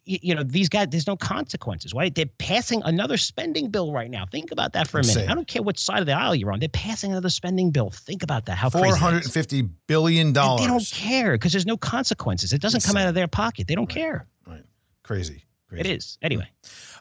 you 0.07 0.35
know, 0.35 0.43
these 0.43 0.69
guys, 0.69 0.89
there's 0.91 1.07
no 1.07 1.17
consequences. 1.17 1.95
Why 1.95 2.09
they're 2.11 2.27
passing 2.39 2.83
another 2.85 3.17
spending 3.17 3.71
bill 3.71 3.93
right 3.93 4.11
now? 4.11 4.27
Think 4.31 4.53
about 4.53 4.75
that 4.75 4.89
for 4.89 4.99
a 4.99 5.03
minute. 5.03 5.17
Insane. 5.17 5.31
I 5.31 5.35
don't 5.35 5.47
care 5.49 5.63
what 5.63 5.79
side 5.79 6.01
of 6.01 6.07
the 6.07 6.13
aisle 6.13 6.35
you're 6.35 6.53
on. 6.53 6.61
They're 6.61 6.69
passing 6.69 7.13
another 7.13 7.31
spending 7.31 7.71
bill. 7.71 7.91
Think 7.91 8.23
about 8.23 8.47
that. 8.47 8.57
How 8.59 8.69
crazy 8.71 8.85
Four 8.85 8.93
that 8.93 8.99
hundred 8.99 9.19
is. 9.21 9.25
and 9.27 9.33
fifty 9.35 9.63
billion 9.63 10.27
And 10.29 10.35
dollars. 10.35 10.61
They 10.61 10.67
don't 10.67 10.87
care 10.91 11.33
because 11.33 11.53
there's 11.53 11.67
no 11.67 11.77
consequences. 11.77 12.53
It 12.53 12.61
doesn't 12.61 12.85
come 12.85 12.97
out 12.97 13.09
of 13.09 13.15
their 13.15 13.29
pocket. 13.29 13.67
They 13.67 13.75
don't 13.75 13.89
care. 13.89 14.27
Right. 14.47 14.63
Crazy. 15.03 15.45
Crazy. 15.69 15.81
It 15.81 15.87
is. 15.97 16.19
Anyway, 16.23 16.47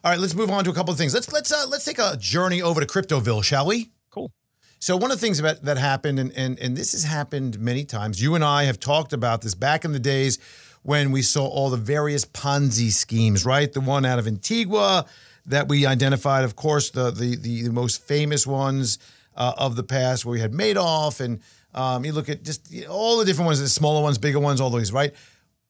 All 0.03 0.11
right, 0.11 0.19
let's 0.19 0.33
move 0.33 0.49
on 0.49 0.63
to 0.63 0.69
a 0.69 0.73
couple 0.73 0.91
of 0.91 0.97
things. 0.97 1.13
Let's 1.13 1.31
let's 1.31 1.51
uh, 1.51 1.65
let's 1.69 1.83
take 1.85 1.99
a 1.99 2.15
journey 2.17 2.61
over 2.61 2.79
to 2.79 2.87
Cryptoville, 2.87 3.43
shall 3.43 3.65
we? 3.67 3.91
cool. 4.09 4.31
So 4.79 4.97
one 4.97 5.11
of 5.11 5.17
the 5.19 5.25
things 5.25 5.39
about 5.39 5.63
that 5.63 5.77
happened, 5.77 6.19
and, 6.19 6.31
and 6.33 6.57
and 6.59 6.75
this 6.75 6.93
has 6.93 7.03
happened 7.03 7.59
many 7.59 7.85
times. 7.85 8.21
You 8.21 8.35
and 8.35 8.43
I 8.43 8.63
have 8.63 8.79
talked 8.79 9.13
about 9.13 9.41
this 9.41 9.55
back 9.55 9.85
in 9.85 9.91
the 9.91 9.99
days 9.99 10.39
when 10.83 11.11
we 11.11 11.21
saw 11.21 11.45
all 11.47 11.69
the 11.69 11.77
various 11.77 12.25
Ponzi 12.25 12.91
schemes, 12.91 13.45
right? 13.45 13.71
The 13.71 13.81
one 13.81 14.05
out 14.05 14.19
of 14.19 14.27
Antigua 14.27 15.05
that 15.45 15.67
we 15.67 15.85
identified, 15.85 16.43
of 16.43 16.55
course, 16.55 16.91
the 16.91 17.11
the 17.11 17.35
the, 17.35 17.63
the 17.63 17.71
most 17.71 18.03
famous 18.03 18.45
ones 18.45 18.99
uh, 19.35 19.53
of 19.57 19.75
the 19.75 19.83
past, 19.83 20.25
where 20.25 20.33
we 20.33 20.39
had 20.39 20.51
Madoff, 20.51 21.19
and 21.19 21.41
um, 21.73 22.05
you 22.05 22.11
look 22.11 22.29
at 22.29 22.43
just 22.43 22.71
you 22.71 22.83
know, 22.83 22.91
all 22.91 23.17
the 23.17 23.25
different 23.25 23.47
ones, 23.47 23.59
the 23.59 23.67
smaller 23.67 24.01
ones, 24.01 24.17
bigger 24.17 24.39
ones, 24.39 24.61
all 24.61 24.69
these, 24.69 24.91
right? 24.91 25.13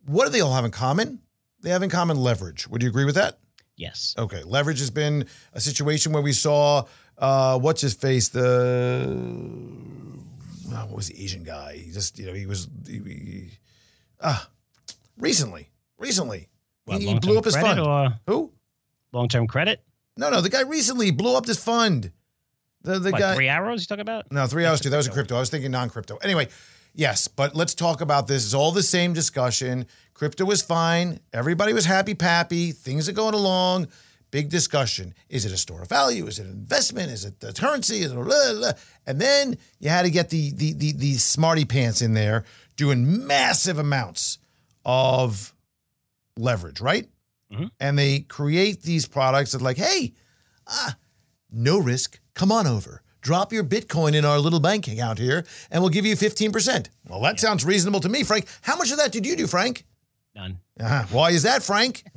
What 0.06 0.26
do 0.26 0.32
they 0.32 0.42
all 0.42 0.54
have 0.54 0.66
in 0.66 0.72
common? 0.72 1.20
They 1.62 1.70
have 1.70 1.82
in 1.82 1.90
common 1.90 2.18
leverage. 2.18 2.68
Would 2.68 2.84
you 2.84 2.90
agree 2.90 3.06
with 3.06 3.16
that? 3.16 3.40
Yes. 3.78 4.14
Okay, 4.18 4.44
leverage 4.44 4.80
has 4.80 4.92
been 4.92 5.26
a 5.54 5.62
situation 5.62 6.12
where 6.12 6.22
we 6.22 6.34
saw 6.34 6.86
uh, 7.18 7.58
what's 7.58 7.82
his 7.82 7.94
face, 7.94 8.30
the 8.30 9.08
oh, 10.70 10.86
what 10.86 10.92
was 10.92 11.08
the 11.08 11.24
Asian 11.24 11.44
guy? 11.44 11.78
He 11.78 11.92
just 11.92 12.20
you 12.20 12.26
know 12.26 12.34
he 12.34 12.46
was 12.46 12.68
he, 12.86 13.00
he, 13.00 13.50
ah 14.22 14.50
recently, 15.18 15.70
recently 15.98 16.48
What, 16.86 17.02
he, 17.02 17.18
blew 17.20 17.38
up 17.38 17.46
his 17.46 17.56
fund. 17.56 17.80
Or 17.80 18.14
Who? 18.28 18.52
long-term 19.12 19.48
credit? 19.48 19.82
No, 20.18 20.30
no, 20.30 20.42
the 20.42 20.50
guy 20.50 20.62
recently 20.62 21.12
blew 21.12 21.36
up 21.36 21.46
this 21.46 21.64
fund. 21.64 22.12
The 22.82 23.00
the 23.00 23.12
What, 23.12 23.20
guy. 23.20 23.36
three 23.36 23.48
arrows 23.48 23.82
you 23.82 23.88
talking 23.88 24.02
about? 24.02 24.32
No, 24.32 24.46
Three 24.46 24.66
Arrows 24.66 24.82
too. 24.82 24.90
That 24.90 24.98
was 24.98 25.08
a 25.08 25.12
crypto. 25.12 25.36
I 25.36 25.40
was 25.40 25.50
thinking 25.50 25.72
non-crypto. 25.72 26.18
Anyway, 26.18 26.50
yes, 26.94 27.28
but 27.30 27.56
let's 27.56 27.74
talk 27.74 28.02
about 28.02 28.28
this. 28.28 28.44
It's 28.44 28.54
all 28.54 28.72
the 28.72 28.84
same 28.84 29.14
discussion. 29.14 29.86
Crypto 30.14 30.44
was 30.46 30.62
fine. 30.62 31.20
Everybody 31.32 31.74
was 31.74 31.86
happy 31.86 32.14
pappy. 32.14 32.72
Things 32.72 33.08
are 33.08 33.14
going 33.14 33.34
along. 33.34 33.88
Big 34.32 34.50
discussion. 34.50 35.14
Is 35.30 35.46
it 35.46 35.52
a 35.52 35.58
store 35.58 35.84
of 35.84 35.90
value? 35.90 36.28
Is 36.28 36.40
it 36.40 36.46
an 36.46 36.52
investment? 36.52 37.12
Is 37.12 37.24
it 37.24 37.40
the 37.40 37.54
currency? 37.54 38.00
Is 38.02 38.12
it 38.12 38.16
blah, 38.16 38.24
blah, 38.26 38.54
blah? 38.54 38.72
And 39.08 39.22
then 39.22 39.58
you 39.80 39.90
had 39.90 40.02
to 40.04 40.12
get 40.12 40.30
the 40.30 40.52
the 40.52 40.74
the, 40.74 40.92
the 40.92 41.14
smarty 41.16 41.66
pants 41.66 42.02
in 42.02 42.14
there 42.16 42.44
doing 42.76 43.26
massive 43.28 43.78
amounts 43.80 44.40
of 44.86 45.54
leverage, 46.38 46.82
right? 46.82 47.08
Mhm. 47.52 47.70
And 47.80 47.98
they 48.00 48.22
create 48.22 48.82
these 48.82 49.06
products 49.08 49.52
that 49.52 49.62
like, 49.62 49.78
hey, 49.78 50.14
ah, 50.68 50.96
no 51.52 51.78
risk. 51.80 52.20
Come 52.34 52.52
on 52.52 52.66
over. 52.68 53.02
Drop 53.22 53.54
your 53.54 53.64
Bitcoin 53.64 54.16
in 54.16 54.26
our 54.26 54.40
little 54.40 54.60
bank 54.60 54.88
account 54.88 55.18
here, 55.20 55.46
and 55.72 55.82
we'll 55.82 55.90
give 55.92 56.06
you 56.06 56.16
15%. 56.16 56.90
Well, 57.08 57.22
that 57.22 57.40
sounds 57.40 57.64
reasonable 57.64 58.00
to 58.02 58.10
me, 58.10 58.24
Frank. 58.24 58.48
How 58.62 58.76
much 58.76 58.92
of 58.92 58.98
that 58.98 59.12
did 59.12 59.26
you 59.26 59.36
do, 59.36 59.48
Frank? 59.48 59.86
None. 60.36 60.60
Uh-huh. 60.80 61.06
Why 61.12 61.30
is 61.32 61.44
that, 61.44 61.64
Frank? 61.64 62.04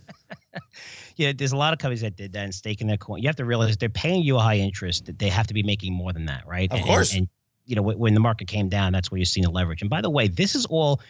Yeah, 1.17 1.33
there's 1.35 1.53
a 1.53 1.57
lot 1.57 1.73
of 1.73 1.79
companies 1.79 2.03
that 2.03 2.15
did 2.15 2.35
that 2.35 2.45
and 2.45 2.55
staking 2.55 2.87
their 2.87 2.99
coin. 2.99 3.23
You 3.23 3.29
have 3.31 3.37
to 3.37 3.47
realize 3.47 3.75
they're 3.79 3.89
paying 3.89 4.23
you 4.23 4.37
a 4.37 4.41
high 4.41 4.59
interest. 4.59 5.07
that 5.07 5.19
They 5.19 5.31
have 5.31 5.47
to 5.47 5.55
be 5.55 5.63
making 5.63 5.95
more 5.95 6.13
than 6.13 6.27
that, 6.27 6.47
right? 6.47 6.71
Of 6.71 6.77
And- 6.81 6.87
course. 6.87 7.15
And, 7.15 7.27
you 7.65 7.75
know, 7.75 7.81
when 7.81 8.13
the 8.13 8.21
market 8.21 8.49
came 8.49 8.69
down, 8.69 8.93
that's 8.93 9.11
where 9.11 9.17
you're 9.17 9.25
seeing 9.25 9.45
the 9.45 9.51
leverage. 9.51 9.81
And 9.81 9.89
by 9.89 10.03
the 10.03 10.11
way, 10.11 10.29
this 10.29 10.55
is 10.55 10.67
all 10.67 11.01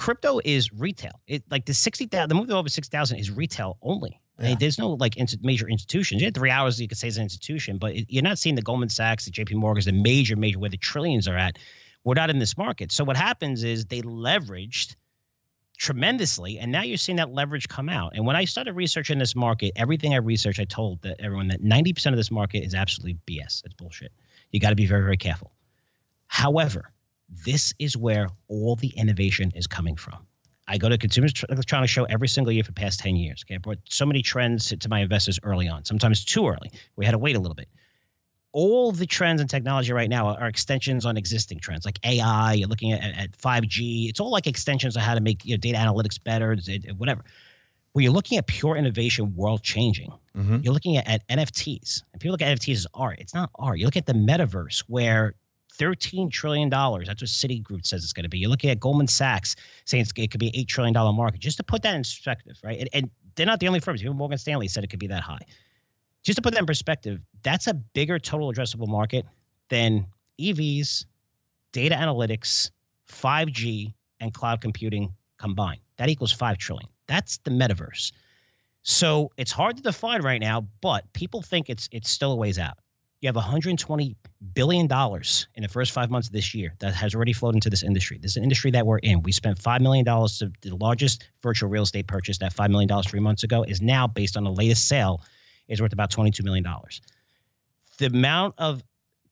crypto 0.00 0.40
is 0.44 0.72
retail. 0.72 1.20
It 1.26 1.44
like 1.50 1.66
the 1.66 1.74
sixty 1.74 2.06
thousand, 2.06 2.30
the 2.30 2.34
move 2.34 2.50
over 2.50 2.68
six 2.68 2.88
thousand 2.88 3.18
is 3.18 3.30
retail 3.30 3.76
only. 3.82 4.18
I 4.38 4.42
mean, 4.44 4.56
there's 4.58 4.78
no 4.78 4.92
like 4.92 5.18
ins- 5.18 5.36
major 5.42 5.68
institutions. 5.68 6.22
You 6.22 6.26
had 6.26 6.34
Three 6.34 6.48
Arrows 6.48 6.80
you 6.80 6.88
could 6.88 6.96
say 6.96 7.08
is 7.08 7.18
an 7.18 7.22
institution, 7.22 7.76
but 7.76 7.94
it, 7.94 8.06
you're 8.08 8.22
not 8.22 8.38
seeing 8.38 8.54
the 8.54 8.62
Goldman 8.62 8.88
Sachs, 8.88 9.26
the 9.26 9.30
J.P. 9.30 9.56
Morgans, 9.56 9.84
the 9.84 9.92
major, 9.92 10.34
major 10.36 10.58
where 10.58 10.70
the 10.70 10.78
trillions 10.78 11.28
are 11.28 11.36
at. 11.36 11.58
We're 12.04 12.14
not 12.14 12.30
in 12.30 12.38
this 12.38 12.56
market. 12.56 12.90
So 12.90 13.04
what 13.04 13.18
happens 13.18 13.62
is 13.62 13.84
they 13.84 14.00
leveraged 14.00 14.96
tremendously, 15.76 16.58
and 16.58 16.72
now 16.72 16.80
you're 16.80 16.96
seeing 16.96 17.16
that 17.16 17.34
leverage 17.34 17.68
come 17.68 17.90
out. 17.90 18.12
And 18.14 18.24
when 18.24 18.36
I 18.36 18.46
started 18.46 18.72
researching 18.72 19.18
this 19.18 19.36
market, 19.36 19.72
everything 19.76 20.14
I 20.14 20.16
researched, 20.16 20.60
I 20.60 20.64
told 20.64 21.02
that 21.02 21.20
everyone 21.20 21.48
that 21.48 21.62
90% 21.62 22.06
of 22.06 22.16
this 22.16 22.30
market 22.30 22.64
is 22.64 22.74
absolutely 22.74 23.18
BS. 23.26 23.62
It's 23.66 23.74
bullshit. 23.76 24.12
You 24.52 24.60
got 24.60 24.70
to 24.70 24.76
be 24.76 24.86
very, 24.86 25.02
very 25.02 25.18
careful. 25.18 25.52
However, 26.28 26.90
this 27.44 27.72
is 27.78 27.96
where 27.96 28.28
all 28.48 28.76
the 28.76 28.88
innovation 28.96 29.52
is 29.54 29.66
coming 29.66 29.96
from. 29.96 30.26
I 30.68 30.78
go 30.78 30.88
to 30.88 30.96
Consumer 30.98 31.28
Electronics 31.48 31.90
Show 31.90 32.04
every 32.04 32.28
single 32.28 32.52
year 32.52 32.62
for 32.62 32.70
the 32.70 32.80
past 32.80 33.00
10 33.00 33.16
years. 33.16 33.44
Okay, 33.44 33.56
I 33.56 33.58
brought 33.58 33.78
so 33.88 34.06
many 34.06 34.22
trends 34.22 34.68
to, 34.76 34.88
my 34.88 35.00
investors 35.00 35.38
early 35.42 35.66
on, 35.68 35.84
sometimes 35.84 36.24
too 36.24 36.46
early. 36.46 36.70
We 36.96 37.04
had 37.04 37.12
to 37.12 37.18
wait 37.18 37.34
a 37.36 37.40
little 37.40 37.54
bit. 37.56 37.68
All 38.52 38.90
the 38.92 39.06
trends 39.06 39.40
in 39.40 39.46
technology 39.48 39.92
right 39.92 40.08
now 40.10 40.28
are, 40.28 40.48
extensions 40.48 41.06
on 41.06 41.16
existing 41.16 41.60
trends, 41.60 41.84
like 41.84 41.98
AI. 42.04 42.54
You're 42.54 42.68
looking 42.68 42.92
at, 42.92 43.02
at 43.16 43.32
5G. 43.38 44.08
It's 44.08 44.20
all 44.20 44.30
like 44.30 44.46
extensions 44.46 44.96
on 44.96 45.02
how 45.02 45.14
to 45.14 45.20
make 45.20 45.44
you 45.44 45.52
know, 45.54 45.56
data 45.56 45.78
analytics 45.78 46.22
better, 46.22 46.56
whatever. 46.96 47.24
When 47.92 48.04
you're 48.04 48.12
looking 48.12 48.38
at 48.38 48.46
pure 48.46 48.76
innovation, 48.76 49.34
world 49.34 49.62
changing, 49.62 50.12
Mhm. 50.36 50.64
you're 50.64 50.72
looking 50.74 50.96
at, 50.96 51.08
at 51.08 51.26
NFTs. 51.28 52.02
And 52.12 52.20
people 52.20 52.32
look 52.32 52.42
at 52.42 52.48
NFTs 52.56 52.74
as 52.76 52.86
art. 52.94 53.18
It's 53.18 53.34
not 53.34 53.50
art. 53.56 53.78
You 53.80 53.84
look 53.86 53.96
at 53.96 54.06
the 54.06 54.12
metaverse 54.12 54.84
where 54.86 55.34
$13 55.80 56.30
trillion, 56.30 56.68
that's 56.68 57.08
what 57.08 57.16
Citigroup 57.16 57.86
says 57.86 58.04
it's 58.04 58.12
going 58.12 58.24
to 58.24 58.28
be. 58.28 58.38
You're 58.38 58.50
looking 58.50 58.70
at 58.70 58.80
Goldman 58.80 59.06
Sachs 59.06 59.56
saying 59.86 60.06
it 60.16 60.30
could 60.30 60.40
be 60.40 60.48
an 60.48 60.52
$8 60.64 60.68
trillion 60.68 60.94
market. 61.16 61.40
Just 61.40 61.56
to 61.56 61.62
put 61.62 61.82
that 61.82 61.94
in 61.94 62.02
perspective, 62.02 62.58
right? 62.62 62.78
And, 62.78 62.88
and 62.92 63.10
they're 63.34 63.46
not 63.46 63.60
the 63.60 63.68
only 63.68 63.80
firms. 63.80 64.02
Even 64.02 64.16
Morgan 64.16 64.38
Stanley 64.38 64.68
said 64.68 64.84
it 64.84 64.88
could 64.88 64.98
be 64.98 65.06
that 65.06 65.22
high. 65.22 65.40
Just 66.22 66.36
to 66.36 66.42
put 66.42 66.52
that 66.52 66.60
in 66.60 66.66
perspective, 66.66 67.20
that's 67.42 67.66
a 67.66 67.74
bigger 67.74 68.18
total 68.18 68.52
addressable 68.52 68.88
market 68.88 69.24
than 69.70 70.06
EVs, 70.38 71.06
data 71.72 71.94
analytics, 71.94 72.70
5G, 73.08 73.94
and 74.20 74.34
cloud 74.34 74.60
computing 74.60 75.14
combined. 75.38 75.80
That 75.96 76.10
equals 76.10 76.32
5 76.32 76.58
trillion. 76.58 76.88
That's 77.06 77.38
the 77.38 77.50
metaverse. 77.50 78.12
So 78.82 79.30
it's 79.36 79.52
hard 79.52 79.76
to 79.76 79.82
define 79.82 80.22
right 80.22 80.40
now, 80.40 80.66
but 80.80 81.10
people 81.12 81.42
think 81.42 81.68
it's 81.68 81.88
it's 81.92 82.10
still 82.10 82.32
a 82.32 82.36
ways 82.36 82.58
out. 82.58 82.78
You 83.20 83.28
have 83.28 83.36
120 83.36 84.16
billion 84.54 84.86
dollars 84.86 85.46
in 85.54 85.62
the 85.62 85.68
first 85.68 85.92
five 85.92 86.10
months 86.10 86.28
of 86.28 86.32
this 86.32 86.54
year 86.54 86.74
that 86.78 86.94
has 86.94 87.14
already 87.14 87.34
flowed 87.34 87.54
into 87.54 87.68
this 87.68 87.82
industry. 87.82 88.18
This 88.18 88.32
is 88.32 88.36
an 88.38 88.42
industry 88.44 88.70
that 88.70 88.86
we're 88.86 88.98
in. 88.98 89.22
We 89.22 89.32
spent 89.32 89.58
five 89.58 89.82
million 89.82 90.04
dollars 90.06 90.38
to 90.38 90.50
the 90.62 90.74
largest 90.76 91.28
virtual 91.42 91.68
real 91.68 91.82
estate 91.82 92.06
purchase. 92.06 92.38
That 92.38 92.52
five 92.54 92.70
million 92.70 92.88
dollars 92.88 93.06
three 93.06 93.20
months 93.20 93.42
ago 93.44 93.62
is 93.62 93.82
now 93.82 94.06
based 94.06 94.36
on 94.38 94.44
the 94.44 94.50
latest 94.52 94.88
sale 94.88 95.22
is 95.68 95.80
worth 95.82 95.92
about 95.92 96.10
22 96.10 96.42
million 96.42 96.64
dollars. 96.64 97.00
the 97.98 98.06
amount 98.06 98.54
of 98.58 98.82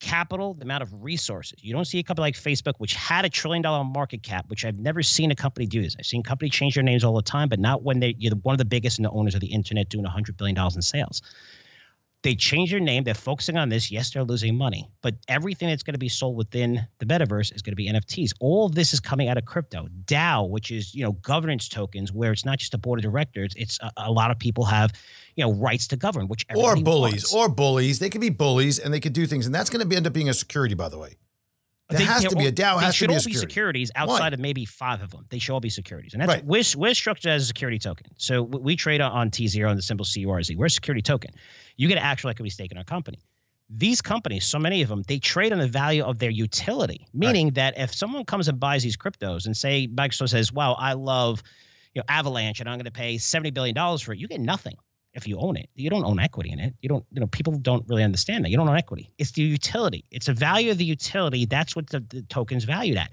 capital, 0.01 0.55
the 0.55 0.64
amount 0.64 0.82
of 0.82 1.03
resources. 1.03 1.59
You 1.64 1.72
don't 1.72 1.86
see 1.86 1.99
a 1.99 2.03
company 2.03 2.22
like 2.22 2.34
Facebook, 2.34 2.74
which 2.78 2.95
had 2.95 3.24
a 3.24 3.28
trillion 3.30 3.62
dollar 3.62 3.82
market 3.84 4.22
cap, 4.22 4.45
which 4.49 4.64
I've 4.64 4.78
never 4.78 5.03
seen 5.03 5.30
a 5.30 5.34
company 5.34 5.66
do 5.66 5.82
this. 5.82 5.97
I've 5.99 6.07
seen 6.07 6.22
companies 6.22 6.53
change 6.53 6.74
their 6.74 6.84
names 6.84 7.03
all 7.05 7.16
the 7.16 7.22
time, 7.22 7.49
but 7.49 7.59
not 7.59 7.82
when 7.82 8.01
they, 8.01 8.14
you're 8.18 8.34
one 8.36 8.55
of 8.55 8.59
the 8.59 8.64
biggest 8.64 8.99
and 8.99 9.07
the 9.07 9.11
owners 9.11 9.34
of 9.34 9.41
the 9.41 9.49
internet 9.49 9.89
doing 9.89 10.05
$100 10.05 10.36
billion 10.36 10.57
in 10.57 10.82
sales. 10.82 11.22
They 12.22 12.34
change 12.34 12.72
their 12.72 12.80
name. 12.80 13.04
They're 13.04 13.14
focusing 13.14 13.56
on 13.56 13.68
this. 13.68 13.92
Yes, 13.92 14.10
they're 14.10 14.24
losing 14.24 14.56
money, 14.56 14.90
but 15.02 15.14
everything 15.28 15.68
that's 15.68 15.84
going 15.84 15.94
to 15.94 16.00
be 16.00 16.08
sold 16.08 16.36
within 16.36 16.84
the 16.98 17.06
metaverse 17.06 17.54
is 17.54 17.62
going 17.62 17.72
to 17.72 17.76
be 17.76 17.88
NFTs. 17.88 18.32
All 18.40 18.66
of 18.66 18.74
this 18.74 18.92
is 18.92 18.98
coming 18.98 19.28
out 19.28 19.38
of 19.38 19.44
crypto. 19.44 19.86
DAO, 20.04 20.50
which 20.50 20.72
is 20.72 20.92
you 20.94 21.04
know 21.04 21.12
governance 21.12 21.68
tokens, 21.68 22.12
where 22.12 22.32
it's 22.32 22.44
not 22.44 22.58
just 22.58 22.74
a 22.74 22.78
board 22.78 22.98
of 22.98 23.04
directors. 23.04 23.52
It's 23.56 23.78
a, 23.80 23.92
a 23.98 24.12
lot 24.12 24.32
of 24.32 24.38
people 24.38 24.64
have 24.64 24.92
you 25.36 25.44
know 25.44 25.52
rights 25.52 25.86
to 25.88 25.96
govern, 25.96 26.26
which 26.26 26.44
or 26.56 26.74
bullies 26.74 27.32
wants. 27.32 27.34
or 27.34 27.48
bullies. 27.48 28.00
They 28.00 28.10
could 28.10 28.20
be 28.20 28.30
bullies 28.30 28.80
and 28.80 28.92
they 28.92 29.00
could 29.00 29.12
do 29.12 29.26
things, 29.26 29.46
and 29.46 29.54
that's 29.54 29.70
going 29.70 29.88
to 29.88 29.96
end 29.96 30.06
up 30.06 30.12
being 30.12 30.28
a 30.28 30.34
security, 30.34 30.74
by 30.74 30.88
the 30.88 30.98
way. 30.98 31.16
There 31.90 32.00
they, 32.00 32.04
has 32.04 32.24
to 32.24 32.36
be 32.36 32.46
a 32.46 32.52
DAO. 32.52 32.78
Has 32.80 32.94
should 32.94 33.06
to 33.06 33.08
be 33.08 33.14
all 33.14 33.20
security. 33.20 33.46
be 33.46 33.50
securities 33.50 33.90
outside 33.94 34.20
Why? 34.20 34.28
of 34.28 34.40
maybe 34.40 34.66
five 34.66 35.00
of 35.02 35.10
them. 35.10 35.24
They 35.30 35.38
should 35.38 35.54
all 35.54 35.60
be 35.60 35.70
securities, 35.70 36.12
and 36.12 36.20
that's 36.20 36.28
right. 36.28 36.44
we're, 36.44 36.62
we're 36.76 36.92
structured 36.92 37.30
as 37.30 37.44
a 37.44 37.46
security 37.46 37.78
token. 37.78 38.08
So 38.18 38.42
we 38.42 38.76
trade 38.76 39.00
on 39.00 39.30
tZERO 39.30 39.70
and 39.70 39.78
the 39.78 39.82
symbol 39.82 40.04
CURZ. 40.04 40.54
We're 40.54 40.66
a 40.66 40.70
security 40.70 41.00
token. 41.00 41.30
You 41.79 41.89
get 41.89 41.97
an 41.97 42.05
actual 42.05 42.29
equity 42.29 42.51
stake 42.51 42.70
in 42.70 42.76
our 42.76 42.85
company. 42.85 43.18
These 43.70 44.03
companies, 44.03 44.45
so 44.45 44.59
many 44.59 44.83
of 44.83 44.89
them, 44.89 45.03
they 45.09 45.18
trade 45.18 45.53
on 45.53 45.59
the 45.59 45.68
value 45.68 46.03
of 46.03 46.18
their 46.18 46.31
utility. 46.31 47.07
Meaning 47.14 47.47
right. 47.47 47.55
that 47.55 47.79
if 47.79 47.95
someone 47.95 48.24
comes 48.24 48.49
and 48.49 48.61
buys 48.61 48.83
these 48.83 48.97
cryptos 48.97 49.47
and 49.47 49.57
say 49.57 49.89
Microsoft 49.89 50.31
says, 50.31 50.53
"Wow, 50.53 50.74
I 50.74 50.93
love 50.93 51.43
you 51.95 52.01
know 52.01 52.05
Avalanche, 52.09 52.61
and 52.61 52.68
I'm 52.68 52.76
going 52.76 52.85
to 52.85 52.91
pay 52.91 53.16
seventy 53.16 53.51
billion 53.51 53.74
dollars 53.74 54.03
for 54.03 54.12
it," 54.12 54.18
you 54.18 54.29
get 54.29 54.41
nothing 54.41 54.76
if 55.14 55.26
you 55.26 55.39
own 55.39 55.57
it. 55.57 55.68
You 55.74 55.91
don't 55.91 56.05
own 56.05 56.18
equity 56.18 56.51
in 56.51 56.61
it. 56.61 56.74
You 56.81 56.89
don't, 56.89 57.05
you 57.11 57.20
know, 57.20 57.26
people 57.26 57.53
don't 57.55 57.85
really 57.89 58.05
understand 58.05 58.45
that. 58.45 58.51
You 58.51 58.57
don't 58.57 58.68
own 58.68 58.76
equity. 58.76 59.11
It's 59.18 59.33
the 59.33 59.43
utility. 59.43 60.05
It's 60.11 60.26
the 60.26 60.33
value 60.33 60.70
of 60.70 60.79
the 60.79 60.85
utility. 60.85 61.45
That's 61.45 61.74
what 61.74 61.89
the, 61.89 62.01
the 62.01 62.22
token's 62.22 62.64
valued 62.64 62.97
at. 62.97 63.11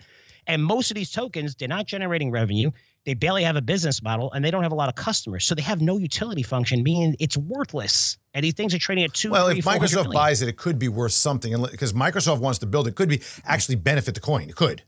And 0.47 0.63
most 0.63 0.91
of 0.91 0.95
these 0.95 1.11
tokens, 1.11 1.55
they're 1.55 1.67
not 1.67 1.87
generating 1.87 2.31
revenue. 2.31 2.71
They 3.05 3.13
barely 3.13 3.43
have 3.43 3.55
a 3.55 3.61
business 3.61 4.01
model 4.01 4.31
and 4.33 4.43
they 4.43 4.49
don't 4.49 4.63
have 4.63 4.71
a 4.71 4.75
lot 4.75 4.89
of 4.89 4.95
customers. 4.95 5.45
So 5.45 5.53
they 5.53 5.61
have 5.61 5.81
no 5.81 5.97
utility 5.97 6.41
function, 6.41 6.81
meaning 6.81 7.15
it's 7.19 7.37
worthless. 7.37 8.17
And 8.33 8.43
these 8.43 8.55
things 8.55 8.73
are 8.73 8.79
trading 8.79 9.03
at 9.03 9.13
two. 9.13 9.31
Well, 9.31 9.49
three, 9.49 9.59
if 9.59 9.65
Microsoft 9.65 10.11
buys 10.11 10.41
it, 10.41 10.49
it 10.49 10.57
could 10.57 10.79
be 10.79 10.87
worth 10.87 11.11
something. 11.11 11.55
Because 11.69 11.93
Microsoft 11.93 12.39
wants 12.39 12.59
to 12.59 12.65
build 12.65 12.87
it, 12.87 12.95
could 12.95 13.09
be 13.09 13.21
actually 13.45 13.75
benefit 13.75 14.15
the 14.15 14.21
coin. 14.21 14.49
It 14.49 14.55
could. 14.55 14.83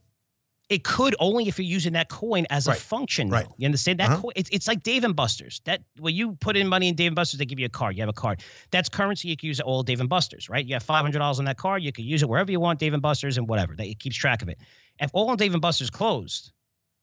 It 0.68 0.84
could 0.84 1.16
only 1.18 1.48
if 1.48 1.58
you're 1.58 1.64
using 1.64 1.94
that 1.94 2.10
coin 2.10 2.44
as 2.50 2.66
right. 2.66 2.76
a 2.76 2.80
function. 2.80 3.30
Right. 3.30 3.46
Though. 3.46 3.54
You 3.56 3.66
understand 3.66 4.00
that? 4.00 4.10
Uh-huh. 4.10 4.20
Coin, 4.20 4.32
it's, 4.36 4.50
it's 4.50 4.68
like 4.68 4.82
Dave 4.82 5.02
and 5.02 5.16
Buster's. 5.16 5.62
That 5.64 5.80
when 5.98 6.14
you 6.14 6.32
put 6.32 6.58
in 6.58 6.68
money 6.68 6.88
in 6.88 6.94
Dave 6.94 7.06
and 7.06 7.16
Buster's, 7.16 7.38
they 7.38 7.46
give 7.46 7.58
you 7.58 7.66
a 7.66 7.70
card. 7.70 7.96
You 7.96 8.02
have 8.02 8.10
a 8.10 8.12
card. 8.12 8.42
That's 8.70 8.88
currency. 8.88 9.28
You 9.28 9.36
can 9.36 9.46
use 9.46 9.60
it 9.60 9.64
all 9.64 9.82
Dave 9.82 10.00
and 10.00 10.10
Buster's, 10.10 10.50
right? 10.50 10.66
You 10.66 10.74
have 10.74 10.82
five 10.82 11.02
hundred 11.02 11.20
dollars 11.20 11.38
on 11.38 11.46
that 11.46 11.56
card. 11.56 11.82
You 11.82 11.92
can 11.92 12.04
use 12.04 12.22
it 12.22 12.28
wherever 12.28 12.50
you 12.50 12.60
want, 12.60 12.80
Dave 12.80 12.92
and 12.92 13.00
Buster's 13.00 13.38
and 13.38 13.48
whatever. 13.48 13.76
That 13.76 13.86
it 13.86 13.98
keeps 13.98 14.16
track 14.16 14.42
of 14.42 14.48
it. 14.50 14.58
If 14.98 15.10
all 15.14 15.36
Dave 15.36 15.54
and 15.54 15.62
Buster's 15.62 15.88
closed, 15.88 16.52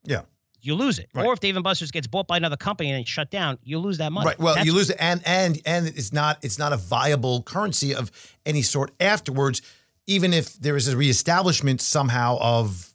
yeah, 0.03 0.21
you 0.65 0.75
lose 0.75 0.99
it. 0.99 1.09
Right. 1.13 1.25
Or 1.25 1.33
if 1.33 1.39
Dave 1.39 1.55
and 1.55 1.63
Buster's 1.63 1.91
gets 1.91 2.07
bought 2.07 2.27
by 2.27 2.37
another 2.37 2.57
company 2.57 2.91
and 2.91 2.99
it's 2.99 3.09
shut 3.09 3.29
down, 3.29 3.57
you 3.63 3.79
lose 3.79 3.97
that 3.99 4.11
money. 4.11 4.27
Right. 4.27 4.39
Well, 4.39 4.55
That's- 4.55 4.65
you 4.65 4.73
lose 4.73 4.89
it, 4.89 4.97
and 4.99 5.21
and 5.25 5.61
and 5.65 5.87
it's 5.87 6.11
not 6.11 6.39
it's 6.41 6.57
not 6.57 6.73
a 6.73 6.77
viable 6.77 7.43
currency 7.43 7.93
of 7.93 8.11
any 8.45 8.61
sort 8.61 8.91
afterwards. 8.99 9.61
Even 10.07 10.33
if 10.33 10.53
there 10.53 10.75
is 10.75 10.87
a 10.87 10.97
reestablishment 10.97 11.81
somehow 11.81 12.37
of 12.39 12.93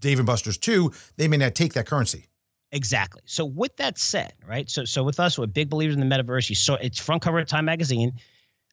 Dave 0.00 0.18
and 0.18 0.26
Buster's 0.26 0.58
too, 0.58 0.92
they 1.16 1.28
may 1.28 1.36
not 1.36 1.54
take 1.54 1.72
that 1.74 1.86
currency. 1.86 2.26
Exactly. 2.72 3.22
So 3.24 3.44
with 3.44 3.76
that 3.76 3.98
said, 3.98 4.34
right? 4.46 4.68
So 4.68 4.84
so 4.84 5.02
with 5.02 5.18
us, 5.20 5.38
we're 5.38 5.46
big 5.46 5.70
believers 5.70 5.96
in 5.96 6.06
the 6.06 6.14
metaverse. 6.14 6.48
You 6.48 6.54
saw 6.54 6.74
it's 6.74 6.98
front 6.98 7.22
cover 7.22 7.38
of 7.38 7.46
Time 7.46 7.64
magazine 7.64 8.12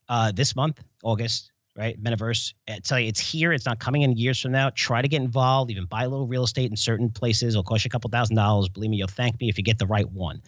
uh, 0.10 0.32
this 0.34 0.56
month, 0.56 0.84
August, 1.04 1.53
right? 1.76 2.02
Metaverse. 2.02 2.54
I 2.68 2.80
tell 2.80 3.00
you, 3.00 3.08
it's 3.08 3.20
here. 3.20 3.52
It's 3.52 3.66
not 3.66 3.80
coming 3.80 4.04
in 4.04 4.14
years 4.14 4.42
from 4.42 4.52
now. 4.52 4.70
Try 4.72 5.02
to 5.02 5.08
get 5.08 5.22
involved. 5.22 5.72
Even 5.72 5.86
buy 5.86 6.04
a 6.04 6.10
little 6.10 6.28
real 6.28 6.44
estate 6.44 6.70
in 6.70 6.78
certain 6.78 7.10
places. 7.10 7.56
It'll 7.56 7.64
cost 7.64 7.84
you 7.84 7.90
a 7.90 7.92
couple 7.92 8.10
thousand 8.10 8.36
dollars. 8.36 8.70
Believe 8.70 8.92
me, 8.92 8.98
you'll 8.98 9.08
thank 9.08 9.40
me 9.40 9.50
if 9.50 9.58
you 9.58 9.64
get 9.64 9.80
the 9.80 9.88
right 9.88 10.10
one. 10.12 10.42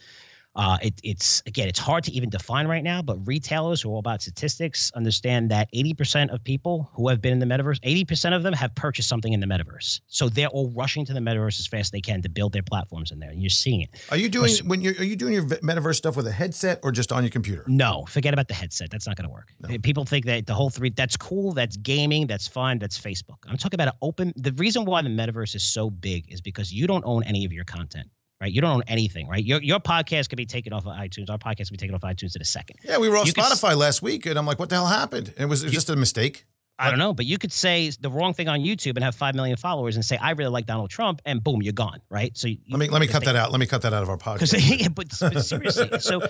Uh, 0.56 0.78
it, 0.82 0.94
it's 1.04 1.42
again, 1.46 1.68
it's 1.68 1.78
hard 1.78 2.02
to 2.04 2.12
even 2.12 2.30
define 2.30 2.66
right 2.66 2.82
now, 2.82 3.02
but 3.02 3.18
retailers 3.26 3.82
who 3.82 3.90
are 3.90 3.92
all 3.92 3.98
about 3.98 4.22
statistics 4.22 4.90
understand 4.94 5.50
that 5.50 5.70
80% 5.72 6.32
of 6.32 6.42
people 6.42 6.90
who 6.94 7.08
have 7.08 7.20
been 7.20 7.32
in 7.32 7.38
the 7.38 7.46
metaverse, 7.46 7.78
80% 7.80 8.34
of 8.34 8.42
them 8.42 8.54
have 8.54 8.74
purchased 8.74 9.08
something 9.08 9.34
in 9.34 9.40
the 9.40 9.46
metaverse. 9.46 10.00
So 10.06 10.28
they're 10.28 10.48
all 10.48 10.70
rushing 10.70 11.04
to 11.04 11.12
the 11.12 11.20
metaverse 11.20 11.60
as 11.60 11.66
fast 11.66 11.80
as 11.80 11.90
they 11.90 12.00
can 12.00 12.22
to 12.22 12.30
build 12.30 12.52
their 12.52 12.62
platforms 12.62 13.10
in 13.10 13.18
there, 13.18 13.30
and 13.30 13.42
you're 13.42 13.50
seeing 13.50 13.82
it. 13.82 13.90
Are 14.10 14.16
you 14.16 14.28
doing 14.28 14.52
when 14.64 14.80
you're 14.80 14.94
are 14.98 15.04
you 15.04 15.16
doing 15.16 15.34
your 15.34 15.44
metaverse 15.44 15.96
stuff 15.96 16.16
with 16.16 16.26
a 16.26 16.32
headset 16.32 16.80
or 16.82 16.90
just 16.90 17.12
on 17.12 17.22
your 17.22 17.30
computer? 17.30 17.64
No, 17.66 18.06
forget 18.08 18.32
about 18.32 18.48
the 18.48 18.54
headset. 18.54 18.90
That's 18.90 19.06
not 19.06 19.16
going 19.16 19.28
to 19.28 19.32
work. 19.32 19.52
No. 19.60 19.78
People 19.78 20.04
think 20.04 20.24
that 20.24 20.46
the 20.46 20.54
whole 20.54 20.70
three 20.70 20.90
that's 20.90 21.16
cool, 21.16 21.52
that's 21.52 21.76
gaming, 21.76 22.26
that's 22.26 22.48
fun, 22.48 22.78
that's 22.78 22.98
Facebook. 22.98 23.36
I'm 23.46 23.58
talking 23.58 23.76
about 23.76 23.88
an 23.88 23.98
open. 24.00 24.32
The 24.36 24.52
reason 24.52 24.86
why 24.86 25.02
the 25.02 25.10
metaverse 25.10 25.54
is 25.54 25.62
so 25.62 25.90
big 25.90 26.32
is 26.32 26.40
because 26.40 26.72
you 26.72 26.86
don't 26.86 27.04
own 27.04 27.22
any 27.24 27.44
of 27.44 27.52
your 27.52 27.64
content 27.64 28.08
right? 28.40 28.52
You 28.52 28.60
don't 28.60 28.72
own 28.72 28.82
anything, 28.86 29.28
right? 29.28 29.44
Your 29.44 29.62
your 29.62 29.80
podcast 29.80 30.28
could 30.28 30.36
be 30.36 30.46
taken 30.46 30.72
off 30.72 30.86
of 30.86 30.92
iTunes. 30.92 31.30
Our 31.30 31.38
podcast 31.38 31.68
could 31.68 31.72
be 31.72 31.76
taken 31.78 31.94
off 31.94 32.04
of 32.04 32.10
iTunes 32.10 32.36
in 32.36 32.42
a 32.42 32.46
second. 32.46 32.78
Yeah, 32.84 32.98
we 32.98 33.08
were 33.08 33.16
off 33.16 33.26
You 33.26 33.32
could 33.32 33.44
Spotify 33.44 33.76
last 33.76 34.02
week, 34.02 34.26
and 34.26 34.38
I'm 34.38 34.46
like, 34.46 34.58
what 34.58 34.68
the 34.68 34.76
hell 34.76 34.86
happened? 34.86 35.28
And 35.36 35.44
it 35.44 35.48
was, 35.48 35.62
it 35.62 35.66
was 35.66 35.74
just 35.74 35.90
a 35.90 35.96
mistake. 35.96 36.46
I 36.78 36.90
don't 36.90 36.98
know, 36.98 37.14
but 37.14 37.24
you 37.24 37.38
could 37.38 37.52
say 37.52 37.90
the 38.00 38.10
wrong 38.10 38.34
thing 38.34 38.48
on 38.48 38.60
YouTube 38.60 38.96
and 38.96 39.04
have 39.04 39.14
five 39.14 39.34
million 39.34 39.56
followers 39.56 39.96
and 39.96 40.04
say 40.04 40.18
I 40.18 40.32
really 40.32 40.50
like 40.50 40.66
Donald 40.66 40.90
Trump, 40.90 41.22
and 41.24 41.42
boom, 41.42 41.62
you're 41.62 41.72
gone, 41.72 42.02
right? 42.10 42.36
So 42.36 42.48
you, 42.48 42.58
Let 42.68 42.78
me 42.78 42.88
let 42.88 43.00
me 43.00 43.06
cut 43.06 43.24
that 43.24 43.34
out. 43.34 43.50
Let 43.50 43.60
me 43.60 43.66
cut 43.66 43.82
that 43.82 43.94
out 43.94 44.02
of 44.02 44.10
our 44.10 44.18
podcast. 44.18 44.54
yeah, 44.80 44.88
but, 44.88 45.08
but 45.18 45.42
seriously, 45.42 45.98
so 46.00 46.20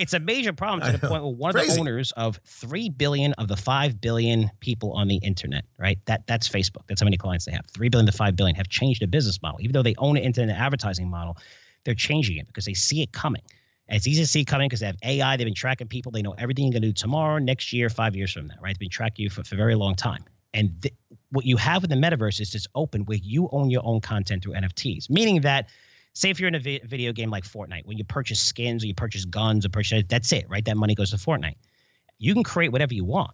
it's 0.00 0.14
a 0.14 0.18
major 0.18 0.54
problem 0.54 0.90
to 0.90 0.98
the 0.98 1.06
point 1.06 1.22
where 1.22 1.30
one 1.30 1.54
of 1.54 1.66
the 1.66 1.78
owners 1.78 2.10
of 2.12 2.40
three 2.46 2.88
billion 2.88 3.34
of 3.34 3.48
the 3.48 3.56
five 3.56 4.00
billion 4.00 4.50
people 4.60 4.92
on 4.92 5.08
the 5.08 5.16
internet, 5.16 5.64
right? 5.78 5.98
That 6.06 6.26
that's 6.26 6.48
Facebook. 6.48 6.86
That's 6.88 7.02
how 7.02 7.04
many 7.04 7.18
clients 7.18 7.44
they 7.44 7.52
have. 7.52 7.66
Three 7.66 7.90
billion 7.90 8.06
to 8.06 8.12
five 8.12 8.34
billion 8.34 8.56
have 8.56 8.68
changed 8.68 9.02
their 9.02 9.08
business 9.08 9.42
model, 9.42 9.60
even 9.60 9.72
though 9.72 9.82
they 9.82 9.94
own 9.98 10.16
an 10.16 10.22
internet 10.22 10.56
advertising 10.56 11.10
model. 11.10 11.36
They're 11.84 11.94
changing 11.94 12.38
it 12.38 12.46
because 12.46 12.64
they 12.64 12.72
see 12.72 13.02
it 13.02 13.12
coming. 13.12 13.42
And 13.88 13.96
it's 13.96 14.06
easy 14.06 14.22
to 14.22 14.26
see 14.26 14.40
it 14.40 14.46
coming 14.46 14.68
because 14.68 14.80
they 14.80 14.86
have 14.86 14.96
AI. 15.04 15.36
They've 15.36 15.44
been 15.44 15.54
tracking 15.54 15.88
people. 15.88 16.12
They 16.12 16.22
know 16.22 16.34
everything 16.38 16.64
you're 16.64 16.72
going 16.72 16.82
to 16.82 16.88
do 16.88 16.92
tomorrow, 16.94 17.38
next 17.38 17.70
year, 17.72 17.90
five 17.90 18.16
years 18.16 18.32
from 18.32 18.46
now, 18.46 18.54
right? 18.62 18.70
They've 18.74 18.78
been 18.78 18.88
tracking 18.88 19.24
you 19.24 19.30
for, 19.30 19.44
for 19.44 19.54
a 19.54 19.58
very 19.58 19.74
long 19.74 19.96
time. 19.96 20.24
And 20.54 20.80
th- 20.80 20.94
what 21.30 21.44
you 21.44 21.58
have 21.58 21.84
in 21.84 21.90
the 21.90 21.96
metaverse 21.96 22.40
is 22.40 22.54
it's 22.54 22.66
open 22.74 23.04
where 23.04 23.18
you 23.18 23.50
own 23.52 23.68
your 23.68 23.82
own 23.84 24.00
content 24.00 24.42
through 24.42 24.54
NFTs, 24.54 25.10
meaning 25.10 25.42
that 25.42 25.68
say 26.14 26.30
if 26.30 26.40
you're 26.40 26.48
in 26.48 26.54
a 26.54 26.60
vi- 26.60 26.80
video 26.84 27.12
game 27.12 27.30
like 27.30 27.44
Fortnite, 27.44 27.86
when 27.86 27.96
you 27.98 28.04
purchase 28.04 28.40
skins 28.40 28.82
or 28.82 28.86
you 28.86 28.94
purchase 28.94 29.24
guns 29.24 29.64
or 29.64 29.68
purchase 29.68 30.02
that's 30.08 30.32
it, 30.32 30.46
right? 30.48 30.64
That 30.64 30.76
money 30.76 30.94
goes 30.94 31.10
to 31.10 31.16
Fortnite. 31.16 31.56
You 32.18 32.34
can 32.34 32.42
create 32.44 32.72
whatever 32.72 32.94
you 32.94 33.04
want. 33.04 33.32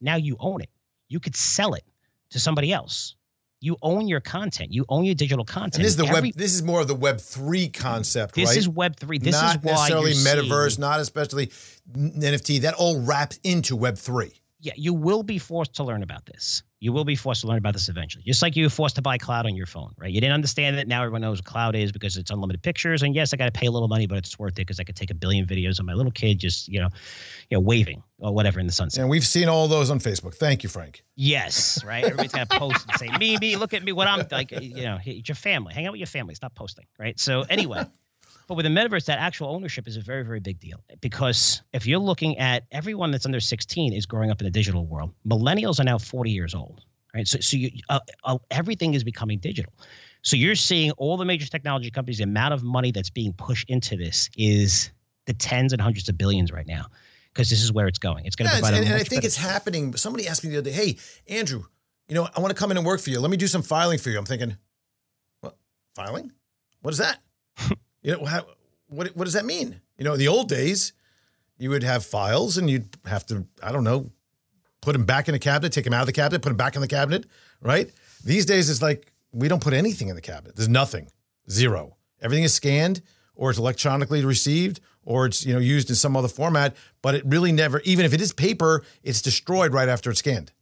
Now 0.00 0.16
you 0.16 0.36
own 0.40 0.60
it. 0.60 0.70
You 1.08 1.20
could 1.20 1.36
sell 1.36 1.74
it 1.74 1.84
to 2.30 2.40
somebody 2.40 2.72
else. 2.72 3.14
You 3.60 3.76
own 3.80 4.06
your 4.06 4.20
content. 4.20 4.72
You 4.72 4.84
own 4.90 5.04
your 5.04 5.14
digital 5.14 5.44
content. 5.44 5.76
And 5.76 5.84
this 5.84 5.92
is 5.92 5.96
the 5.96 6.06
Every- 6.06 6.28
web. 6.30 6.34
This 6.36 6.52
is 6.54 6.62
more 6.62 6.80
of 6.82 6.88
the 6.88 6.94
Web 6.94 7.18
three 7.20 7.68
concept, 7.68 8.34
This 8.34 8.48
right? 8.48 8.54
This 8.54 8.64
is 8.64 8.68
Web 8.68 8.96
three. 8.96 9.18
This 9.18 9.32
not 9.32 9.56
is 9.56 9.62
why 9.62 9.72
necessarily 9.72 10.12
metaverse, 10.12 10.72
seeing- 10.72 10.80
not 10.82 11.00
especially 11.00 11.46
NFT. 11.96 12.60
That 12.62 12.74
all 12.74 13.00
wraps 13.00 13.38
into 13.44 13.74
Web 13.76 13.96
three. 13.96 14.32
yeah, 14.60 14.72
you 14.76 14.92
will 14.92 15.22
be 15.22 15.38
forced 15.38 15.74
to 15.74 15.84
learn 15.84 16.02
about 16.02 16.26
this. 16.26 16.62
You 16.78 16.92
will 16.92 17.04
be 17.04 17.16
forced 17.16 17.40
to 17.40 17.46
learn 17.46 17.58
about 17.58 17.72
this 17.72 17.88
eventually. 17.88 18.22
Just 18.24 18.42
like 18.42 18.54
you 18.54 18.64
were 18.64 18.70
forced 18.70 18.96
to 18.96 19.02
buy 19.02 19.16
cloud 19.16 19.46
on 19.46 19.56
your 19.56 19.66
phone, 19.66 19.94
right? 19.98 20.10
You 20.10 20.20
didn't 20.20 20.34
understand 20.34 20.78
it. 20.78 20.86
Now 20.86 21.02
everyone 21.02 21.22
knows 21.22 21.38
what 21.38 21.46
cloud 21.46 21.74
is 21.74 21.90
because 21.90 22.16
it's 22.16 22.30
unlimited 22.30 22.62
pictures. 22.62 23.02
And 23.02 23.14
yes, 23.14 23.32
I 23.32 23.38
got 23.38 23.46
to 23.46 23.58
pay 23.58 23.66
a 23.66 23.70
little 23.70 23.88
money, 23.88 24.06
but 24.06 24.18
it's 24.18 24.38
worth 24.38 24.52
it 24.54 24.66
because 24.66 24.78
I 24.78 24.84
could 24.84 24.96
take 24.96 25.10
a 25.10 25.14
billion 25.14 25.46
videos 25.46 25.78
of 25.78 25.86
my 25.86 25.94
little 25.94 26.12
kid 26.12 26.38
just, 26.38 26.68
you 26.68 26.80
know, 26.80 26.90
you 27.48 27.56
know, 27.56 27.60
waving 27.60 28.02
or 28.18 28.34
whatever 28.34 28.60
in 28.60 28.66
the 28.66 28.72
sunset. 28.72 29.00
And 29.00 29.10
we've 29.10 29.26
seen 29.26 29.48
all 29.48 29.68
those 29.68 29.90
on 29.90 30.00
Facebook. 30.00 30.34
Thank 30.34 30.62
you, 30.62 30.68
Frank. 30.68 31.02
Yes, 31.14 31.82
right. 31.84 32.04
Everybody's 32.04 32.32
gonna 32.32 32.46
post 32.46 32.86
and 32.88 32.98
say, 32.98 33.08
"Me, 33.18 33.36
me, 33.38 33.56
look 33.56 33.72
at 33.72 33.82
me, 33.82 33.92
what 33.92 34.06
I'm 34.06 34.26
like." 34.30 34.50
You 34.50 34.84
know, 34.84 34.98
it's 35.04 35.28
your 35.28 35.36
family. 35.36 35.72
Hang 35.72 35.86
out 35.86 35.92
with 35.92 36.00
your 36.00 36.06
family. 36.06 36.34
Stop 36.34 36.54
posting, 36.54 36.86
right? 36.98 37.18
So 37.18 37.42
anyway, 37.42 37.84
but 38.46 38.54
with 38.54 38.64
the 38.64 38.70
metaverse, 38.70 39.04
that 39.06 39.18
actual 39.18 39.48
ownership 39.48 39.88
is 39.88 39.96
a 39.96 40.00
very, 40.00 40.22
very 40.22 40.40
big 40.40 40.60
deal 40.60 40.82
because 41.00 41.62
if 41.72 41.86
you're 41.86 41.98
looking 41.98 42.38
at 42.38 42.64
everyone 42.70 43.10
that's 43.10 43.26
under 43.26 43.40
16 43.40 43.92
is 43.92 44.06
growing 44.06 44.30
up 44.30 44.40
in 44.40 44.44
the 44.44 44.50
digital 44.50 44.86
world. 44.86 45.12
Millennials 45.26 45.80
are 45.80 45.84
now 45.84 45.98
40 45.98 46.30
years 46.30 46.54
old, 46.54 46.82
right? 47.14 47.26
So, 47.26 47.40
so 47.40 47.56
you, 47.56 47.70
uh, 47.88 47.98
uh, 48.24 48.38
everything 48.50 48.94
is 48.94 49.02
becoming 49.02 49.38
digital. 49.38 49.72
So 50.22 50.36
you're 50.36 50.54
seeing 50.54 50.90
all 50.92 51.16
the 51.16 51.24
major 51.24 51.46
technology 51.46 51.90
companies. 51.90 52.18
The 52.18 52.24
amount 52.24 52.54
of 52.54 52.62
money 52.62 52.90
that's 52.92 53.10
being 53.10 53.32
pushed 53.32 53.68
into 53.70 53.96
this 53.96 54.28
is 54.36 54.90
the 55.26 55.34
tens 55.34 55.72
and 55.72 55.80
hundreds 55.82 56.08
of 56.08 56.16
billions 56.16 56.52
right 56.52 56.66
now 56.66 56.86
because 57.32 57.50
this 57.50 57.62
is 57.62 57.72
where 57.72 57.86
it's 57.86 57.98
going. 57.98 58.26
It's 58.26 58.34
going 58.36 58.48
to 58.48 58.54
Yeah, 58.56 58.60
provide 58.60 58.78
and, 58.78 58.86
and 58.86 58.94
I 58.94 58.98
think 58.98 59.10
better- 59.22 59.26
it's 59.26 59.36
happening. 59.36 59.94
Somebody 59.96 60.26
asked 60.28 60.42
me 60.44 60.50
the 60.50 60.58
other 60.58 60.70
day, 60.70 60.76
"Hey, 60.76 60.96
Andrew, 61.28 61.64
you 62.08 62.14
know, 62.14 62.28
I 62.34 62.40
want 62.40 62.50
to 62.54 62.58
come 62.58 62.70
in 62.70 62.76
and 62.76 62.86
work 62.86 63.00
for 63.00 63.10
you. 63.10 63.20
Let 63.20 63.30
me 63.30 63.36
do 63.36 63.46
some 63.46 63.62
filing 63.62 63.98
for 63.98 64.10
you." 64.10 64.18
I'm 64.18 64.24
thinking, 64.24 64.56
"What 65.40 65.56
filing? 65.94 66.32
What 66.82 66.92
is 66.94 66.98
that? 66.98 67.20
you 68.06 68.12
know, 68.12 68.24
how, 68.24 68.46
what 68.86 69.08
what 69.16 69.24
does 69.24 69.34
that 69.34 69.44
mean? 69.44 69.80
You 69.98 70.04
know, 70.04 70.12
in 70.12 70.20
the 70.20 70.28
old 70.28 70.48
days, 70.48 70.92
you 71.58 71.70
would 71.70 71.82
have 71.82 72.06
files 72.06 72.56
and 72.56 72.70
you'd 72.70 72.88
have 73.04 73.26
to, 73.26 73.46
I 73.60 73.72
don't 73.72 73.82
know, 73.82 74.10
put 74.80 74.92
them 74.92 75.04
back 75.04 75.28
in 75.28 75.32
the 75.32 75.40
cabinet, 75.40 75.72
take 75.72 75.84
them 75.84 75.92
out 75.92 76.02
of 76.02 76.06
the 76.06 76.12
cabinet, 76.12 76.40
put 76.40 76.50
them 76.50 76.56
back 76.56 76.76
in 76.76 76.80
the 76.80 76.88
cabinet, 76.88 77.26
right? 77.60 77.90
These 78.24 78.46
days, 78.46 78.70
it's 78.70 78.80
like 78.80 79.12
we 79.32 79.48
don't 79.48 79.62
put 79.62 79.72
anything 79.72 80.08
in 80.08 80.14
the 80.14 80.22
cabinet. 80.22 80.54
There's 80.54 80.68
nothing, 80.68 81.08
zero. 81.50 81.96
Everything 82.22 82.44
is 82.44 82.54
scanned 82.54 83.02
or 83.34 83.50
it's 83.50 83.58
electronically 83.58 84.24
received 84.24 84.78
or 85.04 85.26
it's 85.26 85.44
you 85.44 85.52
know 85.52 85.58
used 85.58 85.90
in 85.90 85.96
some 85.96 86.16
other 86.16 86.28
format, 86.28 86.76
but 87.02 87.16
it 87.16 87.24
really 87.26 87.50
never. 87.50 87.80
Even 87.80 88.04
if 88.06 88.14
it 88.14 88.20
is 88.20 88.32
paper, 88.32 88.84
it's 89.02 89.20
destroyed 89.20 89.72
right 89.72 89.88
after 89.88 90.10
it's 90.10 90.20
scanned. 90.20 90.52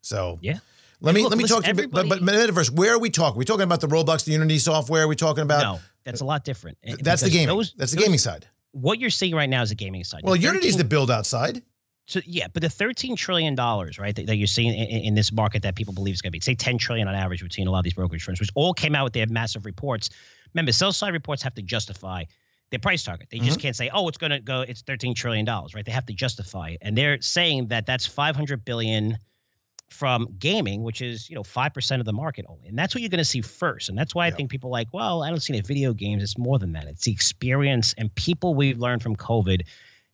So 0.00 0.38
Yeah. 0.40 0.60
Let 1.02 1.14
me 1.14 1.22
Look, 1.22 1.30
let 1.30 1.36
me 1.38 1.44
listen, 1.44 1.62
talk 1.62 1.76
to 1.76 1.82
you. 1.82 1.88
But, 1.88 2.08
but 2.08 2.20
metaverse. 2.20 2.70
Where 2.70 2.94
are 2.94 2.98
we 2.98 3.08
talking? 3.08 3.38
we 3.38 3.46
talking 3.46 3.62
about 3.62 3.80
the 3.80 3.86
Roblox, 3.86 4.24
the 4.24 4.32
Unity 4.32 4.58
software? 4.58 5.04
Are 5.04 5.08
we 5.08 5.16
talking 5.16 5.42
about? 5.42 5.62
no, 5.62 5.80
that's 6.04 6.20
a 6.20 6.24
lot 6.24 6.44
different. 6.44 6.78
Eh, 6.84 6.96
That's 7.00 7.22
the 7.22 7.30
gaming. 7.30 7.48
those- 7.48 7.72
That's 7.74 7.90
the 7.92 7.96
those- 7.96 8.04
gaming 8.06 8.18
side. 8.18 8.46
What 8.72 9.00
you're 9.00 9.10
seeing 9.10 9.34
right 9.34 9.48
now 9.50 9.62
is 9.62 9.70
the 9.70 9.74
gaming 9.74 10.04
side. 10.04 10.20
Well, 10.22 10.36
Unity 10.36 10.68
is 10.68 10.76
the 10.76 10.84
build 10.84 11.10
outside. 11.10 11.62
So 12.06 12.20
yeah, 12.24 12.46
but 12.52 12.62
the 12.62 12.68
thirteen 12.70 13.14
trillion 13.16 13.54
dollars, 13.54 13.98
right, 13.98 14.14
that, 14.16 14.26
that 14.26 14.36
you're 14.36 14.46
seeing 14.46 14.72
in, 14.74 15.02
in 15.04 15.14
this 15.14 15.30
market 15.32 15.62
that 15.62 15.74
people 15.76 15.94
believe 15.94 16.14
is 16.14 16.22
going 16.22 16.30
to 16.30 16.36
be, 16.36 16.40
say, 16.40 16.54
ten 16.54 16.76
trillion 16.78 17.06
on 17.08 17.14
average 17.14 17.42
between 17.42 17.66
a 17.66 17.70
lot 17.70 17.78
of 17.78 17.84
these 17.84 17.94
brokerage 17.94 18.22
firms, 18.24 18.40
which 18.40 18.50
all 18.54 18.72
came 18.74 18.94
out 18.96 19.04
with 19.04 19.12
their 19.12 19.26
massive 19.28 19.64
reports. 19.64 20.10
Remember, 20.54 20.72
sell 20.72 20.92
side 20.92 21.12
reports 21.12 21.42
have 21.42 21.54
to 21.54 21.62
justify 21.62 22.24
their 22.70 22.78
price 22.80 23.02
target. 23.04 23.28
They 23.30 23.38
just 23.38 23.60
can't 23.60 23.74
say, 23.76 23.90
oh, 23.92 24.08
it's 24.08 24.18
going 24.18 24.30
to 24.30 24.40
go, 24.40 24.60
it's 24.62 24.82
thirteen 24.82 25.14
trillion 25.14 25.44
dollars, 25.44 25.74
right? 25.74 25.84
They 25.84 25.92
have 25.92 26.06
to 26.06 26.12
justify 26.12 26.70
it, 26.70 26.78
and 26.82 26.96
they're 26.98 27.20
saying 27.20 27.68
that 27.68 27.86
that's 27.86 28.06
five 28.06 28.34
hundred 28.36 28.64
billion 28.64 29.16
from 29.90 30.28
gaming, 30.38 30.82
which 30.82 31.02
is 31.02 31.28
you 31.28 31.36
know 31.36 31.42
five 31.42 31.74
percent 31.74 32.00
of 32.00 32.06
the 32.06 32.12
market 32.12 32.46
only, 32.48 32.68
and 32.68 32.78
that's 32.78 32.94
what 32.94 33.02
you're 33.02 33.10
going 33.10 33.18
to 33.18 33.24
see 33.24 33.40
first. 33.40 33.88
And 33.88 33.98
that's 33.98 34.14
why 34.14 34.26
I 34.26 34.30
think 34.30 34.50
people 34.50 34.70
are 34.70 34.72
like, 34.72 34.88
well, 34.92 35.22
I 35.22 35.30
don't 35.30 35.40
see 35.40 35.52
any 35.52 35.60
video 35.60 35.92
games. 35.92 36.22
It's 36.22 36.38
more 36.38 36.58
than 36.58 36.72
that. 36.72 36.86
It's 36.86 37.04
the 37.04 37.12
experience 37.12 37.94
and 37.98 38.14
people 38.14 38.54
we've 38.54 38.78
learned 38.78 39.02
from 39.02 39.16
COVID. 39.16 39.62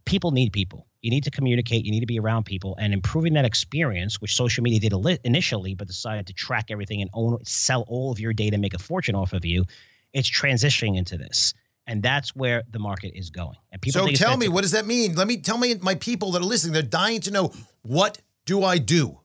People 0.06 0.30
need 0.30 0.52
people. 0.52 0.86
You 1.02 1.10
need 1.10 1.24
to 1.24 1.30
communicate. 1.30 1.84
You 1.84 1.90
need 1.90 2.00
to 2.00 2.06
be 2.06 2.18
around 2.18 2.44
people, 2.44 2.76
and 2.80 2.92
improving 2.92 3.34
that 3.34 3.44
experience, 3.44 4.20
which 4.20 4.34
social 4.34 4.62
media 4.62 4.80
did 4.80 4.92
li- 4.92 5.18
initially, 5.24 5.74
but 5.74 5.86
decided 5.86 6.26
to 6.28 6.32
track 6.32 6.66
everything 6.70 7.00
and 7.00 7.10
own, 7.12 7.44
sell 7.44 7.84
all 7.86 8.10
of 8.10 8.18
your 8.18 8.32
data, 8.32 8.54
and 8.54 8.62
make 8.62 8.74
a 8.74 8.78
fortune 8.78 9.14
off 9.14 9.32
of 9.32 9.44
you. 9.44 9.64
It's 10.12 10.28
transitioning 10.28 10.96
into 10.96 11.16
this, 11.16 11.54
and 11.86 12.02
that's 12.02 12.34
where 12.34 12.62
the 12.70 12.78
market 12.78 13.12
is 13.14 13.30
going. 13.30 13.56
And 13.70 13.80
people. 13.82 14.06
So 14.06 14.12
tell 14.12 14.36
me, 14.36 14.48
what 14.48 14.62
does 14.62 14.72
that 14.72 14.86
mean? 14.86 15.14
Let 15.14 15.26
me 15.26 15.36
tell 15.36 15.58
me, 15.58 15.74
my 15.76 15.96
people 15.96 16.32
that 16.32 16.42
are 16.42 16.46
listening, 16.46 16.72
they're 16.72 16.82
dying 16.82 17.20
to 17.22 17.30
know 17.30 17.52
what 17.82 18.18
do 18.46 18.64
I 18.64 18.78
do? 18.78 19.20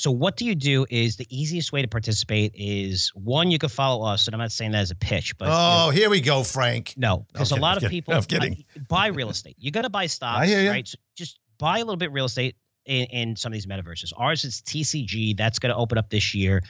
So 0.00 0.10
what 0.10 0.36
do 0.38 0.46
you 0.46 0.54
do? 0.54 0.86
Is 0.88 1.16
the 1.16 1.26
easiest 1.28 1.72
way 1.72 1.82
to 1.82 1.88
participate 1.88 2.52
is 2.54 3.10
one, 3.14 3.50
you 3.50 3.58
can 3.58 3.68
follow 3.68 4.02
us, 4.06 4.26
and 4.26 4.34
I'm 4.34 4.38
not 4.40 4.50
saying 4.50 4.72
that 4.72 4.78
as 4.80 4.90
a 4.90 4.94
pitch, 4.94 5.36
but 5.36 5.44
you 5.44 5.50
know, 5.50 5.84
oh, 5.88 5.90
here 5.90 6.08
we 6.08 6.22
go, 6.22 6.42
Frank. 6.42 6.94
No, 6.96 7.26
because 7.30 7.50
a 7.52 7.56
lot 7.56 7.76
of 7.76 7.82
kidding. 7.82 7.90
people 7.98 8.14
I'm 8.14 8.22
kidding. 8.22 8.64
uh, 8.74 8.80
buy 8.88 9.08
real 9.08 9.28
estate. 9.28 9.56
You 9.58 9.70
got 9.70 9.82
to 9.82 9.90
buy 9.90 10.06
stocks, 10.16 10.38
I 10.40 10.46
hear 10.46 10.62
ya. 10.62 10.70
right? 10.70 10.88
So 10.88 10.96
just 11.16 11.38
buy 11.58 11.76
a 11.76 11.80
little 11.80 11.98
bit 11.98 12.12
real 12.12 12.24
estate 12.24 12.56
in, 12.86 13.04
in 13.06 13.36
some 13.36 13.52
of 13.52 13.54
these 13.54 13.66
metaverses. 13.66 14.12
Ours 14.16 14.42
is 14.46 14.62
TCG. 14.62 15.36
That's 15.36 15.58
going 15.58 15.70
to 15.70 15.76
open 15.76 15.98
up 15.98 16.08
this 16.08 16.34
year. 16.34 16.62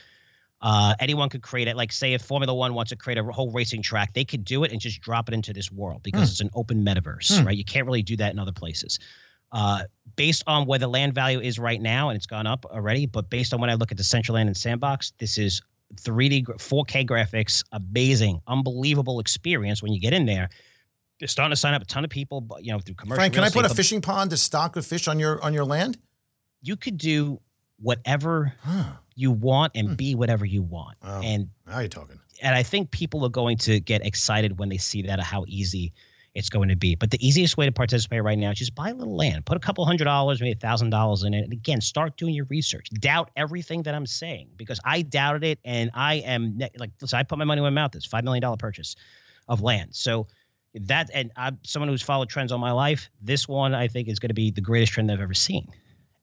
Uh, 0.61 0.93
anyone 0.99 1.29
could 1.29 1.41
create 1.41 1.69
it. 1.69 1.77
Like, 1.77 1.93
say, 1.93 2.13
if 2.13 2.21
Formula 2.21 2.53
One 2.53 2.73
wants 2.73 2.89
to 2.89 2.97
create 2.97 3.17
a 3.17 3.23
whole 3.23 3.49
racing 3.51 3.81
track, 3.81 4.13
they 4.13 4.25
could 4.25 4.43
do 4.43 4.65
it 4.65 4.73
and 4.73 4.81
just 4.81 4.99
drop 4.99 5.29
it 5.29 5.33
into 5.33 5.53
this 5.53 5.71
world 5.71 6.03
because 6.03 6.19
Hmm. 6.19 6.31
it's 6.33 6.41
an 6.41 6.49
open 6.53 6.83
metaverse, 6.85 7.45
right? 7.45 7.57
You 7.57 7.63
can't 7.63 7.85
really 7.85 8.03
do 8.03 8.17
that 8.17 8.33
in 8.33 8.39
other 8.39 8.51
places. 8.51 8.99
Uh, 9.51 9.83
based 10.15 10.43
on 10.47 10.65
where 10.65 10.79
the 10.79 10.87
land 10.87 11.13
value 11.13 11.39
is 11.39 11.59
right 11.59 11.81
now, 11.81 12.09
and 12.09 12.15
it's 12.17 12.25
gone 12.25 12.47
up 12.47 12.65
already, 12.65 13.05
but 13.05 13.29
based 13.29 13.53
on 13.53 13.59
when 13.61 13.69
I 13.69 13.73
look 13.75 13.91
at 13.91 13.97
Decentraland 13.97 14.47
and 14.47 14.55
Sandbox, 14.55 15.11
this 15.19 15.37
is 15.37 15.61
3D, 15.95 16.45
4K 16.45 17.05
graphics, 17.05 17.63
amazing, 17.73 18.41
unbelievable 18.47 19.19
experience 19.19 19.83
when 19.83 19.91
you 19.93 19.99
get 19.99 20.13
in 20.13 20.25
there. 20.25 20.49
They're 21.19 21.27
starting 21.27 21.51
to 21.51 21.55
sign 21.57 21.73
up 21.73 21.81
a 21.81 21.85
ton 21.85 22.03
of 22.03 22.09
people, 22.09 22.41
but, 22.41 22.63
you 22.65 22.71
know, 22.71 22.79
through 22.79 22.95
commercial. 22.95 23.17
Frank, 23.19 23.33
can 23.33 23.43
I 23.43 23.49
put 23.49 23.65
a 23.65 23.69
fishing 23.75 24.01
pond 24.01 24.29
to 24.31 24.37
stock 24.37 24.73
the 24.73 24.81
fish 24.81 25.07
on 25.07 25.19
your 25.19 25.41
on 25.43 25.53
your 25.53 25.65
land? 25.65 25.97
You 26.61 26.75
could 26.77 26.97
do 26.97 27.39
whatever 27.77 28.53
Huh. 28.61 28.93
you 29.15 29.31
want 29.31 29.73
and 29.75 29.97
be 29.97 30.15
whatever 30.15 30.45
you 30.45 30.61
want, 30.61 30.97
Hmm. 31.01 31.07
Wow. 31.07 31.21
and 31.23 31.49
Now 31.67 31.79
you're 31.79 31.87
talking. 31.89 32.19
and 32.41 32.55
I 32.55 32.63
think 32.63 32.91
people 32.91 33.25
are 33.25 33.29
going 33.29 33.57
to 33.59 33.79
get 33.79 34.05
excited 34.05 34.57
when 34.59 34.69
they 34.69 34.77
see 34.77 35.01
that 35.03 35.19
how 35.19 35.45
easy 35.47 35.93
it's 36.33 36.49
going 36.49 36.69
to 36.69 36.75
be. 36.75 36.95
But 36.95 37.11
the 37.11 37.25
easiest 37.25 37.57
way 37.57 37.65
to 37.65 37.71
participate 37.71 38.23
right 38.23 38.37
now 38.37 38.51
is 38.51 38.57
just 38.57 38.75
buy 38.75 38.89
a 38.89 38.93
little 38.93 39.15
land, 39.15 39.45
put 39.45 39.57
a 39.57 39.59
couple 39.59 39.85
hundred 39.85 40.05
dollars, 40.05 40.39
maybe 40.41 40.53
a 40.53 40.55
thousand 40.55 40.89
dollars 40.89 41.23
in 41.23 41.33
it, 41.33 41.43
and 41.43 41.53
again, 41.53 41.81
start 41.81 42.17
doing 42.17 42.33
your 42.33 42.45
research. 42.45 42.89
Doubt 42.91 43.31
everything 43.35 43.83
that 43.83 43.95
I'm 43.95 44.05
saying 44.05 44.49
because 44.55 44.79
I 44.85 45.01
doubted 45.01 45.43
it, 45.43 45.59
and 45.65 45.91
I 45.93 46.15
am 46.15 46.57
ne- 46.57 46.71
like, 46.77 46.91
listen, 47.01 47.19
I 47.19 47.23
put 47.23 47.37
my 47.37 47.45
money 47.45 47.61
where 47.61 47.71
my 47.71 47.81
mouth 47.81 47.95
is. 47.95 48.05
Five 48.05 48.23
million 48.23 48.41
dollar 48.41 48.57
purchase 48.57 48.95
of 49.47 49.61
land, 49.61 49.95
so. 49.95 50.27
That 50.73 51.09
and 51.13 51.33
I'm 51.35 51.59
someone 51.63 51.89
who's 51.89 52.01
followed 52.01 52.29
trends 52.29 52.53
all 52.53 52.57
my 52.57 52.71
life. 52.71 53.09
This 53.21 53.45
one 53.45 53.75
I 53.75 53.89
think 53.89 54.07
is 54.07 54.19
going 54.19 54.29
to 54.29 54.33
be 54.33 54.51
the 54.51 54.61
greatest 54.61 54.93
trend 54.93 55.11
I've 55.11 55.19
ever 55.19 55.33
seen, 55.33 55.67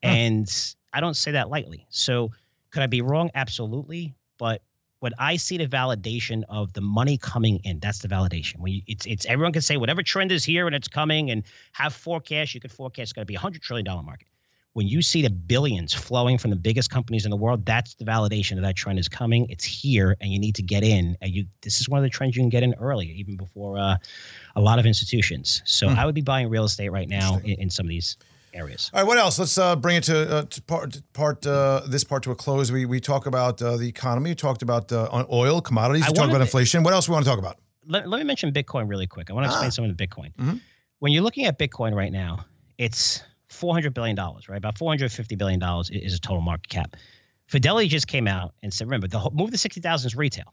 and 0.03 0.51
I 0.95 1.01
don't 1.01 1.19
say 1.19 1.33
that 1.33 1.51
lightly. 1.51 1.87
So 1.91 2.31
could 2.71 2.83
I 2.83 2.87
be 2.87 3.03
wrong? 3.03 3.31
Absolutely. 3.35 4.15
But 4.39 4.63
when 5.01 5.13
I 5.19 5.37
see 5.37 5.57
the 5.57 5.67
validation 5.67 6.43
of 6.49 6.73
the 6.73 6.81
money 6.81 7.19
coming 7.19 7.61
in, 7.65 7.79
that's 7.81 8.01
the 8.01 8.09
validation. 8.09 8.59
When 8.59 8.73
you, 8.73 8.83
it's 8.87 9.07
it's 9.07 9.27
everyone 9.27 9.53
can 9.53 9.63
say 9.63 9.77
whatever 9.77 10.03
trend 10.03 10.33
is 10.33 10.45
here 10.45 10.67
and 10.67 10.75
it's 10.75 10.89
coming 10.89 11.31
and 11.31 11.45
have 11.73 11.95
forecast. 11.95 12.55
You 12.55 12.61
could 12.61 12.73
forecast 12.73 13.03
it's 13.03 13.13
going 13.13 13.23
to 13.23 13.27
be 13.27 13.37
a 13.37 13.41
hundred 13.41 13.63
trillion 13.63 13.85
dollar 13.85 14.03
market. 14.03 14.29
When 14.75 14.87
you 14.87 15.03
see 15.03 15.23
the 15.23 15.31
billions 15.31 15.93
flowing 15.93 16.39
from 16.39 16.51
the 16.51 16.57
biggest 16.57 16.91
companies 16.91 17.25
in 17.25 17.31
the 17.31 17.37
world, 17.37 17.65
that's 17.65 17.95
the 17.95 18.05
validation 18.05 18.55
that 18.57 18.61
that 18.61 18.77
trend 18.77 18.99
is 18.99 19.09
coming. 19.09 19.47
It's 19.49 19.65
here, 19.65 20.17
and 20.21 20.33
you 20.33 20.39
need 20.39 20.55
to 20.57 20.63
get 20.63 20.85
in. 20.85 21.17
And 21.21 21.33
you, 21.33 21.47
this 21.63 21.81
is 21.81 21.89
one 21.89 21.99
of 21.99 22.05
the 22.05 22.11
trends 22.11 22.37
you 22.37 22.43
can 22.43 22.49
get 22.49 22.63
in 22.63 22.75
early, 22.75 23.07
even 23.07 23.37
before 23.37 23.79
uh, 23.79 23.97
a 24.55 24.61
lot 24.61 24.79
of 24.79 24.87
institutions. 24.87 25.63
So 25.65 25.89
I 25.89 26.07
would 26.07 26.15
be 26.15 26.21
buying 26.21 26.49
real 26.49 26.65
estate 26.65 26.91
right 26.91 27.09
now 27.09 27.39
in, 27.39 27.55
in 27.63 27.71
some 27.71 27.87
of 27.87 27.91
these 27.91 28.19
areas. 28.55 28.91
All 28.93 29.01
right, 29.01 29.07
what 29.07 29.19
else? 29.19 29.39
Let's 29.39 29.57
uh, 29.59 29.77
bring 29.77 29.97
it 29.97 30.05
to, 30.05 30.37
uh, 30.39 30.43
to 30.43 30.63
part, 30.63 30.93
to 30.93 31.03
part 31.13 31.47
uh, 31.47 31.83
this 31.89 32.05
part 32.05 32.23
to 32.25 32.31
a 32.31 32.35
close. 32.35 32.71
We 32.73 32.85
we 32.87 33.01
talk 33.01 33.27
about 33.27 33.61
uh, 33.63 33.77
the 33.77 33.89
economy. 33.89 34.31
We 34.31 34.35
talked 34.35 34.63
about 34.63 34.91
uh, 34.93 35.09
on 35.11 35.27
oil, 35.31 35.61
commodities. 35.61 36.07
We 36.09 36.15
talked 36.15 36.31
about 36.31 36.41
inflation. 36.41 36.83
What 36.83 36.95
else 36.95 37.09
we 37.09 37.13
want 37.13 37.25
to 37.25 37.31
talk 37.31 37.39
about? 37.39 37.59
let, 37.87 38.07
let 38.09 38.19
me 38.19 38.25
mention 38.25 38.53
Bitcoin 38.53 38.89
really 38.89 39.07
quick. 39.07 39.31
I 39.31 39.33
want 39.33 39.45
to 39.47 39.51
explain 39.51 39.69
Ah. 39.69 39.71
some 39.71 39.85
of 39.87 39.97
the 39.97 40.07
Bitcoin. 40.07 40.35
Mhm. 40.37 40.61
When 40.99 41.11
you're 41.13 41.23
looking 41.23 41.47
at 41.47 41.59
Bitcoin 41.59 41.95
right 41.95 42.13
now, 42.13 42.45
it's 42.77 43.23
$400 43.51 43.95
billion, 43.95 44.15
right? 44.17 44.59
About 44.59 44.75
$450 44.77 45.39
billion 45.39 45.63
is 45.91 46.13
a 46.15 46.19
total 46.21 46.43
market 46.43 46.69
cap. 46.69 46.97
Fidelity 47.47 47.89
just 47.89 48.07
came 48.07 48.29
out 48.29 48.53
and 48.63 48.75
said, 48.75 48.87
remember, 48.89 49.09
the 49.09 49.19
whole, 49.19 49.31
move 49.31 49.51
to 49.53 49.57
60,000 49.59 50.07
is 50.07 50.15
retail, 50.17 50.53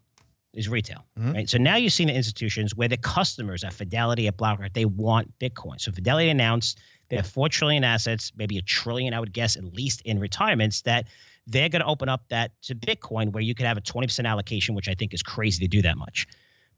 is 0.54 0.70
retail, 0.70 1.04
Mhm. 1.20 1.34
right? 1.34 1.50
So 1.50 1.58
now 1.58 1.76
you're 1.76 1.90
seeing 1.90 2.08
the 2.08 2.16
institutions 2.16 2.74
where 2.74 2.88
the 2.88 2.96
customers 2.96 3.66
at 3.66 3.74
Fidelity, 3.74 4.28
at 4.28 4.38
BlackRock, 4.38 4.72
they 4.72 4.86
want 4.86 5.38
Bitcoin. 5.40 5.82
So 5.82 5.92
Fidelity 5.92 6.30
announced 6.30 6.80
they 7.10 7.16
have 7.16 7.28
4 7.28 7.50
trillion 7.50 7.84
assets, 7.84 8.32
maybe 8.36 8.58
a 8.58 8.62
trillion, 8.62 9.14
I 9.14 9.20
would 9.20 9.34
guess, 9.34 9.56
at 9.56 9.64
least 9.64 10.02
in 10.02 10.20
retirements 10.20 10.82
that 10.82 11.08
they're 11.48 11.70
going 11.70 11.82
to 11.82 11.88
open 11.88 12.10
up 12.10 12.24
that 12.30 12.52
to 12.64 12.76
Bitcoin 12.76 13.32
where 13.32 13.44
you 13.44 13.54
could 13.54 13.66
have 13.66 13.78
a 13.78 13.82
20% 13.82 14.26
allocation, 14.26 14.74
which 14.76 14.90
I 14.90 14.96
think 14.96 15.14
is 15.14 15.22
crazy 15.22 15.64
to 15.64 15.68
do 15.68 15.82
that 15.84 15.98
much. 15.98 16.28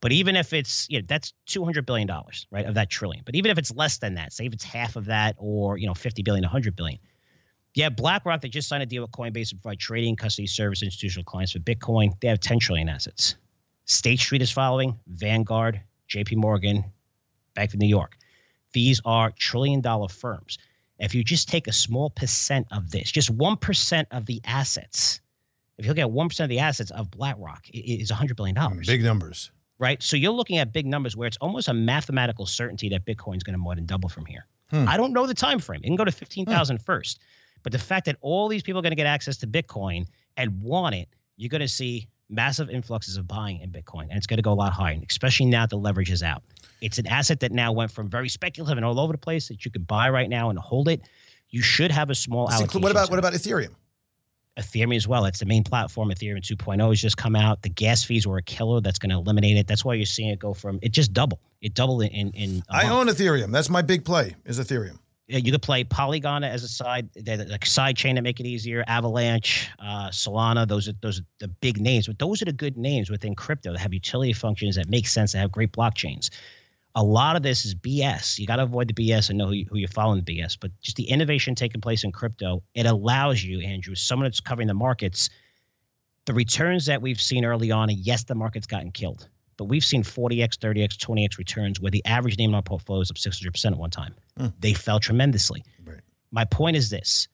But 0.01 0.11
even 0.11 0.35
if 0.35 0.53
it's, 0.53 0.87
you 0.89 0.99
know, 0.99 1.05
that's 1.07 1.33
two 1.45 1.63
hundred 1.65 1.85
billion 1.85 2.07
dollars, 2.07 2.45
right, 2.51 2.65
of 2.65 2.75
that 2.75 2.89
trillion. 2.89 3.23
But 3.25 3.35
even 3.35 3.49
if 3.49 3.57
it's 3.57 3.73
less 3.75 3.97
than 3.97 4.13
that, 4.15 4.31
say 4.31 4.45
if 4.45 4.53
it's 4.53 4.63
half 4.63 4.95
of 4.95 5.05
that, 5.05 5.35
or 5.39 5.77
you 5.77 5.87
know, 5.87 5.93
fifty 5.93 6.21
billion, 6.21 6.43
a 6.45 6.47
hundred 6.47 6.75
billion. 6.75 6.99
Yeah, 7.73 7.89
BlackRock 7.89 8.41
they 8.41 8.49
just 8.49 8.67
signed 8.67 8.83
a 8.83 8.85
deal 8.85 9.01
with 9.01 9.11
Coinbase 9.11 9.49
to 9.49 9.55
provide 9.55 9.79
trading, 9.79 10.15
custody 10.15 10.47
service, 10.47 10.83
institutional 10.83 11.23
clients 11.23 11.51
for 11.51 11.59
Bitcoin. 11.59 12.11
They 12.21 12.27
have 12.27 12.39
ten 12.39 12.59
trillion 12.59 12.89
assets. 12.89 13.35
State 13.85 14.19
Street 14.19 14.41
is 14.41 14.51
following, 14.51 14.99
Vanguard, 15.07 15.81
J.P. 16.07 16.35
Morgan, 16.35 16.83
Bank 17.55 17.73
of 17.73 17.79
New 17.79 17.87
York. 17.87 18.17
These 18.73 19.01
are 19.05 19.31
trillion 19.31 19.81
dollar 19.81 20.07
firms. 20.09 20.57
If 20.99 21.13
you 21.13 21.23
just 21.23 21.47
take 21.47 21.67
a 21.67 21.73
small 21.73 22.09
percent 22.09 22.67
of 22.71 22.89
this, 22.91 23.11
just 23.11 23.29
one 23.29 23.57
percent 23.57 24.07
of 24.11 24.25
the 24.25 24.41
assets, 24.45 25.21
if 25.77 25.85
you 25.85 25.91
look 25.91 25.99
at 25.99 26.11
one 26.11 26.27
percent 26.29 26.45
of 26.45 26.49
the 26.49 26.59
assets 26.59 26.91
of 26.91 27.11
BlackRock, 27.11 27.69
it 27.69 27.79
is 27.79 28.09
hundred 28.09 28.35
billion 28.35 28.55
dollars 28.55 28.87
Big 28.87 29.03
numbers. 29.03 29.51
right? 29.79 30.01
So 30.01 30.17
you're 30.17 30.31
looking 30.31 30.57
at 30.57 30.73
big 30.73 30.85
numbers 30.87 31.15
where 31.15 31.27
it's 31.27 31.37
almost 31.37 31.67
a 31.67 31.73
mathematical 31.73 32.45
certainty 32.45 32.89
that 32.89 33.05
Bitcoin's 33.05 33.43
going 33.43 33.53
to 33.53 33.59
more 33.59 33.75
than 33.75 33.85
double 33.85 34.09
from 34.09 34.25
here. 34.25 34.47
Hmm. 34.71 34.87
I 34.87 34.97
don't 34.97 35.13
know 35.13 35.27
the 35.27 35.33
time 35.33 35.59
frame. 35.59 35.81
It 35.83 35.87
can 35.87 35.95
go 35.95 36.03
to 36.03 36.11
15,000 36.11 36.79
first. 36.81 37.19
But 37.63 37.71
the 37.71 37.79
fact 37.79 38.05
that 38.05 38.17
all 38.21 38.47
these 38.47 38.63
people 38.63 38.79
are 38.79 38.81
going 38.81 38.91
to 38.91 38.95
get 38.97 39.07
access 39.07 39.37
to 39.37 39.47
Bitcoin 39.47 40.07
and 40.35 40.61
want 40.61 40.95
it, 40.95 41.09
you're 41.37 41.49
going 41.49 41.61
to 41.61 41.67
see 41.67 42.07
massive 42.29 42.69
influxes 42.69 43.17
of 43.17 43.27
buying 43.27 43.59
in 43.61 43.71
Bitcoin. 43.71 44.03
And 44.03 44.13
it's 44.13 44.27
going 44.27 44.37
to 44.37 44.43
go 44.43 44.51
a 44.51 44.55
lot 44.55 44.73
higher, 44.73 44.99
especially 45.09 45.47
now 45.47 45.63
that 45.63 45.69
the 45.69 45.77
leverage 45.77 46.11
is 46.11 46.23
out. 46.23 46.43
It's 46.81 46.97
an 46.97 47.07
asset 47.07 47.39
that 47.39 47.51
now 47.51 47.71
went 47.71 47.91
from 47.91 48.09
very 48.09 48.29
speculative 48.29 48.77
and 48.77 48.85
all 48.85 48.99
over 48.99 49.13
the 49.13 49.17
place 49.17 49.47
that 49.47 49.65
you 49.65 49.71
could 49.71 49.87
buy 49.87 50.09
right 50.09 50.29
now 50.29 50.49
and 50.49 50.59
hold 50.59 50.87
it. 50.87 51.01
You 51.49 51.61
should 51.61 51.91
have 51.91 52.09
a 52.09 52.15
small 52.15 52.51
allocation. 52.51 52.81
what 52.81 52.91
about 52.91 53.09
what 53.09 53.19
about 53.19 53.33
Ethereum? 53.33 53.73
Ethereum 54.57 54.95
as 54.95 55.07
well. 55.07 55.25
It's 55.25 55.39
the 55.39 55.45
main 55.45 55.63
platform. 55.63 56.09
Ethereum 56.09 56.41
2.0 56.41 56.89
has 56.89 57.01
just 57.01 57.15
come 57.15 57.35
out. 57.35 57.61
The 57.61 57.69
gas 57.69 58.03
fees 58.03 58.27
were 58.27 58.37
a 58.37 58.43
killer. 58.43 58.81
That's 58.81 58.99
going 58.99 59.11
to 59.11 59.15
eliminate 59.17 59.55
it. 59.55 59.67
That's 59.67 59.85
why 59.85 59.93
you're 59.93 60.05
seeing 60.05 60.29
it 60.29 60.39
go 60.39 60.53
from 60.53 60.79
it 60.81 60.91
just 60.91 61.13
doubled. 61.13 61.39
It 61.61 61.73
doubled 61.73 62.03
in 62.03 62.09
in. 62.09 62.31
in 62.31 62.63
I 62.69 62.89
own 62.89 63.07
Ethereum. 63.07 63.51
That's 63.51 63.69
my 63.69 63.81
big 63.81 64.03
play. 64.03 64.35
Is 64.45 64.59
Ethereum. 64.59 64.99
You 65.29 65.51
could 65.51 65.61
play 65.61 65.83
Polygon 65.83 66.45
as 66.45 66.63
a 66.63 66.69
side, 66.69 67.09
the 67.13 67.59
side 67.65 67.97
chain 67.97 68.15
to 68.15 68.21
make 68.21 68.39
it 68.39 68.45
easier. 68.45 68.85
Avalanche, 68.87 69.69
uh, 69.77 70.07
Solana. 70.07 70.65
Those 70.65 70.87
are 70.87 70.93
those 71.01 71.19
are 71.19 71.25
the 71.39 71.49
big 71.49 71.81
names. 71.81 72.07
But 72.07 72.17
those 72.17 72.41
are 72.41 72.45
the 72.45 72.53
good 72.53 72.77
names 72.77 73.09
within 73.09 73.35
crypto 73.35 73.73
that 73.73 73.79
have 73.79 73.93
utility 73.93 74.31
functions 74.31 74.77
that 74.77 74.87
make 74.89 75.05
sense. 75.05 75.33
That 75.33 75.39
have 75.39 75.51
great 75.51 75.73
blockchains. 75.73 76.29
A 76.95 77.03
lot 77.03 77.35
of 77.35 77.43
this 77.43 77.65
is 77.65 77.75
BS. 77.75 78.39
You 78.39 78.47
got 78.47 78.55
to 78.55 78.63
avoid 78.63 78.87
the 78.87 78.93
BS 78.93 79.29
and 79.29 79.37
know 79.37 79.47
who, 79.47 79.53
you, 79.53 79.65
who 79.69 79.77
you're 79.77 79.89
following 79.89 80.23
the 80.23 80.39
BS. 80.39 80.57
But 80.59 80.71
just 80.81 80.95
the 80.95 81.09
innovation 81.09 81.55
taking 81.55 81.81
place 81.81 82.05
in 82.05 82.11
crypto, 82.11 82.63
it 82.73 82.85
allows 82.85 83.43
you, 83.43 83.59
Andrew, 83.59 83.95
someone 83.95 84.25
that's 84.25 84.39
covering 84.39 84.67
the 84.67 84.73
markets, 84.73 85.29
the 86.25 86.33
returns 86.33 86.85
that 86.85 87.01
we've 87.01 87.21
seen 87.21 87.43
early 87.43 87.69
on. 87.69 87.89
And 87.89 87.99
yes, 87.99 88.23
the 88.23 88.33
market's 88.33 88.65
gotten 88.65 88.91
killed. 88.91 89.27
But 89.57 89.65
we've 89.65 89.83
seen 89.83 90.03
40x, 90.03 90.57
30x, 90.57 90.97
20x 90.97 91.37
returns 91.37 91.81
where 91.81 91.91
the 91.91 92.05
average 92.05 92.37
name 92.37 92.51
in 92.51 92.55
our 92.55 92.61
portfolio 92.61 93.01
is 93.01 93.11
up 93.11 93.17
600% 93.17 93.65
at 93.65 93.77
one 93.77 93.89
time. 93.89 94.15
Mm. 94.39 94.53
They 94.59 94.73
fell 94.73 94.99
tremendously. 94.99 95.63
Right. 95.85 95.99
My 96.31 96.45
point 96.45 96.77
is 96.77 96.89
this 96.89 97.27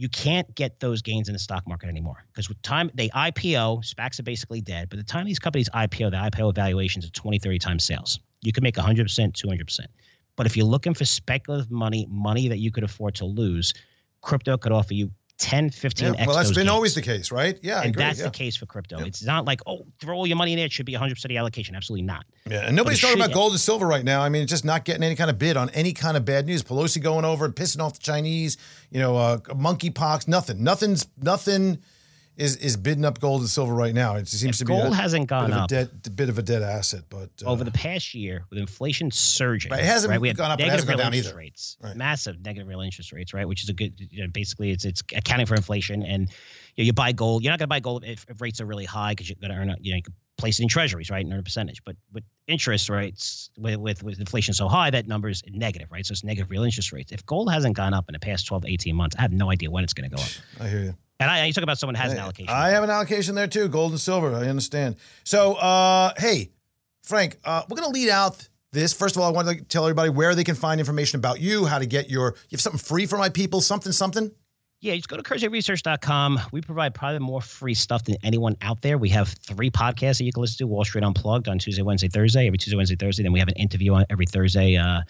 you 0.00 0.08
can't 0.08 0.54
get 0.54 0.80
those 0.80 1.02
gains 1.02 1.28
in 1.28 1.34
the 1.34 1.38
stock 1.38 1.68
market 1.68 1.90
anymore 1.90 2.24
because 2.28 2.48
with 2.48 2.60
time 2.62 2.90
they 2.94 3.10
IPO, 3.10 3.84
SPACs 3.84 4.18
are 4.18 4.22
basically 4.22 4.62
dead. 4.62 4.88
But 4.88 4.98
the 4.98 5.04
time 5.04 5.26
these 5.26 5.38
companies 5.38 5.68
IPO, 5.74 6.10
the 6.10 6.16
IPO 6.16 6.54
valuations 6.54 7.04
are 7.04 7.10
20, 7.10 7.38
30 7.38 7.58
times 7.58 7.84
sales. 7.84 8.18
You 8.40 8.50
can 8.50 8.62
make 8.62 8.76
100%, 8.76 9.04
200%. 9.04 9.80
But 10.36 10.46
if 10.46 10.56
you're 10.56 10.64
looking 10.64 10.94
for 10.94 11.04
speculative 11.04 11.70
money, 11.70 12.06
money 12.08 12.48
that 12.48 12.60
you 12.60 12.70
could 12.70 12.82
afford 12.82 13.14
to 13.16 13.26
lose, 13.26 13.74
crypto 14.22 14.56
could 14.56 14.72
offer 14.72 14.94
you 14.94 15.10
10, 15.40 15.70
15 15.70 16.14
yeah, 16.14 16.26
Well, 16.26 16.36
that's 16.36 16.50
been 16.50 16.58
gains. 16.58 16.68
always 16.68 16.94
the 16.94 17.00
case, 17.00 17.32
right? 17.32 17.58
Yeah, 17.62 17.82
and 17.82 17.94
that's 17.94 18.18
yeah. 18.18 18.26
the 18.26 18.30
case 18.30 18.56
for 18.56 18.66
crypto. 18.66 18.98
Yeah. 18.98 19.06
It's 19.06 19.24
not 19.24 19.46
like, 19.46 19.60
oh, 19.66 19.86
throw 19.98 20.16
all 20.16 20.26
your 20.26 20.36
money 20.36 20.52
in 20.52 20.58
there. 20.58 20.66
It 20.66 20.72
should 20.72 20.84
be 20.84 20.92
100% 20.92 21.36
allocation. 21.36 21.74
Absolutely 21.74 22.02
not. 22.02 22.26
Yeah, 22.48 22.66
and 22.66 22.76
nobody's 22.76 23.00
talking 23.00 23.16
about 23.16 23.32
gold 23.32 23.52
and 23.52 23.60
silver 23.60 23.86
right 23.86 24.04
now. 24.04 24.20
I 24.20 24.28
mean, 24.28 24.46
just 24.46 24.66
not 24.66 24.84
getting 24.84 25.02
any 25.02 25.16
kind 25.16 25.30
of 25.30 25.38
bid 25.38 25.56
on 25.56 25.70
any 25.70 25.94
kind 25.94 26.16
of 26.16 26.26
bad 26.26 26.46
news. 26.46 26.62
Pelosi 26.62 27.02
going 27.02 27.24
over 27.24 27.46
and 27.46 27.54
pissing 27.54 27.80
off 27.80 27.94
the 27.94 28.00
Chinese, 28.00 28.58
you 28.90 29.00
know, 29.00 29.16
uh, 29.16 29.38
monkeypox, 29.38 30.28
nothing. 30.28 30.62
Nothing's, 30.62 31.06
nothing 31.20 31.78
is 32.40 32.56
is 32.56 32.76
bidding 32.76 33.04
up 33.04 33.20
gold 33.20 33.42
and 33.42 33.50
silver 33.50 33.74
right 33.74 33.94
now. 33.94 34.16
It 34.16 34.26
seems 34.26 34.58
to 34.58 34.64
be 34.64 34.72
gold 34.72 34.92
a, 34.92 34.96
hasn't 34.96 35.26
gone 35.26 35.52
up. 35.52 35.66
A 35.66 35.68
dead, 35.68 36.16
bit 36.16 36.30
of 36.30 36.38
a 36.38 36.42
dead 36.42 36.62
asset, 36.62 37.04
but 37.10 37.30
uh, 37.44 37.50
over 37.50 37.64
the 37.64 37.70
past 37.70 38.14
year 38.14 38.44
with 38.48 38.58
inflation 38.58 39.10
surging, 39.10 39.70
right, 39.70 39.80
it 39.80 39.86
hasn't 39.86 40.10
right, 40.10 40.20
we 40.20 40.32
gone 40.32 40.50
up. 40.50 40.58
Negative 40.58 40.88
real 40.88 41.00
interest 41.00 41.28
either. 41.28 41.36
rates, 41.36 41.76
right. 41.82 41.94
massive 41.94 42.40
negative 42.42 42.66
real 42.66 42.80
interest 42.80 43.12
rates, 43.12 43.34
right? 43.34 43.46
Which 43.46 43.62
is 43.62 43.68
a 43.68 43.74
good. 43.74 43.94
You 43.98 44.24
know, 44.24 44.30
basically, 44.32 44.70
it's 44.70 44.84
it's 44.86 45.02
accounting 45.14 45.46
for 45.46 45.54
inflation, 45.54 46.02
and 46.02 46.30
you, 46.76 46.84
know, 46.84 46.86
you 46.86 46.92
buy 46.94 47.12
gold. 47.12 47.44
You're 47.44 47.52
not 47.52 47.58
going 47.58 47.66
to 47.66 47.68
buy 47.68 47.80
gold 47.80 48.04
if, 48.04 48.24
if, 48.28 48.40
rates 48.40 48.60
are 48.60 48.66
really 48.66 48.86
high 48.86 49.12
because 49.12 49.28
you're 49.28 49.36
going 49.40 49.52
to 49.52 49.58
earn. 49.58 49.70
A, 49.70 49.76
you 49.78 49.92
know, 49.92 49.96
you 49.98 50.02
place 50.38 50.58
it 50.58 50.62
in 50.62 50.68
treasuries, 50.68 51.10
right, 51.10 51.22
and 51.22 51.34
earn 51.34 51.40
a 51.40 51.42
percentage. 51.42 51.84
But 51.84 51.96
with 52.10 52.24
interest 52.46 52.88
rates, 52.88 53.50
with, 53.58 53.76
with 53.76 54.02
with 54.02 54.18
inflation 54.18 54.54
so 54.54 54.66
high, 54.66 54.88
that 54.88 55.06
number 55.06 55.28
is 55.28 55.42
negative, 55.46 55.88
right? 55.92 56.06
So 56.06 56.12
it's 56.12 56.24
negative 56.24 56.50
real 56.50 56.64
interest 56.64 56.90
rates. 56.90 57.12
If 57.12 57.26
gold 57.26 57.52
hasn't 57.52 57.76
gone 57.76 57.92
up 57.92 58.06
in 58.08 58.14
the 58.14 58.18
past 58.18 58.46
12 58.46 58.62
to 58.62 58.72
18 58.72 58.96
months, 58.96 59.16
I 59.18 59.20
have 59.22 59.32
no 59.32 59.50
idea 59.50 59.70
when 59.70 59.84
it's 59.84 59.92
going 59.92 60.08
to 60.08 60.16
go 60.16 60.22
up. 60.22 60.30
I 60.58 60.68
hear 60.68 60.80
you. 60.80 60.94
And 61.20 61.30
I, 61.30 61.44
you 61.44 61.52
talk 61.52 61.62
about 61.62 61.78
someone 61.78 61.94
has 61.96 62.12
an 62.12 62.18
allocation. 62.18 62.52
I 62.52 62.70
have 62.70 62.82
an 62.82 62.88
allocation 62.90 63.34
there 63.34 63.46
too, 63.46 63.68
gold 63.68 63.92
and 63.92 64.00
silver. 64.00 64.34
I 64.34 64.48
understand. 64.48 64.96
So, 65.22 65.52
uh, 65.54 66.12
hey, 66.16 66.50
Frank, 67.02 67.38
uh, 67.44 67.62
we're 67.68 67.76
going 67.76 67.92
to 67.92 67.94
lead 67.94 68.08
out 68.08 68.48
this. 68.72 68.94
First 68.94 69.16
of 69.16 69.22
all, 69.22 69.28
I 69.28 69.32
want 69.32 69.48
to 69.48 69.62
tell 69.62 69.84
everybody 69.84 70.08
where 70.08 70.34
they 70.34 70.44
can 70.44 70.54
find 70.54 70.80
information 70.80 71.18
about 71.18 71.38
you, 71.38 71.66
how 71.66 71.78
to 71.78 71.84
get 71.84 72.08
your, 72.08 72.36
you 72.48 72.56
have 72.56 72.62
something 72.62 72.78
free 72.78 73.04
for 73.04 73.18
my 73.18 73.28
people, 73.28 73.60
something, 73.60 73.92
something. 73.92 74.30
Yeah, 74.80 74.94
just 74.96 75.10
go 75.10 75.18
to 75.18 75.22
CurzioResearch.com. 75.22 76.40
We 76.52 76.62
provide 76.62 76.94
probably 76.94 77.18
more 77.18 77.42
free 77.42 77.74
stuff 77.74 78.04
than 78.04 78.16
anyone 78.22 78.56
out 78.62 78.80
there. 78.80 78.96
We 78.96 79.10
have 79.10 79.28
three 79.28 79.70
podcasts 79.70 80.18
that 80.18 80.24
you 80.24 80.32
can 80.32 80.40
listen 80.40 80.56
to 80.58 80.66
Wall 80.66 80.86
Street 80.86 81.04
Unplugged 81.04 81.48
on 81.48 81.58
Tuesday, 81.58 81.82
Wednesday, 81.82 82.08
Thursday, 82.08 82.46
every 82.46 82.56
Tuesday, 82.56 82.78
Wednesday, 82.78 82.96
Thursday. 82.96 83.22
Then 83.22 83.32
we 83.32 83.40
have 83.40 83.48
an 83.48 83.56
interview 83.56 83.92
on 83.92 84.06
every 84.08 84.24
Thursday. 84.24 84.76
Uh, 84.76 85.02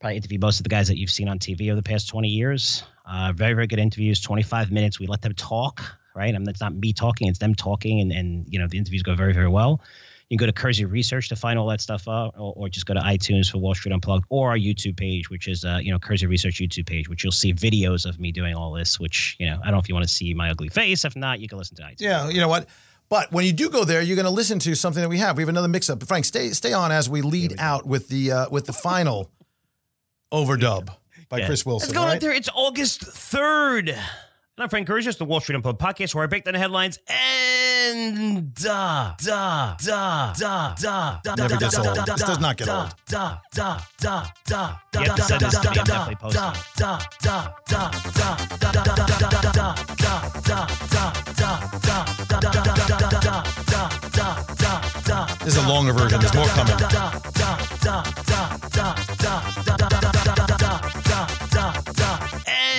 probably 0.00 0.16
interview 0.16 0.40
most 0.40 0.58
of 0.58 0.64
the 0.64 0.70
guys 0.70 0.88
that 0.88 0.98
you've 0.98 1.10
seen 1.10 1.28
on 1.28 1.38
TV 1.38 1.68
over 1.68 1.76
the 1.76 1.84
past 1.84 2.08
20 2.08 2.26
years. 2.26 2.82
Uh, 3.04 3.32
very, 3.34 3.54
very 3.54 3.66
good 3.66 3.80
interviews, 3.80 4.20
25 4.20 4.70
minutes. 4.70 5.00
We 5.00 5.06
let 5.06 5.22
them 5.22 5.34
talk 5.34 5.82
right? 6.14 6.34
And 6.34 6.46
it's 6.48 6.60
not 6.60 6.74
me 6.74 6.92
talking; 6.92 7.28
it's 7.28 7.38
them 7.38 7.54
talking, 7.54 8.00
and 8.00 8.12
and 8.12 8.46
you 8.48 8.58
know 8.58 8.66
the 8.66 8.78
interviews 8.78 9.02
go 9.02 9.14
very 9.14 9.32
very 9.32 9.48
well. 9.48 9.80
You 10.28 10.38
can 10.38 10.46
go 10.46 10.50
to 10.50 10.58
Curzio 10.60 10.90
Research 10.90 11.28
to 11.28 11.36
find 11.36 11.58
all 11.58 11.66
that 11.66 11.82
stuff 11.82 12.08
out, 12.08 12.34
or, 12.38 12.54
or, 12.56 12.68
just 12.70 12.86
go 12.86 12.94
to 12.94 13.00
iTunes 13.00 13.50
for 13.50 13.58
Wall 13.58 13.74
Street 13.74 13.92
Unplugged, 13.92 14.24
or 14.30 14.48
our 14.48 14.56
YouTube 14.56 14.96
page, 14.96 15.28
which 15.28 15.46
is 15.46 15.64
uh, 15.64 15.78
you 15.82 15.92
know 15.92 15.98
Curzio 15.98 16.28
Research 16.28 16.54
YouTube 16.54 16.86
page, 16.86 17.08
which 17.08 17.22
you'll 17.22 17.32
see 17.32 17.52
videos 17.52 18.06
of 18.06 18.18
me 18.18 18.32
doing 18.32 18.54
all 18.54 18.72
this. 18.72 18.98
Which 18.98 19.36
you 19.38 19.46
know 19.46 19.58
I 19.62 19.66
don't 19.66 19.72
know 19.72 19.78
if 19.78 19.88
you 19.88 19.94
want 19.94 20.06
to 20.06 20.12
see 20.12 20.32
my 20.34 20.50
ugly 20.50 20.68
face. 20.68 21.04
If 21.04 21.16
not, 21.16 21.40
you 21.40 21.48
can 21.48 21.58
listen 21.58 21.76
to 21.76 21.82
iTunes. 21.82 22.00
Yeah, 22.00 22.28
you 22.28 22.40
know 22.40 22.48
what. 22.48 22.68
But 23.08 23.30
when 23.30 23.44
you 23.44 23.52
do 23.52 23.68
go 23.68 23.84
there, 23.84 24.00
you're 24.00 24.16
going 24.16 24.24
to 24.24 24.30
listen 24.30 24.58
to 24.60 24.74
something 24.74 25.02
that 25.02 25.08
we 25.10 25.18
have. 25.18 25.36
We 25.36 25.42
have 25.42 25.50
another 25.50 25.68
mix-up. 25.68 26.02
Frank, 26.04 26.24
stay 26.24 26.50
stay 26.50 26.72
on 26.72 26.92
as 26.92 27.10
we 27.10 27.20
lead 27.20 27.56
out 27.58 27.86
with 27.86 28.08
the 28.08 28.32
uh, 28.32 28.48
with 28.50 28.66
the 28.66 28.72
final 28.72 29.30
overdub 30.32 30.88
by 31.32 31.38
yeah. 31.38 31.46
Chris 31.46 31.64
Wilson. 31.66 31.88
Let's 31.88 31.98
go 31.98 32.04
right? 32.04 32.20
there. 32.20 32.30
It's 32.30 32.50
August 32.54 33.00
third. 33.00 33.98
I'm 34.58 34.68
Frank 34.68 34.86
Curzio's, 34.86 35.16
the 35.16 35.24
Wall 35.24 35.40
Street 35.40 35.56
Unplugged 35.56 35.80
podcast, 35.80 36.14
where 36.14 36.22
I 36.22 36.26
break 36.26 36.44
down 36.44 36.52
the 36.52 36.60
headlines 36.60 36.98
and 37.08 38.54
da 38.54 39.14
da 39.16 39.74
da 39.82 40.34
da 40.34 40.74
da 40.74 41.18
da. 41.24 41.34
Never 41.34 41.56
gets 41.56 41.78
old. 41.78 41.96
This 41.96 42.22
does 42.22 42.38
not 42.38 42.58
get 42.58 42.68
old. 42.68 42.94
Da 43.08 43.38
da 43.54 43.80
da 43.98 44.26
da 44.46 44.76
da. 44.92 45.00
You 45.00 45.00
have 45.00 45.16
to 45.16 45.22
send 45.22 45.40
this 45.40 45.58
to 45.58 45.70
me. 45.70 45.78
I'm 45.78 45.84
definitely 45.86 46.16
posting. 46.16 46.42
Da 46.42 46.52
da 46.76 46.98
da 47.16 47.50
da 47.66 47.90
da 47.90 48.30
da 48.60 48.84
da 48.84 48.84
da 48.84 49.06
da 49.32 49.48
da 49.54 50.02
da. 55.06 55.26
This 55.44 55.56
is 55.56 55.64
a 55.64 55.68
longer 55.68 55.94
version. 55.94 56.20
There's 56.20 56.34
more 56.34 56.46
coming. 56.48 56.76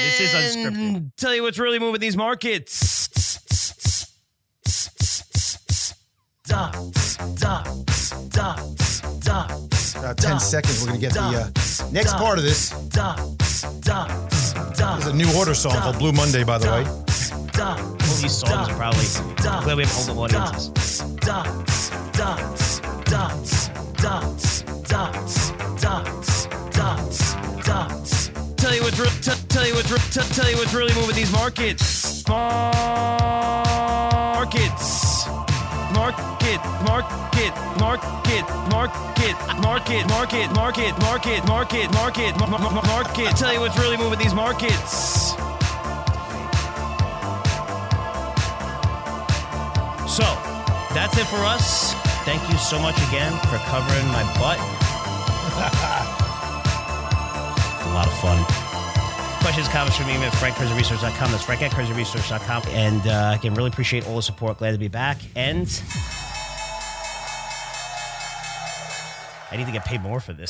This 0.04 0.20
is 0.20 0.56
unscripted. 0.56 1.12
Tell 1.18 1.34
you 1.34 1.44
what's 1.44 1.60
really 1.60 1.80
moving 1.80 2.02
these 2.02 2.18
markets. 2.18 3.00
Uh, 10.04 10.14
10 10.14 10.40
seconds, 10.40 10.82
we're 10.82 10.88
going 10.88 11.00
to 11.00 11.06
get 11.08 11.14
the 11.14 11.22
uh, 11.22 11.92
next 11.92 12.14
part 12.14 12.38
of 12.38 12.44
this. 12.44 12.70
There's 14.78 15.08
a 15.08 15.14
new 15.16 15.32
order 15.38 15.54
song 15.56 15.74
called 15.74 15.98
Blue 15.98 16.12
Monday, 16.12 16.44
by 16.44 16.58
the 16.58 16.68
way. 16.68 16.84
All 17.60 17.96
these 18.22 18.34
songs 18.38 18.70
are 18.70 18.76
probably 18.76 19.06
where 19.66 19.78
we 19.78 19.84
have 19.86 20.10
older 20.10 20.20
audiences. 20.36 21.04
Tell 28.64 28.74
you 28.74 28.82
what's 28.84 28.98
re- 28.98 29.10
t- 29.22 29.34
tell 29.50 29.68
you 29.68 29.74
what's 29.76 29.92
re- 29.92 30.00
t- 30.10 30.22
tell 30.34 30.50
you 30.50 30.56
what's 30.56 30.74
really 30.74 30.94
moving 30.94 31.18
these 31.18 31.34
markets. 31.34 32.26
Markets. 32.30 33.68
Market, 35.92 36.64
market, 36.88 37.52
market, 37.78 38.48
market, 38.72 39.04
market, 39.60 40.08
market, 40.08 40.08
market, 40.08 40.56
market, 40.56 41.92
market, 41.92 41.92
market, 41.92 42.88
market. 42.88 43.36
Tell 43.36 43.54
you 43.54 43.60
what's 43.60 43.78
really 43.78 43.98
moving 43.98 44.18
these 44.18 44.34
markets. 44.34 45.32
So, 50.08 50.24
that's 50.96 51.18
it 51.18 51.28
for 51.28 51.44
us. 51.44 51.92
Thank 52.24 52.50
you 52.50 52.58
so 52.58 52.80
much 52.80 52.96
again 53.10 53.34
for 53.50 53.58
covering 53.68 54.08
my 54.08 54.24
butt. 54.40 56.00
a 57.94 57.96
lot 57.96 58.08
of 58.08 58.18
fun. 58.20 58.44
Questions, 59.42 59.68
comments 59.68 59.98
from 59.98 60.08
me 60.08 60.14
at 60.14 60.34
frankcurzioresearch.com. 60.34 61.32
That's 61.32 61.44
frank 61.44 61.62
at 61.62 61.72
curzioresearch.com. 61.72 62.64
And 62.70 63.06
uh, 63.08 63.36
again, 63.38 63.54
really 63.54 63.70
appreciate 63.70 64.08
all 64.08 64.16
the 64.16 64.22
support. 64.22 64.58
Glad 64.58 64.72
to 64.72 64.78
be 64.78 64.88
back. 64.88 65.20
And 65.36 65.68
I 69.52 69.58
need 69.58 69.66
to 69.66 69.72
get 69.72 69.86
paid 69.86 70.02
more 70.02 70.20
for 70.20 70.34
this. 70.34 70.50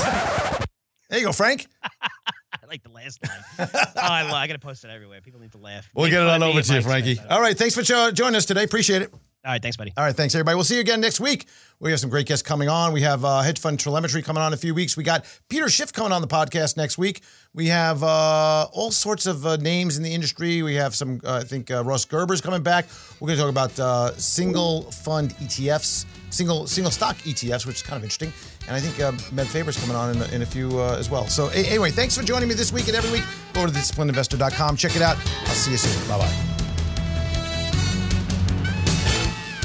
There 1.10 1.20
you 1.20 1.26
go, 1.26 1.34
Frank. 1.34 1.68
I 1.84 2.66
like 2.68 2.82
the 2.84 2.92
last 2.92 3.20
line. 3.28 3.70
oh, 3.74 3.90
I, 3.98 4.32
I 4.32 4.48
got 4.48 4.54
to 4.54 4.60
post 4.60 4.86
it 4.86 4.90
everywhere. 4.90 5.20
People 5.20 5.42
need 5.42 5.52
to 5.52 5.58
laugh. 5.58 5.90
We'll 5.94 6.06
Make 6.06 6.14
get 6.14 6.22
it 6.24 6.30
on 6.30 6.44
over 6.44 6.62
to 6.62 6.74
you, 6.74 6.82
Frankie. 6.82 7.20
All 7.30 7.42
right. 7.42 7.58
Thanks 7.58 7.76
for 7.76 7.82
joining 7.82 8.36
us 8.36 8.46
today. 8.46 8.64
Appreciate 8.64 9.02
it. 9.02 9.14
All 9.46 9.52
right, 9.52 9.62
thanks, 9.62 9.76
buddy. 9.76 9.92
All 9.98 10.06
right, 10.06 10.16
thanks, 10.16 10.34
everybody. 10.36 10.56
We'll 10.56 10.64
see 10.64 10.76
you 10.76 10.82
again 10.82 11.02
next 11.02 11.20
week. 11.20 11.48
We 11.82 11.92
have 11.92 12.00
some 12.00 12.10
great 12.10 12.28
guests 12.28 12.48
coming 12.48 12.70
on. 12.70 12.94
We 12.94 13.02
have 13.02 13.26
uh, 13.26 13.42
hedge 13.42 13.60
fund 13.60 13.78
telemetry 13.78 14.22
coming 14.22 14.42
on 14.42 14.48
in 14.48 14.54
a 14.54 14.58
few 14.58 14.74
weeks. 14.74 14.96
We 14.96 15.04
got 15.04 15.26
Peter 15.50 15.68
Schiff 15.68 15.92
coming 15.92 16.14
on 16.14 16.22
the 16.22 16.30
podcast 16.30 16.78
next 16.78 16.98
week. 16.98 17.24
We 17.54 17.68
have 17.68 18.04
uh, 18.04 18.68
all 18.72 18.90
sorts 18.90 19.26
of 19.26 19.46
uh, 19.46 19.58
names 19.58 19.98
in 19.98 20.04
the 20.04 20.14
industry. 20.14 20.62
We 20.62 20.76
have 20.76 20.96
some, 20.96 21.20
uh, 21.26 21.42
I 21.42 21.44
think, 21.44 21.72
uh, 21.72 21.84
Ross 21.84 22.06
Gerber's 22.06 22.40
coming 22.40 22.64
back. 22.64 22.86
We're 23.20 23.28
going 23.28 23.38
to 23.38 23.44
talk 23.44 23.52
about 23.52 23.78
uh, 23.82 24.16
single 24.16 24.84
fund 24.92 25.32
ETFs, 25.36 26.06
single 26.30 26.66
single 26.66 26.92
stock 26.92 27.18
ETFs, 27.18 27.66
which 27.66 27.76
is 27.76 27.82
kind 27.82 27.98
of 27.98 28.04
interesting. 28.04 28.32
And 28.68 28.78
I 28.78 28.80
think 28.80 28.98
uh, 29.02 29.12
Meb 29.36 29.48
Faber's 29.48 29.78
coming 29.78 29.98
on 29.98 30.16
in, 30.16 30.34
in 30.36 30.42
a 30.44 30.46
few 30.46 30.82
as 30.82 31.10
well. 31.10 31.28
So 31.28 31.50
anyway, 31.50 31.92
thanks 31.92 32.18
for 32.18 32.24
joining 32.24 32.48
me 32.48 32.56
this 32.56 32.72
week 32.72 32.88
and 32.88 32.96
every 32.96 33.12
week. 33.12 33.26
Go 33.54 33.66
to 33.66 33.74
disciplinedinvestor.com. 33.74 34.78
Check 34.78 34.96
it 34.96 35.02
out. 35.02 35.18
I'll 35.18 35.48
see 35.48 35.72
you 35.72 35.78
soon. 35.78 36.08
Bye 36.08 36.20
bye. 36.20 36.63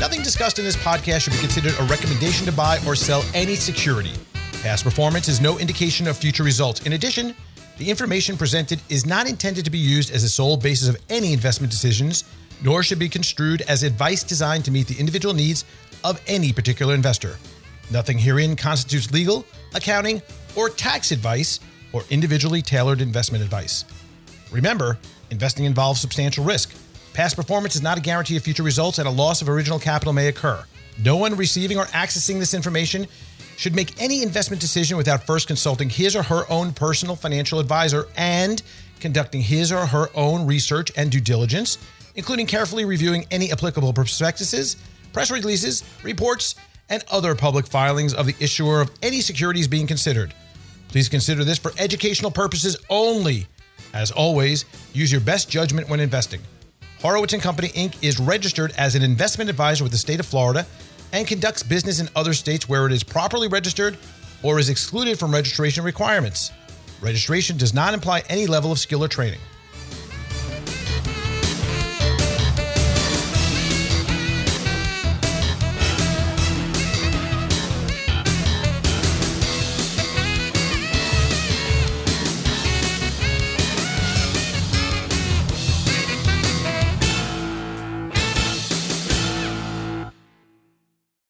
Nothing 0.00 0.22
discussed 0.22 0.60
in 0.60 0.64
this 0.64 0.76
podcast 0.76 1.22
should 1.22 1.32
be 1.32 1.40
considered 1.40 1.74
a 1.80 1.82
recommendation 1.84 2.46
to 2.46 2.52
buy 2.52 2.78
or 2.86 2.94
sell 2.94 3.24
any 3.34 3.56
security. 3.56 4.12
Past 4.62 4.84
performance 4.84 5.26
is 5.26 5.40
no 5.40 5.58
indication 5.58 6.06
of 6.06 6.16
future 6.16 6.44
results. 6.44 6.82
In 6.86 6.92
addition, 6.92 7.34
the 7.78 7.90
information 7.90 8.36
presented 8.36 8.80
is 8.88 9.04
not 9.04 9.28
intended 9.28 9.64
to 9.64 9.72
be 9.72 9.78
used 9.78 10.12
as 10.12 10.22
a 10.22 10.28
sole 10.28 10.56
basis 10.56 10.88
of 10.88 10.96
any 11.10 11.32
investment 11.32 11.72
decisions, 11.72 12.22
nor 12.62 12.84
should 12.84 13.00
be 13.00 13.08
construed 13.08 13.62
as 13.62 13.82
advice 13.82 14.22
designed 14.22 14.64
to 14.66 14.70
meet 14.70 14.86
the 14.86 14.98
individual 15.00 15.34
needs 15.34 15.64
of 16.04 16.20
any 16.28 16.52
particular 16.52 16.94
investor. 16.94 17.36
Nothing 17.90 18.18
herein 18.18 18.54
constitutes 18.54 19.10
legal, 19.10 19.44
accounting, 19.74 20.22
or 20.54 20.68
tax 20.68 21.10
advice 21.10 21.58
or 21.92 22.04
individually 22.10 22.62
tailored 22.62 23.00
investment 23.00 23.42
advice. 23.42 23.84
Remember, 24.52 24.96
investing 25.32 25.64
involves 25.64 26.00
substantial 26.00 26.44
risk. 26.44 26.72
Past 27.18 27.34
performance 27.34 27.74
is 27.74 27.82
not 27.82 27.98
a 27.98 28.00
guarantee 28.00 28.36
of 28.36 28.44
future 28.44 28.62
results, 28.62 29.00
and 29.00 29.08
a 29.08 29.10
loss 29.10 29.42
of 29.42 29.48
original 29.48 29.80
capital 29.80 30.12
may 30.12 30.28
occur. 30.28 30.64
No 31.02 31.16
one 31.16 31.34
receiving 31.34 31.76
or 31.76 31.86
accessing 31.86 32.38
this 32.38 32.54
information 32.54 33.08
should 33.56 33.74
make 33.74 34.00
any 34.00 34.22
investment 34.22 34.62
decision 34.62 34.96
without 34.96 35.26
first 35.26 35.48
consulting 35.48 35.90
his 35.90 36.14
or 36.14 36.22
her 36.22 36.44
own 36.48 36.72
personal 36.72 37.16
financial 37.16 37.58
advisor 37.58 38.06
and 38.16 38.62
conducting 39.00 39.40
his 39.40 39.72
or 39.72 39.84
her 39.84 40.10
own 40.14 40.46
research 40.46 40.92
and 40.96 41.10
due 41.10 41.20
diligence, 41.20 41.76
including 42.14 42.46
carefully 42.46 42.84
reviewing 42.84 43.26
any 43.32 43.50
applicable 43.50 43.92
prospectuses, 43.92 44.76
press 45.12 45.32
releases, 45.32 45.82
reports, 46.04 46.54
and 46.88 47.04
other 47.10 47.34
public 47.34 47.66
filings 47.66 48.14
of 48.14 48.26
the 48.26 48.36
issuer 48.38 48.80
of 48.80 48.92
any 49.02 49.20
securities 49.20 49.66
being 49.66 49.88
considered. 49.88 50.32
Please 50.86 51.08
consider 51.08 51.42
this 51.42 51.58
for 51.58 51.72
educational 51.78 52.30
purposes 52.30 52.76
only. 52.88 53.48
As 53.92 54.12
always, 54.12 54.66
use 54.92 55.10
your 55.10 55.20
best 55.20 55.50
judgment 55.50 55.88
when 55.88 55.98
investing. 55.98 56.42
Horowitz 57.00 57.32
and 57.32 57.42
Company 57.42 57.68
Inc. 57.68 57.94
is 58.02 58.18
registered 58.18 58.72
as 58.76 58.96
an 58.96 59.02
investment 59.02 59.48
advisor 59.48 59.84
with 59.84 59.92
the 59.92 59.98
state 59.98 60.18
of 60.18 60.26
Florida 60.26 60.66
and 61.12 61.28
conducts 61.28 61.62
business 61.62 62.00
in 62.00 62.08
other 62.16 62.34
states 62.34 62.68
where 62.68 62.86
it 62.86 62.92
is 62.92 63.04
properly 63.04 63.46
registered 63.46 63.96
or 64.42 64.58
is 64.58 64.68
excluded 64.68 65.16
from 65.16 65.32
registration 65.32 65.84
requirements. 65.84 66.50
Registration 67.00 67.56
does 67.56 67.72
not 67.72 67.94
imply 67.94 68.24
any 68.28 68.48
level 68.48 68.72
of 68.72 68.80
skill 68.80 69.04
or 69.04 69.08
training. 69.08 69.38